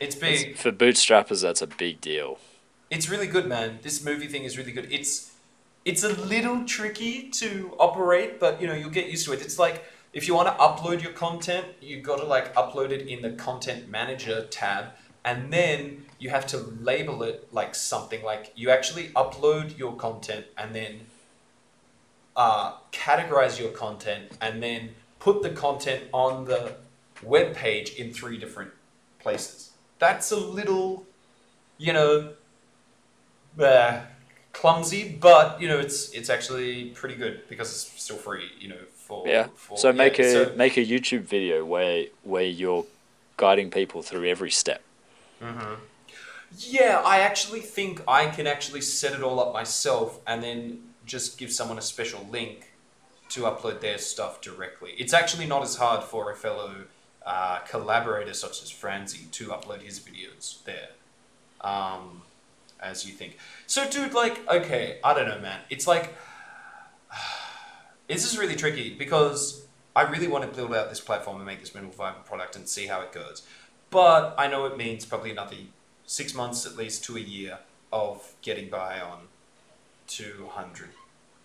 It's 0.00 0.14
That's- 0.14 0.44
big. 0.44 0.56
for 0.56 0.70
bootstrappers. 0.72 1.42
That's 1.42 1.60
a 1.60 1.66
big 1.66 2.00
deal. 2.00 2.38
It's 2.90 3.08
really 3.10 3.26
good, 3.26 3.46
man. 3.46 3.80
This 3.82 3.98
Muvi 4.00 4.30
thing 4.30 4.44
is 4.44 4.56
really 4.56 4.72
good. 4.72 4.90
It's 4.90 5.32
it's 5.84 6.02
a 6.04 6.08
little 6.08 6.64
tricky 6.64 7.28
to 7.30 7.74
operate, 7.78 8.38
but 8.40 8.60
you 8.60 8.66
know 8.68 8.74
you'll 8.74 8.90
get 8.90 9.08
used 9.08 9.26
to 9.26 9.32
it. 9.32 9.40
It's 9.42 9.58
like 9.58 9.84
if 10.12 10.26
you 10.26 10.34
want 10.34 10.48
to 10.48 10.54
upload 10.62 11.02
your 11.02 11.12
content, 11.12 11.66
you've 11.80 12.02
got 12.02 12.16
to 12.18 12.24
like 12.24 12.54
upload 12.54 12.90
it 12.90 13.06
in 13.08 13.20
the 13.22 13.32
content 13.32 13.88
manager 13.88 14.46
tab, 14.46 14.92
and 15.24 15.52
then 15.52 16.04
you 16.18 16.30
have 16.30 16.46
to 16.48 16.56
label 16.80 17.22
it 17.22 17.48
like 17.52 17.74
something. 17.74 18.22
Like 18.22 18.52
you 18.56 18.70
actually 18.70 19.08
upload 19.08 19.76
your 19.78 19.94
content 19.96 20.46
and 20.56 20.74
then 20.74 21.00
uh, 22.36 22.74
categorize 22.92 23.58
your 23.58 23.70
content 23.70 24.32
and 24.40 24.62
then 24.62 24.90
put 25.18 25.42
the 25.42 25.50
content 25.50 26.04
on 26.12 26.44
the 26.44 26.76
web 27.22 27.54
page 27.54 27.90
in 27.94 28.12
three 28.12 28.38
different 28.38 28.70
places. 29.18 29.70
That's 29.98 30.30
a 30.30 30.36
little, 30.36 31.04
you 31.76 31.92
know, 31.92 32.30
uh, 33.60 34.00
clumsy, 34.52 35.18
but 35.20 35.60
you 35.60 35.68
know 35.68 35.78
it's 35.78 36.10
it's 36.10 36.30
actually 36.30 36.86
pretty 36.90 37.16
good 37.16 37.42
because 37.48 37.68
it's 37.70 38.02
still 38.02 38.16
free. 38.16 38.50
You 38.60 38.68
know, 38.68 38.82
for 38.94 39.26
Yeah. 39.26 39.48
For, 39.56 39.76
So 39.76 39.92
make 39.92 40.18
yeah, 40.18 40.24
a 40.26 40.32
so- 40.32 40.52
make 40.56 40.76
a 40.76 40.84
YouTube 40.84 41.22
video 41.22 41.64
where 41.64 42.06
where 42.22 42.44
you're 42.44 42.86
guiding 43.36 43.70
people 43.70 44.02
through 44.02 44.26
every 44.28 44.50
step. 44.50 44.82
Yeah, 46.56 47.02
I 47.04 47.20
actually 47.20 47.60
think 47.60 48.02
I 48.08 48.26
can 48.26 48.46
actually 48.46 48.80
set 48.80 49.12
it 49.12 49.22
all 49.22 49.38
up 49.40 49.52
myself 49.52 50.20
and 50.26 50.42
then 50.42 50.80
just 51.04 51.38
give 51.38 51.52
someone 51.52 51.78
a 51.78 51.82
special 51.82 52.26
link 52.30 52.72
to 53.30 53.42
upload 53.42 53.80
their 53.80 53.98
stuff 53.98 54.40
directly. 54.40 54.92
It's 54.98 55.12
actually 55.12 55.46
not 55.46 55.62
as 55.62 55.76
hard 55.76 56.02
for 56.02 56.30
a 56.30 56.36
fellow 56.36 56.84
uh, 57.26 57.58
collaborator 57.68 58.32
such 58.32 58.62
as 58.62 58.70
Franzi 58.70 59.26
to 59.32 59.48
upload 59.48 59.82
his 59.82 60.00
videos 60.00 60.64
there 60.64 60.88
um, 61.60 62.22
as 62.80 63.06
you 63.06 63.12
think. 63.12 63.36
So, 63.66 63.88
dude, 63.88 64.14
like, 64.14 64.46
okay, 64.48 64.98
I 65.04 65.14
don't 65.14 65.28
know, 65.28 65.38
man. 65.38 65.60
It's 65.68 65.86
like, 65.86 66.16
this 68.08 68.24
is 68.24 68.38
really 68.38 68.56
tricky 68.56 68.94
because 68.94 69.66
I 69.94 70.02
really 70.02 70.28
want 70.28 70.48
to 70.48 70.56
build 70.56 70.74
out 70.74 70.88
this 70.88 71.00
platform 71.00 71.36
and 71.36 71.46
make 71.46 71.60
this 71.60 71.74
minimal 71.74 71.94
viable 71.94 72.22
product 72.22 72.56
and 72.56 72.68
see 72.68 72.86
how 72.86 73.00
it 73.02 73.12
goes. 73.12 73.42
But 73.90 74.34
I 74.38 74.48
know 74.48 74.66
it 74.66 74.76
means 74.76 75.04
probably 75.04 75.30
another 75.30 75.56
six 76.06 76.34
months 76.34 76.66
at 76.66 76.76
least 76.76 77.04
to 77.04 77.16
a 77.16 77.20
year 77.20 77.58
of 77.92 78.34
getting 78.42 78.68
by 78.68 79.00
on 79.00 79.28
200 80.06 80.90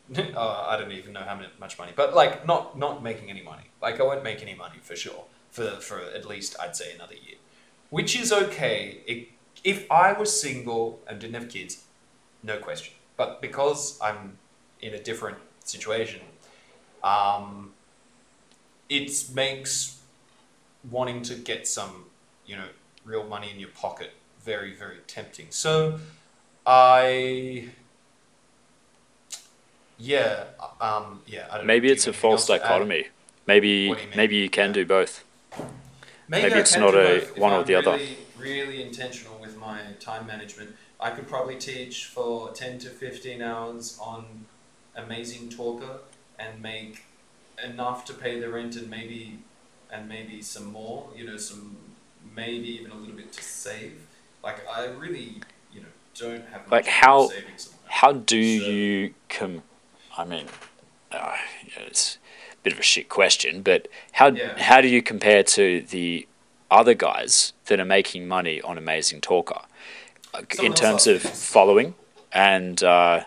uh, 0.35 0.65
I 0.67 0.77
don't 0.77 0.91
even 0.91 1.13
know 1.13 1.21
how 1.21 1.39
much 1.59 1.79
money, 1.79 1.93
but 1.95 2.13
like 2.13 2.45
not 2.45 2.77
not 2.77 3.01
making 3.01 3.29
any 3.29 3.41
money. 3.41 3.63
Like 3.81 3.99
I 4.01 4.03
won't 4.03 4.23
make 4.23 4.41
any 4.41 4.53
money 4.53 4.75
for 4.81 4.95
sure 4.95 5.23
for 5.51 5.69
for 5.79 5.99
at 5.99 6.25
least 6.25 6.57
I'd 6.59 6.75
say 6.75 6.93
another 6.93 7.13
year, 7.13 7.37
which 7.89 8.19
is 8.19 8.33
okay. 8.33 8.97
It, 9.07 9.29
if 9.63 9.89
I 9.89 10.11
was 10.11 10.39
single 10.39 10.99
and 11.07 11.19
didn't 11.19 11.35
have 11.35 11.47
kids, 11.49 11.83
no 12.43 12.57
question. 12.57 12.93
But 13.15 13.41
because 13.41 13.97
I'm 14.01 14.37
in 14.81 14.93
a 14.93 14.99
different 14.99 15.37
situation, 15.63 16.21
um, 17.03 17.73
it 18.89 19.11
makes 19.33 20.01
wanting 20.89 21.21
to 21.23 21.35
get 21.35 21.67
some, 21.67 22.05
you 22.45 22.55
know, 22.55 22.67
real 23.05 23.23
money 23.23 23.49
in 23.51 23.59
your 23.59 23.69
pocket 23.69 24.11
very, 24.43 24.73
very 24.73 24.97
tempting. 25.07 25.47
So 25.49 25.99
I 26.65 27.69
yeah, 29.97 30.45
um, 30.81 31.21
yeah. 31.27 31.47
I 31.51 31.57
don't 31.57 31.67
maybe 31.67 31.87
know, 31.87 31.93
it's 31.93 32.07
a 32.07 32.13
false 32.13 32.47
dichotomy. 32.47 33.07
Maybe 33.47 33.69
you 33.69 33.97
maybe 34.15 34.37
you 34.37 34.49
can 34.49 34.69
Yeah. 34.69 34.73
do 34.73 34.85
both. 34.85 35.23
Maybe, 36.27 36.43
Maybe 36.43 36.59
it's 36.59 36.75
not 36.77 36.95
a 36.95 37.21
one 37.35 37.53
or 37.53 37.59
I'm 37.59 37.65
the 37.65 37.75
other. 37.75 37.91
really, 37.91 38.17
Really 38.37 38.81
intentional 38.83 39.37
with 39.39 39.57
my 39.57 39.79
time 39.99 40.27
management. 40.27 40.75
I 40.99 41.11
could 41.11 41.27
probably 41.27 41.57
teach 41.57 42.05
for 42.05 42.51
ten 42.51 42.79
to 42.79 42.89
fifteen 42.89 43.41
hours 43.41 43.97
on 44.01 44.45
Amazing 44.95 45.49
Talker 45.49 45.99
and 46.37 46.61
make 46.61 47.03
enough 47.63 48.03
to 48.05 48.13
pay 48.13 48.39
the 48.39 48.49
rent 48.49 48.75
and 48.75 48.89
maybe 48.89 49.39
and 49.91 50.09
maybe 50.09 50.41
some 50.41 50.65
more. 50.65 51.09
You 51.15 51.25
know, 51.27 51.37
some 51.37 51.77
maybe 52.35 52.69
even 52.75 52.91
a 52.91 52.95
little 52.95 53.15
bit 53.15 53.31
to 53.33 53.43
save. 53.43 54.05
Like 54.43 54.67
I 54.67 54.85
really, 54.85 55.41
you 55.71 55.81
know, 55.81 55.87
don't 56.17 56.45
have 56.49 56.69
Like, 56.71 56.85
how- 56.87 57.27
savings. 57.29 57.69
How 57.87 58.11
do 58.11 58.59
So- 58.59 58.65
you 58.65 59.13
com? 59.29 59.63
I 60.17 60.25
mean, 60.25 60.47
uh, 61.11 61.37
yeah, 61.65 61.83
it's 61.83 62.17
a 62.51 62.55
bit 62.63 62.73
of 62.73 62.79
a 62.79 62.83
shit 62.83 63.07
question, 63.09 63.61
but 63.61 63.87
how 64.13 64.27
Yeah. 64.31 64.57
how 64.61 64.81
do 64.81 64.87
you 64.87 65.01
compare 65.03 65.43
to 65.43 65.81
the 65.81 66.27
other 66.71 66.95
guys 66.95 67.53
that 67.65 67.79
are 67.79 67.85
making 67.85 68.27
money 68.27 68.59
on 68.61 68.77
Amazing 68.79 69.21
Talker, 69.21 69.61
Someone 70.33 70.65
in 70.65 70.73
terms 70.73 71.05
of 71.07 71.21
this. 71.23 71.51
following 71.51 71.93
and 72.31 72.81
uh, 72.83 73.25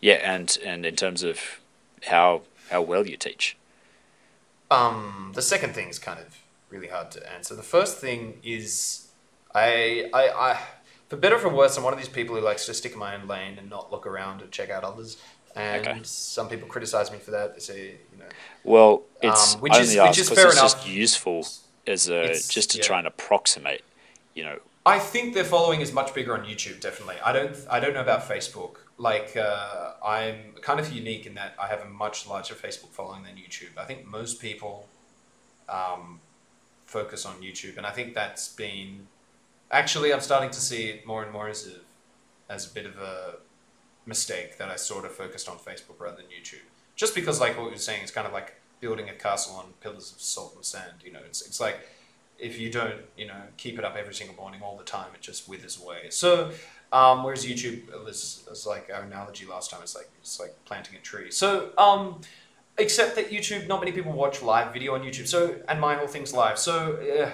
yeah, 0.00 0.14
and 0.34 0.56
and 0.64 0.86
in 0.86 0.94
terms 0.94 1.22
of 1.24 1.60
how 2.06 2.42
how 2.70 2.80
well 2.80 3.06
you 3.08 3.16
teach? 3.16 3.56
Um, 4.70 5.32
the 5.34 5.42
second 5.42 5.74
thing 5.74 5.88
is 5.88 5.98
kind 5.98 6.20
of 6.20 6.38
really 6.70 6.88
hard 6.88 7.10
to 7.12 7.32
answer. 7.32 7.54
The 7.54 7.62
first 7.62 7.98
thing 7.98 8.38
is, 8.42 9.08
I, 9.54 10.08
I, 10.14 10.28
I, 10.28 10.58
for 11.08 11.16
better 11.16 11.36
or 11.36 11.40
for 11.40 11.48
worse, 11.48 11.76
I'm 11.76 11.84
one 11.84 11.92
of 11.92 11.98
these 11.98 12.08
people 12.08 12.36
who 12.36 12.40
likes 12.42 12.66
to 12.66 12.74
stick 12.74 12.92
in 12.92 12.98
my 12.98 13.14
own 13.16 13.26
lane 13.26 13.58
and 13.58 13.68
not 13.68 13.90
look 13.90 14.06
around 14.06 14.40
and 14.42 14.50
check 14.50 14.70
out 14.70 14.84
others. 14.84 15.16
And 15.56 15.86
Okay. 15.86 16.00
some 16.04 16.48
people 16.48 16.68
criticize 16.68 17.10
me 17.10 17.18
for 17.18 17.32
that. 17.32 17.54
They 17.54 17.60
say, 17.60 17.80
you 18.12 18.18
know, 18.18 18.24
Well, 18.62 19.02
it's 19.20 19.54
Um, 19.56 19.60
which 19.62 19.72
I 19.72 19.80
is- 19.80 19.96
which 19.96 20.18
is 20.18 20.28
fair 20.30 20.46
it's 20.46 20.60
just 20.60 20.76
enough. 20.78 20.88
useful 20.88 21.46
as 21.86 22.08
a 22.08 22.22
It's- 22.24 22.48
just 22.48 22.70
to 22.72 22.78
yeah. 22.78 22.84
try 22.84 22.98
and 22.98 23.06
approximate, 23.08 23.82
you 24.34 24.44
know, 24.44 24.60
I 24.86 24.98
think 24.98 25.34
their 25.34 25.44
following 25.44 25.80
is 25.82 25.92
much 25.92 26.14
bigger 26.14 26.32
on 26.34 26.44
YouTube. 26.46 26.80
Definitely, 26.80 27.16
I 27.22 27.32
don't. 27.32 27.54
I 27.68 27.80
don't 27.80 27.92
know 27.92 28.00
about 28.00 28.26
Facebook. 28.26 28.76
Like, 28.96 29.36
uh, 29.36 29.92
I'm 30.02 30.54
kind 30.62 30.80
of 30.80 30.90
unique 30.92 31.26
in 31.26 31.34
that 31.34 31.54
I 31.60 31.66
have 31.66 31.82
a 31.82 31.84
much 31.84 32.26
larger 32.26 32.54
Facebook 32.54 32.90
following 32.92 33.24
than 33.24 33.36
YouTube. 33.36 33.76
I 33.76 33.84
think 33.84 34.06
most 34.06 34.40
people 34.40 34.88
um, 35.68 36.20
focus 36.90 37.24
on 37.24 37.36
YouTube, 37.36 37.76
and 37.76 37.86
I 37.86 37.90
think 37.90 38.14
that's 38.14 38.48
been 38.48 39.06
actually. 39.70 40.12
I'm 40.12 40.20
starting 40.20 40.50
to 40.50 40.60
see 40.60 40.88
it 40.90 41.06
more 41.06 41.22
and 41.22 41.32
more 41.32 41.48
as 41.48 41.68
a 41.68 42.52
as 42.52 42.70
a 42.70 42.74
bit 42.74 42.84
of 42.84 42.96
a 42.98 43.36
mistake 44.06 44.58
that 44.58 44.68
I 44.68 44.76
sort 44.76 45.04
of 45.04 45.12
focused 45.12 45.48
on 45.48 45.56
Facebook 45.56 45.98
rather 46.00 46.16
than 46.16 46.26
YouTube. 46.26 46.66
Just 46.96 47.14
because, 47.14 47.40
like 47.40 47.56
what 47.56 47.70
were 47.70 47.76
saying, 47.76 48.02
it's 48.02 48.10
kind 48.10 48.26
of 48.26 48.32
like 48.32 48.56
building 48.80 49.08
a 49.08 49.14
castle 49.14 49.54
on 49.56 49.66
pillars 49.80 50.12
of 50.12 50.20
salt 50.20 50.54
and 50.56 50.64
sand. 50.64 50.96
You 51.04 51.12
know, 51.12 51.20
it's 51.24 51.42
it's 51.46 51.60
like 51.60 51.78
if 52.38 52.58
you 52.58 52.70
don't, 52.70 53.02
you 53.16 53.26
know, 53.26 53.42
keep 53.56 53.78
it 53.78 53.84
up 53.84 53.96
every 53.96 54.14
single 54.14 54.36
morning 54.36 54.60
all 54.62 54.76
the 54.76 54.84
time, 54.84 55.08
it 55.14 55.20
just 55.20 55.48
withers 55.48 55.80
away. 55.80 56.06
So, 56.10 56.50
um, 56.92 57.22
whereas 57.22 57.44
YouTube 57.46 57.82
is, 58.08 58.46
is 58.50 58.66
like 58.66 58.90
our 58.92 59.02
analogy 59.02 59.46
last 59.46 59.70
time, 59.70 59.80
it's 59.82 59.94
like 59.94 60.08
it's 60.20 60.40
like 60.40 60.54
planting 60.64 60.96
a 60.96 61.00
tree. 61.00 61.30
So, 61.30 61.70
um, 61.78 62.20
except 62.78 63.16
that 63.16 63.30
YouTube, 63.30 63.66
not 63.66 63.80
many 63.80 63.92
people 63.92 64.12
watch 64.12 64.42
live 64.42 64.72
video 64.72 64.94
on 64.94 65.02
YouTube. 65.02 65.26
So, 65.26 65.56
and 65.68 65.80
my 65.80 65.94
whole 65.96 66.06
thing's 66.06 66.32
live. 66.32 66.58
So, 66.58 66.98
yeah. 67.02 67.32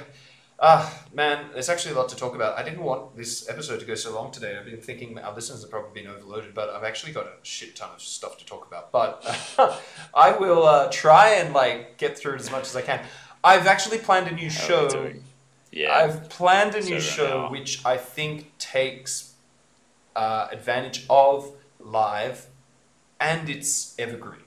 Ah, 0.59 1.05
man, 1.13 1.51
there's 1.53 1.69
actually 1.69 1.93
a 1.93 1.99
lot 1.99 2.09
to 2.09 2.17
talk 2.17 2.35
about. 2.35 2.59
I 2.59 2.63
didn't 2.63 2.83
want 2.83 3.15
this 3.15 3.47
episode 3.47 3.79
to 3.81 3.85
go 3.85 3.95
so 3.95 4.15
long 4.15 4.31
today. 4.31 4.57
I've 4.57 4.65
been 4.65 4.81
thinking 4.81 5.19
our 5.19 5.35
listeners 5.35 5.61
have 5.61 5.71
probably 5.71 6.01
been 6.01 6.11
overloaded, 6.11 6.55
but 6.55 6.71
I've 6.71 6.83
actually 6.83 7.13
got 7.13 7.27
a 7.27 7.33
shit 7.43 7.77
ton 7.77 7.91
of 7.95 8.01
stuff 8.01 8.39
to 8.39 8.47
talk 8.47 8.67
about. 8.67 8.91
But 8.91 9.23
I 10.15 10.33
will 10.33 10.65
uh, 10.65 10.89
try 10.91 11.35
and 11.35 11.53
like 11.53 11.99
get 11.99 12.17
through 12.19 12.35
it 12.37 12.41
as 12.41 12.51
much 12.51 12.65
as 12.65 12.75
I 12.75 12.81
can. 12.81 13.05
I've 13.45 13.67
actually 13.67 13.99
planned 13.99 14.29
a 14.29 14.35
new 14.35 14.49
how 14.51 14.67
show. 14.67 15.13
Yeah. 15.71 15.95
I've 15.95 16.31
planned 16.31 16.75
a 16.75 16.81
new 16.81 17.01
show 17.01 17.43
now- 17.43 17.51
which 17.51 17.85
I 17.85 17.99
think 17.99 18.57
takes 18.59 19.35
uh, 20.17 20.49
advantage 20.51 21.05
of 21.11 21.53
live 21.79 22.47
and 23.21 23.51
it's 23.51 23.95
evergreen. 23.99 24.41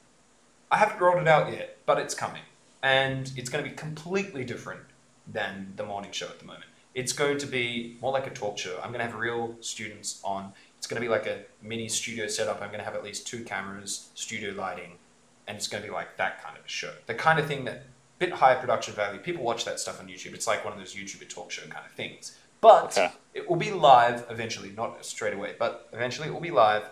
I 0.71 0.77
haven't 0.77 0.99
rolled 1.01 1.21
it 1.21 1.27
out 1.27 1.51
yet, 1.51 1.77
but 1.85 1.97
it's 1.97 2.13
coming. 2.13 2.41
And 2.83 3.31
it's 3.35 3.49
going 3.49 3.63
to 3.63 3.69
be 3.69 3.75
completely 3.75 4.45
different 4.45 4.81
than 5.27 5.73
the 5.75 5.85
morning 5.85 6.11
show 6.11 6.27
at 6.27 6.39
the 6.39 6.45
moment. 6.45 6.65
It's 6.95 7.13
going 7.13 7.37
to 7.39 7.45
be 7.45 7.97
more 8.01 8.11
like 8.11 8.27
a 8.27 8.31
talk 8.31 8.57
show. 8.57 8.75
I'm 8.83 8.89
going 8.91 8.99
to 8.99 9.05
have 9.05 9.15
real 9.15 9.55
students 9.61 10.19
on. 10.23 10.53
It's 10.77 10.87
going 10.87 11.01
to 11.01 11.05
be 11.05 11.11
like 11.11 11.27
a 11.27 11.41
mini 11.61 11.87
studio 11.87 12.27
setup. 12.27 12.61
I'm 12.61 12.69
going 12.69 12.79
to 12.79 12.85
have 12.85 12.95
at 12.95 13.03
least 13.03 13.27
two 13.27 13.43
cameras, 13.43 14.09
studio 14.15 14.53
lighting, 14.53 14.93
and 15.47 15.57
it's 15.57 15.67
going 15.67 15.83
to 15.83 15.89
be 15.89 15.93
like 15.93 16.17
that 16.17 16.43
kind 16.43 16.57
of 16.57 16.65
a 16.65 16.67
show. 16.69 16.93
The 17.05 17.13
kind 17.13 17.39
of 17.39 17.45
thing 17.47 17.65
that 17.65 17.83
bit 18.19 18.33
higher 18.33 18.57
production 18.59 18.93
value. 18.93 19.19
People 19.19 19.43
watch 19.43 19.65
that 19.65 19.79
stuff 19.79 19.99
on 19.99 20.07
YouTube. 20.07 20.33
It's 20.33 20.45
like 20.45 20.63
one 20.63 20.73
of 20.73 20.79
those 20.79 20.93
YouTuber 20.93 21.27
talk 21.29 21.49
show 21.51 21.61
kind 21.63 21.85
of 21.85 21.91
things. 21.93 22.37
But 22.61 22.97
Okay. 22.97 23.11
it 23.33 23.49
will 23.49 23.55
be 23.55 23.71
live 23.71 24.25
eventually, 24.29 24.71
not 24.75 25.05
straight 25.05 25.33
away, 25.33 25.55
but 25.57 25.87
eventually 25.93 26.27
it 26.27 26.31
will 26.31 26.41
be 26.41 26.51
live. 26.51 26.83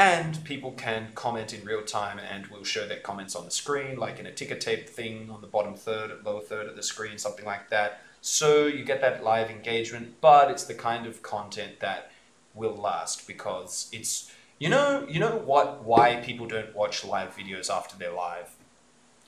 And 0.00 0.42
people 0.46 0.70
can 0.72 1.08
comment 1.14 1.52
in 1.52 1.62
real 1.62 1.82
time, 1.82 2.18
and 2.18 2.46
we'll 2.46 2.64
show 2.64 2.88
their 2.88 3.00
comments 3.00 3.36
on 3.36 3.44
the 3.44 3.50
screen, 3.50 3.98
like 3.98 4.18
in 4.18 4.24
a 4.24 4.32
ticker 4.32 4.54
tape 4.54 4.88
thing 4.88 5.28
on 5.30 5.42
the 5.42 5.46
bottom 5.46 5.74
third, 5.74 6.24
lower 6.24 6.40
third 6.40 6.68
of 6.68 6.74
the 6.74 6.82
screen, 6.82 7.18
something 7.18 7.44
like 7.44 7.68
that. 7.68 8.00
So 8.22 8.66
you 8.66 8.82
get 8.82 9.02
that 9.02 9.22
live 9.22 9.50
engagement, 9.50 10.14
but 10.22 10.50
it's 10.50 10.64
the 10.64 10.72
kind 10.72 11.06
of 11.06 11.20
content 11.20 11.80
that 11.80 12.12
will 12.54 12.74
last 12.74 13.26
because 13.26 13.90
it's 13.92 14.32
you 14.58 14.70
know 14.70 15.06
you 15.06 15.20
know 15.20 15.36
what 15.36 15.84
why 15.84 16.16
people 16.16 16.46
don't 16.46 16.74
watch 16.74 17.04
live 17.04 17.36
videos 17.36 17.70
after 17.70 17.96
they're 17.96 18.10
live 18.10 18.50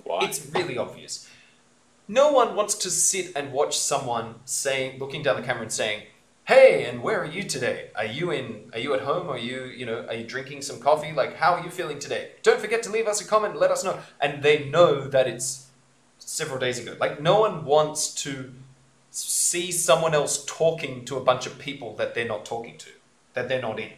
Why? 0.04 0.24
it's 0.24 0.50
really 0.54 0.78
obvious. 0.78 1.28
No 2.08 2.32
one 2.32 2.56
wants 2.56 2.76
to 2.76 2.90
sit 2.90 3.32
and 3.36 3.52
watch 3.52 3.78
someone 3.78 4.36
saying, 4.46 4.98
looking 4.98 5.22
down 5.22 5.36
the 5.36 5.46
camera 5.46 5.62
and 5.62 5.72
saying, 5.72 6.04
"Hey, 6.44 6.84
and 6.84 7.02
where 7.02 7.20
are 7.20 7.26
you 7.26 7.42
today? 7.44 7.90
Are 7.94 8.04
you 8.04 8.30
in? 8.30 8.70
Are 8.72 8.78
you 8.78 8.94
at 8.94 9.02
home? 9.02 9.28
Are 9.28 9.38
you, 9.38 9.64
you 9.64 9.86
know, 9.86 10.06
are 10.08 10.14
you 10.14 10.24
drinking 10.24 10.62
some 10.62 10.80
coffee? 10.80 11.12
Like, 11.12 11.36
how 11.36 11.54
are 11.54 11.64
you 11.64 11.70
feeling 11.70 11.98
today? 11.98 12.30
Don't 12.42 12.60
forget 12.60 12.82
to 12.84 12.90
leave 12.90 13.06
us 13.06 13.20
a 13.20 13.24
comment. 13.24 13.56
Let 13.56 13.70
us 13.70 13.84
know." 13.84 13.98
And 14.20 14.42
they 14.42 14.68
know 14.68 15.06
that 15.08 15.26
it's 15.28 15.68
several 16.18 16.58
days 16.58 16.78
ago. 16.78 16.96
Like, 16.98 17.20
no 17.20 17.40
one 17.40 17.64
wants 17.64 18.14
to 18.22 18.52
see 19.10 19.70
someone 19.70 20.14
else 20.14 20.44
talking 20.46 21.04
to 21.04 21.16
a 21.16 21.20
bunch 21.20 21.46
of 21.46 21.58
people 21.58 21.94
that 21.96 22.14
they're 22.14 22.26
not 22.26 22.44
talking 22.44 22.78
to, 22.78 22.90
that 23.34 23.48
they're 23.48 23.60
not 23.60 23.78
in. 23.78 23.92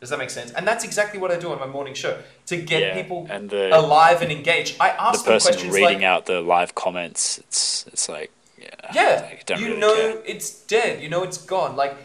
Does 0.00 0.10
that 0.10 0.18
make 0.18 0.30
sense? 0.30 0.52
And 0.52 0.66
that's 0.66 0.84
exactly 0.84 1.18
what 1.18 1.32
I 1.32 1.36
do 1.38 1.50
on 1.50 1.58
my 1.58 1.66
morning 1.66 1.92
show 1.94 2.18
to 2.46 2.56
get 2.56 2.80
yeah. 2.80 2.94
people 2.94 3.26
and 3.28 3.50
the 3.50 3.76
alive 3.76 4.22
and 4.22 4.30
engaged. 4.30 4.76
I 4.78 4.90
the 4.90 5.02
ask 5.02 5.24
them 5.24 5.34
person 5.34 5.52
questions 5.52 5.74
reading 5.74 5.98
like, 5.98 6.04
out 6.04 6.26
the 6.26 6.40
live 6.40 6.74
comments. 6.76 7.38
It's 7.38 7.84
it's 7.88 8.08
like 8.08 8.30
yeah. 8.94 9.28
yeah, 9.48 9.56
you 9.56 9.66
really 9.66 9.80
know 9.80 9.94
care. 9.94 10.22
it's 10.24 10.62
dead. 10.62 11.02
You 11.02 11.08
know 11.08 11.22
it's 11.22 11.38
gone. 11.38 11.76
Like 11.76 11.96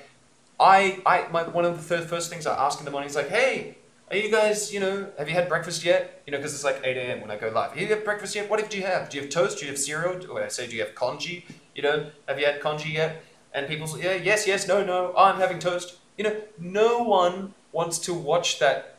I, 0.60 1.02
I, 1.06 1.28
my 1.32 1.44
one 1.44 1.66
of 1.66 1.76
the 1.76 1.84
first, 1.84 2.08
first 2.08 2.30
things 2.30 2.46
I 2.46 2.56
ask 2.66 2.80
in 2.80 2.86
the 2.86 2.92
morning 2.92 3.10
is 3.10 3.16
like, 3.16 3.30
hey, 3.30 3.78
are 4.10 4.18
you 4.18 4.30
guys, 4.32 4.74
you 4.74 4.80
know, 4.80 5.08
have 5.18 5.28
you 5.28 5.34
had 5.34 5.50
breakfast 5.50 5.84
yet? 5.84 6.22
You 6.26 6.32
know, 6.32 6.38
because 6.38 6.54
it's 6.54 6.64
like 6.64 6.82
eight 6.84 6.98
a.m. 6.98 7.22
when 7.22 7.32
I 7.32 7.38
go 7.38 7.50
live. 7.50 7.72
Have 7.72 7.80
you 7.80 7.88
had 7.88 8.04
breakfast 8.04 8.36
yet? 8.36 8.50
What 8.50 8.60
did 8.60 8.74
you 8.74 8.84
have? 8.84 9.10
Do 9.10 9.18
you 9.18 9.24
have 9.24 9.32
toast? 9.32 9.60
Do 9.60 9.66
you 9.66 9.72
have 9.72 9.80
cereal? 9.80 10.30
Or 10.30 10.44
I 10.44 10.48
say, 10.50 10.68
do 10.68 10.76
you 10.76 10.84
have 10.84 10.96
congee? 10.96 11.46
You 11.76 11.82
know, 11.82 12.12
have 12.28 12.40
you 12.40 12.46
had 12.46 12.62
congee 12.62 12.94
yet? 12.94 13.24
And 13.54 13.68
people 13.68 13.88
say, 13.88 14.04
yeah, 14.04 14.24
yes, 14.24 14.48
yes, 14.48 14.68
no, 14.68 14.84
no. 14.84 15.14
I'm 15.18 15.40
having 15.40 15.60
toast. 15.60 15.98
You 16.18 16.26
know, 16.26 16.42
no 16.60 17.00
one 17.04 17.54
wants 17.72 17.98
to 18.00 18.14
watch 18.14 18.60
that 18.60 18.94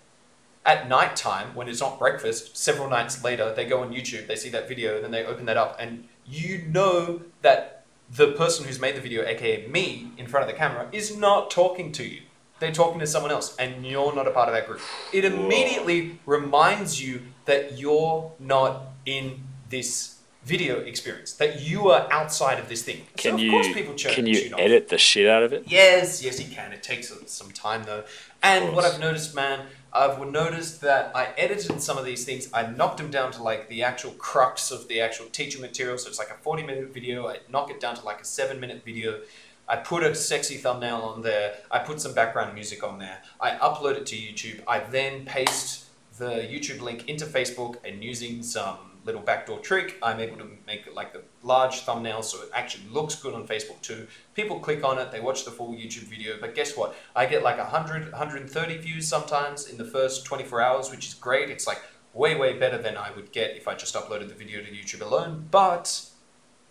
at 0.67 0.89
night 0.89 1.15
time 1.15 1.55
when 1.55 1.69
it's 1.69 1.81
not 1.81 1.99
breakfast, 1.99 2.57
several 2.57 2.89
nights 2.89 3.23
later, 3.23 3.53
they 3.55 3.67
go 3.67 3.83
on 3.83 3.93
YouTube, 3.93 4.27
they 4.27 4.37
see 4.37 4.49
that 4.49 4.67
video, 4.67 4.95
and 4.97 5.05
then 5.05 5.11
they 5.11 5.25
open 5.25 5.45
that 5.47 5.57
up, 5.57 5.77
and 5.79 6.09
you 6.27 6.59
know 6.69 7.23
that 7.43 7.85
the 8.11 8.33
person 8.33 8.67
who's 8.67 8.79
made 8.81 8.97
the 8.97 9.01
video, 9.01 9.25
aka 9.25 9.67
me, 9.67 10.11
in 10.19 10.27
front 10.27 10.45
of 10.49 10.53
the 10.53 10.57
camera, 10.59 10.89
is 10.93 11.17
not 11.17 11.51
talking 11.51 11.91
to 11.93 12.05
you. 12.05 12.21
They're 12.61 12.73
talking 12.73 13.01
to 13.01 13.07
someone 13.07 13.33
else, 13.33 13.57
and 13.57 13.85
you're 13.85 14.15
not 14.15 14.29
a 14.29 14.31
part 14.31 14.49
of 14.49 14.55
that 14.55 14.67
group. 14.67 14.81
It 15.13 15.25
immediately 15.25 16.19
reminds 16.25 17.03
you 17.03 17.23
that 17.47 17.79
you're 17.79 18.33
not 18.39 18.83
in 19.05 19.41
this 19.71 20.19
video 20.45 20.79
experience, 20.81 21.33
that 21.35 21.63
you 21.63 21.89
are 21.89 22.07
outside 22.13 22.59
of 22.59 22.69
this 22.69 22.83
thing. 22.83 23.03
So 23.17 23.23
Can 23.23 23.35
of 23.35 23.41
you 23.41 23.51
course 23.51 23.69
people 23.73 23.95
tune, 23.95 24.13
can 24.15 24.27
you 24.27 24.53
off. 24.53 24.61
edit 24.61 24.89
the 24.89 24.99
shit 24.99 25.27
out 25.27 25.43
of 25.43 25.53
it? 25.53 25.65
Yes, 25.67 26.23
yes, 26.23 26.39
he 26.39 26.55
can. 26.55 26.73
It 26.73 26.83
takes 26.83 27.13
some 27.27 27.51
time 27.51 27.85
though. 27.85 28.05
And 28.43 28.75
what. 28.75 28.85
I've 28.85 29.01
noticed, 29.01 29.35
man, 29.35 29.67
I've 29.95 30.19
noticed 30.27 30.81
that 30.81 31.13
I 31.15 31.29
edited 31.37 31.81
some 31.81 31.99
of 31.99 32.05
these 32.05 32.25
things. 32.25 32.49
I 32.53 32.67
knocked 32.67 32.99
them 32.99 33.11
down 33.11 33.31
to 33.33 33.43
like 33.43 33.69
the 33.69 33.83
actual 33.83 34.11
crux 34.13 34.71
of 34.71 34.89
the 34.89 35.01
actual 35.01 35.27
teaching 35.27 35.61
material. 35.61 35.97
So 35.99 36.09
it's 36.09 36.19
like 36.19 36.31
a 36.31 36.35
40 36.43 36.65
minute 36.65 36.93
video. 36.93 37.29
I 37.29 37.39
knock 37.49 37.71
it 37.71 37.81
down 37.81 37.95
to 37.97 38.05
like 38.05 38.21
a 38.21 38.25
seven 38.25 38.59
minute 38.59 38.83
video. 38.85 39.21
I 39.69 39.77
put 39.77 40.03
a 40.03 40.15
sexy 40.15 40.57
thumbnail 40.57 40.97
on 40.97 41.23
there. 41.23 41.55
I 41.71 41.79
put 41.79 42.01
some 42.01 42.13
background 42.13 42.55
music 42.55 42.83
on 42.83 42.99
there. 42.99 43.23
I 43.41 43.53
upload 43.53 43.97
it 43.97 44.07
to 44.07 44.17
YouTube. 44.17 44.63
I 44.67 44.81
then 44.81 45.25
paste 45.25 45.85
the 46.19 46.47
YouTube 46.51 46.81
link 46.81 47.09
into 47.09 47.25
Facebook 47.25 47.77
and 47.85 48.03
using 48.03 48.43
some 48.43 48.79
little 49.05 49.21
backdoor 49.21 49.61
trick, 49.61 49.99
I'm 50.03 50.21
able 50.21 50.37
to 50.39 50.49
make 50.67 50.93
like 50.95 51.13
the 51.13 51.23
large 51.45 51.81
thumbnail 51.81 52.23
so 52.23 52.43
it 52.43 52.51
actually 52.53 52.85
looks 52.91 53.15
good 53.15 53.35
on 53.35 53.47
Facebook 53.47 53.81
too. 53.83 54.07
People 54.35 54.59
click 54.59 54.83
on 54.83 54.99
it, 54.99 55.13
they 55.13 55.21
watch 55.21 55.45
the 55.45 55.51
full 55.51 55.73
YouTube 55.73 56.05
video, 56.05 56.37
but 56.41 56.55
guess 56.55 56.77
what? 56.77 56.97
I 57.15 57.27
get 57.27 57.43
like 57.43 57.59
100, 57.59 58.11
130 58.11 58.79
views 58.79 59.07
sometimes 59.07 59.69
in 59.69 59.77
the 59.77 59.85
first 59.85 60.25
24 60.25 60.61
hours, 60.61 60.91
which 60.91 61.07
is 61.07 61.15
great. 61.15 61.51
It's 61.51 61.67
like 61.67 61.81
way, 62.15 62.35
way 62.35 62.59
better 62.59 62.79
than 62.79 62.97
I 62.97 63.11
would 63.15 63.31
get 63.31 63.57
if 63.57 63.69
I 63.69 63.75
just 63.75 63.95
uploaded 63.95 64.29
the 64.29 64.35
video 64.35 64.63
to 64.63 64.71
YouTube 64.71 65.03
alone, 65.03 65.47
but 65.51 66.09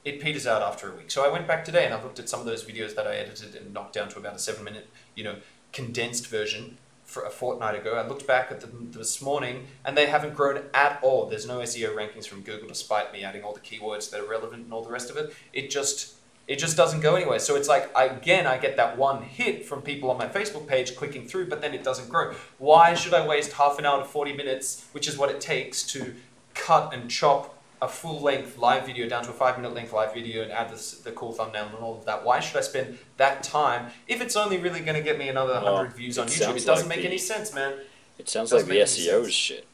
it 0.04 0.20
peters 0.20 0.48
out 0.48 0.62
after 0.62 0.92
a 0.92 0.96
week. 0.96 1.12
So 1.12 1.26
I 1.26 1.32
went 1.32 1.48
back 1.48 1.64
today 1.64 1.86
and 1.86 1.94
I 1.94 2.02
looked 2.02 2.20
at 2.20 2.28
some 2.28 2.40
of 2.40 2.46
those 2.46 2.64
videos 2.64 2.96
that 2.96 3.08
I 3.08 3.16
edited 3.16 3.56
and 3.56 3.74
knocked 3.74 3.94
down 3.94 4.10
to 4.10 4.20
about 4.20 4.36
a 4.36 4.40
seven 4.40 4.64
minute, 4.64 4.90
you 5.16 5.24
know, 5.24 5.38
condensed 5.72 6.28
version 6.28 6.78
for 7.14 7.24
a 7.24 7.30
fortnight 7.30 7.76
ago. 7.76 7.94
I 7.94 8.08
looked 8.08 8.26
back 8.26 8.52
at 8.52 8.60
them 8.60 8.92
this 8.92 9.22
morning 9.22 9.68
and 9.86 9.96
they 9.96 10.08
haven't 10.08 10.34
grown 10.34 10.64
at 10.74 11.00
all. 11.04 11.28
There's 11.28 11.48
no 11.48 11.60
SEO 11.60 11.96
rankings 11.96 12.26
from 12.26 12.42
Google 12.42 12.68
despite 12.68 13.14
me 13.14 13.24
adding 13.24 13.44
all 13.44 13.54
the 13.54 13.60
keywords 13.60 14.10
that 14.10 14.20
are 14.20 14.28
relevant 14.28 14.64
and 14.64 14.74
all 14.74 14.84
the 14.84 14.92
rest 14.92 15.12
of 15.12 15.18
it. 15.18 15.34
It 15.54 15.70
just 15.70 16.16
it 16.46 16.58
just 16.58 16.76
doesn't 16.76 17.00
go 17.00 17.16
anywhere. 17.16 17.40
So 17.40 17.56
it's 17.56 17.70
like 17.70 17.92
again, 17.96 18.48
I 18.48 18.58
get 18.58 18.76
that 18.78 18.98
one 18.98 19.22
hit 19.22 19.64
from 19.66 19.84
people 19.84 20.10
on 20.10 20.18
my 20.18 20.28
Facebook 20.28 20.68
page 20.68 20.96
clicking 20.96 21.28
through, 21.28 21.50
but 21.50 21.62
then 21.62 21.74
it 21.74 21.84
doesn't 21.84 22.10
grow. 22.10 22.34
Why 22.58 22.96
should 22.96 23.14
I 23.14 23.26
waste 23.26 23.54
half 23.54 23.78
an 23.78 23.86
hour 23.86 24.00
to 24.00 24.06
40 24.06 24.34
minutes, 24.34 24.86
which 24.92 25.08
is 25.08 25.18
what 25.18 25.30
it 25.30 25.40
takes 25.40 25.84
to 25.94 26.16
cut 26.56 26.94
and 26.94 27.10
chop 27.10 27.63
a 27.84 27.88
full 27.88 28.22
length 28.22 28.58
live 28.58 28.86
video 28.86 29.10
down 29.10 29.24
to 29.26 29.30
a 29.30 29.34
five 29.34 29.58
minute 29.58 29.74
length 29.74 29.92
live 29.92 30.14
video 30.14 30.42
and 30.42 30.52
add 30.54 30.72
this, 30.72 31.00
the 31.00 31.12
cool 31.12 31.34
thumbnail 31.34 31.66
and 31.66 31.76
all 31.76 31.98
of 31.98 32.06
that? 32.06 32.24
Why 32.24 32.40
should 32.40 32.56
I 32.56 32.62
spend 32.62 32.98
that 33.18 33.44
time 33.44 33.92
if 34.08 34.22
it's 34.22 34.38
only 34.38 34.58
really 34.58 34.80
going 34.80 34.96
to 34.96 35.02
get 35.04 35.18
me 35.18 35.28
another 35.28 35.56
Well, 35.62 35.74
100 35.74 35.94
views 35.98 36.18
on 36.18 36.28
it 36.28 36.32
YouTube? 36.32 36.56
It 36.56 36.66
doesn't 36.66 36.88
like 36.88 36.98
make 36.98 37.02
the- 37.02 37.08
any 37.10 37.18
sense, 37.18 37.54
man. 37.54 37.74
It 38.18 38.30
sounds 38.30 38.52
Doesn't 38.52 38.70
like 38.70 38.78
the 38.78 38.84
SEO 38.84 39.26
is 39.26 39.34
shit. 39.34 39.66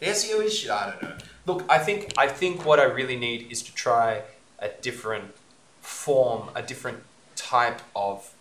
The 0.00 0.06
SEO 0.06 0.44
is 0.44 0.58
shit. 0.58 0.70
I 0.70 0.90
don't 0.90 1.02
know. 1.02 1.16
Look, 1.46 1.64
I 1.70 1.78
think 1.78 2.12
I 2.18 2.28
think 2.28 2.66
what 2.66 2.78
I 2.78 2.84
really 2.84 3.16
need 3.16 3.50
is 3.50 3.62
to 3.62 3.74
try 3.74 4.22
a 4.58 4.68
different 4.68 5.34
form, 5.80 6.50
a 6.54 6.62
different 6.62 6.98
type 7.36 7.80
of, 7.96 8.34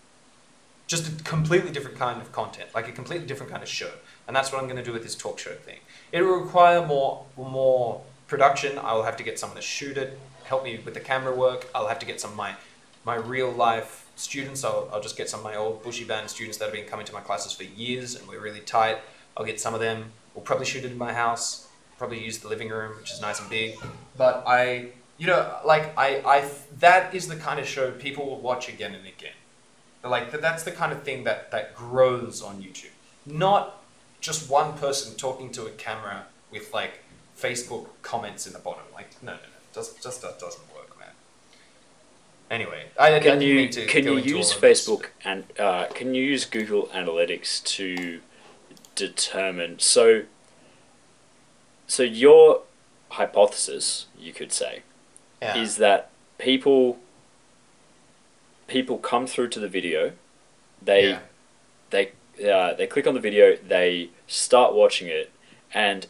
just 0.88 1.08
a 1.08 1.24
completely 1.24 1.72
different 1.72 1.98
kind 1.98 2.22
of 2.22 2.32
content, 2.34 2.70
like 2.76 2.90
a 2.90 2.92
completely 2.92 3.28
different 3.28 3.52
kind 3.52 3.64
of 3.64 3.70
show, 3.70 3.92
and 4.28 4.36
that's 4.36 4.52
what 4.52 4.60
I'm 4.62 4.68
going 4.68 4.84
to 4.84 4.84
do 4.84 4.92
with 4.92 5.04
this 5.04 5.16
talk 5.16 5.40
show 5.40 5.54
thing. 5.54 5.80
It 6.12 6.22
will 6.22 6.40
require 6.40 6.86
more 6.86 7.26
more 7.38 8.02
production. 8.30 8.78
I 8.78 8.94
will 8.94 9.04
have 9.04 9.18
to 9.18 9.24
get 9.24 9.38
someone 9.40 9.58
to 9.58 9.62
shoot 9.62 9.98
it, 9.98 10.18
help 10.46 10.64
me 10.64 10.80
with 10.86 10.94
the 10.94 11.00
camera 11.00 11.36
work. 11.36 11.68
I'll 11.76 11.88
have 11.88 12.00
to 12.00 12.06
get 12.06 12.22
some 12.22 12.32
of 12.32 12.38
my 12.38 12.56
my 13.06 13.16
real 13.16 13.52
life 13.52 14.10
students. 14.16 14.64
I'll, 14.64 14.90
I'll 14.94 15.02
just 15.02 15.18
get 15.18 15.30
some 15.30 15.40
of 15.40 15.46
my 15.46 15.56
old 15.56 15.84
buxiban 15.84 16.30
students 16.30 16.58
that 16.58 16.66
have 16.66 16.74
been 16.74 16.86
coming 16.86 17.06
to 17.06 17.14
my 17.14 17.22
classes 17.22 17.54
for 17.54 17.64
years, 17.64 18.16
and 18.16 18.28
we're 18.28 18.42
really 18.42 18.60
tight. 18.60 18.98
I'll 19.36 19.46
get 19.46 19.60
some 19.60 19.74
of 19.74 19.80
them. 19.80 20.12
We'll 20.34 20.44
probably 20.44 20.66
shoot 20.66 20.86
it 20.86 20.92
in 20.92 20.98
my 20.98 21.14
house. 21.14 21.68
Probably 21.98 22.24
use 22.24 22.40
the 22.40 22.48
living 22.48 22.70
room, 22.70 22.98
which 22.98 23.12
is 23.12 23.22
nice 23.22 23.40
and 23.40 23.50
big. 23.50 23.78
But 24.18 24.44
I, 24.46 24.92
you 25.18 25.28
know, 25.28 25.58
like 25.66 25.98
I, 25.98 26.22
I, 26.26 26.50
that 26.80 27.14
is 27.16 27.28
the 27.28 27.36
kind 27.36 27.60
of 27.60 27.68
show 27.68 27.92
people 27.92 28.26
will 28.26 28.40
watch 28.40 28.70
again 28.70 28.94
and 28.94 29.06
again. 29.06 29.34
Like 30.04 30.32
that, 30.32 30.42
that's 30.42 30.64
the 30.64 30.72
kind 30.72 30.92
of 30.94 31.04
thing 31.04 31.24
that 31.26 31.52
that 31.52 31.76
grows 31.76 32.42
on 32.42 32.62
YouTube. 32.62 32.92
Not 33.26 33.82
just 34.22 34.50
one 34.50 34.74
person 34.78 35.16
talking 35.16 35.52
to 35.54 35.66
a 35.66 35.72
camera 35.72 36.26
with 36.52 36.74
like 36.74 37.04
Facebook 37.42 37.88
comments 38.02 38.46
in 38.48 38.54
the 38.54 38.60
bottom. 38.60 38.84
Like 38.94 39.22
no, 39.24 39.34
no, 39.34 39.38
no, 39.38 39.44
just 39.74 40.02
just 40.04 40.22
that 40.22 40.40
doesn't 40.40 40.64
work, 40.76 40.98
man. 41.00 41.10
Anyway, 42.52 42.86
I, 43.00 43.20
Can 43.20 43.42
you 43.42 43.70
can 43.70 44.04
you 44.06 44.18
use 44.18 44.54
of 44.56 44.62
this. 44.62 44.88
Facebook 44.88 45.06
and 45.24 45.44
uh, 45.60 45.86
can 45.94 46.14
you 46.14 46.24
use 46.24 46.46
Google 46.46 46.88
Analytics 46.88 47.64
to 47.76 48.22
determine 48.96 49.80
so 49.80 50.24
so 51.88 52.04
your 52.04 52.64
hypothesis 53.12 54.08
you 54.18 54.34
could 54.34 54.52
say 54.52 54.82
Yeah. 55.42 55.56
is 55.58 55.78
that 55.78 56.10
people 56.38 57.00
people 58.68 58.98
come 58.98 59.26
through 59.26 59.50
to 59.50 59.60
the 59.60 59.68
video 59.70 60.12
they 60.82 61.10
Yeah. 61.10 61.20
they 61.90 62.12
uh, 62.52 62.74
they 62.74 62.88
click 62.88 63.08
on 63.08 63.14
the 63.14 63.20
video 63.20 63.56
they 63.56 64.10
start 64.28 64.74
watching 64.74 65.08
it 65.08 65.32
and 65.74 66.08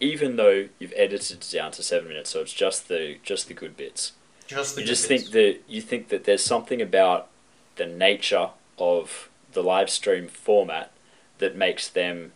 even 0.00 0.36
though 0.36 0.68
you've 0.78 0.92
edited 0.96 1.38
it 1.38 1.50
down 1.52 1.70
to 1.72 1.82
seven 1.82 2.08
minutes 2.08 2.30
so 2.30 2.40
it's 2.40 2.52
just 2.52 2.88
the 2.88 3.16
just 3.22 3.48
the 3.48 3.54
good 3.54 3.76
bits 3.76 4.12
just 4.46 4.74
the 4.76 4.80
you 4.82 4.86
just 4.86 5.08
bits. 5.08 5.22
think 5.24 5.32
that 5.32 5.60
you 5.68 5.80
think 5.80 6.08
that 6.08 6.24
there's 6.24 6.44
something 6.44 6.80
about 6.80 7.28
the 7.76 7.86
nature 7.86 8.50
of 8.78 9.28
the 9.52 9.62
live 9.62 9.90
stream 9.90 10.28
format 10.28 10.90
that 11.38 11.56
makes 11.56 11.88
them 11.88 12.32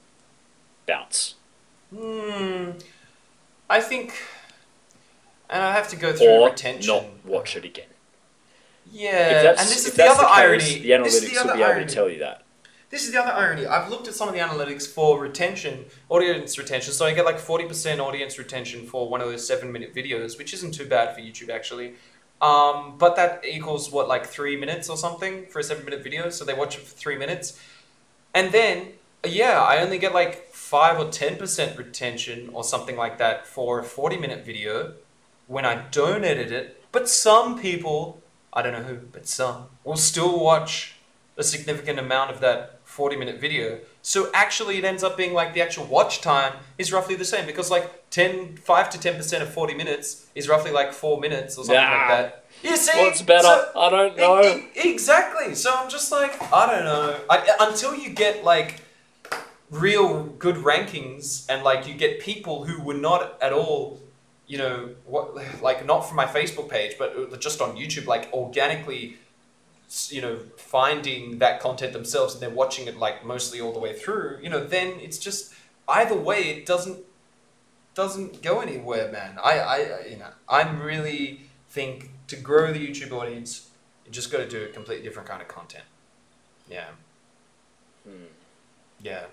bounce 0.87 1.35
Hmm. 1.95 2.71
I 3.69 3.81
think, 3.81 4.15
and 5.51 5.63
I 5.63 5.73
have 5.73 5.89
to 5.89 5.97
go 5.97 6.13
through 6.15 6.27
or 6.27 6.49
retention. 6.49 6.87
not 6.95 7.05
watch 7.25 7.55
it 7.57 7.65
again. 7.67 7.87
Yeah, 8.91 9.51
and 9.51 9.59
this 9.59 9.87
is 9.87 9.93
the 9.95 10.05
other 10.05 10.15
the 10.23 10.27
case, 10.27 10.31
irony. 10.37 10.79
the 10.81 10.91
analytics 10.91 11.43
the 11.43 11.49
will 11.49 11.57
be 11.57 11.63
able 11.63 11.87
to 11.87 11.95
tell 11.95 12.09
you 12.09 12.19
that. 12.21 12.42
This 12.93 13.07
is 13.07 13.13
the 13.13 13.23
other 13.23 13.33
irony. 13.33 13.65
I've 13.65 13.89
looked 13.89 14.07
at 14.07 14.13
some 14.13 14.29
of 14.29 14.35
the 14.35 14.41
analytics 14.41 14.87
for 14.87 15.19
retention, 15.19 15.87
audience 16.11 16.59
retention. 16.59 16.93
So 16.93 17.07
I 17.07 17.15
get 17.15 17.25
like 17.25 17.39
40% 17.39 18.01
audience 18.01 18.39
retention 18.39 18.87
for 18.87 19.09
one 19.09 19.23
of 19.23 19.31
those 19.31 19.47
seven 19.47 19.73
minute 19.73 19.95
videos, 19.95 20.37
which 20.37 20.53
isn't 20.53 20.75
too 20.75 20.85
bad 20.85 21.15
for 21.15 21.23
YouTube 21.23 21.49
actually. 21.49 21.95
Um, 22.43 22.99
but 22.99 23.17
that 23.17 23.47
equals 23.47 23.91
what, 23.91 24.09
like 24.09 24.27
three 24.27 24.59
minutes 24.59 24.91
or 24.91 24.99
something 24.99 25.47
for 25.47 25.61
a 25.61 25.63
seven 25.63 25.87
minute 25.87 26.05
video. 26.05 26.29
So 26.29 26.45
they 26.45 26.53
watch 26.53 26.77
it 26.77 26.83
for 26.83 26.95
three 26.95 27.17
minutes. 27.17 27.59
And 28.35 28.53
then, 28.53 28.89
yeah, 29.27 29.63
I 29.63 29.79
only 29.79 29.97
get 29.97 30.13
like 30.13 30.49
5 30.53 30.99
or 30.99 31.05
10% 31.07 31.79
retention 31.79 32.51
or 32.53 32.63
something 32.63 32.99
like 32.99 33.17
that 33.17 33.47
for 33.47 33.79
a 33.79 33.85
40 33.85 34.19
minute 34.19 34.45
video 34.45 34.93
when 35.47 35.65
I 35.65 35.87
don't 35.91 36.25
edit 36.25 36.53
it. 36.53 36.85
But 36.93 37.09
some 37.09 37.59
people, 37.59 38.21
I 38.53 38.61
don't 38.61 38.75
know 38.75 38.83
who, 38.83 38.97
but 38.97 39.27
some, 39.27 39.69
will 39.83 39.97
still 39.97 40.39
watch 40.39 40.97
a 41.37 41.43
significant 41.43 41.99
amount 41.99 42.31
of 42.31 42.41
that 42.41 42.82
40 42.93 43.17
minute 43.17 43.41
video. 43.41 43.79
So 44.03 44.31
actually, 44.35 44.77
it 44.79 44.85
ends 44.85 45.03
up 45.03 45.17
being 45.17 45.33
like 45.33 45.55
the 45.55 45.63
actual 45.63 45.85
watch 45.87 46.21
time 46.21 46.53
is 46.79 46.93
roughly 46.93 47.15
the 47.15 47.25
same 47.25 47.47
because 47.47 47.71
like 47.71 48.11
10, 48.11 48.57
5 48.57 48.91
to 48.91 48.99
10% 48.99 49.43
of 49.43 49.49
40 49.53 49.75
minutes 49.75 50.27
is 50.35 50.49
roughly 50.49 50.71
like 50.71 50.93
4 50.93 51.19
minutes 51.21 51.57
or 51.57 51.65
something 51.65 51.83
like 51.99 52.09
that. 52.09 52.45
You 52.63 52.77
see? 52.77 52.99
What's 53.01 53.23
better? 53.23 53.43
So- 53.43 53.71
I 53.77 53.89
don't 53.91 54.17
know. 54.17 54.43
e- 54.43 54.69
exactly. 54.95 55.55
So 55.55 55.73
I'm 55.75 55.89
just 55.89 56.13
like, 56.13 56.33
I 56.53 56.67
don't 56.71 56.85
know. 56.85 57.19
I, 57.31 57.57
until 57.61 57.95
you 57.95 58.11
get 58.11 58.45
like 58.45 58.81
real 59.71 60.25
good 60.39 60.57
rankings 60.57 61.47
and 61.49 61.63
like 61.63 61.87
you 61.89 61.95
get 61.95 62.21
people 62.21 62.65
who 62.65 62.83
were 62.83 62.95
not 62.95 63.39
at 63.41 63.53
all, 63.53 63.99
you 64.47 64.59
know, 64.59 64.91
what 65.07 65.35
like 65.63 65.87
not 65.87 66.01
from 66.07 66.17
my 66.17 66.27
Facebook 66.27 66.69
page, 66.69 66.97
but 66.99 67.17
uh, 67.17 67.37
just 67.39 67.61
on 67.63 67.77
YouTube, 67.77 68.07
like 68.07 68.31
organically, 68.35 69.17
you 70.11 70.23
know, 70.23 70.39
finding 70.57 71.39
that 71.39 71.61
content 71.61 71.93
themselves 71.93 72.35
and 72.35 72.43
they're 72.43 72.51
watching 72.51 72.87
it 72.87 72.97
like 72.97 73.25
mostly 73.25 73.61
all 73.61 73.73
the 73.73 73.79
way 73.79 73.93
through. 73.93 74.39
You 74.43 74.49
know, 74.49 74.65
then 74.65 74.99
it's 75.01 75.19
just 75.19 75.53
either 75.89 76.17
way, 76.17 76.43
it 76.51 76.67
doesn't 76.67 76.99
doesn't 77.95 78.43
go 78.43 78.61
anywhere, 78.61 79.13
man. 79.13 79.39
I, 79.43 79.59
I, 79.59 80.07
you 80.09 80.17
know, 80.17 80.31
I'm 80.49 80.81
really 80.81 81.43
think 81.69 82.11
to 82.29 82.37
grow 82.37 82.73
the 82.73 82.87
YouTube 82.87 83.13
audience, 83.13 83.69
you 84.07 84.13
just 84.13 84.33
got 84.33 84.39
to 84.39 84.49
do 84.49 84.65
a 84.65 84.69
completely 84.69 85.05
different 85.05 85.29
kind 85.29 85.43
of 85.43 85.49
content. 85.49 85.85
Yeah. 86.71 86.89
Hmm. 88.05 88.25
Yeah. 89.03 89.27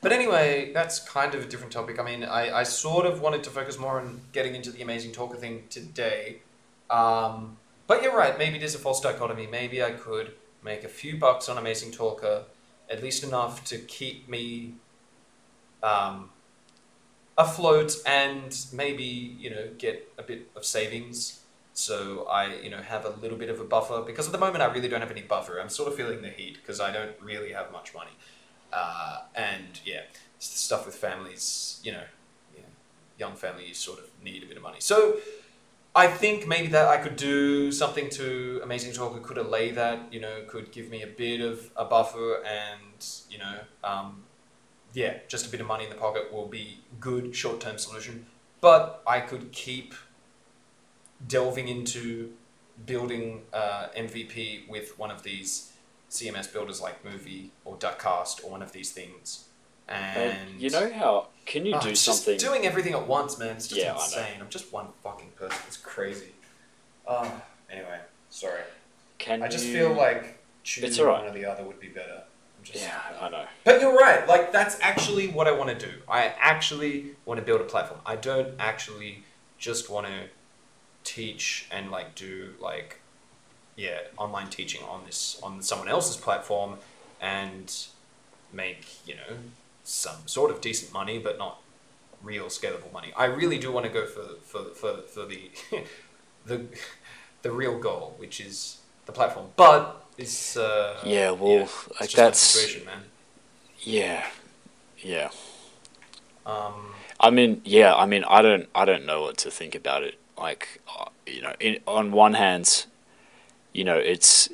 But 0.00 0.12
anyway, 0.12 0.72
that's 0.72 0.98
kind 1.00 1.34
of 1.34 1.42
a 1.42 1.46
different 1.46 1.72
topic. 1.72 1.98
I 2.00 2.04
mean, 2.04 2.24
I, 2.24 2.60
I 2.60 2.62
sort 2.62 3.04
of 3.04 3.20
wanted 3.20 3.44
to 3.44 3.50
focus 3.50 3.78
more 3.78 4.00
on 4.00 4.22
getting 4.32 4.54
into 4.54 4.70
the 4.70 4.80
Amazing 4.80 5.12
Talker 5.12 5.36
thing 5.36 5.64
today. 5.68 6.38
Um, 6.88 7.58
but 7.86 8.02
you're 8.02 8.16
right, 8.16 8.38
maybe 8.38 8.58
there's 8.58 8.74
a 8.74 8.78
false 8.78 9.00
dichotomy. 9.00 9.46
Maybe 9.46 9.82
I 9.82 9.92
could 9.92 10.32
make 10.62 10.84
a 10.84 10.88
few 10.88 11.18
bucks 11.18 11.48
on 11.48 11.58
Amazing 11.58 11.92
Talker, 11.92 12.44
at 12.88 13.02
least 13.02 13.22
enough 13.22 13.64
to 13.64 13.78
keep 13.78 14.28
me 14.28 14.74
um, 15.82 16.30
afloat 17.36 17.96
and 18.06 18.56
maybe 18.72 19.04
you 19.04 19.50
know 19.50 19.68
get 19.78 20.10
a 20.18 20.22
bit 20.22 20.50
of 20.56 20.64
savings. 20.64 21.40
So 21.74 22.26
I 22.30 22.54
you 22.56 22.70
know 22.70 22.80
have 22.80 23.04
a 23.04 23.10
little 23.10 23.36
bit 23.36 23.50
of 23.50 23.60
a 23.60 23.64
buffer 23.64 24.02
because 24.02 24.26
at 24.26 24.32
the 24.32 24.38
moment 24.38 24.62
I 24.62 24.66
really 24.66 24.88
don't 24.88 25.00
have 25.00 25.10
any 25.10 25.22
buffer. 25.22 25.60
I'm 25.60 25.68
sort 25.68 25.88
of 25.88 25.96
feeling 25.96 26.22
the 26.22 26.30
heat 26.30 26.56
because 26.56 26.80
I 26.80 26.92
don't 26.92 27.12
really 27.20 27.52
have 27.52 27.70
much 27.72 27.94
money, 27.94 28.12
uh, 28.72 29.22
and 29.34 29.80
yeah, 29.84 30.02
stuff 30.38 30.86
with 30.86 30.94
families. 30.94 31.80
You 31.82 31.92
know, 31.92 32.04
yeah, 32.56 32.62
young 33.18 33.34
families 33.34 33.78
sort 33.78 33.98
of 33.98 34.06
need 34.22 34.42
a 34.42 34.46
bit 34.46 34.56
of 34.56 34.62
money. 34.62 34.78
So. 34.80 35.18
I 35.96 36.08
think 36.08 36.48
maybe 36.48 36.66
that 36.68 36.88
I 36.88 36.96
could 36.96 37.14
do 37.14 37.70
something 37.70 38.10
to 38.10 38.60
Amazing 38.64 38.94
Talker 38.94 39.20
could 39.20 39.38
allay 39.38 39.70
that, 39.72 40.12
you 40.12 40.20
know, 40.20 40.42
could 40.48 40.72
give 40.72 40.90
me 40.90 41.02
a 41.02 41.06
bit 41.06 41.40
of 41.40 41.70
a 41.76 41.84
buffer 41.84 42.42
and, 42.44 43.06
you 43.30 43.38
know, 43.38 43.58
um, 43.84 44.24
yeah, 44.92 45.18
just 45.28 45.46
a 45.46 45.50
bit 45.50 45.60
of 45.60 45.68
money 45.68 45.84
in 45.84 45.90
the 45.90 45.96
pocket 45.96 46.32
will 46.32 46.48
be 46.48 46.80
good 46.98 47.36
short 47.36 47.60
term 47.60 47.78
solution. 47.78 48.26
But 48.60 49.02
I 49.06 49.20
could 49.20 49.52
keep 49.52 49.94
delving 51.28 51.68
into 51.68 52.32
building 52.86 53.42
uh, 53.52 53.86
MVP 53.96 54.68
with 54.68 54.98
one 54.98 55.12
of 55.12 55.22
these 55.22 55.72
CMS 56.10 56.52
builders 56.52 56.80
like 56.80 57.04
Muvi 57.04 57.50
or 57.64 57.76
Dacast 57.76 58.44
or 58.44 58.50
one 58.50 58.62
of 58.62 58.72
these 58.72 58.90
things. 58.90 59.44
And 59.88 60.60
you 60.60 60.70
know 60.70 60.90
how? 60.92 61.28
Can 61.46 61.66
you 61.66 61.74
Oh, 61.74 61.80
do 61.80 61.94
something? 61.94 62.34
Just 62.34 62.44
doing 62.44 62.66
everything 62.66 62.94
at 62.94 63.06
once, 63.06 63.38
man. 63.38 63.56
It's 63.56 63.68
just 63.68 63.80
Yeah, 63.80 63.94
insane. 63.94 64.40
I'm 64.40 64.48
just 64.48 64.72
one 64.72 64.88
fucking 65.02 65.32
person. 65.36 65.58
It's 65.66 65.76
crazy. 65.76 66.32
Uh, 67.06 67.30
anyway, 67.70 68.00
sorry. 68.30 68.62
Can 69.18 69.42
I 69.42 69.48
just 69.48 69.66
you- 69.66 69.74
feel 69.74 69.92
like 69.92 70.38
choosing 70.62 70.88
It's 70.88 70.98
alright. 70.98 71.20
one 71.24 71.30
or 71.30 71.34
the 71.34 71.44
other 71.44 71.62
would 71.64 71.80
be 71.80 71.88
better. 71.88 72.22
I'm 72.58 72.64
just, 72.64 72.82
Yeah, 72.82 72.98
I 73.20 73.28
know. 73.28 73.44
But 73.64 73.80
you're 73.82 73.94
right. 73.94 74.26
Like 74.26 74.52
that's 74.52 74.78
actually 74.80 75.28
what 75.28 75.46
I 75.46 75.52
want 75.52 75.78
to 75.78 75.86
do. 75.86 75.92
I 76.08 76.28
actually 76.38 77.14
want 77.26 77.38
to 77.38 77.44
build 77.44 77.60
a 77.60 77.64
platform. 77.64 78.00
I 78.06 78.16
don't 78.16 78.54
actually 78.58 79.24
just 79.58 79.90
want 79.90 80.06
to 80.06 80.28
teach 81.04 81.66
and 81.70 81.90
like 81.90 82.14
do 82.14 82.54
like 82.58 83.00
yeah 83.76 83.98
online 84.16 84.48
teaching 84.48 84.82
on 84.84 85.04
this 85.04 85.38
on 85.42 85.60
someone 85.60 85.88
else's 85.88 86.16
platform 86.16 86.78
and 87.20 87.86
make 88.52 88.86
you 89.06 89.14
know 89.14 89.36
some 89.84 90.26
sort 90.26 90.50
of 90.50 90.60
decent 90.60 90.92
money, 90.92 91.18
but 91.18 91.38
not 91.38 91.60
real 92.22 92.46
scalable 92.46 92.92
money. 92.92 93.12
I 93.16 93.26
really 93.26 93.58
do 93.58 93.72
want 93.72 93.86
to 93.86 93.92
go 93.92 94.06
for 94.06 94.36
for 94.42 94.74
for, 94.74 95.02
for 95.02 95.26
the 95.26 95.50
the 96.46 96.66
the 97.42 97.52
real 97.52 97.78
goal, 97.78 98.14
which 98.18 98.40
is 98.40 98.78
the 99.06 99.12
platform. 99.12 99.48
But 99.56 100.04
it's 100.18 100.56
uh, 100.56 100.96
Yeah, 101.02 101.32
well, 101.32 101.68
it's 102.00 102.00
like 102.00 102.10
that's 102.12 102.38
situation, 102.40 102.84
man. 102.86 103.02
yeah, 103.82 104.26
yeah. 104.98 105.30
Um, 106.46 106.94
I 107.20 107.30
mean, 107.30 107.60
yeah. 107.64 107.94
I 107.94 108.06
mean, 108.06 108.24
I 108.28 108.42
don't, 108.42 108.68
I 108.74 108.84
don't 108.84 109.06
know 109.06 109.22
what 109.22 109.36
to 109.38 109.50
think 109.50 109.74
about 109.74 110.02
it. 110.02 110.18
Like, 110.36 110.80
uh, 110.88 111.06
you 111.26 111.42
know, 111.42 111.54
in, 111.60 111.78
on 111.86 112.12
one 112.12 112.34
hand, 112.34 112.86
you 113.72 113.84
know, 113.84 113.96
it's, 113.96 114.48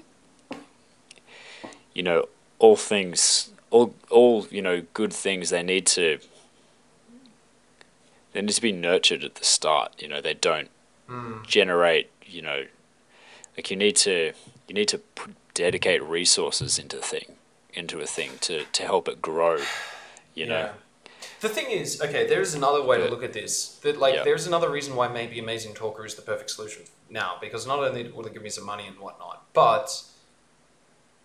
you 1.94 2.02
know, 2.02 2.28
all 2.58 2.76
things, 2.76 3.50
all, 3.70 3.94
all, 4.10 4.46
you 4.50 4.62
know, 4.62 4.82
good 4.94 5.12
things. 5.12 5.50
They 5.50 5.62
need 5.62 5.86
to, 5.88 6.18
they 8.32 8.42
need 8.42 8.52
to 8.52 8.62
be 8.62 8.72
nurtured 8.72 9.24
at 9.24 9.36
the 9.36 9.44
start. 9.44 10.00
You 10.00 10.08
know, 10.08 10.20
they 10.20 10.34
don't 10.34 10.68
mm, 11.08 11.46
generate. 11.46 12.10
You 12.26 12.42
know, 12.42 12.64
like 13.56 13.70
you 13.70 13.76
need 13.76 13.96
to, 13.96 14.32
you 14.68 14.74
need 14.74 14.88
to 14.88 14.98
put, 14.98 15.34
dedicate 15.54 16.02
resources 16.02 16.78
into 16.78 16.98
thing, 16.98 17.36
into 17.74 18.00
a 18.00 18.06
thing 18.06 18.32
to 18.42 18.64
to 18.64 18.82
help 18.82 19.08
it 19.08 19.20
grow. 19.22 19.58
You 20.34 20.46
know. 20.46 20.70
The 21.40 21.48
thing 21.48 21.70
is, 21.70 22.00
okay, 22.02 22.26
there 22.26 22.40
is 22.40 22.54
another 22.54 22.82
way 22.82 22.98
to 22.98 23.08
look 23.08 23.22
at 23.22 23.32
this. 23.32 23.78
That 23.82 23.98
like, 23.98 24.14
Yeah. 24.14 24.24
there's 24.24 24.46
another 24.46 24.70
reason 24.70 24.94
why 24.94 25.08
maybe 25.08 25.38
Amazing 25.38 25.74
Talker 25.74 26.04
is 26.04 26.14
the 26.14 26.22
perfect 26.22 26.50
solution 26.50 26.82
now, 27.08 27.36
because 27.40 27.66
not 27.66 27.78
only 27.78 28.10
will 28.10 28.26
it 28.26 28.34
give 28.34 28.42
me 28.42 28.50
some 28.50 28.64
money 28.64 28.86
and 28.86 28.98
whatnot, 28.98 29.44
but 29.54 30.02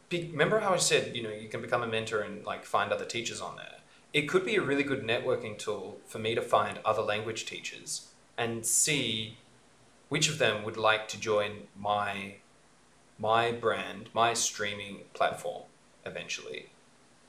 be, 0.09 0.29
remember 0.31 0.59
how 0.59 0.73
I 0.73 0.77
said, 0.77 1.15
you 1.15 1.23
know, 1.23 1.31
you 1.31 1.47
can 1.47 1.61
become 1.61 1.83
a 1.83 1.87
mentor 1.87 2.21
and 2.21 2.45
like 2.45 2.65
find 2.65 2.91
other 2.91 3.05
teachers 3.05 3.41
on 3.41 3.55
there. 3.55 3.79
It 4.13 4.29
could 4.29 4.45
be 4.45 4.55
a 4.55 4.61
really 4.61 4.83
good 4.83 5.03
networking 5.03 5.57
tool 5.57 5.97
for 6.05 6.19
me 6.19 6.35
to 6.35 6.41
find 6.41 6.79
other 6.85 7.01
language 7.01 7.45
teachers 7.45 8.07
and 8.37 8.65
see 8.65 9.37
which 10.09 10.29
of 10.29 10.37
them 10.37 10.63
would 10.63 10.77
like 10.77 11.07
to 11.09 11.19
join 11.19 11.67
my 11.77 12.35
my 13.17 13.51
brand, 13.51 14.09
my 14.13 14.33
streaming 14.33 14.99
platform 15.13 15.63
eventually. 16.05 16.67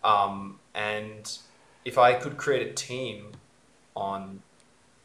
Um, 0.02 0.58
and 0.74 1.38
if 1.84 1.96
I 1.96 2.14
could 2.14 2.36
create 2.36 2.66
a 2.66 2.72
team 2.72 3.32
on 3.94 4.42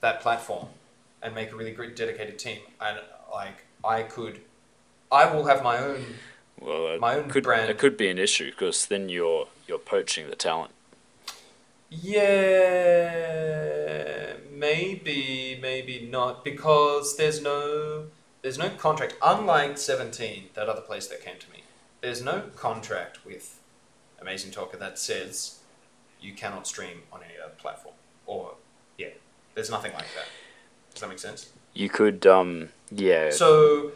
that 0.01 0.21
platform 0.21 0.67
and 1.21 1.35
make 1.35 1.51
a 1.51 1.55
really 1.55 1.71
great 1.71 1.95
dedicated 1.95 2.39
team, 2.39 2.59
and 2.79 2.99
like 3.31 3.65
I 3.83 4.03
could, 4.03 4.41
I 5.11 5.31
will 5.33 5.45
have 5.45 5.63
my 5.63 5.77
own. 5.77 6.03
Well, 6.61 6.87
it 6.93 6.99
My 7.01 7.15
own 7.15 7.27
could 7.29 7.43
brand. 7.43 7.69
it 7.69 7.77
could 7.79 7.97
be 7.97 8.07
an 8.09 8.17
issue 8.19 8.51
because 8.51 8.85
then 8.85 9.09
you're 9.09 9.47
you're 9.67 9.79
poaching 9.79 10.29
the 10.29 10.35
talent. 10.35 10.71
Yeah, 13.01 14.33
maybe, 14.51 15.57
maybe 15.61 16.07
not, 16.09 16.43
because 16.45 17.17
there's 17.17 17.41
no 17.41 18.05
there's 18.41 18.57
no 18.57 18.69
contract. 18.69 19.15
Unlike 19.21 19.77
Seventeen, 19.77 20.45
that 20.53 20.69
other 20.69 20.81
place 20.81 21.07
that 21.07 21.21
came 21.23 21.37
to 21.39 21.51
me, 21.51 21.63
there's 22.01 22.23
no 22.23 22.43
contract 22.55 23.25
with 23.25 23.59
Amazing 24.21 24.51
Talker 24.51 24.77
that 24.77 24.97
says 24.99 25.59
you 26.21 26.33
cannot 26.33 26.67
stream 26.67 27.01
on 27.11 27.21
any 27.23 27.33
other 27.43 27.53
platform. 27.57 27.95
Or 28.25 28.53
yeah, 28.97 29.07
there's 29.55 29.69
nothing 29.71 29.93
like 29.93 30.07
that. 30.15 30.27
Does 30.93 31.01
that 31.01 31.09
make 31.09 31.19
sense? 31.19 31.49
You 31.73 31.89
could, 31.89 32.27
um, 32.27 32.69
yeah, 32.91 33.29
So, 33.31 33.93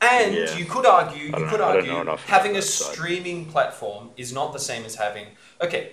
and 0.00 0.34
Yeah. 0.34 0.56
you 0.56 0.64
could 0.64 0.86
argue, 0.86 1.24
you 1.26 1.32
could 1.32 1.60
know- 1.60 1.68
I 1.68 1.72
don't 1.76 1.86
know 1.88 2.10
argue, 2.12 2.16
having 2.26 2.52
a 2.52 2.58
about 2.58 2.62
that 2.62 2.62
side. 2.62 2.92
streaming 2.94 3.46
platform 3.46 4.10
is 4.16 4.32
not 4.32 4.52
the 4.52 4.58
same 4.58 4.84
as 4.84 4.94
having. 4.96 5.26
Okay, 5.60 5.92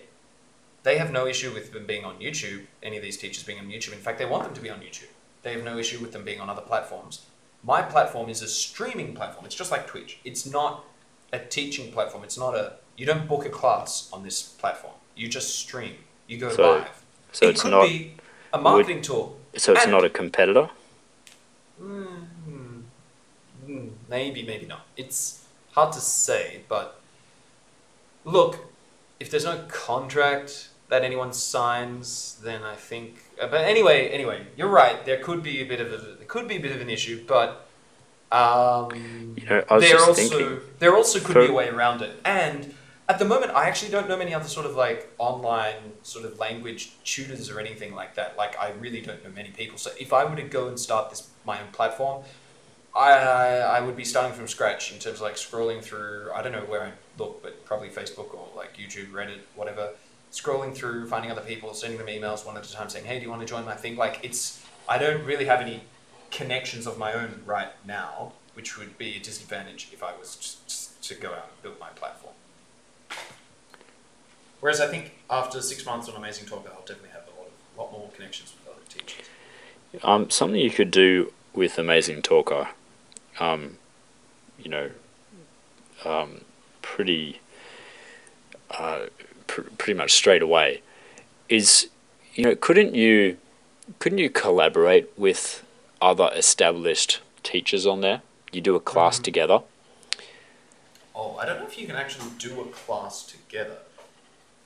they 0.84 0.98
have 0.98 1.12
no 1.12 1.28
issue 1.28 1.52
with 1.54 1.74
them 1.74 1.86
being 1.86 2.06
on 2.06 2.20
YouTube. 2.20 2.68
Any 2.82 2.98
of 2.98 3.04
these 3.04 3.18
teachers 3.18 3.44
being 3.44 3.60
on 3.60 3.68
YouTube. 3.68 3.94
In 3.94 4.00
fact, 4.00 4.18
they 4.20 4.26
want 4.26 4.44
them 4.46 4.54
to 4.54 4.62
be 4.62 4.70
on 4.70 4.80
YouTube. 4.80 5.10
They 5.44 5.52
have 5.54 5.64
no 5.64 5.78
issue 5.78 6.00
with 6.00 6.12
them 6.14 6.24
being 6.24 6.40
on 6.40 6.50
other 6.50 6.62
platforms. 6.62 7.22
My 7.64 7.82
platform 7.82 8.30
is 8.30 8.42
a 8.42 8.48
streaming 8.48 9.14
platform. 9.16 9.46
It's 9.46 9.56
just 9.56 9.72
like 9.72 9.88
Twitch. 9.88 10.20
It's 10.24 10.46
not 10.46 10.86
a 11.34 11.40
teaching 11.40 11.92
platform. 11.92 12.24
It's 12.24 12.38
not 12.38 12.56
a. 12.56 12.74
You 12.96 13.06
don't 13.06 13.28
book 13.28 13.46
a 13.46 13.50
class 13.50 14.10
on 14.14 14.24
this 14.24 14.42
platform. 14.42 14.94
You 15.16 15.28
just 15.28 15.60
stream. 15.60 15.96
You 16.28 16.38
go 16.38 16.50
So- 16.56 16.72
live. 16.72 16.90
so 17.34 17.46
it 17.48 17.50
it's 17.52 17.62
could 17.64 17.72
not 17.72 17.88
be 17.88 18.16
a 18.54 18.58
marketing 18.58 19.02
tool. 19.02 19.38
so 19.58 19.74
it's 19.74 19.84
and- 19.84 19.92
not 19.92 20.04
a 20.06 20.10
competitor. 20.10 20.70
Mm, 21.82 22.28
maybe, 24.10 24.44
maybe 24.44 24.66
not. 24.66 24.86
It's 24.96 25.46
hard 25.74 25.94
to 25.94 26.00
say, 26.02 26.62
but 26.68 27.00
look, 28.26 28.60
if 29.20 29.30
there's 29.32 29.46
no 29.46 29.64
contract 29.68 30.70
that 30.90 31.04
anyone 31.04 31.34
signs, 31.34 32.40
then 32.44 32.64
I 32.64 32.76
think. 32.76 33.24
uh, 33.42 33.48
But 33.48 33.62
anyway, 33.62 34.10
anyway, 34.10 34.48
you're 34.56 34.70
right. 34.70 35.04
There 35.06 35.18
could 35.20 35.44
be 35.44 35.62
a 35.62 35.66
bit 35.66 35.82
of 35.82 35.92
a 35.92 35.98
there 35.98 36.26
could 36.28 36.48
be 36.48 36.56
a 36.56 36.60
bit 36.60 36.72
of 36.72 36.82
an 36.82 36.90
issue, 36.90 37.24
but 37.28 37.68
um, 38.32 39.36
You 39.38 39.46
know, 39.50 39.64
there 39.80 40.00
also 40.00 40.14
thinking. 40.14 40.60
there 40.80 40.96
also 40.96 41.20
could 41.20 41.34
for- 41.34 41.42
be 41.46 41.48
a 41.48 41.54
way 41.54 41.70
around 41.70 42.02
it. 42.02 42.20
And 42.26 42.74
at 43.10 43.20
the 43.20 43.26
moment, 43.26 43.52
I 43.54 43.68
actually 43.70 43.92
don't 43.92 44.08
know 44.10 44.18
many 44.18 44.34
other 44.34 44.48
sort 44.50 44.66
of 44.66 44.76
like 44.76 45.14
online 45.18 45.94
sort 46.04 46.26
of 46.26 46.38
language 46.40 46.92
tutors 47.06 47.50
or 47.50 47.60
anything 47.60 47.94
like 47.96 48.16
that. 48.16 48.38
Like 48.38 48.58
I 48.60 48.72
really 48.72 49.02
don't 49.02 49.24
know 49.24 49.30
many 49.32 49.50
people. 49.52 49.78
So 49.78 49.92
if 50.00 50.12
I 50.14 50.26
were 50.26 50.36
to 50.36 50.44
go 50.44 50.68
and 50.68 50.78
start 50.80 51.10
this 51.10 51.30
my 51.46 51.60
own 51.62 51.70
platform, 51.72 52.24
I 52.96 53.12
I 53.78 53.82
would 53.82 53.96
be 53.96 54.04
starting 54.04 54.36
from 54.36 54.48
scratch 54.48 54.92
in 54.92 55.00
terms 55.00 55.18
of 55.18 55.22
like 55.22 55.36
scrolling 55.36 55.84
through. 55.84 56.32
I 56.34 56.42
don't 56.42 56.52
know 56.52 56.62
where 56.62 56.84
I 56.84 56.92
look, 57.18 57.44
but 57.44 57.66
probably 57.66 57.90
Facebook 57.90 58.34
or 58.34 58.48
like 58.56 58.78
YouTube, 58.78 59.12
Reddit, 59.12 59.40
whatever. 59.56 59.92
Scrolling 60.32 60.76
through, 60.76 61.08
finding 61.08 61.32
other 61.32 61.42
people, 61.42 61.74
sending 61.74 61.98
them 61.98 62.08
emails 62.08 62.46
one 62.46 62.58
at 62.58 62.66
a 62.68 62.72
time, 62.72 62.90
saying, 62.90 63.06
"Hey, 63.06 63.18
do 63.18 63.24
you 63.24 63.30
want 63.30 63.42
to 63.42 63.48
join 63.48 63.66
my 63.66 63.76
thing?" 63.76 63.96
Like 63.96 64.20
it's. 64.24 64.64
I 64.90 64.98
don't 64.98 65.24
really 65.26 65.46
have 65.46 65.62
any 65.62 65.84
connections 66.32 66.88
of 66.88 66.98
my 66.98 67.14
own 67.14 67.42
right 67.46 67.70
now, 67.86 68.34
which 68.54 68.78
would 68.78 68.98
be 68.98 69.16
a 69.16 69.20
disadvantage 69.20 69.90
if 69.94 70.04
I 70.04 70.16
was 70.18 70.58
to 71.02 71.16
go 71.16 71.30
out 71.30 71.50
and 71.52 71.62
build 71.62 71.80
my 71.80 71.90
platform. 71.90 72.34
Whereas 74.60 74.82
I 74.82 74.88
think 74.88 75.12
after 75.30 75.62
six 75.62 75.86
months 75.86 76.10
on 76.10 76.16
Amazing 76.16 76.48
Talker, 76.48 76.70
I'll 76.70 76.82
definitely 76.82 77.12
have 77.12 77.24
a 77.28 77.40
lot, 77.40 77.48
of, 77.48 77.78
lot 77.78 77.92
more 77.92 78.10
connections 78.16 78.54
with 78.58 78.74
other 78.74 78.84
teachers. 78.90 79.26
Um, 80.04 80.30
something 80.30 80.60
you 80.60 80.72
could 80.72 80.92
do 80.92 81.32
with 81.58 81.80
Amazing 81.80 82.22
Talker, 82.22 82.70
um, 83.40 83.78
you 84.60 84.70
know, 84.70 84.92
um, 86.06 86.42
pretty, 86.84 87.40
uh, 88.70 89.08
pr- 89.48 89.62
pretty 89.80 89.98
much 89.98 90.14
straight 90.14 90.44
away, 90.44 90.82
is, 91.50 91.90
you 92.36 92.44
know, 92.44 92.56
couldn't 92.56 92.94
you, 92.94 93.38
couldn't 93.98 94.20
you 94.20 94.30
collaborate 94.30 95.10
with 95.18 95.66
other 96.00 96.30
established 96.36 97.22
teachers 97.42 97.88
on 97.88 98.02
there? 98.02 98.22
You 98.52 98.62
do 98.62 98.76
a 98.76 98.80
class 98.80 99.20
Mhm. 99.20 99.24
together. 99.24 99.64
Oh, 101.16 101.38
I 101.38 101.46
don't 101.48 101.60
know 101.60 101.66
if 101.66 101.80
you 101.80 101.88
can 101.88 101.96
actually 101.96 102.30
do 102.38 102.62
a 102.62 102.66
class 102.66 103.26
together. 103.26 103.78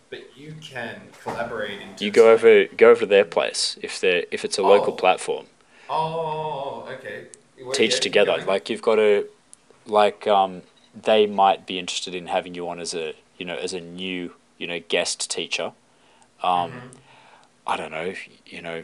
But 0.10 0.36
you 0.36 0.56
can 0.60 1.08
collaborate 1.24 1.80
in. 1.80 1.96
You 2.00 2.12
go 2.12 2.30
over 2.34 2.66
go 2.66 2.90
over 2.90 3.00
to 3.02 3.06
their 3.06 3.24
place 3.24 3.78
if 3.82 3.98
they 4.02 4.26
if 4.30 4.44
it's 4.44 4.58
a 4.58 4.62
local 4.62 4.92
Oh. 4.92 4.98
platform. 4.98 5.46
Oh, 5.94 6.88
okay. 6.90 7.26
Well, 7.62 7.74
teach 7.74 7.96
yeah, 7.96 8.00
together. 8.00 8.36
going. 8.38 8.48
Like 8.48 8.70
you've 8.70 8.82
got 8.82 8.96
to, 8.96 9.28
like 9.86 10.26
um, 10.26 10.62
they 11.00 11.28
might 11.28 11.66
be 11.66 11.78
interested 11.78 12.16
in 12.16 12.28
having 12.28 12.56
you 12.56 12.68
on 12.70 12.80
as 12.80 12.94
a 12.94 13.14
you 13.38 13.46
know 13.46 13.58
as 13.58 13.74
a 13.74 13.82
new 13.82 14.34
you 14.58 14.68
know 14.68 14.80
guest 14.88 15.30
teacher. 15.30 15.74
Um, 16.42 16.72
Mm-hmm. 16.72 16.88
I 17.68 17.78
don't 17.78 17.92
know. 17.92 18.14
You 18.46 18.62
know, 18.62 18.84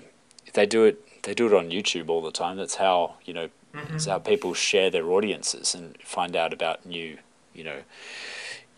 they 0.53 0.65
do 0.65 0.83
it. 0.85 1.23
They 1.23 1.33
do 1.33 1.47
it 1.47 1.53
on 1.53 1.69
YouTube 1.69 2.09
all 2.09 2.21
the 2.21 2.31
time. 2.31 2.57
That's 2.57 2.75
how 2.75 3.15
you 3.25 3.33
know. 3.33 3.49
Mm-hmm. 3.73 3.91
That's 3.91 4.05
how 4.05 4.19
people 4.19 4.53
share 4.53 4.89
their 4.89 5.09
audiences 5.09 5.73
and 5.75 5.97
find 6.01 6.35
out 6.35 6.53
about 6.53 6.85
new 6.85 7.17
you 7.53 7.63
know 7.63 7.79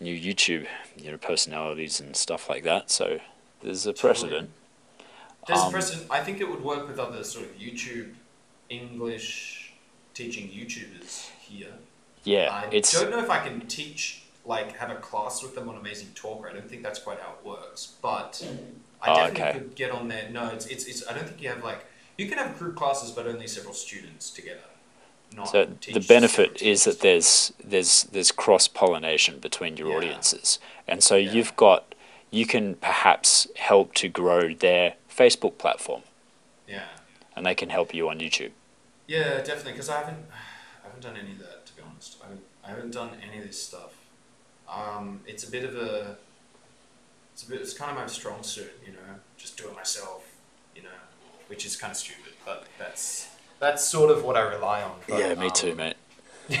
new 0.00 0.18
YouTube 0.18 0.66
you 0.96 1.10
know 1.10 1.18
personalities 1.18 2.00
and 2.00 2.16
stuff 2.16 2.48
like 2.48 2.64
that. 2.64 2.90
So 2.90 3.20
there's 3.62 3.86
a 3.86 3.92
precedent. 3.92 4.50
There's 5.46 5.60
um, 5.60 5.68
a 5.68 5.72
precedent. 5.72 6.06
I 6.10 6.20
think 6.20 6.40
it 6.40 6.48
would 6.50 6.64
work 6.64 6.88
with 6.88 6.98
other 6.98 7.22
sort 7.22 7.46
of 7.46 7.58
YouTube 7.58 8.14
English 8.70 9.72
teaching 10.14 10.48
YouTubers 10.48 11.28
here. 11.40 11.72
Yeah, 12.24 12.48
I 12.50 12.68
it's 12.72 12.92
don't 12.92 13.10
know 13.10 13.18
if 13.22 13.30
I 13.30 13.40
can 13.40 13.66
teach 13.66 14.22
like 14.44 14.76
have 14.76 14.90
a 14.90 14.96
class 14.96 15.42
with 15.42 15.54
them 15.54 15.68
on 15.68 15.76
Amazing 15.76 16.08
Talker. 16.14 16.48
I 16.48 16.52
don't 16.52 16.68
think 16.68 16.82
that's 16.82 16.98
quite 16.98 17.20
how 17.20 17.32
it 17.32 17.46
works, 17.46 17.94
but 18.00 18.46
I 19.02 19.10
Oh, 19.10 19.14
definitely 19.16 19.42
okay. 19.42 19.52
could 19.58 19.74
get 19.74 19.90
on 19.90 20.08
there. 20.08 20.28
No, 20.30 20.48
it's, 20.48 20.66
it's 20.66 20.84
it's 20.86 21.06
I 21.08 21.12
don't 21.14 21.26
think 21.26 21.42
you 21.42 21.48
have 21.48 21.62
like 21.64 21.84
you 22.16 22.28
can 22.28 22.38
have 22.38 22.58
group 22.58 22.76
classes, 22.76 23.10
but 23.10 23.26
only 23.26 23.46
several 23.46 23.74
students 23.74 24.30
together. 24.30 24.60
Not 25.34 25.48
So 25.48 25.64
the 25.92 26.00
benefit 26.00 26.60
is 26.60 26.84
that 26.84 27.00
there's 27.00 27.52
there's 27.62 28.04
there's 28.04 28.32
cross 28.32 28.68
pollination 28.68 29.38
between 29.38 29.76
your 29.76 29.88
Yeah. 29.90 29.96
audiences, 29.96 30.58
and 30.86 31.02
so 31.02 31.16
Yeah. 31.16 31.30
you've 31.32 31.56
got 31.56 31.94
you 32.30 32.46
can 32.46 32.74
perhaps 32.76 33.48
help 33.56 33.94
to 33.94 34.08
grow 34.08 34.54
their 34.54 34.94
Facebook 35.10 35.58
platform, 35.58 36.02
yeah 36.68 36.84
and 37.34 37.46
they 37.46 37.54
can 37.54 37.70
help 37.70 37.94
you 37.94 38.08
on 38.08 38.18
YouTube. 38.18 38.50
Yeah 39.10 39.38
definitely 39.38 39.72
because 39.72 39.88
I 39.88 39.98
haven't 39.98 40.24
I 40.82 40.86
haven't 40.86 41.02
done 41.02 41.16
any 41.16 41.32
of 41.32 41.38
that 41.40 41.66
to 41.66 41.76
be 41.76 41.82
honest. 41.82 42.16
I 42.22 42.24
haven't, 42.24 42.44
I 42.64 42.68
haven't 42.68 42.92
done 42.92 43.10
any 43.26 43.38
of 43.38 43.46
this 43.46 43.62
stuff. 43.62 43.92
Um, 44.68 45.20
it's 45.26 45.46
a 45.46 45.50
bit 45.50 45.64
of 45.64 45.74
a 45.76 46.16
it's 47.34 47.42
a 47.42 47.50
bit 47.50 47.60
it's 47.60 47.74
kind 47.74 47.90
of 47.90 47.96
my 47.96 48.06
strong 48.06 48.42
suit, 48.42 48.72
you 48.86 48.92
know, 48.92 48.98
just 49.36 49.56
do 49.58 49.68
it 49.68 49.74
myself, 49.74 50.24
you 50.74 50.82
know, 50.82 50.98
which 51.48 51.66
is 51.66 51.76
kind 51.76 51.90
of 51.90 51.96
stupid, 51.96 52.34
but 52.44 52.66
that's 52.78 53.28
that's 53.58 53.84
sort 53.84 54.10
of 54.10 54.24
what 54.24 54.36
I 54.36 54.40
rely 54.40 54.82
on. 54.82 54.92
But, 55.08 55.18
yeah, 55.18 55.34
me 55.34 55.46
um, 55.46 55.52
too, 55.52 55.74
mate. 55.74 55.96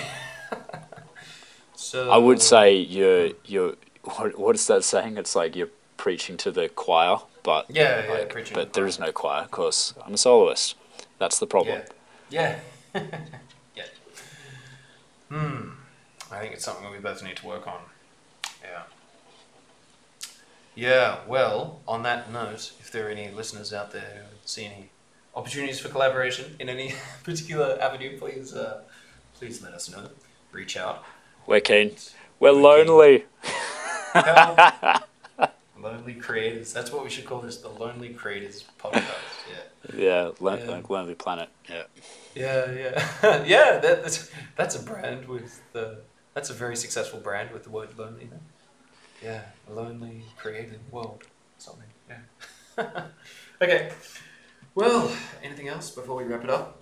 So 1.80 2.10
I 2.10 2.18
would 2.18 2.42
say 2.42 2.76
you're 2.76 3.30
you're 3.46 3.74
what, 4.04 4.38
what 4.38 4.54
is 4.54 4.66
that 4.66 4.84
saying? 4.84 5.16
It's 5.16 5.34
like 5.34 5.56
you're 5.56 5.70
preaching 5.96 6.36
to 6.36 6.50
the 6.50 6.68
choir, 6.68 7.16
but 7.42 7.66
Yeah, 7.70 8.04
yeah, 8.04 8.12
like, 8.12 8.28
preaching 8.28 8.54
but 8.54 8.74
the 8.74 8.80
there 8.80 8.86
is 8.86 8.98
no 8.98 9.12
choir, 9.12 9.42
of 9.42 9.50
course. 9.50 9.94
I'm 10.04 10.14
a 10.14 10.18
soloist. 10.18 10.76
That's 11.18 11.38
the 11.38 11.46
problem. 11.46 11.78
Yeah. 11.78 11.92
Yeah. 12.30 12.58
yeah. 12.94 13.84
Hmm. 15.28 15.70
I 16.32 16.38
think 16.38 16.54
it's 16.54 16.64
something 16.64 16.84
that 16.84 16.92
we 16.92 16.98
both 16.98 17.22
need 17.24 17.36
to 17.36 17.46
work 17.46 17.66
on. 17.66 17.80
Yeah. 18.62 18.82
Yeah, 20.76 21.18
well, 21.26 21.80
on 21.86 22.04
that 22.04 22.32
note, 22.32 22.72
if 22.80 22.90
there 22.92 23.06
are 23.08 23.10
any 23.10 23.30
listeners 23.30 23.72
out 23.72 23.90
there 23.90 24.24
who 24.30 24.36
see 24.44 24.64
any 24.66 24.90
opportunities 25.34 25.80
for 25.80 25.88
collaboration 25.88 26.56
in 26.60 26.68
any 26.68 26.94
particular 27.24 27.76
avenue, 27.80 28.18
please 28.18 28.54
uh, 28.54 28.82
please 29.34 29.62
let 29.62 29.72
us 29.74 29.90
know. 29.90 30.08
Reach 30.52 30.76
out. 30.76 31.04
We're 31.46 31.60
keen. 31.60 31.96
We're 32.38 32.52
We're 32.54 32.54
keen. 32.54 32.86
lonely. 32.88 33.24
Help. 34.12 35.02
Lonely 35.80 36.14
Creators. 36.14 36.72
That's 36.72 36.92
what 36.92 37.02
we 37.04 37.10
should 37.10 37.24
call 37.24 37.40
this, 37.40 37.56
the 37.58 37.68
Lonely 37.68 38.10
Creators 38.10 38.64
podcast. 38.78 39.04
Yeah. 39.50 39.96
Yeah, 39.96 40.30
Yeah. 40.40 40.70
like 40.70 40.90
Lonely 40.90 41.14
Planet. 41.14 41.48
Yeah. 41.68 41.82
Yeah, 42.34 42.70
yeah, 42.72 43.44
yeah. 43.44 43.78
That, 43.78 44.02
that's 44.02 44.30
that's 44.56 44.76
a 44.76 44.82
brand 44.82 45.26
with 45.28 45.60
the. 45.72 46.02
That's 46.34 46.48
a 46.50 46.52
very 46.54 46.76
successful 46.76 47.18
brand 47.18 47.50
with 47.50 47.64
the 47.64 47.70
word 47.70 47.98
lonely. 47.98 48.22
in. 48.22 48.32
Yeah, 49.22 49.42
a 49.68 49.72
lonely 49.72 50.24
creative 50.38 50.80
world, 50.92 51.24
something. 51.58 51.88
Yeah. 52.08 52.90
okay. 53.62 53.90
Well, 54.74 55.10
anything 55.42 55.68
else 55.68 55.90
before 55.90 56.16
we 56.16 56.24
wrap 56.24 56.44
it 56.44 56.50
up? 56.50 56.80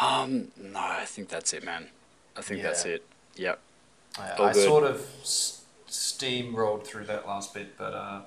Um, 0.00 0.52
no, 0.56 0.78
I 0.78 1.04
think 1.04 1.28
that's 1.28 1.52
it, 1.52 1.64
man. 1.64 1.88
I 2.36 2.42
think 2.42 2.62
that's 2.62 2.84
it. 2.84 3.04
Yep. 3.36 3.58
I, 4.18 4.30
All 4.38 4.46
I 4.46 4.52
sort 4.52 4.84
of 4.84 5.00
s- 5.22 5.64
steamrolled 5.88 6.84
through 6.84 7.06
that 7.06 7.26
last 7.26 7.52
bit, 7.54 7.76
but 7.76 7.92
uh, 7.92 8.20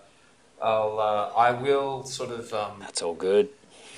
I'll 0.62 1.00
uh, 1.00 1.32
I 1.38 1.52
will 1.52 2.04
sort 2.04 2.32
of 2.32 2.54
um, 2.54 2.78
That's 2.80 3.02
all 3.02 3.14
good. 3.16 3.50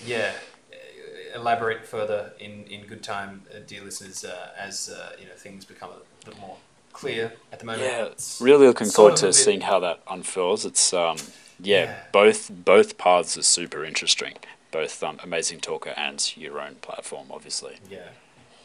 Yeah 0.05 0.31
uh, 0.71 1.39
elaborate 1.39 1.85
further 1.85 2.33
in 2.39 2.63
in 2.65 2.85
good 2.85 3.03
time, 3.03 3.43
uh, 3.53 3.59
dear 3.65 3.83
listeners, 3.83 4.23
uh, 4.23 4.49
as 4.57 4.89
uh, 4.89 5.15
you 5.19 5.25
know 5.25 5.33
things 5.35 5.65
become 5.65 5.89
a 5.91 6.25
bit 6.29 6.39
more 6.39 6.57
clear 6.93 7.33
at 7.53 7.59
the 7.59 7.65
moment. 7.65 7.83
Yeah, 7.83 8.05
It's 8.05 8.41
really 8.41 8.67
looking 8.67 8.87
sort 8.87 8.95
forward 8.95 9.17
to 9.17 9.25
bit- 9.27 9.33
seeing 9.35 9.61
how 9.61 9.79
that 9.79 10.01
unfurls. 10.09 10.65
It's 10.65 10.93
um, 10.93 11.17
yeah, 11.59 11.83
Yeah. 11.83 12.03
both 12.11 12.49
both 12.51 12.97
paths 12.97 13.37
are 13.37 13.43
super 13.43 13.83
interesting. 13.85 14.35
Both 14.71 15.03
um, 15.03 15.19
Amazing 15.23 15.59
Talker 15.59 15.93
and 15.97 16.19
your 16.37 16.59
own 16.61 16.75
platform, 16.75 17.27
obviously. 17.29 17.77
Yeah, 17.89 18.07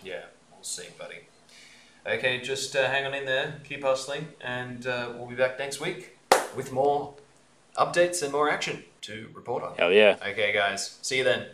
yeah, 0.05 0.23
we'll 0.53 0.63
see, 0.63 0.87
buddy. 0.99 1.27
Okay, 2.07 2.41
just 2.41 2.77
uh, 2.77 2.87
hang 2.89 3.05
on 3.05 3.13
in 3.15 3.25
there, 3.27 3.61
keep 3.69 3.83
hustling, 3.83 4.29
and 4.41 4.87
uh, 4.87 5.13
we'll 5.17 5.27
be 5.27 5.35
back 5.35 5.59
next 5.59 5.81
week 5.81 6.17
with 6.57 6.71
more 6.73 7.15
updates 7.77 8.23
and 8.23 8.31
more 8.33 8.49
action 8.49 8.85
to 9.07 9.29
report 9.35 9.63
on. 9.65 9.77
Hell 9.77 9.93
yeah. 9.93 10.17
Okay, 10.27 10.53
guys, 10.53 10.99
see 11.03 11.19
you 11.19 11.25
then. 11.25 11.47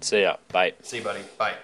See 0.00 0.22
ya. 0.22 0.36
Bye. 0.48 0.74
See 0.82 0.98
you, 0.98 1.04
buddy. 1.04 1.22
Bye. 1.36 1.54